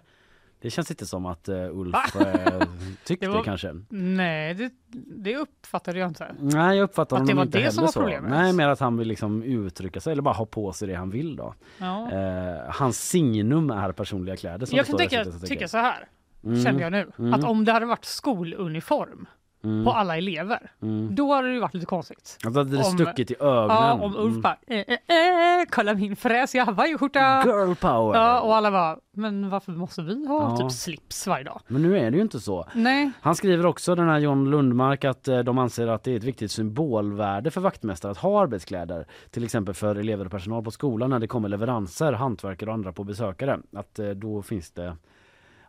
Det 0.62 0.70
känns 0.70 0.91
inte 0.91 1.05
som 1.05 1.26
att 1.26 1.49
uh, 1.49 1.55
Ulf 1.80 2.16
eh, 2.16 2.62
tyckte 3.05 3.26
Det 3.26 3.32
var- 3.32 3.43
kanske. 3.43 3.76
Nej, 3.89 4.53
det, 4.53 4.72
det 5.16 5.36
uppfattade 5.38 5.99
jag 5.99 6.07
inte. 6.09 6.36
Nej 6.39 6.78
jag 6.78 6.84
uppfattar 6.84 7.18
Att 7.18 7.22
det 7.28 7.32
honom 7.34 7.38
var 7.38 7.43
inte 7.45 7.57
det 7.57 7.62
heller 7.62 7.72
som 7.74 7.82
var 7.82 7.91
så. 7.91 7.99
problemet? 7.99 8.30
Nej 8.32 8.53
mer 8.53 8.68
att 8.68 8.80
han 8.80 8.97
vill 8.97 9.07
liksom 9.07 9.43
uttrycka 9.43 9.99
sig 10.01 10.12
eller 10.12 10.22
bara 10.22 10.34
ha 10.36 10.45
på 10.45 10.74
sig 10.74 10.88
det 10.88 10.95
han 10.95 11.09
vill 11.09 11.36
då. 11.36 11.53
Ja. 11.78 12.12
Eh, 12.12 12.72
hans 12.74 13.09
signum 13.09 13.70
är 13.72 13.91
personliga 13.91 14.38
kläder. 14.38 14.66
Som 14.66 14.78
Jag 14.78 14.86
det 14.86 15.07
kan 15.07 15.32
så 15.39 15.39
tycka 15.47 15.62
jag. 15.62 15.70
så 15.70 15.78
här, 15.78 16.07
Mm. 16.43 16.64
kände 16.64 16.82
jag 16.84 16.91
nu, 16.91 17.12
Mm. 17.20 17.34
att 17.34 17.43
om 17.43 17.66
det 17.66 17.72
hade 17.72 17.86
varit 17.86 18.05
skoluniform 18.05 19.26
Mm. 19.64 19.86
på 19.86 19.91
alla 19.91 20.18
elever, 20.18 20.72
Mm. 20.82 21.16
då 21.16 21.34
hade 21.34 21.47
det 21.47 21.53
ju 21.53 21.59
varit 21.59 21.74
lite 21.74 21.86
konstigt. 21.86 22.38
Att 22.45 22.53
det 22.53 22.59
hade 22.59 22.78
Om- 22.78 22.84
stuckit 22.84 23.32
i 23.32 23.36
ögonen. 23.39 23.68
Ja, 23.70 23.93
om 23.93 24.16
Ulf 24.16 24.30
Mm. 24.30 24.41
bara, 24.41 24.57
eh, 24.68 24.78
eh, 24.78 25.59
eh, 25.59 25.66
kolla 25.70 25.93
min 25.93 26.16
fräsiga 26.16 26.64
hawaiiskjorta. 26.66 27.43
Girl 27.45 27.76
power. 27.76 28.20
Ja, 28.20 28.39
och 28.41 28.55
alla 28.55 28.72
bara, 28.72 28.97
men 29.14 29.49
varför 29.49 29.72
måste 29.72 30.01
vi 30.01 30.28
ha 30.28 30.49
Ja. 30.51 30.57
typ 30.57 30.72
slips 30.72 31.28
varje 31.28 31.43
dag? 31.43 31.62
Men 31.68 31.82
nu 31.82 31.97
är 31.97 32.12
det 32.12 32.18
ju 32.18 32.24
inte 32.24 32.39
så. 32.39 32.68
Nej. 32.74 33.12
Han 33.22 33.36
skriver 33.36 33.66
också 33.66 33.95
den 33.95 34.09
här 34.09 34.20
John 34.20 34.49
Lundmark 34.49 35.05
att 35.05 35.28
eh, 35.28 35.39
de 35.39 35.57
anser 35.57 35.88
att 35.88 36.03
det 36.03 36.12
är 36.12 36.18
ett 36.18 36.24
viktigt 36.24 36.51
symbolvärde 36.51 37.51
för 37.51 37.62
vaktmästare 37.62 38.12
att 38.12 38.18
ha 38.18 38.41
arbetskläder. 38.41 39.05
Till 39.32 39.43
exempel 39.43 39.74
för 39.74 39.95
elever 39.95 40.26
och 40.26 40.32
personal 40.32 40.64
på 40.64 40.72
skolan 40.72 41.09
när 41.09 41.20
det 41.20 41.28
kommer 41.28 41.49
leveranser, 41.49 42.14
hantverkare 42.14 42.70
och 42.70 42.74
andra 42.74 42.93
på 42.93 43.03
besökare. 43.03 43.59
Att 43.76 43.99
eh, 43.99 44.09
då 44.09 44.41
finns 44.41 44.72
det 44.72 44.95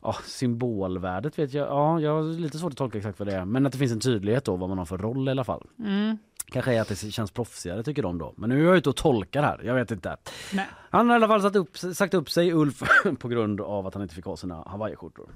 Ja, 0.02 0.16
symbolvärdet 0.24 1.38
vet 1.38 1.54
jag. 1.54 1.68
Ja, 1.68 2.00
jag 2.00 2.14
har 2.14 2.22
lite 2.22 2.58
svårt 2.58 2.72
att 2.72 2.78
tolka 2.78 2.98
exakt 2.98 3.18
vad 3.18 3.28
det 3.28 3.34
är. 3.34 3.44
Men 3.44 3.66
att 3.66 3.72
det 3.72 3.78
finns 3.78 3.92
en 3.92 4.00
tydlighet 4.00 4.44
då 4.44 4.56
vad 4.56 4.68
man 4.68 4.78
har 4.78 4.84
för 4.84 4.98
roll 4.98 5.28
i 5.28 5.30
alla 5.30 5.44
fall. 5.44 5.66
Mm. 5.78 6.18
Kanske 6.46 6.74
är 6.74 6.80
att 6.80 6.88
det 6.88 6.96
känns 6.96 7.30
proffsigare 7.30 7.82
tycker 7.82 8.02
de 8.02 8.18
då. 8.18 8.34
Men 8.36 8.50
nu 8.50 8.60
är 8.60 8.64
jag 8.64 8.76
ute 8.76 8.88
och 8.88 8.96
tolkar 8.96 9.42
här. 9.42 9.60
Jag 9.64 9.74
vet 9.74 9.90
inte. 9.90 10.16
Nej. 10.52 10.68
Han 10.90 11.08
har 11.08 11.14
i 11.14 11.16
alla 11.16 11.28
fall 11.28 11.42
satt 11.42 11.56
upp, 11.56 11.78
sagt 11.78 12.14
upp 12.14 12.30
sig 12.30 12.52
Ulf 12.52 12.82
på 13.18 13.28
grund 13.28 13.60
av 13.60 13.86
att 13.86 13.94
han 13.94 14.02
inte 14.02 14.14
fick 14.14 14.24
ha 14.24 14.36
sina 14.36 14.62
hawaiiskjortor. 14.66 15.28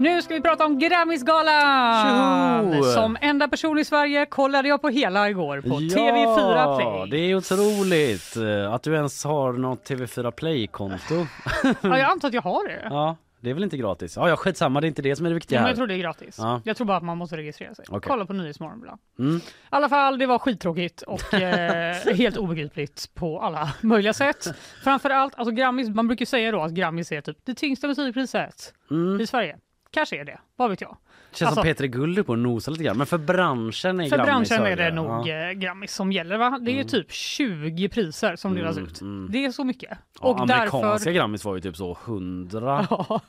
Nu 0.00 0.22
ska 0.22 0.34
vi 0.34 0.40
prata 0.40 0.66
om 0.66 0.78
Grammisgalan! 0.78 2.84
Som 2.84 3.16
enda 3.20 3.48
person 3.48 3.78
i 3.78 3.84
Sverige 3.84 4.26
kollade 4.26 4.68
jag 4.68 4.82
på 4.82 4.88
hela 4.88 5.30
igår 5.30 5.60
på 5.60 5.68
TV4 5.68 6.76
Play. 6.76 7.10
det 7.10 7.30
är 7.30 7.34
otroligt 7.34 8.36
eh, 8.36 8.74
att 8.74 8.82
du 8.82 8.94
ens 8.94 9.24
har 9.24 9.52
något 9.52 9.90
TV4 9.90 10.30
Play-konto. 10.30 11.14
Ja, 11.82 11.98
jag 11.98 12.00
antar 12.00 12.28
att 12.28 12.34
jag 12.34 12.42
har 12.42 12.68
det. 12.68 12.86
ja, 12.90 13.16
det 13.40 13.50
är 13.50 13.54
väl 13.54 13.64
inte 13.64 13.76
gratis? 13.76 14.16
Ja, 14.16 14.28
ja 14.28 14.36
skitsamma, 14.36 14.80
det 14.80 14.86
är 14.86 14.88
inte 14.88 15.02
det 15.02 15.16
som 15.16 15.26
är 15.26 15.30
det 15.30 15.34
viktiga 15.34 15.60
Ja, 15.60 15.66
jag 15.68 15.76
tror 15.76 15.86
det 15.86 15.94
är 15.94 15.98
gratis. 15.98 16.36
Ja. 16.38 16.60
Jag 16.64 16.76
tror 16.76 16.86
bara 16.86 16.96
att 16.96 17.02
man 17.02 17.18
måste 17.18 17.36
registrera 17.36 17.74
sig. 17.74 17.84
Okej. 17.88 18.08
Kolla 18.08 18.26
på 18.26 18.32
Nyhetsmorgon 18.32 18.78
ibland. 18.78 19.00
Mm. 19.18 19.36
I 19.36 19.40
alla 19.68 19.88
fall, 19.88 20.18
det 20.18 20.26
var 20.26 20.38
skittråkigt 20.38 21.02
och 21.02 21.34
eh, 21.34 21.94
helt 22.14 22.36
obegripligt 22.36 23.10
på 23.14 23.40
alla 23.40 23.72
möjliga 23.80 24.12
sätt. 24.12 24.46
Framförallt, 24.84 25.34
alltså 25.36 25.54
Grammis, 25.54 25.88
man 25.88 26.06
brukar 26.08 26.26
säga 26.26 26.52
då 26.52 26.60
att 26.62 26.72
Grammis 26.72 27.12
är 27.12 27.20
typ 27.20 27.36
det 27.44 27.54
tyngsta 27.54 27.86
musikpriset 27.88 28.74
Mm. 28.90 29.20
i 29.20 29.26
Sverige. 29.26 29.56
Kanske 29.92 30.20
är 30.20 30.24
det, 30.24 30.38
vad 30.56 30.70
vet 30.70 30.80
jag. 30.80 30.96
Känns 31.32 31.42
Alltså- 31.48 31.54
som 31.54 31.62
Peter 31.64 31.86
Guld 31.86 32.26
på 32.26 32.32
att 32.32 32.38
nosa 32.38 32.70
lite 32.70 32.84
grann, 32.84 32.96
men 32.98 33.06
för 33.06 33.18
branschen 33.18 34.00
är 34.00 34.08
För 34.08 34.16
Grammis 34.16 34.48
branschen 34.48 34.66
är 34.66 34.76
det 34.76 34.82
högre. 34.82 34.94
nog 34.94 35.28
Ja. 35.28 35.48
eh, 35.48 35.52
Grammis 35.52 35.94
som 35.94 36.12
gäller 36.12 36.38
va? 36.38 36.58
Det 36.62 36.70
är 36.72 36.74
ju 36.76 36.84
typ 36.84 37.12
20 37.12 37.88
priser 37.88 38.36
som 38.36 38.54
delas 38.54 38.76
Mm, 38.76 38.88
ut. 38.88 39.00
mm. 39.00 39.28
Det 39.32 39.44
är 39.44 39.50
så 39.50 39.64
mycket. 39.64 39.98
Ja, 40.20 40.28
och 40.28 40.40
amerikanska 40.40 40.88
därför, 40.88 41.10
Grammis 41.10 41.44
var 41.44 41.54
ju 41.54 41.60
typ 41.60 41.76
så 41.76 41.98
100 42.04 42.86
000 42.90 43.20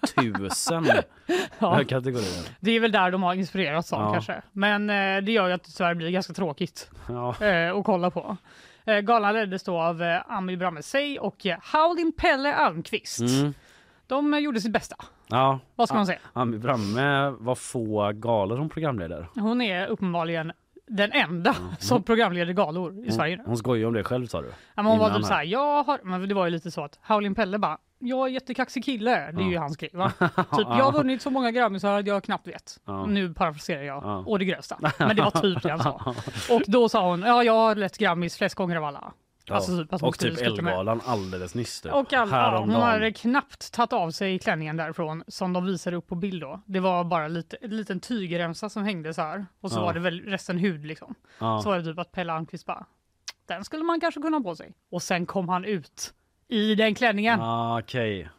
Ja. 1.59 1.83
kategorier. 1.87 2.43
det 2.59 2.71
är 2.71 2.79
väl 2.79 2.91
där 2.91 3.11
de 3.11 3.23
har 3.23 3.33
inspirerats 3.33 3.93
av 3.93 4.01
Ja. 4.01 4.13
kanske. 4.13 4.41
Men 4.51 4.89
eh, 4.89 5.21
det 5.23 5.31
gör 5.31 5.47
ju 5.47 5.53
att 5.53 5.63
det 5.63 5.71
tyvärr 5.71 5.93
blir 5.95 6.09
ganska 6.09 6.33
tråkigt 6.33 6.89
Ja. 7.09 7.35
eh, 7.45 7.75
att 7.77 7.85
kolla 7.85 8.11
på. 8.11 8.37
Eh, 8.85 8.99
galan 8.99 9.33
leddes 9.33 9.63
då 9.63 9.79
av 9.81 10.01
eh, 10.03 10.21
Ami 10.31 10.57
Bramesey 10.57 11.17
och 11.19 11.45
eh, 11.45 11.57
Howlin' 11.73 12.11
Pelle 12.17 12.53
Almqvist. 12.55 13.19
Mm. 13.19 13.53
De 14.07 14.33
eh, 14.33 14.39
gjorde 14.39 14.61
sitt 14.61 14.71
bästa. 14.73 14.95
Ja. 15.31 15.59
Vad 15.75 15.87
ska 15.87 15.97
man 15.97 16.05
säga? 16.05 16.19
Ami 16.33 16.57
Bramme 16.57 17.29
var 17.39 17.55
få 17.55 18.11
galor 18.13 18.57
hon 18.57 18.69
programleder. 18.69 19.27
Hon 19.35 19.61
är 19.61 19.87
uppenbarligen 19.87 20.51
den 20.87 21.11
enda 21.11 21.55
som 21.79 22.03
programleder 22.03 22.53
galor 22.53 23.05
i 23.05 23.11
Sverige 23.11 23.37
nu. 23.37 23.43
Hon, 23.45 23.57
skojar 23.57 23.87
om 23.87 23.93
det 23.93 24.03
själv 24.03 24.27
sa 24.27 24.41
du? 24.41 24.47
Ja, 24.47 24.53
men 24.75 24.85
hon 24.85 24.99
var 24.99 25.09
typ 25.15 25.25
såhär, 25.25 25.43
jag 25.43 25.83
har, 25.83 25.99
men 26.03 26.27
det 26.29 26.33
var 26.35 26.45
ju 26.45 26.51
lite 26.51 26.71
så 26.71 26.83
att 26.83 26.99
Howlin' 27.07 27.35
Pelle 27.35 27.57
bara, 27.59 27.77
jag 27.99 28.27
är 28.27 28.31
jättekaxig 28.31 28.85
kille, 28.85 29.31
det 29.31 29.43
är 29.43 29.49
ju 29.49 29.57
hans 29.57 29.77
grej 29.77 29.89
va? 29.93 30.11
typ, 30.35 30.67
jag 30.67 30.83
har 30.83 30.91
vunnit 30.91 31.21
så 31.21 31.29
många 31.29 31.51
Grammisar 31.51 31.99
att 31.99 32.07
jag 32.07 32.23
knappt 32.23 32.47
vet. 32.47 32.77
Nu 33.07 33.33
parafraserar 33.33 33.83
jag, 33.83 34.03
Ja. 34.03 34.23
å 34.27 34.37
det 34.37 34.45
grövsta. 34.45 34.77
Men 34.99 35.15
det 35.15 35.21
var 35.21 35.31
typ 35.41 35.63
det 35.63 35.69
han 35.69 35.79
sa. 35.79 36.13
Och 36.55 36.61
då 36.67 36.89
sa 36.89 37.09
hon, 37.09 37.21
ja 37.21 37.43
jag 37.43 37.53
har 37.53 37.75
lett 37.75 37.97
Grammis 37.97 38.37
flest 38.37 38.55
gånger 38.55 38.75
av 38.75 38.83
alla. 38.83 39.11
Ja. 39.45 39.55
Alltså 39.55 39.77
typ 39.85 40.03
och 40.03 40.19
typ. 40.19 40.41
Ellegalan 40.41 41.01
alldeles 41.05 41.55
nyss 41.55 41.81
typ. 41.81 41.93
Och 41.93 42.13
all, 42.13 42.29
ja, 42.29 42.57
hon 42.59 42.69
hade 42.71 43.11
knappt 43.11 43.71
tagit 43.73 43.93
av 43.93 44.11
sig 44.11 44.39
klänningen 44.39 44.77
därifrån 44.77 45.23
som 45.27 45.53
de 45.53 45.65
visade 45.65 45.95
upp 45.95 46.07
på 46.07 46.15
bild 46.15 46.41
då. 46.41 46.61
Det 46.65 46.79
var 46.79 47.03
bara 47.03 47.27
lite, 47.27 47.57
en 47.61 47.75
liten 47.75 47.99
tygremsa 47.99 48.69
som 48.69 48.83
hängde 48.83 49.13
så 49.13 49.21
här 49.21 49.45
och 49.61 49.71
så 49.71 49.79
Ja. 49.79 49.83
var 49.83 49.93
det 49.93 49.99
väl 49.99 50.21
resten 50.21 50.57
hud 50.57 50.85
liksom. 50.85 51.15
Så 51.39 51.69
var 51.69 51.77
det 51.77 51.83
typ 51.83 51.99
att 51.99 52.11
Pelle 52.11 52.33
Almqvist 52.33 52.65
bara, 52.65 52.85
den 53.45 53.63
skulle 53.63 53.83
man 53.83 53.99
kanske 53.99 54.21
kunna 54.21 54.37
ha 54.37 54.43
på 54.43 54.55
sig. 54.55 54.73
Och 54.91 55.01
sen 55.03 55.25
kom 55.25 55.49
han 55.49 55.65
ut 55.65 56.13
i 56.47 56.75
den 56.75 56.95
klänningen. 56.95 57.41
Ah, 57.41 57.79
Okej. 57.79 58.29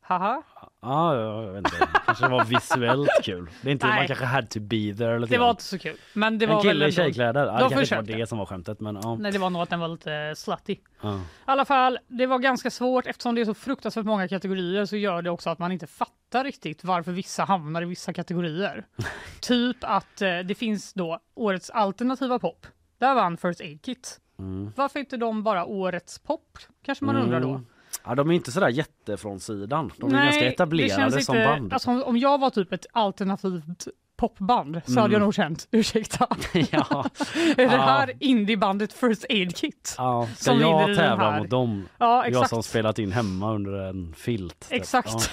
Haha. 0.00 0.42
Ja, 0.82 1.16
jag 1.16 1.52
vet 1.52 1.58
inte. 1.58 1.88
Kanske 2.06 2.24
det 2.24 2.30
var 2.30 2.44
visuellt 2.44 3.10
kul. 3.22 3.50
Det 3.62 3.68
är 3.68 3.72
inte, 3.72 3.86
Nej. 3.86 3.96
man 3.96 4.06
kanske 4.06 4.24
had 4.24 4.50
to 4.50 4.60
be 4.60 4.94
there. 4.94 5.18
Lite 5.18 5.34
Det 5.34 5.38
var 5.38 5.50
inte 5.50 5.62
så 5.62 5.78
kul. 5.78 5.96
Men 6.12 6.38
det 6.38 6.44
en 6.44 6.50
var 6.50 6.56
väl 6.56 6.72
kille 6.72 6.86
i 6.86 6.92
tjejkläder. 6.92 7.46
De 7.46 7.52
det 7.52 7.58
kanske 7.74 7.98
inte 7.98 8.12
var 8.12 8.18
det 8.18 8.26
som 8.26 8.38
var 8.38 8.46
skämtet 8.46 8.80
men 8.80 8.98
ja. 9.02 9.14
Nej, 9.16 9.32
det 9.32 9.38
var 9.38 9.50
nog 9.50 9.62
att 9.62 9.70
den 9.70 9.80
var 9.80 9.88
lite 9.88 10.34
slutty. 10.36 10.76
ja. 11.00 11.16
I 11.16 11.20
alla 11.44 11.64
fall, 11.64 11.98
det 12.06 12.26
var 12.26 12.38
ganska 12.38 12.70
svårt 12.70 13.06
eftersom 13.06 13.34
det 13.34 13.40
är 13.40 13.44
så 13.44 13.54
fruktansvärt 13.54 14.04
många 14.04 14.28
kategorier 14.28 14.84
så 14.84 14.96
gör 14.96 15.22
det 15.22 15.30
också 15.30 15.50
att 15.50 15.58
man 15.58 15.72
inte 15.72 15.86
fattar 15.86 16.44
riktigt 16.44 16.84
varför 16.84 17.12
vissa 17.12 17.44
hamnar 17.44 17.82
i 17.82 17.84
vissa 17.84 18.12
kategorier. 18.12 18.86
typ 19.40 19.76
att 19.80 20.22
eh, 20.22 20.38
det 20.38 20.54
finns 20.54 20.92
då 20.92 21.18
årets 21.34 21.70
alternativa 21.70 22.38
pop. 22.38 22.66
Där 22.98 23.14
vann 23.14 23.36
First 23.36 23.60
Aid 23.60 23.82
Kit. 23.82 24.20
Mm. 24.38 24.72
Varför 24.76 25.00
inte 25.00 25.16
de 25.16 25.42
bara 25.42 25.64
årets 25.64 26.18
pop? 26.18 26.58
Kanske 26.82 27.04
man 27.04 27.16
undrar 27.16 27.40
då. 27.40 27.60
Mm. 28.06 28.10
Ja, 28.10 28.14
de 28.14 28.30
är 28.30 28.34
inte 28.34 28.52
sådär 28.52 28.68
jätte 28.68 29.16
från 29.16 29.40
sidan. 29.40 29.90
De 29.98 30.10
är 30.10 30.14
Nej, 30.14 30.24
ganska 30.24 30.44
det 30.44 30.50
etablerade 30.50 31.22
som 31.22 31.36
inte- 31.36 31.46
band. 31.48 31.72
Alltså, 31.72 32.02
om- 32.02 32.16
jag 32.18 32.38
var 32.40 32.50
typ 32.50 32.72
ett 32.72 32.86
alternativt 32.92 33.88
popband 34.16 34.80
så 34.84 34.90
Mm. 34.92 35.02
hade 35.02 35.14
jag 35.14 35.20
nog 35.20 35.34
känt, 35.34 35.68
ursäkta, 35.70 36.26
ja. 36.52 36.60
är 37.34 37.56
det 37.56 37.62
Ja. 37.62 37.68
här 37.68 38.12
indiebandet 38.20 38.92
First 38.92 39.26
Aid 39.30 39.56
Kit? 39.56 39.94
Ja, 39.98 40.28
ska 40.36 40.50
som 40.50 40.60
jag 40.60 40.96
tävla 40.96 41.38
mot 41.38 41.50
dem? 41.50 41.88
Ja, 41.98 42.16
Jag 42.16 42.26
exakt. 42.28 42.50
som 42.50 42.62
spelat 42.62 42.98
in 42.98 43.12
hemma 43.12 43.52
under 43.54 43.72
en 43.72 44.14
filt. 44.16 44.60
typ. 44.68 44.80
Exakt. 44.80 45.30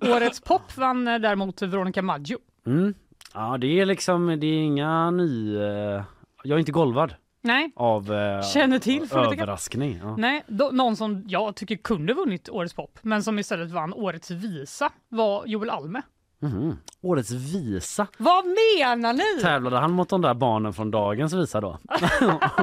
Ja. 0.00 0.16
Årets 0.16 0.40
pop 0.40 0.76
vann 0.76 1.08
eh, 1.08 1.18
däremot 1.18 1.62
Veronica 1.62 2.02
Maggio. 2.02 2.38
Mm. 2.66 2.94
Ja 3.34 3.56
det 3.60 3.80
är 3.80 3.86
liksom, 3.86 4.26
det 4.40 4.46
är 4.46 4.58
inga 4.62 5.10
ny... 5.10 5.56
eh, 5.56 6.02
Jag 6.42 6.54
är 6.56 6.58
inte 6.58 6.72
golvad 6.72 7.14
Nej, 7.46 7.72
av 7.76 8.12
eh, 8.12 8.42
Känner 8.42 8.78
till 8.78 9.02
överraskning. 9.12 10.00
Ja. 10.02 10.16
Nej, 10.16 10.44
då, 10.46 10.70
någon 10.72 10.96
som 10.96 11.24
jag 11.26 11.56
tycker 11.56 11.76
kunde 11.76 12.14
vunnit 12.14 12.48
Årets 12.48 12.74
pop, 12.74 12.98
men 13.02 13.22
som 13.22 13.38
istället 13.38 13.70
vann 13.70 13.92
Årets 13.94 14.30
visa 14.30 14.90
var 15.08 15.46
Joel 15.46 15.70
Alme. 15.70 16.02
Mhm. 16.38 16.78
Årets 17.00 17.30
visa. 17.30 18.06
Vad 18.18 18.44
menar 18.44 19.12
ni? 19.12 19.42
Tävlade 19.42 19.76
han 19.78 19.92
mot 19.92 20.08
de 20.08 20.22
där 20.22 20.34
barnen 20.34 20.72
från 20.72 20.90
dagens 20.90 21.32
visa 21.32 21.60
då? 21.60 21.78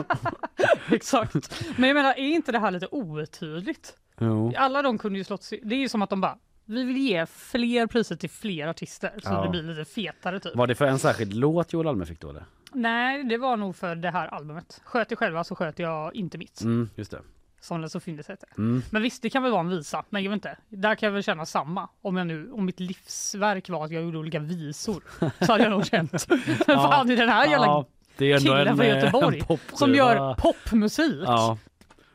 Exakt. 0.91 1.63
Men 1.77 1.89
jag 1.89 1.95
menar, 1.95 2.09
är 2.11 2.17
inte 2.27 2.51
det 2.51 2.59
här 2.59 2.71
lite 2.71 2.87
otydligt? 2.91 3.93
Jo. 4.19 4.53
Alla 4.57 4.81
de 4.81 4.97
kunde 4.97 5.17
ju 5.19 5.23
slått 5.23 5.43
sig. 5.43 5.59
Det 5.63 5.75
är 5.75 5.79
ju 5.79 5.89
som 5.89 6.01
att 6.01 6.09
de 6.09 6.21
bara, 6.21 6.37
vi 6.65 6.83
vill 6.83 6.97
ge 6.97 7.25
fler 7.25 7.87
priser 7.87 8.15
till 8.15 8.29
fler 8.29 8.67
artister 8.67 9.11
så 9.23 9.29
Ja. 9.29 9.41
det 9.43 9.49
blir 9.49 9.63
lite 9.63 9.85
fetare 9.91 10.39
typ. 10.39 10.55
Var 10.55 10.67
det 10.67 10.75
för 10.75 10.85
en 10.85 10.99
särskild 10.99 11.33
låt 11.33 11.73
Joel 11.73 11.87
Alme 11.87 12.05
fick 12.05 12.19
då 12.19 12.29
eller? 12.29 12.45
Nej, 12.75 13.23
det 13.23 13.37
var 13.37 13.57
nog 13.57 13.75
för 13.75 13.95
det 13.95 14.09
här 14.09 14.27
albumet. 14.27 14.81
Sköt 14.83 15.11
jag 15.11 15.19
själva 15.19 15.43
så 15.43 15.55
sköt 15.55 15.79
jag 15.79 16.15
inte 16.15 16.37
mitt. 16.37 16.61
Mm, 16.61 16.89
just 16.95 17.11
det. 17.11 17.21
Som 17.59 17.81
det 17.81 17.89
så 17.89 17.99
fint 17.99 18.19
heter. 18.29 18.49
Mm. 18.57 18.83
Men 18.91 19.01
visst, 19.01 19.21
det 19.21 19.29
kan 19.29 19.43
väl 19.43 19.51
vara 19.51 19.61
en 19.61 19.69
visa. 19.69 20.03
Men 20.09 20.23
jag 20.23 20.29
vet 20.31 20.37
inte. 20.37 20.57
Där 20.69 20.95
kan 20.95 21.07
jag 21.07 21.13
väl 21.13 21.23
känna 21.23 21.45
samma. 21.45 21.89
Om 22.01 22.17
jag 22.17 22.27
nu, 22.27 22.51
om 22.51 22.65
mitt 22.65 22.79
livsverk 22.79 23.69
var 23.69 23.85
att 23.85 23.91
jag 23.91 24.03
gjorde 24.03 24.17
olika 24.17 24.39
visor. 24.39 25.03
Så 25.45 25.51
hade 25.51 25.63
jag 25.63 25.71
nog 25.71 25.85
känt. 25.85 26.11
Men 26.29 26.39
Ja. 26.67 26.91
fan 26.91 27.09
är 27.11 27.17
den 27.17 27.29
här 27.29 27.45
jävla 27.47 27.65
Ja, 27.65 27.85
det 28.17 28.31
är 28.31 28.39
killen 28.39 28.67
en, 28.67 28.77
från 28.77 28.85
eh, 28.85 28.95
Göteborg 28.95 29.43
en 29.49 29.57
som 29.73 29.95
gör 29.95 30.33
popmusik. 30.35 31.23
Ja. 31.25 31.57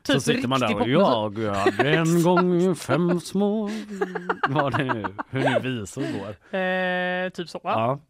Så 0.03 0.13
Typ 0.13 0.23
sitter 0.23 0.49
man 0.49 0.61
där 0.61 0.67
och 0.67 0.79
popmusik. 0.79 1.45
jag 1.45 1.55
hade 1.55 1.91
en 1.91 2.23
gång 2.23 2.75
fem 2.77 3.21
små... 3.21 3.71
Vad 4.49 4.79
det 4.79 4.85
nu, 4.85 5.05
hur 5.31 5.41
nu 5.51 5.59
visor 5.81 6.03
går. 6.19 6.59
Eh, 6.59 7.31
typ 7.31 7.49
så. 7.49 7.61
Ja. 7.63 8.01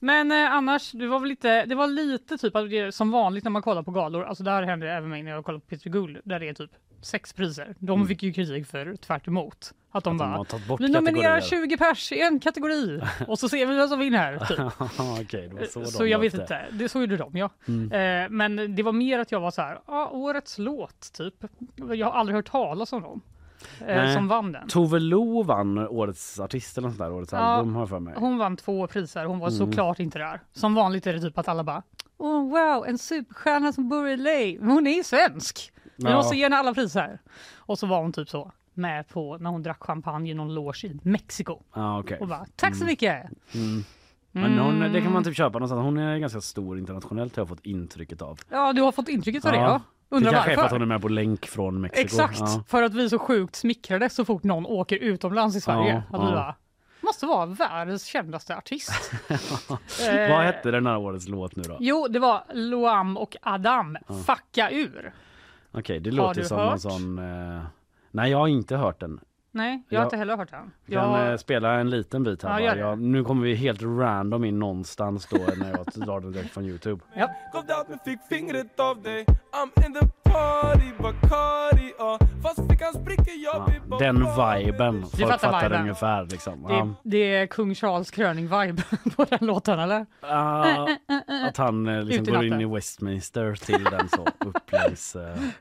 Men 0.00 0.32
eh, 0.32 0.52
annars, 0.52 0.92
det 0.92 1.06
var 1.06 1.20
väl 1.20 1.28
lite, 1.28 1.64
det 1.64 1.74
var 1.74 1.86
lite 1.86 2.38
typ 2.38 2.56
att 2.56 2.70
det, 2.70 2.94
som 2.94 3.10
vanligt 3.10 3.44
när 3.44 3.50
man 3.50 3.62
kollar 3.62 3.82
på 3.82 3.90
galor. 3.90 4.24
Alltså 4.24 4.44
det 4.44 4.50
här 4.50 4.62
händer 4.62 4.86
även 4.86 5.10
mig 5.10 5.22
när 5.22 5.30
jag 5.30 5.44
kollar 5.44 5.58
på 5.58 5.66
Peter 5.66 5.90
Guld 5.90 6.18
där 6.24 6.40
det 6.40 6.48
är 6.48 6.54
typ 6.54 6.70
sex 7.02 7.32
priser. 7.32 7.74
De 7.78 7.92
Mm. 8.00 8.08
fick 8.08 8.22
ju 8.22 8.32
kritik 8.32 8.66
för 8.66 8.96
tvärt 8.96 9.28
emot. 9.28 9.72
Att 9.92 10.04
de 10.04 10.12
Att 10.14 10.18
de 10.18 10.32
bara, 10.32 10.44
tagit 10.44 10.68
bort 10.68 10.80
vi 10.80 10.88
nominerar 10.88 11.40
kategorier." 11.40 11.66
20 11.68 11.76
pers 11.76 12.12
i 12.12 12.20
en 12.20 12.40
kategori 12.40 13.00
och 13.28 13.38
så 13.38 13.48
ser 13.48 13.66
vi 13.66 13.74
vem 13.76 13.88
som 13.88 13.98
vinner. 13.98 14.38
Typ. 14.38 14.58
Okej, 15.20 15.48
var 15.48 15.62
så, 15.64 15.84
Så, 15.84 16.02
de 16.02 16.08
jag 16.08 16.18
vet 16.18 16.34
inte, 16.34 16.64
det, 16.72 16.88
så 16.88 17.00
gjorde 17.00 17.16
de 17.16 17.36
ja. 17.36 17.50
Mm. 17.68 17.92
Eh, 18.24 18.30
men 18.30 18.74
det 18.76 18.82
var 18.82 18.92
mer 18.92 19.18
att 19.18 19.32
jag 19.32 19.40
var 19.40 19.50
så 19.50 19.62
här, 19.62 19.78
ah, 19.86 20.06
årets 20.10 20.58
låt 20.58 21.12
typ. 21.12 21.34
Jag 21.94 22.06
har 22.06 22.12
aldrig 22.20 22.36
hört 22.36 22.50
talas 22.50 22.92
om 22.92 23.02
dem. 23.02 23.20
Eh, 23.80 23.86
Nej. 23.86 24.14
som 24.14 24.28
vann 24.28 24.52
den. 24.52 24.68
Tove 24.68 24.98
Lo 24.98 25.42
vann 25.42 25.78
årets 25.78 26.40
artist 26.40 26.78
eller 26.78 26.88
något 26.88 26.98
där, 26.98 27.12
årets 27.12 27.32
Ja, 27.32 27.38
album 27.38 27.74
har 27.74 27.86
för 27.86 27.98
mig. 28.00 28.14
Hon 28.16 28.38
vann 28.38 28.56
två 28.56 28.86
priser, 28.86 29.24
hon 29.24 29.38
var 29.38 29.48
Mm. 29.48 29.58
såklart 29.58 29.98
inte 29.98 30.18
där. 30.18 30.40
Som 30.52 30.74
vanligt 30.74 31.06
är 31.06 31.12
det 31.12 31.20
typ 31.20 31.38
att 31.38 31.48
alla 31.48 31.64
bara 31.64 31.82
Oh 32.18 32.48
wow, 32.50 32.86
en 32.86 32.98
superstjärna 32.98 33.72
som 33.72 33.88
bor 33.88 34.08
i 34.08 34.16
LA. 34.16 34.60
Men 34.64 34.70
hon 34.70 34.86
är 34.86 34.96
ju 34.96 35.02
svensk. 35.04 35.72
Vi 35.96 36.04
Ja. 36.10 36.16
måste 36.16 36.36
ge 36.36 36.42
henne 36.42 36.56
alla 36.56 36.74
priser. 36.74 37.18
Och 37.56 37.78
så 37.78 37.86
var 37.86 38.02
hon 38.02 38.12
typ 38.12 38.28
så 38.28 38.52
med 38.74 39.08
på 39.08 39.38
när 39.38 39.50
hon 39.50 39.62
drack 39.62 39.82
champagne 39.82 40.30
i 40.30 40.34
någon 40.34 40.54
loge 40.54 40.84
i 40.86 41.00
Mexiko. 41.02 41.62
Ja, 41.74 41.98
okej. 42.00 42.18
Och 42.20 42.28
bara 42.28 42.46
tack 42.56 42.76
så 42.76 42.84
mycket. 42.84 43.24
Mm. 43.54 43.84
Men 44.32 44.58
hon, 44.58 44.76
Mm. 44.76 44.92
det 44.92 45.00
kan 45.00 45.12
man 45.12 45.24
typ 45.24 45.36
köpa 45.36 45.58
någonstans. 45.58 45.82
Hon 45.84 45.98
är 45.98 46.18
ganska 46.18 46.40
stor 46.40 46.78
internationellt 46.78 47.36
har 47.36 47.40
jag 47.40 47.48
fått 47.48 47.66
intrycket 47.66 48.22
av. 48.22 48.38
Ja, 48.50 48.72
du 48.72 48.82
har 48.82 48.92
fått 48.92 49.08
intrycket 49.08 49.44
av 49.44 49.52
det 49.52 49.58
ja. 49.58 49.80
Det 50.08 50.16
Undrar 50.16 50.32
kanske 50.32 50.50
är 50.50 50.54
för 50.54 50.60
att 50.60 50.64
varför. 50.64 50.74
hon 50.76 50.82
är 50.82 50.86
med 50.86 51.02
på 51.02 51.08
länk 51.08 51.46
från 51.46 51.80
Mexiko. 51.80 52.04
Exakt, 52.04 52.38
Ja. 52.40 52.64
för 52.68 52.82
att 52.82 52.94
vi 52.94 53.04
är 53.04 53.08
så 53.08 53.18
sjukt 53.18 53.56
smickrade 53.56 54.10
så 54.10 54.24
fort 54.24 54.42
någon 54.42 54.66
åker 54.66 54.96
utomlands 54.96 55.56
i 55.56 55.60
Sverige. 55.60 56.02
Ja, 56.10 56.18
att 56.18 56.24
vi 56.24 56.28
ja. 56.28 56.34
bara, 56.34 56.54
måste 57.00 57.26
vara 57.26 57.46
världens 57.46 58.04
kändaste 58.04 58.56
artist. 58.56 59.12
Vad 60.30 60.42
hette 60.44 60.70
den 60.70 60.86
här 60.86 60.96
årets 60.98 61.28
låt 61.28 61.56
nu 61.56 61.62
då? 61.62 61.76
Jo, 61.80 62.06
det 62.08 62.18
var 62.18 62.44
Loam 62.54 63.16
och 63.16 63.36
Adam, 63.42 63.96
Ja. 64.08 64.14
Fucka 64.14 64.70
ur. 64.70 65.12
Okej, 65.76 66.00
det 66.00 66.10
Har 66.10 66.16
låter 66.16 66.40
du 66.40 66.46
som 66.46 66.58
en 66.60 66.68
hört? 66.68 66.80
sån... 66.80 67.18
Eh... 67.18 67.62
Nej, 68.10 68.30
jag 68.30 68.38
har 68.38 68.48
inte 68.48 68.76
hört 68.76 69.00
den. 69.00 69.20
Nej, 69.50 69.82
jag 69.88 69.98
har 69.98 70.02
Ja. 70.02 70.06
inte 70.06 70.16
heller 70.16 70.36
hört 70.36 70.50
den. 70.50 70.72
Jag 70.86 71.02
kan 71.04 71.12
Jag- 71.20 71.30
eh, 71.32 71.36
spela 71.36 71.72
en 71.80 71.90
liten 71.90 72.22
bit 72.22 72.42
här 72.42 72.50
Ja, 72.50 72.54
bara. 72.56 72.62
gör 72.64 72.74
det. 72.74 72.80
Jag, 72.80 72.98
nu 73.00 73.24
kommer 73.24 73.42
vi 73.46 73.54
helt 73.54 73.82
random 73.82 74.44
in 74.44 74.58
någonstans 74.58 75.26
då 75.30 75.36
när 75.56 75.70
jag 75.70 75.86
drar 76.06 76.20
den 76.20 76.32
direkt 76.32 76.50
från 76.54 76.64
Youtube. 76.66 77.00
Ja. 77.14 77.30
Gav 77.52 77.64
allt 77.68 77.88
men 77.88 77.98
fick 77.98 78.18
fingret 78.28 78.80
av 78.80 79.02
dig 79.02 79.24
I'm 79.52 79.86
in 79.86 79.94
the 79.94 80.25
party, 80.32 80.90
Bacardi 80.98 81.92
uh. 82.00 82.18
Fast 82.42 82.70
fickan 82.70 82.92
spricker, 82.92 83.44
jag 83.44 83.64
blir 83.64 83.80
bara 83.80 84.00
Den 84.00 84.16
viben. 84.64 85.02
Folk 85.06 85.30
fattar 85.30 85.38
fattar 85.38 85.62
viben. 85.68 85.80
ungefär 85.82 86.24
liksom. 86.24 86.62
Det, 86.62 86.72
Ja. 86.74 86.94
det 87.02 87.34
är 87.36 87.46
kung 87.46 87.74
Charles 87.74 88.10
kröning-vibe 88.10 88.82
på 89.16 89.24
den 89.24 89.46
låten 89.46 89.78
eller? 89.78 90.06
Ah, 90.20 90.86
att 91.48 91.56
han 91.56 91.86
eh, 91.88 92.02
liksom 92.04 92.34
går 92.34 92.44
in 92.44 92.60
i 92.60 92.64
Westminster 92.64 93.54
till 93.54 93.84
den 93.84 94.08
så 94.08 94.26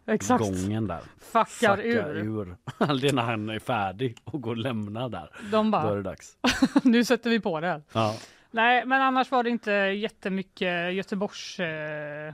uppläggsgången 0.05 0.88
där. 0.88 0.99
Fuckar 1.20 1.45
Fucka 1.76 1.78
ur. 1.84 2.16
ur. 2.18 2.55
Det 3.01 3.07
är 3.07 3.13
när 3.13 3.24
han 3.24 3.49
är 3.49 3.59
färdig 3.59 4.18
och 4.24 4.41
går 4.41 4.51
och 4.51 4.57
lämnar 4.57 5.09
där. 5.09 5.30
De 5.41 5.72
Då 5.72 5.78
är 5.78 5.84
bara, 5.84 5.95
det 5.95 6.03
dags. 6.03 6.38
nu 6.84 7.05
sätter 7.05 7.30
vi 7.30 7.39
på 7.39 7.59
det. 7.59 7.82
Ja. 7.93 8.16
Nej, 8.51 8.86
men 8.86 9.01
annars 9.01 9.32
var 9.32 9.43
det 9.43 9.49
inte 9.49 9.72
jättemycket 9.72 10.93
Göteborgs... 10.93 11.59
Eh, 11.59 12.34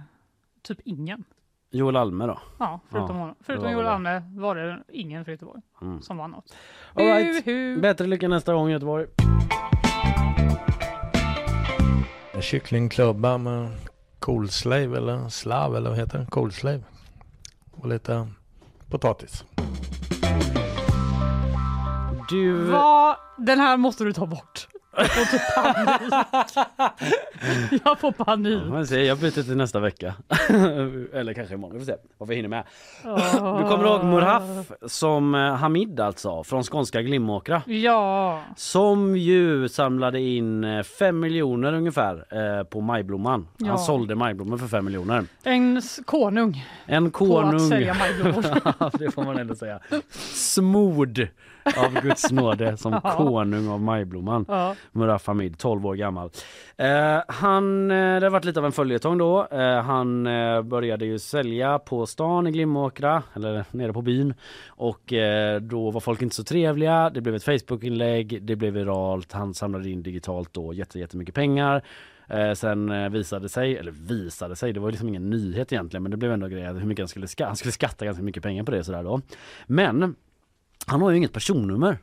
typ 0.64 0.78
ingen. 0.86 1.24
Joel 1.72 1.96
Alme 1.96 2.26
då? 2.26 2.40
Ja, 2.60 2.80
förutom, 2.90 3.16
Ja, 3.16 3.22
honom. 3.22 3.36
förutom 3.42 3.66
var 3.66 3.72
Joel 3.72 3.88
Alme 3.88 4.24
var 4.36 4.56
det 4.56 4.84
ingen 4.92 5.26
för 5.26 5.32
Göteborg 5.32 5.62
Mm. 5.82 6.02
som 6.02 6.18
vann 6.18 6.32
något. 6.32 6.56
All 6.94 7.06
right. 7.06 7.48
Uhu. 7.48 7.80
Bättre 7.82 8.08
lycka 8.08 8.28
nästa 8.28 8.54
gång 8.54 8.70
Göteborg. 8.70 9.06
En 12.34 12.42
kycklingklubba 12.42 13.38
med 13.38 13.70
coolslave 14.20 14.98
eller 14.98 15.30
slav 15.30 15.76
eller 15.76 15.90
vad 15.90 16.00
heter 16.00 16.20
det? 16.20 16.26
Coolslave. 16.26 16.84
Och 17.72 17.88
lite 17.88 18.28
potatis. 18.90 19.44
Du... 22.30 22.64
Vad? 22.64 23.16
Den 23.38 23.60
här 23.60 23.78
måste 23.78 24.04
du 24.04 24.14
ta 24.14 24.26
bort. 24.26 24.68
Jag 24.98 25.10
får 25.12 25.26
typ 25.26 25.42
panik. 25.56 26.02
Jag 27.86 28.00
får 28.00 28.12
panik. 28.12 28.64
Ja, 28.72 28.86
se, 28.86 29.04
jag 29.06 29.18
byter 29.18 29.44
till 29.44 29.58
nästa 29.58 29.80
vecka. 29.80 30.14
Eller 31.14 31.34
kanske 31.34 31.54
imorgon, 31.54 31.74
vi 31.80 31.86
får 31.86 31.92
se 31.94 31.98
vad 32.18 32.30
vi 32.30 32.36
hinner 32.36 32.50
med. 32.50 32.64
Åh. 33.06 33.58
Du 33.62 33.70
kommer 33.70 33.86
ihåg 33.86 34.04
Murhaf 34.04 34.44
som 34.88 35.36
eh, 35.36 35.42
Hamid 35.56 36.00
alltså, 36.00 36.44
från 36.44 36.64
skånska 36.64 37.02
Glimåkra. 37.02 37.62
Ja. 37.66 38.42
Som 38.56 39.18
ju 39.18 39.70
samlade 39.70 40.20
in 40.20 40.84
5 41.00 41.20
miljoner 41.20 41.74
ungefär 41.74 42.26
eh, 42.60 42.64
på 42.64 42.82
majblomman. 42.82 43.48
Ja. 43.58 43.68
Han 43.68 43.80
sålde 43.80 44.16
majblommor 44.16 44.58
för 44.58 44.68
5 44.68 44.86
miljoner. 44.86 45.26
En 45.44 45.82
konung. 46.06 46.66
En 46.86 47.12
På 47.12 47.18
konung. 47.18 47.56
att 47.56 47.70
sälja 47.70 47.94
majblommor. 47.94 48.98
Det 48.98 49.12
får 49.12 49.24
man 49.24 49.38
ändå 49.38 49.56
säga. 49.56 49.80
Smord 50.34 51.28
av 51.78 52.02
Guds 52.02 52.32
nåde 52.32 52.78
som 52.78 53.00
Ja. 53.04 53.14
konung 53.18 53.68
av 53.70 53.82
majblomman. 53.82 54.46
Ja. 54.48 54.76
Muraf 54.92 55.28
Hamid, 55.28 55.58
12 55.58 55.86
år 55.86 55.96
gammal. 55.96 56.30
Eh, 56.78 57.20
han, 57.28 57.92
eh, 57.92 58.20
det 58.20 58.26
har 58.26 58.30
varit 58.30 58.46
lite 58.46 58.60
av 58.60 58.66
en 58.66 58.72
följetong 58.72 59.18
då. 59.18 59.48
Eh, 59.52 59.82
han 59.82 60.28
eh, 60.28 60.62
började 60.62 61.06
ju 61.06 61.20
sälja 61.20 61.80
på 61.80 62.06
stan 62.06 62.48
i 62.48 62.52
Glimåkra, 62.52 63.24
eller 63.34 63.66
nere 63.72 63.94
på 63.94 64.02
byn. 64.02 64.34
Och 64.68 65.14
eh, 65.14 65.62
då 65.62 65.92
var 65.92 66.00
folk 66.00 66.22
inte 66.22 66.36
så 66.36 66.44
trevliga. 66.44 67.10
Det 67.10 67.22
blev 67.22 67.36
ett 67.36 67.44
Facebookinlägg, 67.44 68.44
det 68.44 68.56
blev 68.56 68.74
viralt. 68.74 69.32
Han 69.32 69.54
samlade 69.54 69.90
in 69.90 70.04
digitalt 70.04 70.54
då 70.54 70.74
jätte, 70.74 71.00
jättemycket 71.00 71.36
pengar. 71.36 71.82
Eh, 72.28 72.54
sen 72.54 73.12
visade 73.12 73.50
sig, 73.50 73.78
eller 73.78 73.92
visade 73.92 74.56
sig, 74.56 74.74
det 74.74 74.80
var 74.80 74.92
liksom 74.92 75.10
ingen 75.10 75.30
nyhet 75.30 75.72
egentligen 75.74 76.04
men 76.04 76.12
det 76.12 76.18
blev 76.18 76.32
ändå 76.32 76.48
grejer 76.48 76.74
hur 76.74 76.86
mycket 76.86 77.04
han 77.04 77.08
skulle. 77.08 77.28
Han 77.48 77.56
skulle 77.56 77.72
skatta 77.72 78.06
ganska 78.06 78.24
mycket 78.24 78.44
pengar 78.44 78.64
på 78.64 78.72
det 78.72 78.84
sådär 78.84 79.04
då. 79.04 79.22
Men 79.68 80.16
han 80.88 81.02
har 81.02 81.10
ju 81.12 81.18
inget 81.18 81.34
personnummer. 81.34 81.98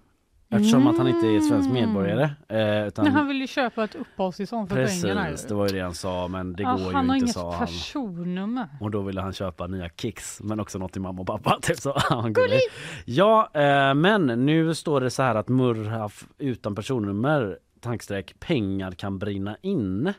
Eftersom 0.51 0.87
att 0.87 0.99
han 0.99 1.09
inte 1.09 1.27
är 1.27 1.41
svensk 1.41 1.71
medborgare. 1.71 2.31
Eh, 2.49 2.87
utan 2.87 3.05
Men 3.05 3.15
han 3.15 3.29
vill 3.29 3.41
ju 3.41 3.47
köpa 3.47 3.85
ett 3.85 3.95
uppehållstillstånd 3.95 4.69
för 4.69 4.87
pengarna. 4.87 5.25
ju. 5.27 5.33
Precis, 5.33 5.49
det 5.49 5.55
var 5.55 5.67
ju 5.69 5.73
det 5.73 5.81
han 5.81 5.95
sa 5.95 6.29
men 6.29 6.53
det 6.53 6.63
Ja, 6.63 6.73
går 6.73 6.79
han 6.79 6.89
ju 6.89 6.95
har 6.95 7.03
inte 7.03 7.17
inget 7.25 7.35
sa 7.35 7.53
han. 7.55 7.67
personnummer. 7.67 8.69
Och 8.81 8.91
då 8.91 9.03
ville 9.03 9.21
han 9.21 9.33
köpa 9.33 9.67
nya 9.67 9.89
kicks 9.89 10.41
men 10.43 10.61
också 10.61 10.79
något 10.79 10.93
till 10.93 11.03
mamma 11.03 11.21
och 11.21 11.27
pappa. 11.27 11.59
Typ 11.63 11.77
så. 11.77 11.95
Han 11.97 12.33
gullig. 12.33 12.61
Ja 13.05 13.51
eh, 13.55 13.95
men 13.95 14.27
nu 14.27 14.75
står 14.75 15.01
det 15.01 15.11
så 15.11 15.23
här 15.23 15.35
att 15.35 15.49
Murhaf 15.49 16.27
utan 16.39 16.75
personnummer 16.75 17.59
tankstreck 17.81 18.41
pengar 18.41 18.91
kan 18.93 19.19
brinna 19.19 19.57
inne. 19.63 20.15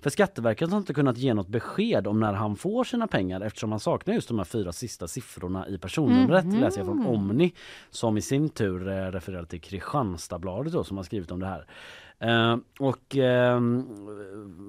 För 0.00 0.10
Skatteverket 0.10 0.70
har 0.70 0.78
inte 0.78 0.94
kunnat 0.94 1.18
ge 1.18 1.34
något 1.34 1.48
besked 1.48 2.06
om 2.06 2.20
när 2.20 2.32
han 2.32 2.56
får 2.56 2.84
sina 2.84 3.06
pengar 3.06 3.40
eftersom 3.40 3.70
han 3.72 3.80
saknar 3.80 4.14
just 4.14 4.28
de 4.28 4.38
här 4.38 4.44
fyra 4.44 4.72
sista 4.72 5.08
siffrorna 5.08 5.68
i 5.68 5.78
personnumret 5.78 6.44
Mhm. 6.44 6.60
läser 6.60 6.78
jag 6.78 6.86
från 6.86 7.06
Omni 7.06 7.52
som 7.90 8.16
i 8.16 8.20
sin 8.22 8.48
tur 8.48 8.88
eh, 8.88 8.92
refererar 9.12 9.44
till 9.44 9.60
Kristianstadsbladet 9.60 10.72
då, 10.72 10.84
som 10.84 10.96
har 10.96 11.04
skrivit 11.04 11.30
om 11.30 11.40
det 11.40 11.46
här. 11.46 11.66
Eh, 12.20 12.56
och 12.80 13.16
eh, 13.16 13.60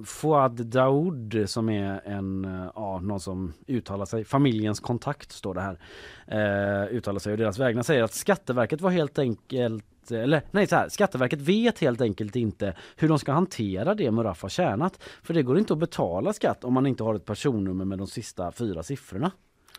Fouad 0.06 0.52
Daoud 0.66 1.44
som 1.50 1.70
är 1.70 2.02
en, 2.06 2.46
eh, 2.46 2.72
ja, 2.76 3.00
någon 3.00 3.20
som 3.20 3.54
uttalar 3.68 4.06
sig, 4.06 4.26
familjens 4.26 4.80
kontakt 4.80 5.32
står 5.32 5.54
det 5.54 5.62
här, 5.62 5.80
eh, 6.28 6.96
uttalar 6.98 7.20
sig 7.20 7.32
och 7.32 7.38
deras 7.38 7.60
vägnar 7.60 7.84
säger 7.84 8.04
att 8.04 8.14
Skatteverket 8.14 8.82
var 8.82 8.90
helt 8.90 9.20
enkelt 9.20 9.86
Skatteverket, 10.10 10.24
eller 10.24 10.42
nej 10.52 10.68
så 10.68 10.76
här, 10.76 10.90
Skatteverket 10.90 11.42
vet 11.42 11.80
helt 11.80 12.02
enkelt 12.02 12.36
inte 12.36 12.74
hur 12.96 13.08
de 13.08 13.20
ska 13.20 13.32
hantera 13.32 13.96
det 13.96 14.12
Muraf 14.12 14.42
har 14.42 14.50
tjänat. 14.50 15.04
För 15.24 15.34
det 15.34 15.44
går 15.44 15.58
inte 15.58 15.74
att 15.74 15.80
betala 15.80 16.34
skatt 16.34 16.64
om 16.64 16.74
man 16.74 16.86
inte 16.86 17.04
har 17.04 17.16
ett 17.16 17.26
personnummer 17.26 17.86
med 17.86 17.98
de 17.98 18.08
sista 18.08 18.52
fyra 18.52 18.84
siffrorna. 18.84 19.32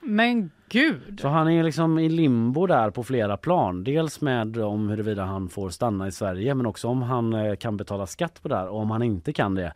Men 0.02 0.50
gud! 0.68 1.20
Så 1.20 1.28
han 1.28 1.48
är 1.48 1.62
liksom 1.62 1.98
i 1.98 2.08
limbo 2.08 2.66
där 2.66 2.90
på 2.90 3.04
flera 3.04 3.36
plan. 3.36 3.84
Dels 3.84 4.20
med 4.20 4.56
om 4.56 4.88
huruvida 4.88 5.24
han 5.24 5.48
får 5.48 5.70
stanna 5.70 6.08
i 6.08 6.12
Sverige 6.12 6.54
men 6.54 6.66
också 6.66 6.88
om 6.88 7.02
han 7.02 7.34
eh, 7.34 7.56
kan 7.56 7.76
betala 7.76 8.06
skatt 8.06 8.42
på 8.42 8.48
det 8.48 8.56
här 8.56 8.68
och 8.68 8.80
om 8.80 8.90
han 8.90 9.02
inte 9.02 9.32
kan 9.32 9.54
det. 9.54 9.72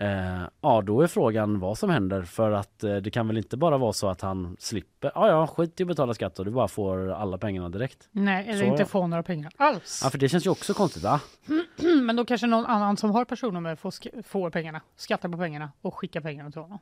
Eh, 0.00 0.42
ja 0.60 0.82
då 0.82 1.00
är 1.02 1.06
frågan 1.06 1.60
vad 1.60 1.78
som 1.78 1.90
händer 1.90 2.22
för 2.22 2.50
att 2.50 2.84
eh, 2.84 2.96
det 2.96 3.10
kan 3.10 3.26
väl 3.28 3.36
inte 3.38 3.56
bara 3.56 3.78
vara 3.78 3.92
så 3.92 4.08
att 4.08 4.20
han 4.20 4.56
slipper, 4.58 5.12
ja 5.14 5.28
ja 5.28 5.46
skit 5.46 5.80
i 5.80 5.82
att 5.82 5.88
betala 5.88 6.14
skatt 6.14 6.38
och 6.38 6.44
du 6.44 6.50
bara 6.50 6.68
får 6.68 7.12
alla 7.12 7.38
pengarna 7.38 7.68
direkt. 7.68 8.08
Nej, 8.12 8.48
eller 8.48 8.58
Så- 8.64 8.64
inte 8.70 8.84
få 8.84 9.06
några 9.06 9.22
pengar 9.22 9.52
alls. 9.56 10.00
Ja 10.04 10.10
för 10.10 10.18
det 10.18 10.28
känns 10.28 10.46
ju 10.46 10.50
också 10.50 10.74
konstigt 10.74 11.02
va? 11.02 11.20
Men 12.02 12.16
då 12.16 12.24
kanske 12.24 12.46
någon 12.46 12.66
annan 12.66 12.96
som 12.96 13.10
har 13.10 13.24
personnummer 13.24 13.76
får, 13.76 14.22
får 14.22 14.50
pengarna, 14.50 14.80
skattar 14.96 15.28
på 15.28 15.38
pengarna 15.38 15.72
och 15.82 15.94
skickar 15.94 16.20
pengarna 16.20 16.50
till 16.50 16.60
honom. 16.60 16.78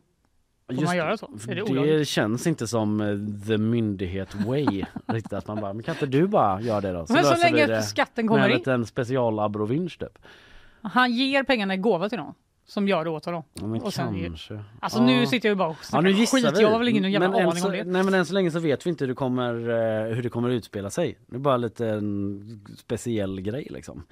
Får 0.67 0.75
Just 0.75 0.87
man 0.87 0.97
göra 0.97 1.17
så? 1.17 1.31
det, 1.47 1.53
Är 1.53 1.85
det 1.87 1.99
det 1.99 2.05
känns 2.05 2.47
inte 2.47 2.67
som 2.67 3.01
eh, 3.01 3.47
the 3.47 3.59
myndighet 3.59 4.35
way. 4.35 4.85
riktigt 5.07 5.33
att 5.33 5.47
man 5.47 5.61
bara, 5.61 5.73
men 5.73 5.83
kan 5.83 5.95
inte 5.95 6.07
du 6.07 6.27
bara 6.27 6.61
göra 6.61 6.81
det 6.81 6.93
då? 6.93 6.99
Men 6.99 7.07
så 7.07 7.15
löser 7.15 7.51
vi 7.53 7.67
länge 7.67 7.83
skatten 7.83 8.29
kommer 8.29 8.41
med 8.41 8.49
in. 8.49 8.53
en 8.55 8.59
liten 8.59 8.87
specialabrovinch 8.87 9.99
typ. 9.99 10.19
Han 10.83 11.13
ger 11.13 11.43
pengarna 11.43 11.75
i 11.75 11.77
gåva 11.77 12.09
till 12.09 12.19
någon 12.19 12.35
som 12.67 12.89
gör 12.89 13.05
det 13.05 13.11
åt 13.11 13.25
honom. 13.25 13.43
Ja, 13.55 13.67
men 13.67 13.81
Och 13.83 13.95
sen 13.95 14.23
kanske. 14.25 14.61
Alltså 14.81 14.99
Ja. 14.99 15.07
nu 15.07 15.27
sitter 15.27 15.49
jag 15.49 15.53
ju 15.53 15.57
bara 15.59 15.69
och 15.69 15.77
Ja, 15.93 16.01
nu 16.01 16.11
gissar 16.11 16.39
skit. 16.39 16.59
vi. 16.59 16.63
Jag 16.63 16.71
har 16.71 16.79
väl 16.79 16.89
ingen 16.89 17.13
jävla 17.13 17.29
men 17.29 17.41
aning 17.49 17.61
så, 17.61 17.67
om 17.67 17.73
det. 17.73 17.85
Nej 17.85 18.03
men 18.03 18.15
än 18.15 18.27
så 18.27 18.35
länge 18.35 18.51
så 18.51 18.59
vet 18.59 18.87
vi 18.87 18.91
inte 18.91 19.05
hur 19.05 19.09
det 19.09 19.15
kommer, 19.15 19.55
eh, 19.55 20.15
hur 20.15 20.23
det 20.23 20.29
kommer 20.29 20.49
utspela 20.51 20.91
sig. 20.91 21.19
Det 21.27 21.37
är 21.37 21.41
bara 21.41 21.57
lite 21.57 21.87
en 21.89 22.61
speciell 22.79 23.41
grej 23.41 23.67
liksom. 23.71 24.03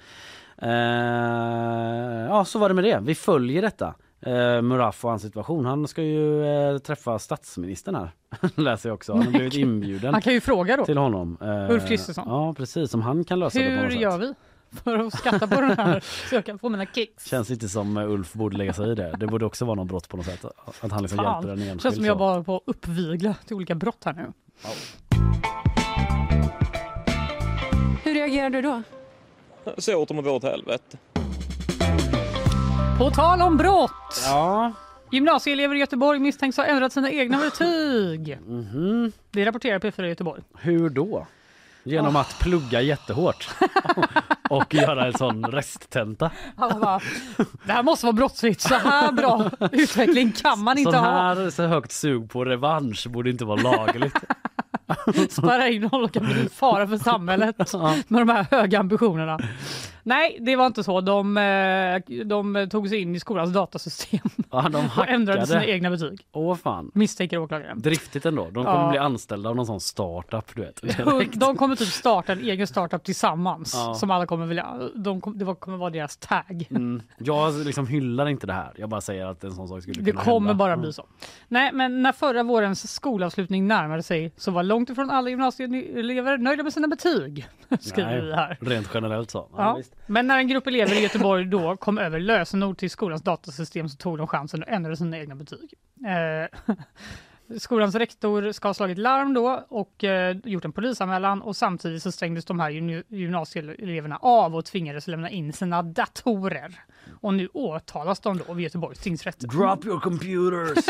Eh, 0.61 2.25
ja 2.29 2.45
så 2.45 2.59
var 2.59 2.69
det 2.69 2.75
med 2.75 2.83
det. 2.83 2.99
Vi 3.03 3.15
följer 3.15 3.61
detta. 3.61 3.95
Uh, 4.27 4.61
Muraf 4.61 5.05
och 5.05 5.09
hans 5.09 5.21
situation. 5.21 5.65
Han 5.65 5.87
ska 5.87 6.01
ju 6.03 6.45
eh, 6.45 6.77
träffa 6.77 7.19
statsministern 7.19 7.95
här. 7.95 8.11
Läser 8.55 8.89
jag 8.89 8.93
också. 8.93 9.13
Han 9.13 9.23
har 9.23 9.31
blivit 9.31 9.53
inbjuden. 9.53 10.13
Han 10.13 10.21
kan 10.21 10.33
ju 10.33 10.41
fråga 10.41 10.77
då. 10.77 10.85
Till 10.85 10.97
honom. 10.97 11.37
Eh, 11.41 11.71
Ulf 11.71 11.87
Kristersson. 11.87 12.23
Ja 12.27 12.53
precis, 12.53 12.93
om 12.93 13.01
han 13.01 13.23
kan 13.23 13.39
lösa 13.39 13.59
det 13.59 13.65
på 13.65 13.71
Hur 13.71 13.81
något 13.83 13.91
sätt. 13.91 14.01
gör 14.01 14.17
vi 14.17 14.33
för 14.75 14.99
att 14.99 15.17
skatta 15.17 15.47
på 15.47 15.61
den 15.61 15.77
här 15.77 15.99
så 16.29 16.35
jag 16.35 16.45
kan 16.45 16.59
få 16.59 16.69
mina 16.69 16.85
kicks? 16.85 17.25
Känns 17.25 17.51
inte 17.51 17.69
som 17.69 17.97
eh, 17.97 18.11
Ulf 18.11 18.33
borde 18.33 18.57
lägga 18.57 18.73
sig 18.73 18.91
i 18.91 18.95
det. 18.95 19.15
Det 19.19 19.27
borde 19.27 19.45
också 19.45 19.65
vara 19.65 19.75
något 19.75 19.87
brott 19.87 20.09
på 20.09 20.17
något 20.17 20.25
sätt. 20.25 20.45
Att 20.81 20.91
han 20.91 21.01
liksom 21.01 21.17
hjälper 21.23 21.49
en 21.49 21.57
Fan. 21.57 21.59
enskild. 21.61 21.81
Känns 21.81 21.95
som 21.95 22.05
jag 22.05 22.17
bara 22.17 22.43
på 22.43 22.55
att 22.55 22.63
uppvigla 22.65 23.35
till 23.45 23.55
olika 23.55 23.75
brott 23.75 24.01
här 24.05 24.13
nu. 24.13 24.31
Hur 28.03 28.13
reagerar 28.13 28.49
du 28.49 28.61
då? 28.61 28.81
Så 29.77 29.95
åt 29.95 30.07
dem 30.07 30.19
att 30.19 30.25
gå 30.25 30.31
åt 30.31 30.43
helvete. 30.43 30.97
På 32.97 33.11
tal 33.11 33.41
om 33.41 33.57
brott! 33.57 34.21
Ja. 34.25 34.71
Gymnasieelever 35.11 35.75
i 35.75 35.79
Göteborg 35.79 36.19
misstänks 36.19 36.57
ha 36.57 36.65
ändrat 36.65 36.93
sina 36.93 37.11
egna 37.11 37.37
betyg. 37.37 38.37
Mhm. 38.47 39.11
Det 39.31 39.45
rapporterar 39.45 39.79
P4 39.79 40.05
Göteborg. 40.05 40.41
Hur 40.57 40.89
då? 40.89 41.27
Genom 41.83 42.15
Ah. 42.15 42.19
att 42.21 42.39
plugga 42.39 42.81
jättehårt 42.81 43.49
och 44.49 44.73
göra 44.73 45.05
en 45.07 45.13
sån 45.13 45.45
resttenta. 45.45 46.31
Han 46.57 46.79
bara, 46.81 46.99
det 47.65 47.71
här 47.73 47.83
måste 47.83 48.05
vara 48.05 48.13
brottsligt. 48.13 48.61
Så 48.61 48.75
här 48.75 49.11
bra 49.11 49.49
utveckling 49.71 50.31
kan 50.31 50.59
man 50.63 50.77
inte 50.77 50.91
Sån 50.91 51.03
ha. 51.03 51.11
här 51.11 51.49
så 51.49 51.63
högt 51.67 51.91
sug 51.91 52.29
på 52.29 52.45
revansch 52.45 53.07
borde 53.09 53.29
inte 53.29 53.45
vara 53.45 53.61
lagligt. 53.61 54.15
Spärra 55.29 55.67
in 55.69 55.83
honom 55.83 56.05
och 56.05 56.13
kan 56.13 56.25
bli 56.25 56.49
fara 56.49 56.87
för 56.87 56.97
samhället 56.97 57.55
med 58.07 58.21
de 58.21 58.29
här 58.29 58.45
höga 58.51 58.79
ambitionerna. 58.79 59.39
Nej, 60.07 60.37
det 60.41 60.55
var 60.55 60.65
inte 60.65 60.83
så. 60.83 61.01
De, 61.01 61.37
eh, 61.37 62.23
de 62.25 62.67
tog 62.71 62.89
sig 62.89 63.01
in 63.01 63.15
i 63.15 63.19
skolans 63.19 63.53
datasystem 63.53 64.19
Ja, 64.51 64.69
de 64.69 64.75
och 64.97 65.07
ändrade 65.07 65.39
hackade. 65.39 65.47
sina 65.61 65.65
egna 65.65 65.89
betyg. 65.89 66.25
Åh 66.31 66.55
fan. 66.55 66.91
Misstänker 66.93 67.37
åklagaren. 67.37 67.81
Driftigt 67.81 68.25
ändå. 68.25 68.43
De 68.45 68.53
kommer 68.65 68.83
Ja. 68.83 68.89
bli 68.89 68.97
anställda 68.99 69.49
av 69.49 69.55
någon 69.55 69.65
sån 69.65 69.79
startup 69.79 70.55
du 70.55 70.61
vet. 70.61 70.81
De 71.39 71.57
kommer 71.57 71.75
typ 71.75 71.87
starta 71.87 72.31
en 72.31 72.39
egen 72.39 72.67
startup 72.67 73.03
tillsammans 73.03 73.73
Ja. 73.75 73.93
som 73.93 74.11
alla 74.11 74.25
kommer 74.25 74.45
vilja. 74.45 74.79
De, 74.95 75.21
det 75.35 75.55
kommer 75.59 75.77
vara 75.77 75.89
deras 75.89 76.17
tag. 76.17 76.67
Mm. 76.69 77.01
Jag 77.17 77.65
liksom 77.65 77.87
hyllar 77.87 78.27
inte 78.29 78.47
det 78.47 78.53
här. 78.53 78.73
Jag 78.77 78.89
bara 78.89 79.01
säger 79.01 79.25
att 79.25 79.43
en 79.43 79.51
sån 79.51 79.67
sak 79.67 79.81
skulle 79.81 80.01
Det 80.01 80.11
kunna 80.11 80.23
kommer 80.23 80.47
hända. 80.49 80.53
bara 80.53 80.77
bli 80.77 80.93
så. 80.93 81.05
Nej, 81.47 81.71
men 81.73 82.01
när 82.01 82.11
förra 82.11 82.43
vårens 82.43 82.91
skolavslutning 82.93 83.67
närmade 83.67 84.03
sig 84.03 84.33
så 84.37 84.51
var 84.51 84.63
långt 84.63 84.89
ifrån 84.89 85.09
alla 85.09 85.29
gymnasieelever 85.29 86.37
nöjda 86.37 86.63
med 86.63 86.73
sina 86.73 86.87
betyg. 86.87 87.47
Skriver 87.79 88.11
Nej, 88.11 88.21
vi 88.21 88.33
här. 88.33 88.57
Rent 88.61 88.89
generellt 88.93 89.31
så. 89.31 89.47
Ja, 89.57 89.77
Ja. 89.77 89.81
Men 90.07 90.27
när 90.27 90.37
en 90.37 90.47
grupp 90.47 90.67
elever 90.67 90.93
i 90.95 90.99
Göteborg 91.03 91.45
då 91.45 91.77
kom 91.77 91.97
över 91.97 92.19
lösenord 92.19 92.77
till 92.77 92.89
skolans 92.89 93.21
datasystem 93.21 93.89
så 93.89 93.97
tog 93.97 94.17
de 94.17 94.27
chansen 94.27 94.63
att 94.63 94.69
ändra 94.69 94.95
sina 94.95 95.17
egna 95.17 95.35
betyg. 95.35 95.73
Eh, 96.05 96.75
Skolans 97.59 97.95
rektor 97.95 98.51
ska 98.51 98.67
ha 98.69 98.73
slagit 98.73 98.97
larm 98.97 99.33
då 99.33 99.65
och 99.69 100.03
eh, 100.03 100.37
gjort 100.43 100.65
en 100.65 100.71
polisanmälan 100.71 101.41
och 101.41 101.55
samtidigt 101.55 102.03
så 102.03 102.11
stängdes 102.11 102.45
de 102.45 102.59
här 102.59 102.69
gymna- 102.69 103.03
gymnasieeleverna 103.07 104.17
av 104.17 104.55
och 104.55 104.65
tvingades 104.65 105.07
lämna 105.07 105.29
in 105.29 105.53
sina 105.53 105.81
datorer. 105.83 106.79
Och 107.21 107.33
nu 107.33 107.47
åtalas 107.53 108.19
de 108.19 108.37
då 108.47 108.53
vid 108.53 108.63
Göteborgs 108.63 108.99
tingsrätt. 108.99 109.39
Drop 109.39 109.85
your 109.85 109.99
computers! 109.99 110.85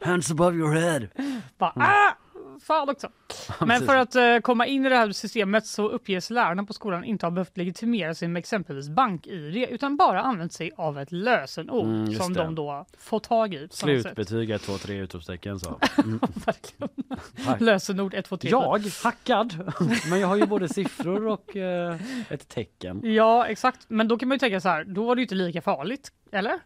Hands 0.00 0.30
above 0.30 0.56
your 0.56 0.74
head! 0.74 1.08
Bara, 1.58 1.72
ah! 1.76 2.12
Fan 2.62 2.88
också. 2.88 3.08
Men 3.66 3.82
för 3.82 3.96
att 3.96 4.14
eh, 4.14 4.38
komma 4.38 4.66
in 4.66 4.86
i 4.86 4.88
det 4.88 4.96
här 4.96 5.12
systemet 5.12 5.66
så 5.66 5.88
uppges 5.88 6.30
lärarna 6.30 6.64
på 6.64 6.72
skolan 6.72 7.04
inte 7.04 7.26
ha 7.26 7.30
behövt 7.30 7.56
legitimera 7.56 8.14
sig 8.14 8.28
med 8.28 8.40
exempelvis 8.40 8.88
bank-id 8.88 9.66
utan 9.70 9.96
bara 9.96 10.20
använt 10.22 10.52
sig 10.52 10.70
av 10.76 10.98
ett 10.98 11.12
lösenord 11.12 11.84
Mm, 11.86 12.14
som 12.14 12.32
det. 12.32 12.40
de 12.40 12.54
då 12.54 12.86
får 12.98 13.20
tag 13.20 13.54
i. 13.54 13.68
Slutbetyg 13.70 14.50
1, 14.50 14.62
2, 14.62 14.72
3 14.78 14.96
utropstecken 14.98 15.60
så. 15.60 15.80
Mm. 16.04 16.20
Lösenord 17.58 18.14
1, 18.14 18.24
2, 18.24 18.36
3. 18.36 18.50
Jag? 18.50 18.82
Hackad? 19.04 19.72
Men 20.10 20.20
jag 20.20 20.28
har 20.28 20.36
ju 20.36 20.46
både 20.46 20.68
siffror 20.68 21.26
och 21.26 21.56
eh, 21.56 21.96
ett 22.28 22.48
tecken. 22.48 23.00
Ja, 23.14 23.46
exakt. 23.46 23.84
Men 23.88 24.08
då 24.08 24.18
kan 24.18 24.28
man 24.28 24.34
ju 24.34 24.38
tänka 24.38 24.60
så 24.60 24.68
här, 24.68 24.84
då 24.84 25.04
var 25.04 25.14
det 25.14 25.20
ju 25.20 25.24
inte 25.24 25.34
lika 25.34 25.62
farligt, 25.62 26.12
eller? 26.32 26.58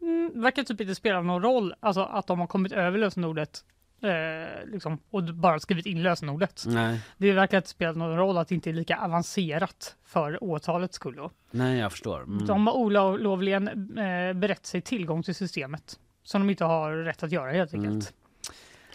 Mm, 0.00 0.42
verkar 0.42 0.62
typ 0.62 0.80
inte 0.80 0.94
spela 0.94 1.22
någon 1.22 1.42
roll, 1.42 1.74
alltså 1.80 2.00
att 2.00 2.26
de 2.26 2.40
har 2.40 2.46
kommit 2.46 2.72
över 2.72 2.98
lösenordet 2.98 3.64
eh, 4.02 4.66
liksom, 4.72 4.98
och 5.10 5.22
bara 5.24 5.60
skrivit 5.60 5.86
in 5.86 6.02
lösenordet. 6.02 6.64
Nej. 6.66 7.00
Det 7.16 7.32
verkar 7.32 7.56
inte 7.56 7.68
spela 7.68 7.92
någon 7.92 8.16
roll 8.16 8.38
att 8.38 8.48
det 8.48 8.54
inte 8.54 8.70
är 8.70 8.74
lika 8.74 8.96
avancerat 8.98 9.96
för 10.04 10.44
åtalets 10.44 10.94
skull. 10.96 11.16
Då. 11.16 11.30
Nej, 11.50 11.78
jag 11.78 11.92
förstår. 11.92 12.22
Mm. 12.22 12.46
De 12.46 12.66
har 12.66 12.74
olovligen 12.74 13.68
eh, 13.98 14.32
berett 14.32 14.66
sig 14.66 14.80
tillgång 14.80 15.22
till 15.22 15.34
systemet 15.34 15.98
som 16.24 16.40
de 16.40 16.50
inte 16.50 16.64
har 16.64 16.92
rätt 16.92 17.22
att 17.22 17.32
göra 17.32 17.50
helt 17.52 17.74
enkelt. 17.74 17.90
Mm. 17.92 18.02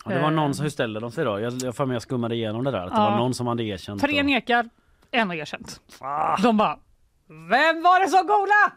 Ja, 0.05 0.11
det 0.11 0.19
var 0.21 0.29
Eh, 0.29 0.35
någon 0.35 0.53
som, 0.53 0.63
hur 0.63 0.69
ställde 0.69 0.99
de 0.99 1.11
sig 1.11 1.25
då? 1.25 1.39
Jag, 1.39 1.53
jag 1.53 1.75
får 1.75 1.85
mig 1.85 1.95
jag 1.95 2.01
skummade 2.01 2.35
igenom 2.35 2.63
det 2.63 2.71
där. 2.71 2.79
Att 2.85 2.89
det 2.91 2.95
Ja. 2.97 3.09
var 3.09 3.17
någon 3.17 3.33
som 3.33 3.47
hade 3.47 3.63
erkänt. 3.63 4.01
Tre 4.01 4.19
och- 4.19 4.25
nekar, 4.25 4.69
en 5.11 5.27
har 5.29 5.35
erkänt. 5.35 5.81
De 6.43 6.57
bara, 6.57 6.79
vem 7.49 7.83
var 7.83 7.99
det 8.03 8.09
som 8.09 8.27
gola? 8.27 8.71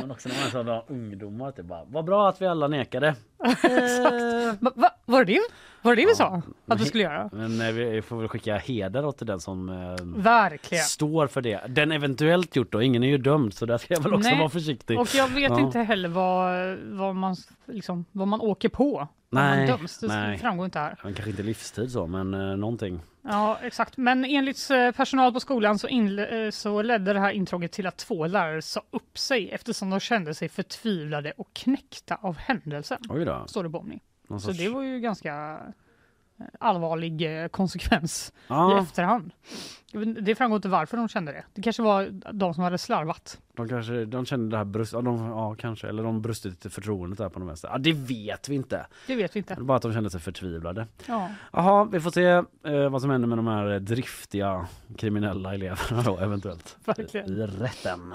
Men 0.00 0.10
också 0.10 0.28
när 0.28 0.36
man 0.36 0.46
är 0.46 0.50
sådana 0.50 0.82
ungdomar. 0.88 1.50
Typ 1.52 1.64
bara, 1.66 1.84
vad 1.84 2.04
bra 2.04 2.28
att 2.28 2.42
vi 2.42 2.46
alla 2.46 2.68
nekade. 2.68 3.14
Va, 4.60 4.72
va, 4.74 4.90
var 5.04 5.24
det 5.24 5.32
det? 5.32 5.40
Var 5.82 5.96
det 5.96 6.02
det 6.02 6.06
vi 6.06 6.14
sa 6.14 6.42
att 6.66 6.80
vi 6.80 6.84
skulle 6.84 7.02
göra? 7.04 7.30
Men 7.32 7.60
eh, 7.60 7.72
vi 7.72 8.02
får 8.02 8.16
väl 8.16 8.28
skicka 8.28 8.56
heder 8.56 9.04
åt 9.06 9.26
den 9.26 9.40
som 9.40 9.68
eh, 9.68 9.96
Verkligen. 10.22 10.84
står 10.84 11.26
för 11.26 11.40
det. 11.40 11.60
Den 11.68 11.92
eventuellt 11.92 12.56
gjort 12.56 12.72
då. 12.72 12.82
Ingen 12.82 13.02
är 13.02 13.08
ju 13.08 13.18
dömd 13.18 13.54
så 13.54 13.66
där 13.66 13.78
ska 13.78 13.94
jag 13.94 14.00
väl 14.00 14.14
också 14.14 14.28
Nej, 14.28 14.38
vara 14.38 14.48
försiktig. 14.48 15.00
Och 15.00 15.14
jag 15.14 15.28
vet 15.28 15.50
Ja. 15.50 15.60
inte 15.60 15.78
heller 15.78 16.08
vad, 16.08 16.76
vad, 16.78 17.16
man, 17.16 17.36
liksom, 17.66 18.04
vad 18.12 18.28
man 18.28 18.40
åker 18.40 18.68
på. 18.68 19.08
Nej, 19.30 19.58
man 19.68 19.78
döms. 19.78 19.98
Det 19.98 20.06
nej. 20.08 20.38
framgår 20.38 20.64
inte 20.64 20.78
här. 20.78 20.98
Men 21.02 21.14
kanske 21.14 21.30
inte 21.30 21.42
livstid 21.42 21.90
så 21.90 22.06
men 22.06 22.34
eh, 22.34 22.56
någonting. 22.56 23.00
Ja, 23.30 23.58
exakt. 23.62 23.96
Men 23.96 24.24
enligt 24.24 24.70
eh, 24.70 24.90
personal 24.90 25.32
på 25.32 25.40
skolan 25.40 25.78
så, 25.78 25.88
eh, 25.88 26.50
så 26.50 26.82
ledde 26.82 27.12
det 27.12 27.20
här 27.20 27.30
intrånget 27.30 27.72
till 27.72 27.86
att 27.86 27.96
två 27.96 28.26
lärare 28.26 28.62
sa 28.62 28.82
upp 28.90 29.18
sig 29.18 29.50
eftersom 29.50 29.90
de 29.90 30.00
kände 30.00 30.34
sig 30.34 30.48
förtvivlade 30.48 31.32
och 31.36 31.48
knäckta 31.54 32.14
av 32.22 32.36
händelsen. 32.38 32.98
Oj 33.08 33.24
då. 33.24 33.44
Står 33.46 33.64
det 33.64 33.70
på. 33.70 33.82
Någon 34.28 34.40
Så 34.40 34.46
sorts- 34.46 34.58
det 34.58 34.68
var 34.68 34.82
ju 34.82 35.00
ganska 35.00 35.58
allvarlig 36.60 37.42
eh, 37.42 37.48
konsekvens 37.48 38.32
Ja. 38.48 38.76
i 38.76 38.82
efterhand. 38.82 39.32
Det 40.20 40.34
framgår 40.34 40.56
inte 40.56 40.68
varför 40.68 40.96
de 40.96 41.08
kände 41.08 41.32
det. 41.32 41.44
Det 41.54 41.62
kanske 41.62 41.82
var 41.82 42.08
de 42.32 42.54
som 42.54 42.64
hade 42.64 42.78
slarvat. 42.78 43.38
De 43.56 43.68
kanske 43.68 44.04
de 44.04 44.26
kände 44.26 44.50
det 44.50 44.56
här 44.56 44.64
brust, 44.64 44.92
ja, 44.92 45.00
de, 45.00 45.26
ja 45.26 45.54
kanske, 45.54 45.88
eller 45.88 46.02
de 46.02 46.22
brustit 46.22 46.72
förtroendet 46.72 47.18
där 47.18 47.28
på 47.28 47.38
något 47.40 47.48
vänster. 47.48 47.68
Ja 47.72 47.78
det 47.78 47.92
vet 47.92 48.48
vi 48.48 48.54
inte. 48.54 48.86
Det 49.06 49.14
vet 49.16 49.36
vi 49.36 49.38
inte. 49.38 49.56
Bara 49.60 49.76
att 49.76 49.82
de 49.82 49.92
kände 49.92 50.10
sig 50.10 50.20
förtvivlade. 50.20 50.86
Ja. 51.06 51.30
Jaha, 51.52 51.84
vi 51.84 52.00
får 52.00 52.10
se 52.10 52.24
eh, 52.72 52.88
vad 52.90 53.00
som 53.00 53.10
händer 53.10 53.28
med 53.28 53.38
de 53.38 53.46
här 53.46 53.70
eh, 53.72 53.80
driftiga 53.80 54.66
kriminella 54.96 55.54
eleverna 55.54 56.02
då 56.02 56.18
eventuellt. 56.18 56.76
Verkligen. 56.84 57.28
I 57.28 57.46
rätten. 57.46 58.14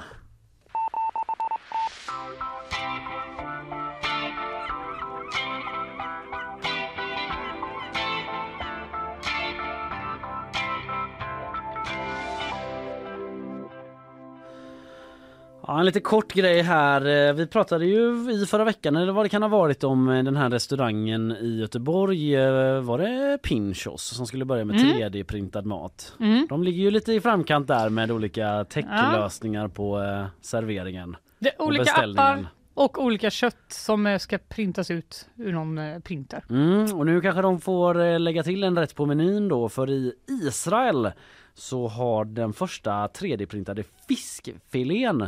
Ja, 15.68 15.80
en 15.80 15.86
lite 15.86 16.00
kort 16.00 16.34
grej 16.34 16.62
här. 16.62 17.28
Eh, 17.30 17.34
Vi 17.34 17.48
pratade 17.48 17.86
ju 17.86 18.32
i 18.32 18.46
förra 18.46 18.64
veckan, 18.64 18.96
eller 18.96 19.14
vad 19.14 19.26
det 19.26 19.30
kan 19.30 19.42
ha 19.42 19.50
varit, 19.50 19.84
om 19.84 20.10
eh, 20.10 20.24
den 20.24 20.36
här 20.36 20.50
restaurangen 20.50 21.32
i 21.32 21.60
Göteborg. 21.60 22.36
Eh, 22.36 22.82
Var 22.82 22.98
det 22.98 23.38
Pinchos 23.44 24.04
som 24.04 24.28
skulle 24.28 24.46
börja 24.46 24.66
med 24.66 24.76
Mm. 24.76 24.88
3D-printad 24.98 25.66
mat? 25.66 26.16
Mm. 26.20 26.48
De 26.50 26.64
ligger 26.64 26.84
ju 26.84 26.92
lite 26.92 27.14
i 27.14 27.22
framkant 27.22 27.68
där 27.68 27.90
med 27.90 28.12
olika 28.12 28.66
techlösningar 28.66 29.68
på 29.68 30.02
eh, 30.02 30.26
serveringen. 30.42 31.16
Det 31.40 31.52
olika 31.60 31.92
appar 31.92 32.46
och 32.74 33.04
olika 33.04 33.30
kött 33.30 33.66
som 33.68 34.18
ska 34.22 34.38
printas 34.38 34.92
ut 34.92 35.30
ur 35.36 35.52
någon 35.54 36.02
printer. 36.02 36.44
Mm, 36.50 36.96
och 36.98 37.06
nu 37.06 37.22
kanske 37.22 37.42
de 37.42 37.62
får 37.62 38.20
lägga 38.20 38.44
till 38.44 38.64
en 38.64 38.78
rätt 38.78 38.96
på 38.96 39.06
menyn 39.06 39.48
då 39.48 39.70
för 39.70 39.90
i 39.90 40.14
Israel 40.48 41.12
så 41.54 41.88
har 41.88 42.26
den 42.26 42.54
första 42.54 43.08
3D-printade 43.08 43.84
fiskfilén 44.08 45.28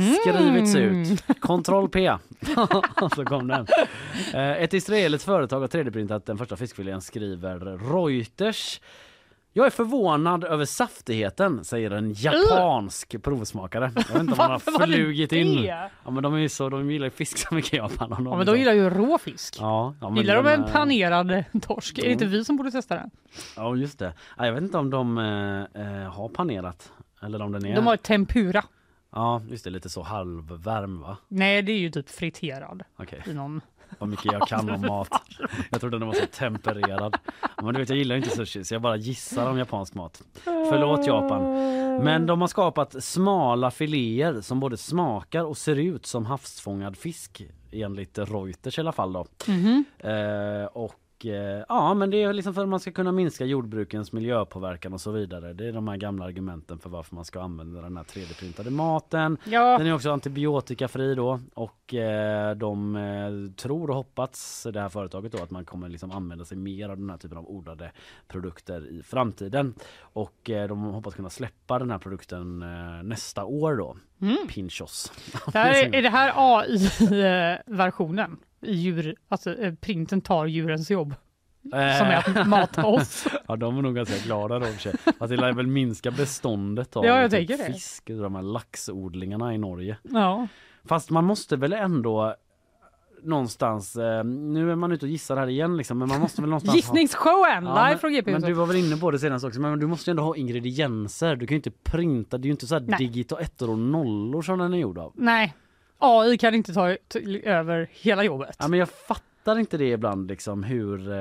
skrivits 0.00 0.74
Mm. 0.74 1.02
ut. 1.02 1.40
Kontroll 1.40 1.88
P. 1.88 2.12
så 3.16 3.24
kom 3.24 3.46
den. 3.48 3.66
Eh, 4.34 4.62
Ett 4.62 4.74
israeliskt 4.74 5.24
företag 5.24 5.60
har 5.60 5.68
3D-printat 5.68 6.26
den 6.26 6.38
första 6.38 6.56
fiskfilén 6.56 7.00
skriver 7.00 7.58
Reuters. 7.94 8.80
Jag 9.52 9.66
är 9.66 9.70
förvånad 9.70 10.44
över 10.44 10.64
saftigheten, 10.64 11.64
säger 11.64 11.90
en 11.90 12.12
japansk 12.12 13.22
provsmakare. 13.22 13.92
Jag 13.96 14.02
vet 14.02 14.20
inte 14.20 14.32
om 14.32 14.38
han 14.38 14.50
har 14.50 14.86
flugit 14.86 15.32
in. 15.32 15.64
Ja 15.64 16.10
men 16.10 16.22
de 16.22 16.34
är 16.34 16.48
så, 16.48 16.68
de 16.68 16.90
gillar 16.90 17.06
ju 17.06 17.10
fisk 17.10 17.38
så 17.38 17.54
mycket 17.54 17.74
i 17.74 17.76
Japan. 17.76 18.12
Och 18.12 18.32
Ja, 18.32 18.36
men 18.36 18.46
de 18.46 18.58
gillar 18.58 18.72
ju 18.72 18.90
rå 18.90 19.18
fisk. 19.18 19.56
Ja, 19.60 19.94
ja, 20.00 20.08
men 20.08 20.16
Gillar 20.18 20.34
de 20.42 20.46
en 20.46 20.64
eh, 20.64 20.72
panerad 20.72 21.44
torsk? 21.62 21.98
Är 21.98 22.02
det 22.02 22.08
Mm. 22.08 22.12
inte 22.12 22.24
vi 22.26 22.44
som 22.44 22.56
borde 22.56 22.70
testa 22.70 22.94
den? 22.94 23.10
Ja 23.56 23.76
just 23.76 23.98
det. 23.98 24.12
Ja, 24.38 24.46
Jag 24.46 24.52
vet 24.52 24.62
inte 24.62 24.78
om 24.78 24.90
de 24.90 25.18
eh, 25.18 26.12
har 26.12 26.28
panerat. 26.28 26.92
Eller 27.22 27.42
om 27.42 27.52
den 27.52 27.66
är... 27.66 27.74
De 27.76 27.86
har 27.86 27.96
tempura. 27.96 28.64
Ja 29.16 29.42
just 29.48 29.64
det, 29.64 29.70
lite 29.70 29.88
så 29.88 30.02
halvvärm 30.02 31.00
va? 31.00 31.16
Nej, 31.28 31.62
det 31.62 31.72
är 31.72 31.78
ju 31.78 31.90
typ 31.90 32.10
friterad. 32.10 32.82
Okej. 32.96 33.22
I 33.26 33.34
någon... 33.34 33.60
Vad 33.98 34.08
mycket 34.08 34.32
jag 34.32 34.48
kan 34.48 34.70
om 34.70 34.80
mat. 34.80 35.08
Jag 35.70 35.80
trodde 35.80 35.98
den 35.98 36.06
var 36.06 36.14
så 36.14 36.26
tempererad. 36.26 37.16
Men 37.62 37.74
du 37.74 37.80
vet 37.80 37.88
jag 37.88 37.98
gillar 37.98 38.16
ju 38.16 38.22
inte 38.22 38.36
sushi 38.36 38.64
så 38.64 38.74
jag 38.74 38.82
bara 38.82 38.96
gissar 38.96 39.50
om 39.50 39.58
japansk 39.58 39.94
mat. 39.94 40.22
Förlåt 40.44 41.06
Japan. 41.06 41.42
Men 42.04 42.26
de 42.26 42.40
har 42.40 42.48
skapat 42.48 43.04
smala 43.04 43.70
filéer 43.70 44.40
som 44.40 44.60
både 44.60 44.76
smakar 44.76 45.44
och 45.44 45.56
ser 45.56 45.76
ut 45.76 46.06
som 46.06 46.26
havsfångad 46.26 46.96
fisk 46.96 47.42
enligt 47.72 48.18
Reuters 48.18 48.78
i 48.78 48.80
alla 48.80 48.92
fall 48.92 49.12
då. 49.12 49.26
Mhm. 49.48 49.84
Eh, 49.98 50.64
och 50.64 50.94
eh, 51.24 51.64
ja 51.68 51.94
men 51.94 52.10
det 52.10 52.22
är 52.22 52.32
liksom 52.32 52.54
för 52.54 52.62
att 52.62 52.68
man 52.68 52.80
ska 52.80 52.92
kunna 52.92 53.12
minska 53.12 53.44
jordbrukens 53.44 54.12
miljöpåverkan 54.12 54.92
och 54.92 55.00
så 55.00 55.10
vidare. 55.10 55.52
Det 55.52 55.68
är 55.68 55.72
de 55.72 55.88
här 55.88 55.96
gamla 55.96 56.24
argumenten 56.24 56.78
för 56.78 56.90
varför 56.90 57.14
man 57.14 57.24
ska 57.24 57.40
använda 57.40 57.82
den 57.82 57.96
här 57.96 58.04
3D-printade 58.04 58.70
maten. 58.70 59.38
Ja. 59.44 59.78
Den 59.78 59.86
är 59.86 59.94
också 59.94 60.10
antibiotikafri 60.10 61.14
då 61.14 61.40
och 61.54 61.94
eh, 61.94 62.56
de 62.56 62.96
eh, 62.96 63.30
tror 63.56 63.90
och 63.90 63.96
hoppas 63.96 64.66
det 64.72 64.80
här 64.80 64.88
företaget 64.88 65.32
då 65.32 65.42
att 65.42 65.50
man 65.50 65.64
kommer 65.64 65.88
liksom 65.88 66.10
använda 66.10 66.44
sig 66.44 66.56
mer 66.56 66.88
av 66.88 66.96
den 66.96 67.10
här 67.10 67.16
typen 67.16 67.38
av 67.38 67.50
odlade 67.50 67.92
produkter 68.28 68.90
i 68.90 69.02
framtiden. 69.02 69.74
Och 70.00 70.50
eh, 70.50 70.68
de 70.68 70.82
hoppas 70.82 71.14
kunna 71.14 71.30
släppa 71.30 71.78
den 71.78 71.90
här 71.90 71.98
produkten 71.98 72.62
eh, 72.62 73.02
nästa 73.02 73.44
år 73.44 73.76
då. 73.76 73.96
Mm. 74.20 74.36
Pinchos. 74.48 75.12
Det 75.52 75.58
här 75.58 75.84
är, 75.84 75.94
är 75.94 76.02
det 76.02 76.10
här 76.10 76.32
AI-versionen? 76.36 78.36
Djur, 78.66 79.14
alltså 79.28 79.54
eh, 79.58 79.74
printen 79.74 80.20
tar 80.20 80.46
djurens 80.46 80.90
jobb. 80.90 81.14
Som 81.62 81.72
är 81.78 82.38
att 82.40 82.48
mata 82.48 82.84
oss. 82.86 83.26
ja, 83.48 83.56
de 83.56 83.78
är 83.78 83.82
nog 83.82 83.94
ganska 83.94 84.26
glada 84.26 84.60
för 84.60 84.78
sig. 84.78 84.92
Att 85.18 85.30
det 85.30 85.36
lär 85.36 85.52
väl 85.52 85.66
minska 85.66 86.10
beståndet 86.10 86.96
av 86.96 87.04
Ja, 87.04 87.20
jag 87.20 87.30
typ 87.30 87.48
tänker 87.48 87.64
fisk, 87.72 88.06
de 88.06 88.34
här 88.34 88.42
laxodlingarna 88.42 89.54
i 89.54 89.58
Norge. 89.58 89.96
Ja. 90.02 90.48
Fast 90.84 91.10
man 91.10 91.24
måste 91.24 91.56
väl 91.56 91.72
ändå 91.72 92.34
någonstans, 93.22 93.96
eh, 93.96 94.24
nu 94.24 94.70
är 94.72 94.76
man 94.76 94.92
ute 94.92 95.06
och 95.06 95.10
gissar 95.10 95.36
här 95.36 95.46
igen 95.46 95.76
liksom, 95.76 95.98
men 95.98 96.08
man 96.08 96.20
måste 96.20 96.40
väl 96.40 96.50
någonstans 96.50 96.72
ha- 96.72 96.76
Gissningsshowen 96.76 97.64
Ja, 97.64 97.74
live 97.74 97.88
men, 97.90 97.98
från 97.98 98.12
GP. 98.12 98.32
men 98.32 98.42
du 98.42 98.52
var 98.52 98.66
väl 98.66 98.76
inne 98.76 98.96
på 98.96 99.10
det 99.10 99.18
senast 99.18 99.44
också, 99.44 99.60
men 99.60 99.78
du 99.78 99.86
måste 99.86 100.10
ju 100.10 100.12
ändå 100.12 100.22
ha 100.22 100.36
ingredienser. 100.36 101.36
Du 101.36 101.46
kan 101.46 101.54
ju 101.54 101.56
inte 101.56 101.70
printa, 101.70 102.38
det 102.38 102.42
är 102.42 102.46
ju 102.46 102.52
inte 102.52 102.66
så 102.66 102.74
här 102.74 102.84
Nej. 102.86 102.98
digit 102.98 103.32
och 103.32 103.40
ettor 103.40 103.70
och 103.70 103.78
nollor 103.78 104.42
som 104.42 104.58
den 104.58 104.74
är 104.74 104.78
gjord 104.78 104.98
av. 104.98 105.12
Nej, 105.14 105.54
AI 105.98 106.38
kan 106.38 106.54
inte 106.54 106.74
ta 106.74 106.96
över 107.42 107.88
hela 107.92 108.24
jobbet. 108.24 108.56
Ja, 108.58 108.68
men 108.68 108.78
jag 108.78 108.88
fattar 108.88 109.58
inte 109.58 109.76
det 109.76 109.90
ibland 109.90 110.28
liksom 110.28 110.62
hur... 110.62 111.12
Eh... 111.12 111.16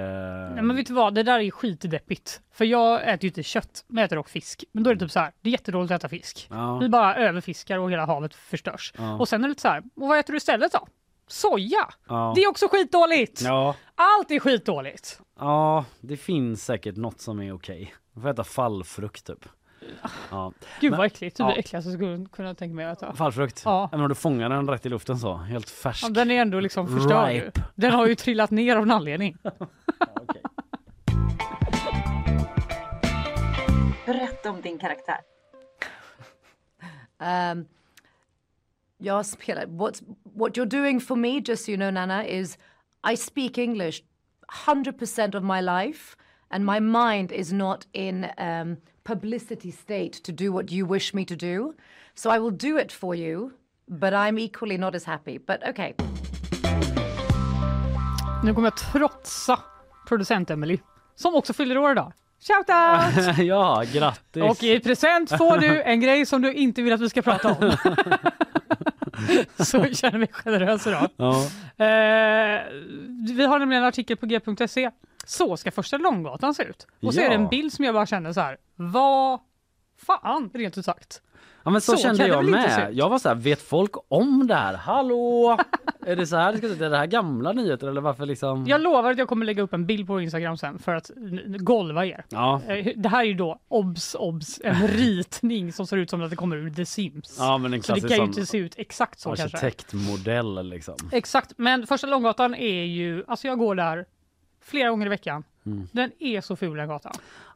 Nej, 0.53 0.63
men 0.63 0.75
vet 0.75 0.87
du 0.87 0.93
vad, 0.93 1.15
det 1.15 1.23
där 1.23 1.39
är 1.39 1.51
skitdeppigt. 1.51 2.41
För 2.53 2.65
jag 2.65 3.01
äter 3.01 3.23
ju 3.23 3.27
inte 3.27 3.43
kött, 3.43 3.85
men 3.87 3.97
jag 3.97 4.05
äter 4.05 4.15
dock 4.15 4.29
fisk. 4.29 4.63
Men 4.71 4.83
då 4.83 4.89
är 4.89 4.93
det 4.95 4.99
typ 4.99 5.11
så 5.11 5.19
här, 5.19 5.31
det 5.41 5.49
är 5.49 5.51
jättedåligt 5.51 5.91
att 5.91 6.01
äta 6.01 6.09
fisk. 6.09 6.47
Ja. 6.49 6.77
Vi 6.77 6.89
bara 6.89 7.15
överfiskar 7.15 7.77
och 7.77 7.91
hela 7.91 8.05
havet 8.05 8.35
förstörs. 8.35 8.93
Ja. 8.97 9.17
Och 9.17 9.29
sen 9.29 9.43
är 9.43 9.49
det 9.49 9.59
så 9.59 9.67
här, 9.67 9.83
och 9.95 10.07
vad 10.07 10.19
äter 10.19 10.33
du 10.33 10.37
istället 10.37 10.71
då? 10.71 10.87
Soja! 11.27 11.89
Ja. 12.07 12.33
Det 12.35 12.43
är 12.43 12.49
också 12.49 12.67
skitdåligt! 12.71 13.41
Ja. 13.41 13.75
Allt 13.95 14.31
är 14.31 14.39
skitdåligt! 14.39 15.19
ja, 15.39 15.85
det 16.01 16.17
finns 16.17 16.65
säkert 16.65 16.95
något 16.95 17.21
som 17.21 17.41
är 17.41 17.53
okej. 17.53 17.95
Man 18.13 18.21
får 18.21 18.29
äta 18.29 18.43
fallfrukt 18.43 19.27
typ. 19.27 19.45
Ja. 20.31 20.51
Gud 20.79 20.91
Men- 20.91 20.97
vad 20.97 21.07
äckligt, 21.07 21.37
det 21.37 21.43
ja. 21.43 21.47
det 21.47 21.55
äckligaste 21.55 21.89
jag 21.89 21.97
skulle 21.99 22.25
kunna 22.25 22.53
tänka 22.55 22.75
mig 22.75 22.85
att 22.85 22.97
äta. 22.97 23.15
Fallfrukt? 23.15 23.61
Ja. 23.65 23.89
Även 23.93 24.01
om 24.03 24.09
du 24.09 24.15
fångar 24.15 24.49
den 24.49 24.69
rätt 24.69 24.85
i 24.85 24.89
luften 24.89 25.19
så, 25.19 25.35
helt 25.35 25.69
färsk. 25.69 26.03
Ja, 26.03 26.09
den 26.09 26.31
är 26.31 26.41
ändå 26.41 26.59
liksom 26.59 26.87
förstörd 26.87 27.31
ju. 27.31 27.51
Den 27.75 27.91
har 27.91 28.07
ju 28.07 28.15
trillat 28.15 28.51
ner 28.51 28.75
av 28.75 28.83
en 28.83 28.91
anledning. 28.91 29.37
Berätta 34.05 34.49
om 34.49 34.61
din 34.61 34.79
karaktär. 34.79 35.17
Um, 37.51 37.65
jag 38.97 39.25
spelar, 39.25 39.65
what's, 39.65 40.03
what 40.23 40.57
you're 40.57 40.65
doing 40.65 40.99
for 41.01 41.15
me, 41.15 41.41
just 41.45 41.65
so 41.65 41.71
you 41.71 41.77
know 41.77 41.91
Nana, 41.93 42.25
is 42.25 42.57
I 43.11 43.17
speak 43.17 43.57
English 43.57 44.03
100% 44.65 45.35
of 45.35 45.43
my 45.43 45.61
life 45.61 46.15
and 46.55 46.65
my 46.65 46.79
mind 46.79 47.31
is 47.31 47.51
not 47.51 47.85
in 47.91 48.27
um, 48.37 48.77
publicity 49.03 49.71
state 49.71 50.13
to 50.23 50.31
do 50.31 50.53
what 50.53 50.71
you 50.71 50.85
wish 50.85 51.13
me 51.13 51.25
to 51.25 51.35
do. 51.35 51.75
So 52.15 52.29
I 52.29 52.39
will 52.39 52.51
do 52.51 52.77
it 52.77 52.91
for 52.91 53.13
you, 53.15 53.51
but 53.89 54.13
I'm 54.13 54.39
equally 54.39 54.77
not 54.77 54.95
as 54.95 55.03
happy. 55.03 55.37
But 55.37 55.67
okay. 55.67 55.93
Nu 58.43 58.53
kommer 58.53 58.67
jag 58.67 58.77
trotsa 58.77 59.59
producent 60.07 60.49
Emily 60.49 60.79
som 61.15 61.35
också 61.35 61.53
fyller 61.53 61.77
år 61.77 61.91
idag. 61.91 62.13
Shoutout! 62.39 63.37
ja, 63.45 63.83
grattis! 63.93 64.43
Och 64.43 64.63
i 64.63 64.79
present 64.79 65.29
får 65.29 65.57
du 65.57 65.81
en 65.81 65.99
grej 65.99 66.25
som 66.25 66.41
du 66.41 66.53
inte 66.53 66.81
vill 66.81 66.93
att 66.93 67.01
vi 67.01 67.09
ska 67.09 67.21
prata 67.21 67.51
om. 67.51 67.77
Så 69.65 69.85
känner 69.85 70.19
mig 70.19 70.29
generös 70.31 70.87
idag. 70.87 71.09
Ja. 71.17 71.35
Eh, 71.85 72.61
vi 73.35 73.45
har 73.45 73.59
nämligen 73.59 73.83
en 73.83 73.87
artikel 73.87 74.17
på 74.17 74.25
g.se. 74.25 74.91
Så 75.25 75.57
ska 75.57 75.71
första 75.71 75.97
Långgatan 75.97 76.53
se 76.53 76.63
ut. 76.63 76.87
Och 77.01 77.13
så 77.13 77.19
är 77.21 77.29
det 77.29 77.35
en 77.35 77.41
Ja. 77.41 77.47
bild 77.49 77.73
som 77.73 77.85
jag 77.85 77.93
bara 77.93 78.05
känner 78.05 78.33
så 78.33 78.41
här. 78.41 78.57
Vad 78.75 79.39
fan, 80.05 80.49
rent 80.53 80.77
ut 80.77 80.85
sagt. 80.85 81.21
Ja 81.63 81.71
men 81.71 81.81
så, 81.81 81.91
Så 81.91 81.97
kände 81.97 82.27
jag 82.27 82.45
med. 82.45 82.89
Jag 82.93 83.09
var 83.09 83.19
så 83.19 83.27
här, 83.29 83.35
vet 83.35 83.61
folk 83.61 83.91
om 84.07 84.47
det 84.47 84.55
här? 84.55 84.73
Hallå? 84.73 85.57
är 86.05 86.15
det 86.15 86.27
så 86.27 86.35
här 86.35 86.51
det 86.51 86.57
ska 86.57 86.67
se? 86.67 86.83
Är 86.85 86.89
det 86.89 86.97
här 86.97 87.05
gamla 87.05 87.51
nyheter 87.53 87.87
eller 87.87 88.01
varför 88.01 88.25
liksom? 88.25 88.65
Jag 88.67 88.81
lovar 88.81 89.11
att 89.11 89.17
jag 89.17 89.27
kommer 89.27 89.45
lägga 89.45 89.63
upp 89.63 89.73
en 89.73 89.85
bild 89.85 90.07
på 90.07 90.21
Instagram 90.21 90.57
sen 90.57 90.79
för 90.79 90.95
att 90.95 91.11
golva 91.59 92.05
er. 92.05 92.25
Ja. 92.29 92.61
Eh, 92.67 92.87
Det 92.95 93.09
här 93.09 93.19
är 93.19 93.23
ju 93.23 93.33
då 93.33 93.59
obs 93.67 94.15
obs 94.15 94.61
en 94.63 94.87
ritning 94.87 95.73
som 95.73 95.87
ser 95.87 95.97
ut 95.97 96.09
som 96.09 96.21
att 96.23 96.29
det 96.29 96.35
kommer 96.35 96.55
ur 96.57 96.69
The 96.69 96.85
Sims. 96.85 97.35
Ja 97.39 97.57
men 97.57 97.73
en 97.73 97.83
så 97.83 97.93
det 97.93 98.01
kan 98.01 98.17
ju 98.17 98.23
inte 98.23 98.45
se 98.45 98.57
ut 98.57 98.73
exakt 98.77 99.19
så 99.19 99.35
kanske. 99.35 99.57
arkitektmodell 99.57 100.69
liksom. 100.69 100.95
Exakt, 101.11 101.53
men 101.57 101.87
första 101.87 102.07
Långgatan 102.07 102.55
är 102.55 102.83
ju, 102.83 103.23
alltså 103.27 103.47
jag 103.47 103.59
går 103.59 103.75
där 103.75 104.05
flera 104.65 104.89
gånger 104.89 105.05
i 105.05 105.09
veckan. 105.09 105.43
Mm. 105.65 105.87
Den 105.91 106.11
är 106.19 106.41
så 106.41 106.55
ful 106.55 106.77
den 106.77 106.87
gatan. 106.87 107.13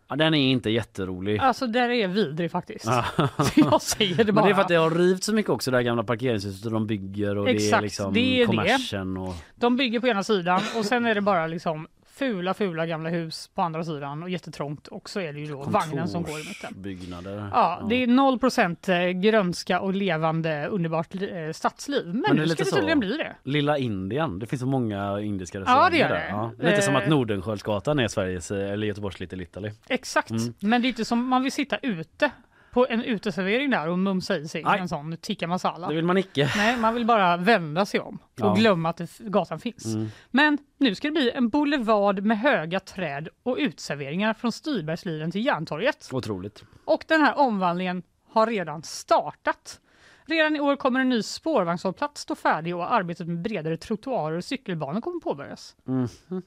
Ja, 0.07 0.15
den 0.15 0.33
är 0.33 0.51
inte 0.51 0.69
jätterolig. 0.69 1.39
Alltså 1.39 1.67
den 1.67 1.91
är 1.91 2.07
vidrig 2.07 2.51
faktiskt. 2.51 2.85
Ja. 2.85 3.05
jag 3.55 3.81
säger 3.81 4.15
det 4.15 4.23
Men 4.25 4.35
bara. 4.35 4.45
det 4.45 4.51
är 4.51 4.55
för 4.55 4.61
att 4.61 4.67
det 4.67 4.75
har 4.75 4.91
rivit 4.91 5.23
så 5.23 5.33
mycket 5.33 5.49
också 5.49 5.71
det 5.71 5.77
här 5.77 5.81
gamla 5.83 6.03
parkeringshuset 6.03 6.71
de 6.71 6.87
bygger 6.87 7.37
och 7.37 7.45
det 7.45 7.51
är 7.51 7.55
Exakt, 7.55 7.83
liksom 7.83 8.13
det 8.13 8.19
är 8.19 8.39
det. 8.39 8.45
kommersen 8.45 9.17
och 9.17 9.33
De 9.55 9.77
bygger 9.77 9.99
på 9.99 10.07
ena 10.07 10.23
sidan 10.23 10.61
och 10.77 10.85
sen 10.85 11.05
är 11.05 11.15
det 11.15 11.21
bara 11.21 11.47
liksom 11.47 11.87
fula, 12.19 12.53
fula 12.53 12.85
gamla 12.85 13.09
hus 13.09 13.49
på 13.55 13.61
andra 13.61 13.83
sidan 13.83 14.23
och 14.23 14.29
jättetrångt 14.29 14.87
och 14.87 15.09
så 15.09 15.19
är 15.19 15.33
det 15.33 15.39
ju 15.39 15.45
då 15.45 15.63
vagnen 15.63 16.07
som 16.07 16.23
går 16.23 16.39
i 16.39 16.43
mitten. 16.47 16.81
byggnader. 16.81 17.49
Ja, 17.53 17.85
det 17.89 18.03
är 18.03 18.07
0 18.07 18.39
procent 18.39 18.87
grönska 19.15 19.79
och 19.79 19.93
levande 19.93 20.67
underbart 20.67 21.15
eh, 21.15 21.51
stadsliv. 21.53 22.05
Men, 22.07 22.21
Men 22.27 22.35
nu 22.35 22.47
ska 22.47 22.63
det 22.63 22.71
tydligen 22.71 22.99
bli 22.99 23.17
det. 23.17 23.35
Lilla 23.43 23.77
Indien. 23.77 24.39
Det 24.39 24.45
finns 24.45 24.59
så 24.59 24.67
många 24.67 25.19
indiska 25.19 25.57
Ja, 25.57 25.61
restauranger 25.61 25.91
det 25.91 25.97
gör 25.97 26.09
där. 26.09 26.27
Ja. 26.29 26.51
Lite 26.59 26.81
som 26.81 26.95
Eh. 26.95 27.01
att 27.01 27.09
Nordenskiöldsgatan 27.09 27.99
är 27.99 28.07
Sveriges 28.07 28.51
eh, 28.51 28.71
eller 28.71 28.87
Göteborgs 28.87 29.19
Little 29.19 29.43
Italy. 29.43 29.71
Exakt, 29.87 30.29
Mm. 30.31 30.53
men 30.59 30.81
det 30.81 30.87
är 30.87 30.89
inte 30.89 31.05
som 31.05 31.27
man 31.27 31.43
vill 31.43 31.51
sitta 31.51 31.77
ute 31.77 32.31
på 32.71 32.87
en 32.89 33.03
uteservering 33.03 33.69
där 33.69 33.87
och 33.87 33.99
mumsa 33.99 34.37
i 34.37 34.47
sig 34.47 34.63
Nej. 34.63 34.79
en 34.79 34.89
sån 34.89 35.17
tikka 35.17 35.47
masala. 35.47 35.87
Det 35.87 35.95
vill 35.95 36.05
man 36.05 36.17
icke. 36.17 36.51
Nej, 36.57 36.77
man 36.77 36.93
vill 36.93 37.05
bara 37.05 37.37
vända 37.37 37.85
sig 37.85 37.99
om 37.99 38.15
och 38.15 38.39
Ja. 38.39 38.53
glömma 38.53 38.89
att 38.89 38.97
det, 38.97 39.19
gatan 39.19 39.59
finns. 39.59 39.85
Mm. 39.85 40.07
Men 40.31 40.57
nu 40.77 40.95
ska 40.95 41.07
det 41.07 41.11
bli 41.11 41.31
en 41.31 41.49
boulevard 41.49 42.23
med 42.23 42.39
höga 42.39 42.79
träd 42.79 43.29
och 43.43 43.55
utserveringar 43.59 44.33
från 44.33 44.51
Styrbergsliven 44.51 45.31
till 45.31 45.45
Järntorget. 45.45 46.09
Otroligt. 46.11 46.63
Och 46.85 47.05
den 47.07 47.21
här 47.21 47.37
omvandlingen 47.37 48.03
har 48.31 48.47
redan 48.47 48.83
startat. 48.83 49.79
Redan 50.25 50.55
i 50.55 50.59
år 50.59 50.75
kommer 50.75 50.99
en 50.99 51.09
ny 51.09 51.23
spårvagnshållplats 51.23 52.21
stå 52.21 52.35
färdig 52.35 52.75
och 52.75 52.93
arbetet 52.93 53.27
med 53.27 53.41
bredare 53.41 53.77
trottoarer 53.77 54.37
och 54.37 54.43
cykelbanor 54.43 55.01
kommer 55.01 55.19
påbörjas. 55.19 55.75
Mhm, 55.83 56.07
mhm. 56.27 56.41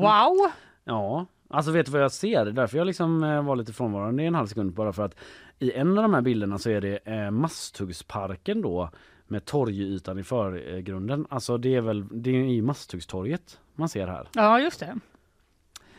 Wow! 0.00 0.50
Ja, 0.84 1.26
alltså 1.50 1.70
vet 1.70 1.86
du 1.86 1.92
vad 1.92 2.02
jag 2.02 2.12
ser? 2.12 2.44
Därför 2.44 2.78
jag 2.78 2.86
liksom 2.86 3.24
eh, 3.24 3.42
var 3.42 3.56
lite 3.56 3.72
frånvarande 3.72 4.22
i 4.22 4.26
en 4.26 4.34
halv 4.34 4.46
sekund 4.46 4.72
bara 4.72 4.92
för 4.92 5.02
att 5.04 5.14
i 5.58 5.72
en 5.72 5.98
av 5.98 6.02
de 6.02 6.14
här 6.14 6.22
bilderna 6.22 6.58
så 6.58 6.70
är 6.70 6.80
det 6.80 6.98
eh, 7.04 7.30
Masthuggsparken 7.30 8.62
då 8.62 8.90
med 9.26 9.44
torgytan 9.44 10.18
i 10.18 10.24
förgrunden. 10.24 11.26
Alltså 11.30 11.58
det 11.58 11.74
är 11.74 11.80
väl, 11.80 12.22
det 12.22 12.30
är 12.30 12.34
ju 12.34 12.62
Masthuggstorget 12.62 13.60
man 13.74 13.88
ser 13.88 14.06
här. 14.06 14.28
Ja, 14.34 14.60
just 14.60 14.80
det. 14.80 14.98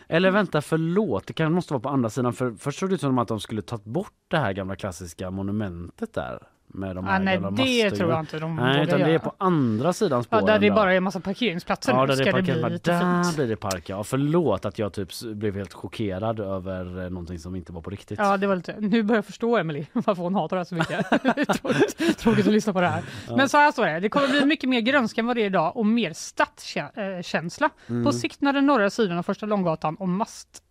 Eller 0.07 0.31
vänta, 0.31 0.61
förlåt, 0.61 1.27
det 1.27 1.33
kan, 1.33 1.53
måste 1.53 1.73
vara 1.73 1.81
på 1.81 1.89
andra 1.89 2.09
sidan 2.09 2.33
för 2.33 2.51
först 2.51 2.79
såg 2.79 2.89
det 2.89 2.95
ut 2.95 3.01
som 3.01 3.17
att 3.17 3.27
de 3.27 3.39
skulle 3.39 3.61
tagit 3.61 3.85
bort 3.85 4.13
det 4.27 4.37
här 4.37 4.53
gamla 4.53 4.75
klassiska 4.75 5.31
monumentet 5.31 6.13
där. 6.13 6.47
Med 6.73 6.95
de 6.95 7.05
Ah, 7.05 7.09
här 7.11 7.19
nej, 7.19 7.33
gamla 7.37 7.51
det 7.63 7.91
tror 7.91 8.11
jag 8.11 8.19
inte 8.19 8.39
de 8.39 8.55
Nej, 8.55 8.83
utan 8.83 8.99
det 8.99 9.05
är 9.05 9.09
göra. 9.09 9.19
på 9.19 9.33
andra 9.37 9.93
sidan 9.93 10.19
Ja, 10.19 10.23
spåren. 10.23 10.45
där 10.45 10.59
det 10.59 10.71
bara 10.71 10.93
är 10.93 10.99
massa 10.99 11.19
parkeringsplatser 11.19 11.91
Ja, 11.91 11.99
där 11.99 12.07
det 12.07 12.15
ska 12.15 12.25
det 12.25 12.41
bli 12.41 12.51
parkerat. 12.53 12.71
lite 12.71 12.91
Där 12.91 13.23
fint. 13.23 13.35
blir 13.35 13.47
det 13.47 13.55
park, 13.55 13.89
ja. 13.89 14.03
Förlåt 14.03 14.65
att 14.65 14.79
jag 14.79 14.93
typ 14.93 15.09
blev 15.33 15.55
helt 15.55 15.73
chockerad 15.73 16.39
över 16.39 17.03
eh, 17.03 17.09
någonting 17.09 17.39
som 17.39 17.55
inte 17.55 17.71
var 17.73 17.81
på 17.81 17.89
riktigt. 17.89 18.19
Ja, 18.19 18.37
det 18.37 18.47
var 18.47 18.55
lite, 18.55 18.75
nu 18.79 19.03
börjar 19.03 19.17
jag 19.17 19.25
förstå 19.25 19.57
Emily 19.57 19.85
varför 19.93 20.23
hon 20.23 20.35
hatar 20.35 20.55
det 20.55 20.59
här 20.59 20.65
så 20.65 20.75
mycket. 20.75 22.17
tråkigt, 22.19 22.47
att 22.47 22.53
lyssna 22.53 22.73
på 22.73 22.81
det 22.81 22.87
här. 22.87 23.03
Ja. 23.27 23.35
Men 23.35 23.49
så 23.49 23.57
här 23.57 23.71
står 23.71 23.85
det, 23.85 23.99
det 23.99 24.09
kommer 24.09 24.27
bli 24.27 24.45
mycket 24.45 24.69
mer 24.69 24.79
grönska 24.81 25.21
än 25.21 25.27
vad 25.27 25.35
det 25.35 25.41
är 25.41 25.45
idag 25.45 25.77
och 25.77 25.85
mer 25.85 26.13
stadskänsla. 26.13 27.69
Mm. 27.87 28.03
På 28.05 28.11
sikt 28.11 28.41
när 28.41 28.53
den 28.53 28.65
norra 28.65 28.89
sidan 28.89 29.17
av 29.17 29.23
Första 29.23 29.45
Långgatan 29.45 29.95
och 29.95 30.09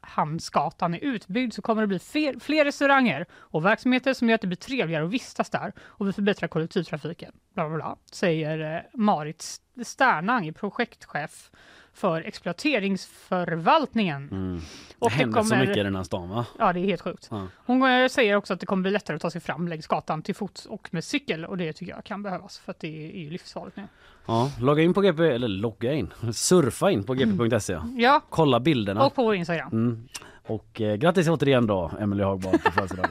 Hamnsgatan 0.08 0.94
är 0.94 0.98
utbyggd 0.98 1.54
så 1.54 1.62
kommer 1.62 1.82
det 1.82 1.88
bli 1.88 1.98
fler, 1.98 2.40
fler 2.40 2.64
restauranger 2.64 3.26
och 3.32 3.64
verksamheter 3.64 4.14
som 4.14 4.28
gör 4.28 4.34
att 4.34 4.40
det 4.40 4.46
blir 4.46 4.56
trevligare 4.56 5.04
att 5.04 5.10
vistas 5.10 5.50
där 5.50 5.72
och 5.80 6.08
vi 6.08 6.12
förbättrar 6.12 6.48
kollektivtrafiken. 6.48 7.32
Bla, 7.54 7.68
bla, 7.68 7.76
bla, 7.76 7.96
säger 8.12 8.76
eh, 8.76 8.82
Marit 8.94 9.60
Sternang, 9.82 10.52
projektchef 10.52 11.50
för 11.98 12.20
exploateringsförvaltningen. 12.22 14.28
Mm. 14.30 14.60
Och 14.98 15.10
det 15.10 15.16
det 15.16 15.20
händer 15.20 15.42
så 15.42 15.48
kommer- 15.48 15.60
mycket 15.60 15.76
i 15.76 15.82
den 15.82 15.96
här 15.96 16.02
stan 16.02 16.28
va? 16.28 16.46
Ja, 16.58 16.72
det 16.72 16.80
är 16.80 16.84
helt 16.84 17.00
sjukt. 17.00 17.28
Ja. 17.30 17.46
Hon 17.66 17.82
eh, 17.82 18.08
säger 18.08 18.36
också 18.36 18.54
att 18.54 18.60
det 18.60 18.66
kommer 18.66 18.82
bli 18.82 18.90
lättare 18.90 19.14
att 19.16 19.22
ta 19.22 19.30
sig 19.30 19.40
fram 19.40 19.68
längs 19.68 19.86
gatan 19.86 20.22
till 20.22 20.34
fots 20.34 20.66
och 20.66 20.88
med 20.90 21.04
cykel 21.04 21.44
och 21.44 21.56
det 21.56 21.72
tycker 21.72 21.92
jag 21.92 22.04
kan 22.04 22.22
behövas 22.22 22.58
för 22.58 22.70
att 22.70 22.80
det 22.80 22.88
är 23.14 23.18
ju 23.18 23.30
livsfarligt 23.30 23.76
nu. 23.76 23.84
Ja, 24.26 24.50
logga 24.60 24.82
in 24.82 24.94
på 24.94 25.00
GP, 25.00 25.22
eller 25.28 25.48
logga 25.48 25.92
in, 25.92 26.12
surfa 26.32 26.90
in 26.90 27.04
på 27.04 27.14
gp.se. 27.14 27.78
Ja, 27.96 28.20
Kolla 28.30 28.60
bilderna. 28.60 29.06
och 29.06 29.14
på 29.14 29.22
vår 29.24 29.34
Instagram. 29.34 29.68
Mm. 29.72 30.08
Och 30.46 30.80
eh, 30.80 30.96
grattis 30.96 31.28
återigen 31.28 31.66
då, 31.66 31.90
Emelie 32.00 32.24
Hagblad 32.26 32.62
på 32.64 32.70
födelsedagen. 32.72 33.10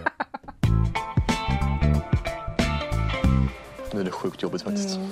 Nu 3.94 4.00
är 4.02 4.06
det 4.06 4.12
sjukt 4.12 4.42
jobbigt 4.44 4.62
faktiskt. 4.62 4.96
Mm. 4.98 5.10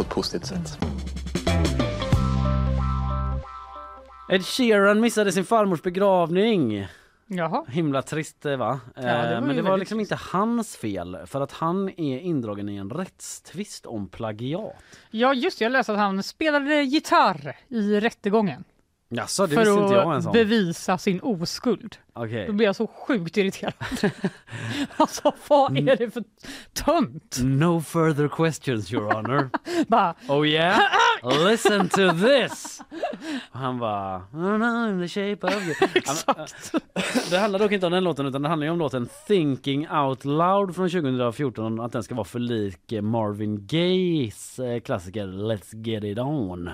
På 0.00 0.04
ett 0.04 0.10
positivt 0.10 0.46
sätt. 0.46 0.78
Ed 4.28 4.46
Sheeran 4.46 5.00
missade 5.00 5.32
sin 5.32 5.44
farmors 5.44 5.82
begravning. 5.82 6.86
Jaha. 7.26 7.64
Himla 7.68 8.02
trist 8.02 8.46
eh, 8.46 8.56
va? 8.56 8.80
Ja, 8.94 9.02
det 9.02 9.08
var 9.08 9.32
Eh, 9.32 9.40
Men 9.40 9.56
det 9.56 9.62
var 9.62 9.78
liksom 9.78 10.00
inte 10.00 10.18
hans 10.32 10.76
fel 10.76 11.18
för 11.26 11.40
att 11.40 11.52
han 11.52 11.88
är 11.88 12.18
indragen 12.18 12.68
i 12.68 12.76
en 12.76 12.90
rättstvist 12.90 13.86
om 13.86 14.08
plagiat. 14.08 14.74
Ja, 15.10 15.34
just 15.34 15.58
det. 15.58 15.64
Jag 15.64 15.72
läste 15.72 15.92
att 15.92 15.98
han 15.98 16.22
spelade 16.22 16.82
gitarr 16.82 17.56
i 17.68 18.00
rättegången. 18.00 18.64
Jaså, 19.12 19.46
det 19.46 19.54
för 19.54 19.60
visste 19.60 19.74
att 19.74 19.82
inte 19.82 19.94
jag 19.94 20.10
ens 20.10 20.26
om. 20.26 20.32
bevisa 20.32 20.98
sin 20.98 21.20
oskuld. 21.20 21.96
Okej. 22.12 22.46
Då 22.46 22.52
blir 22.52 22.66
jag 22.66 22.76
så 22.76 22.86
sjukt 22.86 23.36
irriterad. 23.36 23.74
alltså, 24.96 25.32
vad 25.48 25.76
är 25.78 25.96
det 25.96 26.10
för 26.10 26.24
tönt? 26.72 27.38
No 27.42 27.80
further 27.80 28.28
questions 28.28 28.92
your 28.92 29.12
honor. 29.12 29.50
Bara, 29.88 30.14
Oh 30.28 30.46
yeah? 30.48 30.80
Listen 31.48 31.88
to 31.88 32.12
this! 32.12 32.80
Och 33.52 33.58
han 33.60 33.78
bara 33.78 34.16
"Oh, 34.16 34.58
no, 34.58 34.90
in 34.90 35.00
the 35.00 35.08
shape 35.08 35.46
of 35.46 35.66
you. 35.66 35.74
Exakt. 35.94 36.72
Det 37.30 37.38
handlar 37.38 37.58
dock 37.58 37.72
inte 37.72 37.86
om 37.86 37.92
den 37.92 38.04
låten 38.04 38.26
utan 38.26 38.42
det 38.42 38.48
handlar 38.48 38.68
om 38.68 38.78
låten 38.78 39.08
Thinking 39.26 39.88
Out 39.90 40.24
Loud 40.24 40.74
från 40.74 40.90
2014 40.90 41.80
att 41.80 41.92
den 41.92 42.02
ska 42.02 42.14
vara 42.14 42.24
för 42.24 42.38
lik 42.38 42.92
eh, 42.92 43.02
Marvin 43.02 43.66
Gayes 43.66 44.58
eh, 44.58 44.80
klassiker 44.80 45.26
Let's 45.26 45.76
Get 45.86 46.04
It 46.04 46.18
On. 46.18 46.70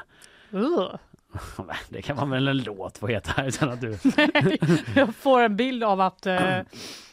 Det 1.89 2.03
kan 2.03 2.17
man 2.17 2.31
väl 2.31 2.49
en 2.49 2.59
låt 2.59 2.99
få 2.99 3.07
heta 3.07 3.45
utan 3.45 3.71
att 3.71 3.81
du... 3.81 3.99
jag 4.95 5.15
får 5.15 5.43
en 5.43 5.57
bild 5.57 5.85
av 5.85 6.01
att 6.01 6.27
eh, 6.27 6.59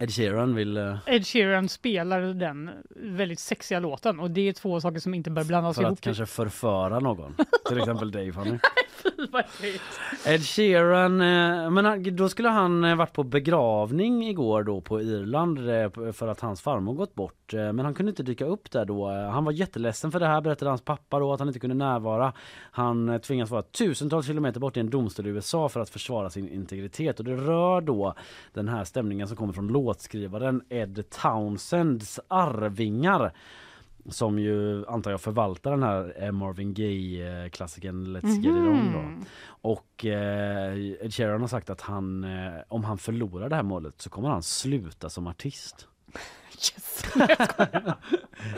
Ed 0.00 0.10
Sheeran 0.12 0.54
vill... 0.54 0.76
eh, 0.76 0.96
Ed 1.06 1.26
Sheeran 1.26 1.68
spelar 1.68 2.20
den 2.20 2.70
väldigt 2.96 3.40
sexiga 3.40 3.80
låten 3.80 4.20
och 4.20 4.30
det 4.30 4.48
är 4.48 4.52
två 4.52 4.80
saker 4.80 4.98
som 5.00 5.14
inte 5.14 5.30
bör 5.30 5.44
blandas 5.44 5.76
För 5.76 5.82
ihop. 5.82 5.92
att 5.92 6.00
kanske 6.00 6.26
förföra 6.26 6.98
någon. 7.00 7.34
Till 7.68 7.78
exempel 7.78 8.10
dig 8.10 8.32
Fanny. 8.32 8.58
Ed 10.26 10.42
Sheeran, 10.44 11.20
eh, 11.20 11.70
men 11.70 12.16
då 12.16 12.28
skulle 12.28 12.48
han 12.48 12.84
eh, 12.84 12.96
varit 12.96 13.12
på 13.12 13.22
begravning 13.24 14.28
igår 14.28 14.62
då 14.62 14.80
på 14.80 15.00
Irland 15.00 15.58
eh, 15.58 16.12
för 16.12 16.28
att 16.28 16.40
hans 16.40 16.60
farmor 16.62 16.94
gått 16.94 17.14
bort. 17.14 17.54
Eh, 17.54 17.72
Men 17.72 17.78
han 17.84 17.94
kunde 17.94 18.10
inte 18.10 18.22
dyka 18.22 18.44
upp 18.44 18.70
där 18.70 18.84
då. 18.84 19.10
Eh, 19.10 19.30
Han 19.30 19.44
var 19.44 19.52
jätteledsen 19.52 20.12
för 20.12 20.20
det 20.20 20.26
här 20.26 20.40
berättade 20.40 20.70
hans 20.70 20.82
pappa 20.82 21.18
då 21.18 21.32
att 21.32 21.38
han 21.40 21.48
inte 21.48 21.60
kunde 21.60 21.76
närvara. 21.76 22.32
Han 22.70 23.08
eh, 23.08 23.18
tvingas 23.18 23.50
vara 23.50 23.62
tusentals 23.62 24.26
kilometer 24.26 24.60
bort 24.60 24.76
i 24.76 24.80
en 24.80 24.90
domstol 24.90 25.26
i 25.26 25.30
USA 25.30 25.68
för 25.68 25.80
att 25.80 25.90
försvara 25.90 26.30
sin 26.30 26.48
integritet 26.48 27.18
och 27.18 27.24
det 27.24 27.36
rör 27.36 27.80
då 27.80 28.14
den 28.52 28.68
här 28.68 28.84
stämningen 28.84 29.28
som 29.32 29.36
kommer 29.36 29.52
från 29.52 29.68
låtskrivaren 29.68 30.62
Ed 30.68 31.04
Townsends 31.10 32.20
arvingar 32.28 33.32
som 34.08 34.38
ju 34.38 34.86
antar 34.86 35.10
jag 35.10 35.20
förvaltar 35.20 35.70
den 35.70 35.82
här 35.82 36.14
eh, 36.24 36.32
Marvin 36.32 36.74
Gaye-klassikern 36.74 38.16
Let's 38.16 38.36
Get 38.36 38.44
It 38.44 38.46
On 38.46 38.92
då. 38.92 38.98
Mhm. 38.98 39.24
Och 39.44 40.04
eh, 40.06 41.04
Ed 41.04 41.14
Sheeran 41.14 41.40
har 41.40 41.48
sagt 41.48 41.70
att 41.70 41.80
han, 41.80 42.24
eh, 42.24 42.52
om 42.68 42.84
han 42.84 42.98
förlorar 42.98 43.48
det 43.48 43.56
här 43.56 43.62
målet 43.62 44.00
så 44.00 44.10
kommer 44.10 44.28
han 44.28 44.42
sluta 44.42 45.10
som 45.10 45.26
artist. 45.26 45.88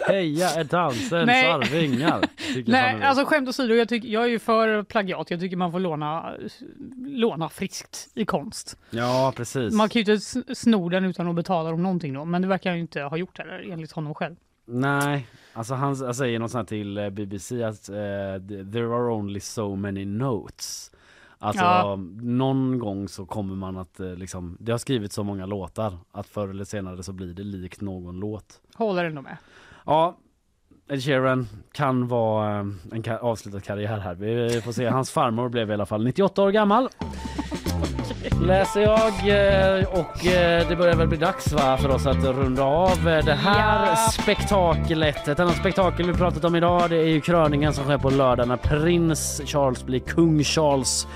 Heja 0.06 0.60
Ed 0.60 0.70
Townsends 0.70 1.26
Nej. 1.26 1.51
arvingar! 1.51 2.24
Nej, 2.66 3.02
alltså 3.02 3.24
skämt 3.24 3.48
åsido, 3.48 3.74
jag, 3.74 3.89
tycker, 3.89 4.09
jag 4.09 4.24
är 4.24 4.28
ju 4.28 4.39
för 4.39 4.82
plagiat. 4.82 5.31
Jag 5.31 5.40
tycker 5.40 5.56
man 5.56 5.72
får 5.72 5.81
låna, 5.81 6.35
låna 7.06 7.48
friskt 7.48 8.09
i 8.14 8.24
konst. 8.24 8.76
Ja 8.90 9.32
precis. 9.36 9.74
Man 9.74 9.89
kan 9.89 10.02
ju 10.02 10.12
inte 10.12 10.55
sno 10.55 10.89
den 10.89 11.05
utan 11.05 11.28
att 11.28 11.35
betala 11.35 11.70
dem 11.70 11.82
någonting 11.82 12.14
då, 12.14 12.24
men 12.24 12.43
det 12.43 12.48
verkar 12.48 12.70
han 12.70 12.76
ju 12.76 12.82
inte 12.82 13.02
ha 13.02 13.16
gjort 13.16 13.39
heller 13.39 13.72
enligt 13.72 13.93
honom 13.93 14.14
själv. 14.14 14.36
Nej, 14.66 15.26
alltså 15.52 15.74
han, 15.74 16.14
säger 16.14 16.39
något 16.39 16.51
sånt 16.51 16.68
till 16.68 16.98
eh, 16.98 17.10
BBC 17.10 17.62
att 17.62 17.89
eh, 17.89 17.94
there 18.72 18.86
are 18.86 19.12
only 19.12 19.40
so 19.40 19.76
many 19.76 20.05
notes. 20.05 20.90
Alltså 21.44 21.64
Ja. 21.64 21.96
någon 22.22 22.78
gång 22.78 23.08
så 23.08 23.26
kommer 23.26 23.54
man 23.54 23.76
att 23.76 24.00
eh, 24.00 24.14
liksom, 24.14 24.56
det 24.60 24.72
har 24.72 24.78
skrivits 24.78 25.14
så 25.14 25.24
många 25.24 25.46
låtar 25.46 25.98
att 26.12 26.26
förr 26.26 26.48
eller 26.48 26.64
senare 26.64 27.02
så 27.02 27.12
blir 27.12 27.34
det 27.34 27.42
likt 27.42 27.80
någon 27.80 28.20
låt. 28.20 28.60
Håller 28.74 29.04
ändå 29.04 29.22
med. 29.22 29.36
Ja, 29.86 30.16
Ed 30.88 31.02
Sheeran 31.04 31.48
kan 31.72 32.08
vara 32.08 32.50
eh, 32.52 32.58
en 32.92 33.02
ka- 33.02 33.18
avslutad 33.18 33.60
karriär 33.60 33.98
här. 33.98 34.14
Vi 34.14 34.60
får 34.64 34.72
se. 34.72 34.86
Hans 34.86 35.10
farmor 35.10 35.48
blev 35.48 35.70
i 35.70 35.74
alla 35.74 35.86
fall 35.86 36.04
98 36.04 36.42
år 36.42 36.50
gammal. 36.50 36.88
Läser 38.46 38.80
jag 38.80 39.08
eh, 39.78 39.84
och 40.00 40.18
det 40.68 40.78
börjar 40.78 40.96
väl 40.96 41.08
bli 41.08 41.16
dags 41.18 41.52
va, 41.52 41.76
för 41.76 41.88
oss 41.88 42.06
att 42.06 42.24
runda 42.24 42.62
av 42.64 43.04
det 43.04 43.34
här 43.34 43.86
Ja. 43.90 43.96
spektaklet. 43.96 45.28
Ett 45.28 45.40
annat 45.40 45.56
spektakel 45.56 46.06
vi 46.06 46.12
pratat 46.14 46.44
om 46.44 46.54
idag 46.56 46.90
det 46.90 46.96
är 46.96 47.06
ju 47.08 47.20
kröningen 47.20 47.72
som 47.72 47.84
sker 47.84 47.98
på 47.98 48.10
lördag 48.10 48.48
när 48.48 48.56
prins 48.56 49.40
Charles 49.46 49.84
blir 49.86 50.00
kung 50.00 50.42
Charles. 50.44 51.06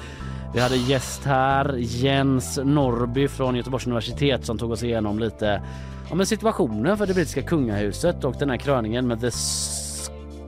Vi 0.55 0.61
hade 0.61 0.77
gäst 0.77 1.25
här, 1.25 1.75
Jens 1.79 2.59
Norby 2.65 3.29
från 3.29 3.57
Göteborgs 3.57 3.87
universitet 3.87 4.47
som 4.47 4.59
tog 4.59 4.71
oss 4.71 4.83
igenom 4.83 5.19
lite 5.19 5.63
om 6.11 6.27
situationen 6.27 6.99
för 6.99 7.07
det 7.07 7.15
brittiska 7.15 7.43
kungahuset 7.43 8.25
och 8.25 8.35
den 8.39 8.51
här 8.51 8.57
kröningen 8.57 9.07
med 9.07 9.21
The 9.21 9.31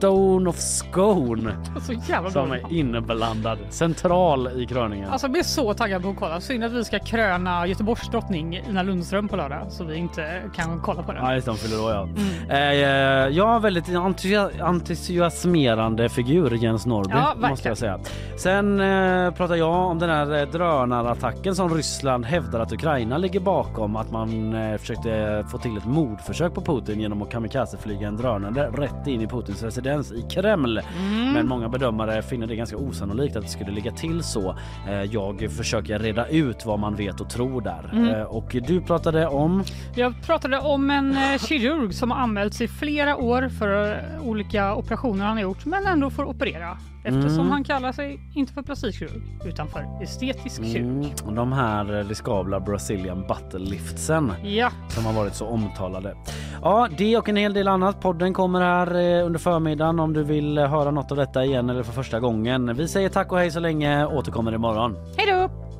Stone 0.05 0.49
of 0.49 0.55
Scone 0.59 1.55
Så 1.81 1.93
jävla 1.93 2.29
som 2.29 2.51
är 2.51 2.73
inblandad, 2.73 3.57
central 3.69 4.61
i 4.61 4.65
kröningen. 4.65 5.09
Alltså 5.09 5.27
jag 5.27 5.31
blir 5.31 5.43
så 5.43 5.73
taggad 5.73 6.03
på 6.03 6.09
att 6.09 6.15
kolla. 6.19 6.41
Synd 6.41 6.63
att 6.63 6.71
vi 6.71 6.83
ska 6.83 6.99
kröna 6.99 7.67
Göteborgs 7.67 8.09
drottning 8.09 8.61
Ina 8.69 8.83
Lundström 8.83 9.27
på 9.27 9.35
lördag 9.35 9.65
så 9.71 9.83
vi 9.83 9.95
inte 9.95 10.41
kan 10.55 10.81
kolla 10.81 11.03
på 11.03 11.11
den. 11.13 11.23
Ja, 11.25 11.33
just 11.33 11.45
det, 11.47 11.55
fyller 11.55 11.83
år 11.83 11.91
ja. 11.91 12.01
Mm. 12.03 12.49
Eh, 12.49 13.37
jag 13.37 13.47
har 13.47 13.59
väldigt 13.59 13.87
entusia- 13.87 14.63
entusiasmerande 14.63 16.09
figur 16.09 16.51
Jens 16.63 16.85
Norrby 16.85 17.11
Ja, 17.13 17.49
måste 17.49 17.67
jag 17.67 17.77
säga. 17.77 17.99
Sen 18.37 18.79
eh, 18.79 19.31
pratar 19.31 19.55
jag 19.55 19.73
om 19.73 19.99
den 19.99 20.09
här 20.09 20.37
eh, 20.41 20.47
drönarattacken 20.47 21.55
som 21.55 21.75
Ryssland 21.75 22.25
hävdar 22.25 22.59
att 22.59 22.71
Ukraina 22.73 23.17
ligger 23.17 23.39
bakom. 23.39 23.95
Att 23.95 24.11
man 24.11 24.53
eh, 24.53 24.77
försökte 24.77 25.45
få 25.51 25.57
till 25.57 25.77
ett 25.77 25.85
mordförsök 25.85 26.53
på 26.53 26.61
Putin 26.61 26.99
genom 26.99 27.21
att 27.21 27.31
kamikazeflyga 27.31 28.07
en 28.07 28.17
drönare 28.17 28.69
rätt 28.77 29.07
in 29.07 29.21
i 29.21 29.27
Putins 29.27 29.63
residens 29.63 29.90
president 29.97 30.31
i 30.31 30.33
Kreml. 30.35 30.77
Mm. 30.99 31.33
Men 31.33 31.47
många 31.47 31.69
bedömare 31.69 32.21
finner 32.21 32.47
det 32.47 32.55
ganska 32.55 32.77
osannolikt 32.77 33.35
att 33.35 33.43
det 33.43 33.49
skulle 33.49 33.71
ligga 33.71 33.91
till 33.91 34.23
så. 34.23 34.55
Eh, 34.87 35.03
Jag 35.03 35.51
försöker 35.57 35.99
reda 35.99 36.27
ut 36.27 36.65
vad 36.65 36.79
man 36.79 36.95
vet 36.95 37.21
och 37.21 37.29
tror 37.29 37.61
där. 37.61 37.89
Mm. 37.93 38.09
Eh, 38.09 38.21
Och 38.21 38.55
du 38.67 38.81
pratade 38.81 39.27
om... 39.27 39.63
Jag 39.95 40.13
pratade 40.25 40.59
om 40.59 40.89
en 40.89 41.11
eh, 41.11 41.37
kirurg 41.39 41.93
som 41.93 42.11
har 42.11 42.17
anmälts 42.17 42.61
i 42.61 42.67
flera 42.67 43.15
år 43.17 43.49
för 43.49 43.99
olika 44.23 44.75
operationer 44.75 45.25
han 45.25 45.35
har 45.37 45.41
gjort 45.43 45.65
men 45.65 45.85
ändå 45.87 46.09
får 46.09 46.23
operera 46.23 46.77
eftersom 47.03 47.39
Mm. 47.39 47.51
han 47.51 47.63
kallar 47.63 47.91
sig 47.91 48.19
inte 48.35 48.53
för 48.53 48.61
plastikkirurg 48.61 49.21
utan 49.45 49.67
för 49.67 49.85
estetisk 50.03 50.63
kirurg. 50.65 50.77
Mm, 51.05 51.09
och 51.25 51.33
de 51.33 51.51
här 51.51 51.99
eh, 51.99 52.07
riskabla 52.07 52.59
Brazilian 52.59 53.25
battle 53.27 53.59
liftsen 53.59 54.33
Ja. 54.43 54.69
som 54.89 55.05
har 55.05 55.13
varit 55.13 55.35
så 55.35 55.45
omtalade. 55.47 56.15
Ja, 56.61 56.87
det 56.97 57.17
och 57.17 57.29
en 57.29 57.35
hel 57.35 57.53
del 57.53 57.67
annat. 57.67 58.01
Podden 58.01 58.33
kommer 58.33 58.61
här 58.61 58.95
eh, 59.19 59.25
under 59.25 59.39
förmiddagen 59.39 59.99
om 59.99 60.13
du 60.13 60.23
vill 60.23 60.57
eh, 60.57 60.67
höra 60.67 60.91
något 60.91 61.11
av 61.11 61.17
detta 61.17 61.45
igen 61.45 61.69
eller 61.69 61.83
för 61.83 61.93
första 61.93 62.19
gången. 62.19 62.75
Vi 62.75 62.87
säger 62.87 63.09
tack 63.09 63.31
och 63.31 63.37
hej 63.37 63.51
så 63.51 63.59
länge. 63.59 64.05
Återkommer 64.05 64.53
imorgon. 64.53 64.95
Hej 65.17 65.31
då! 65.31 65.70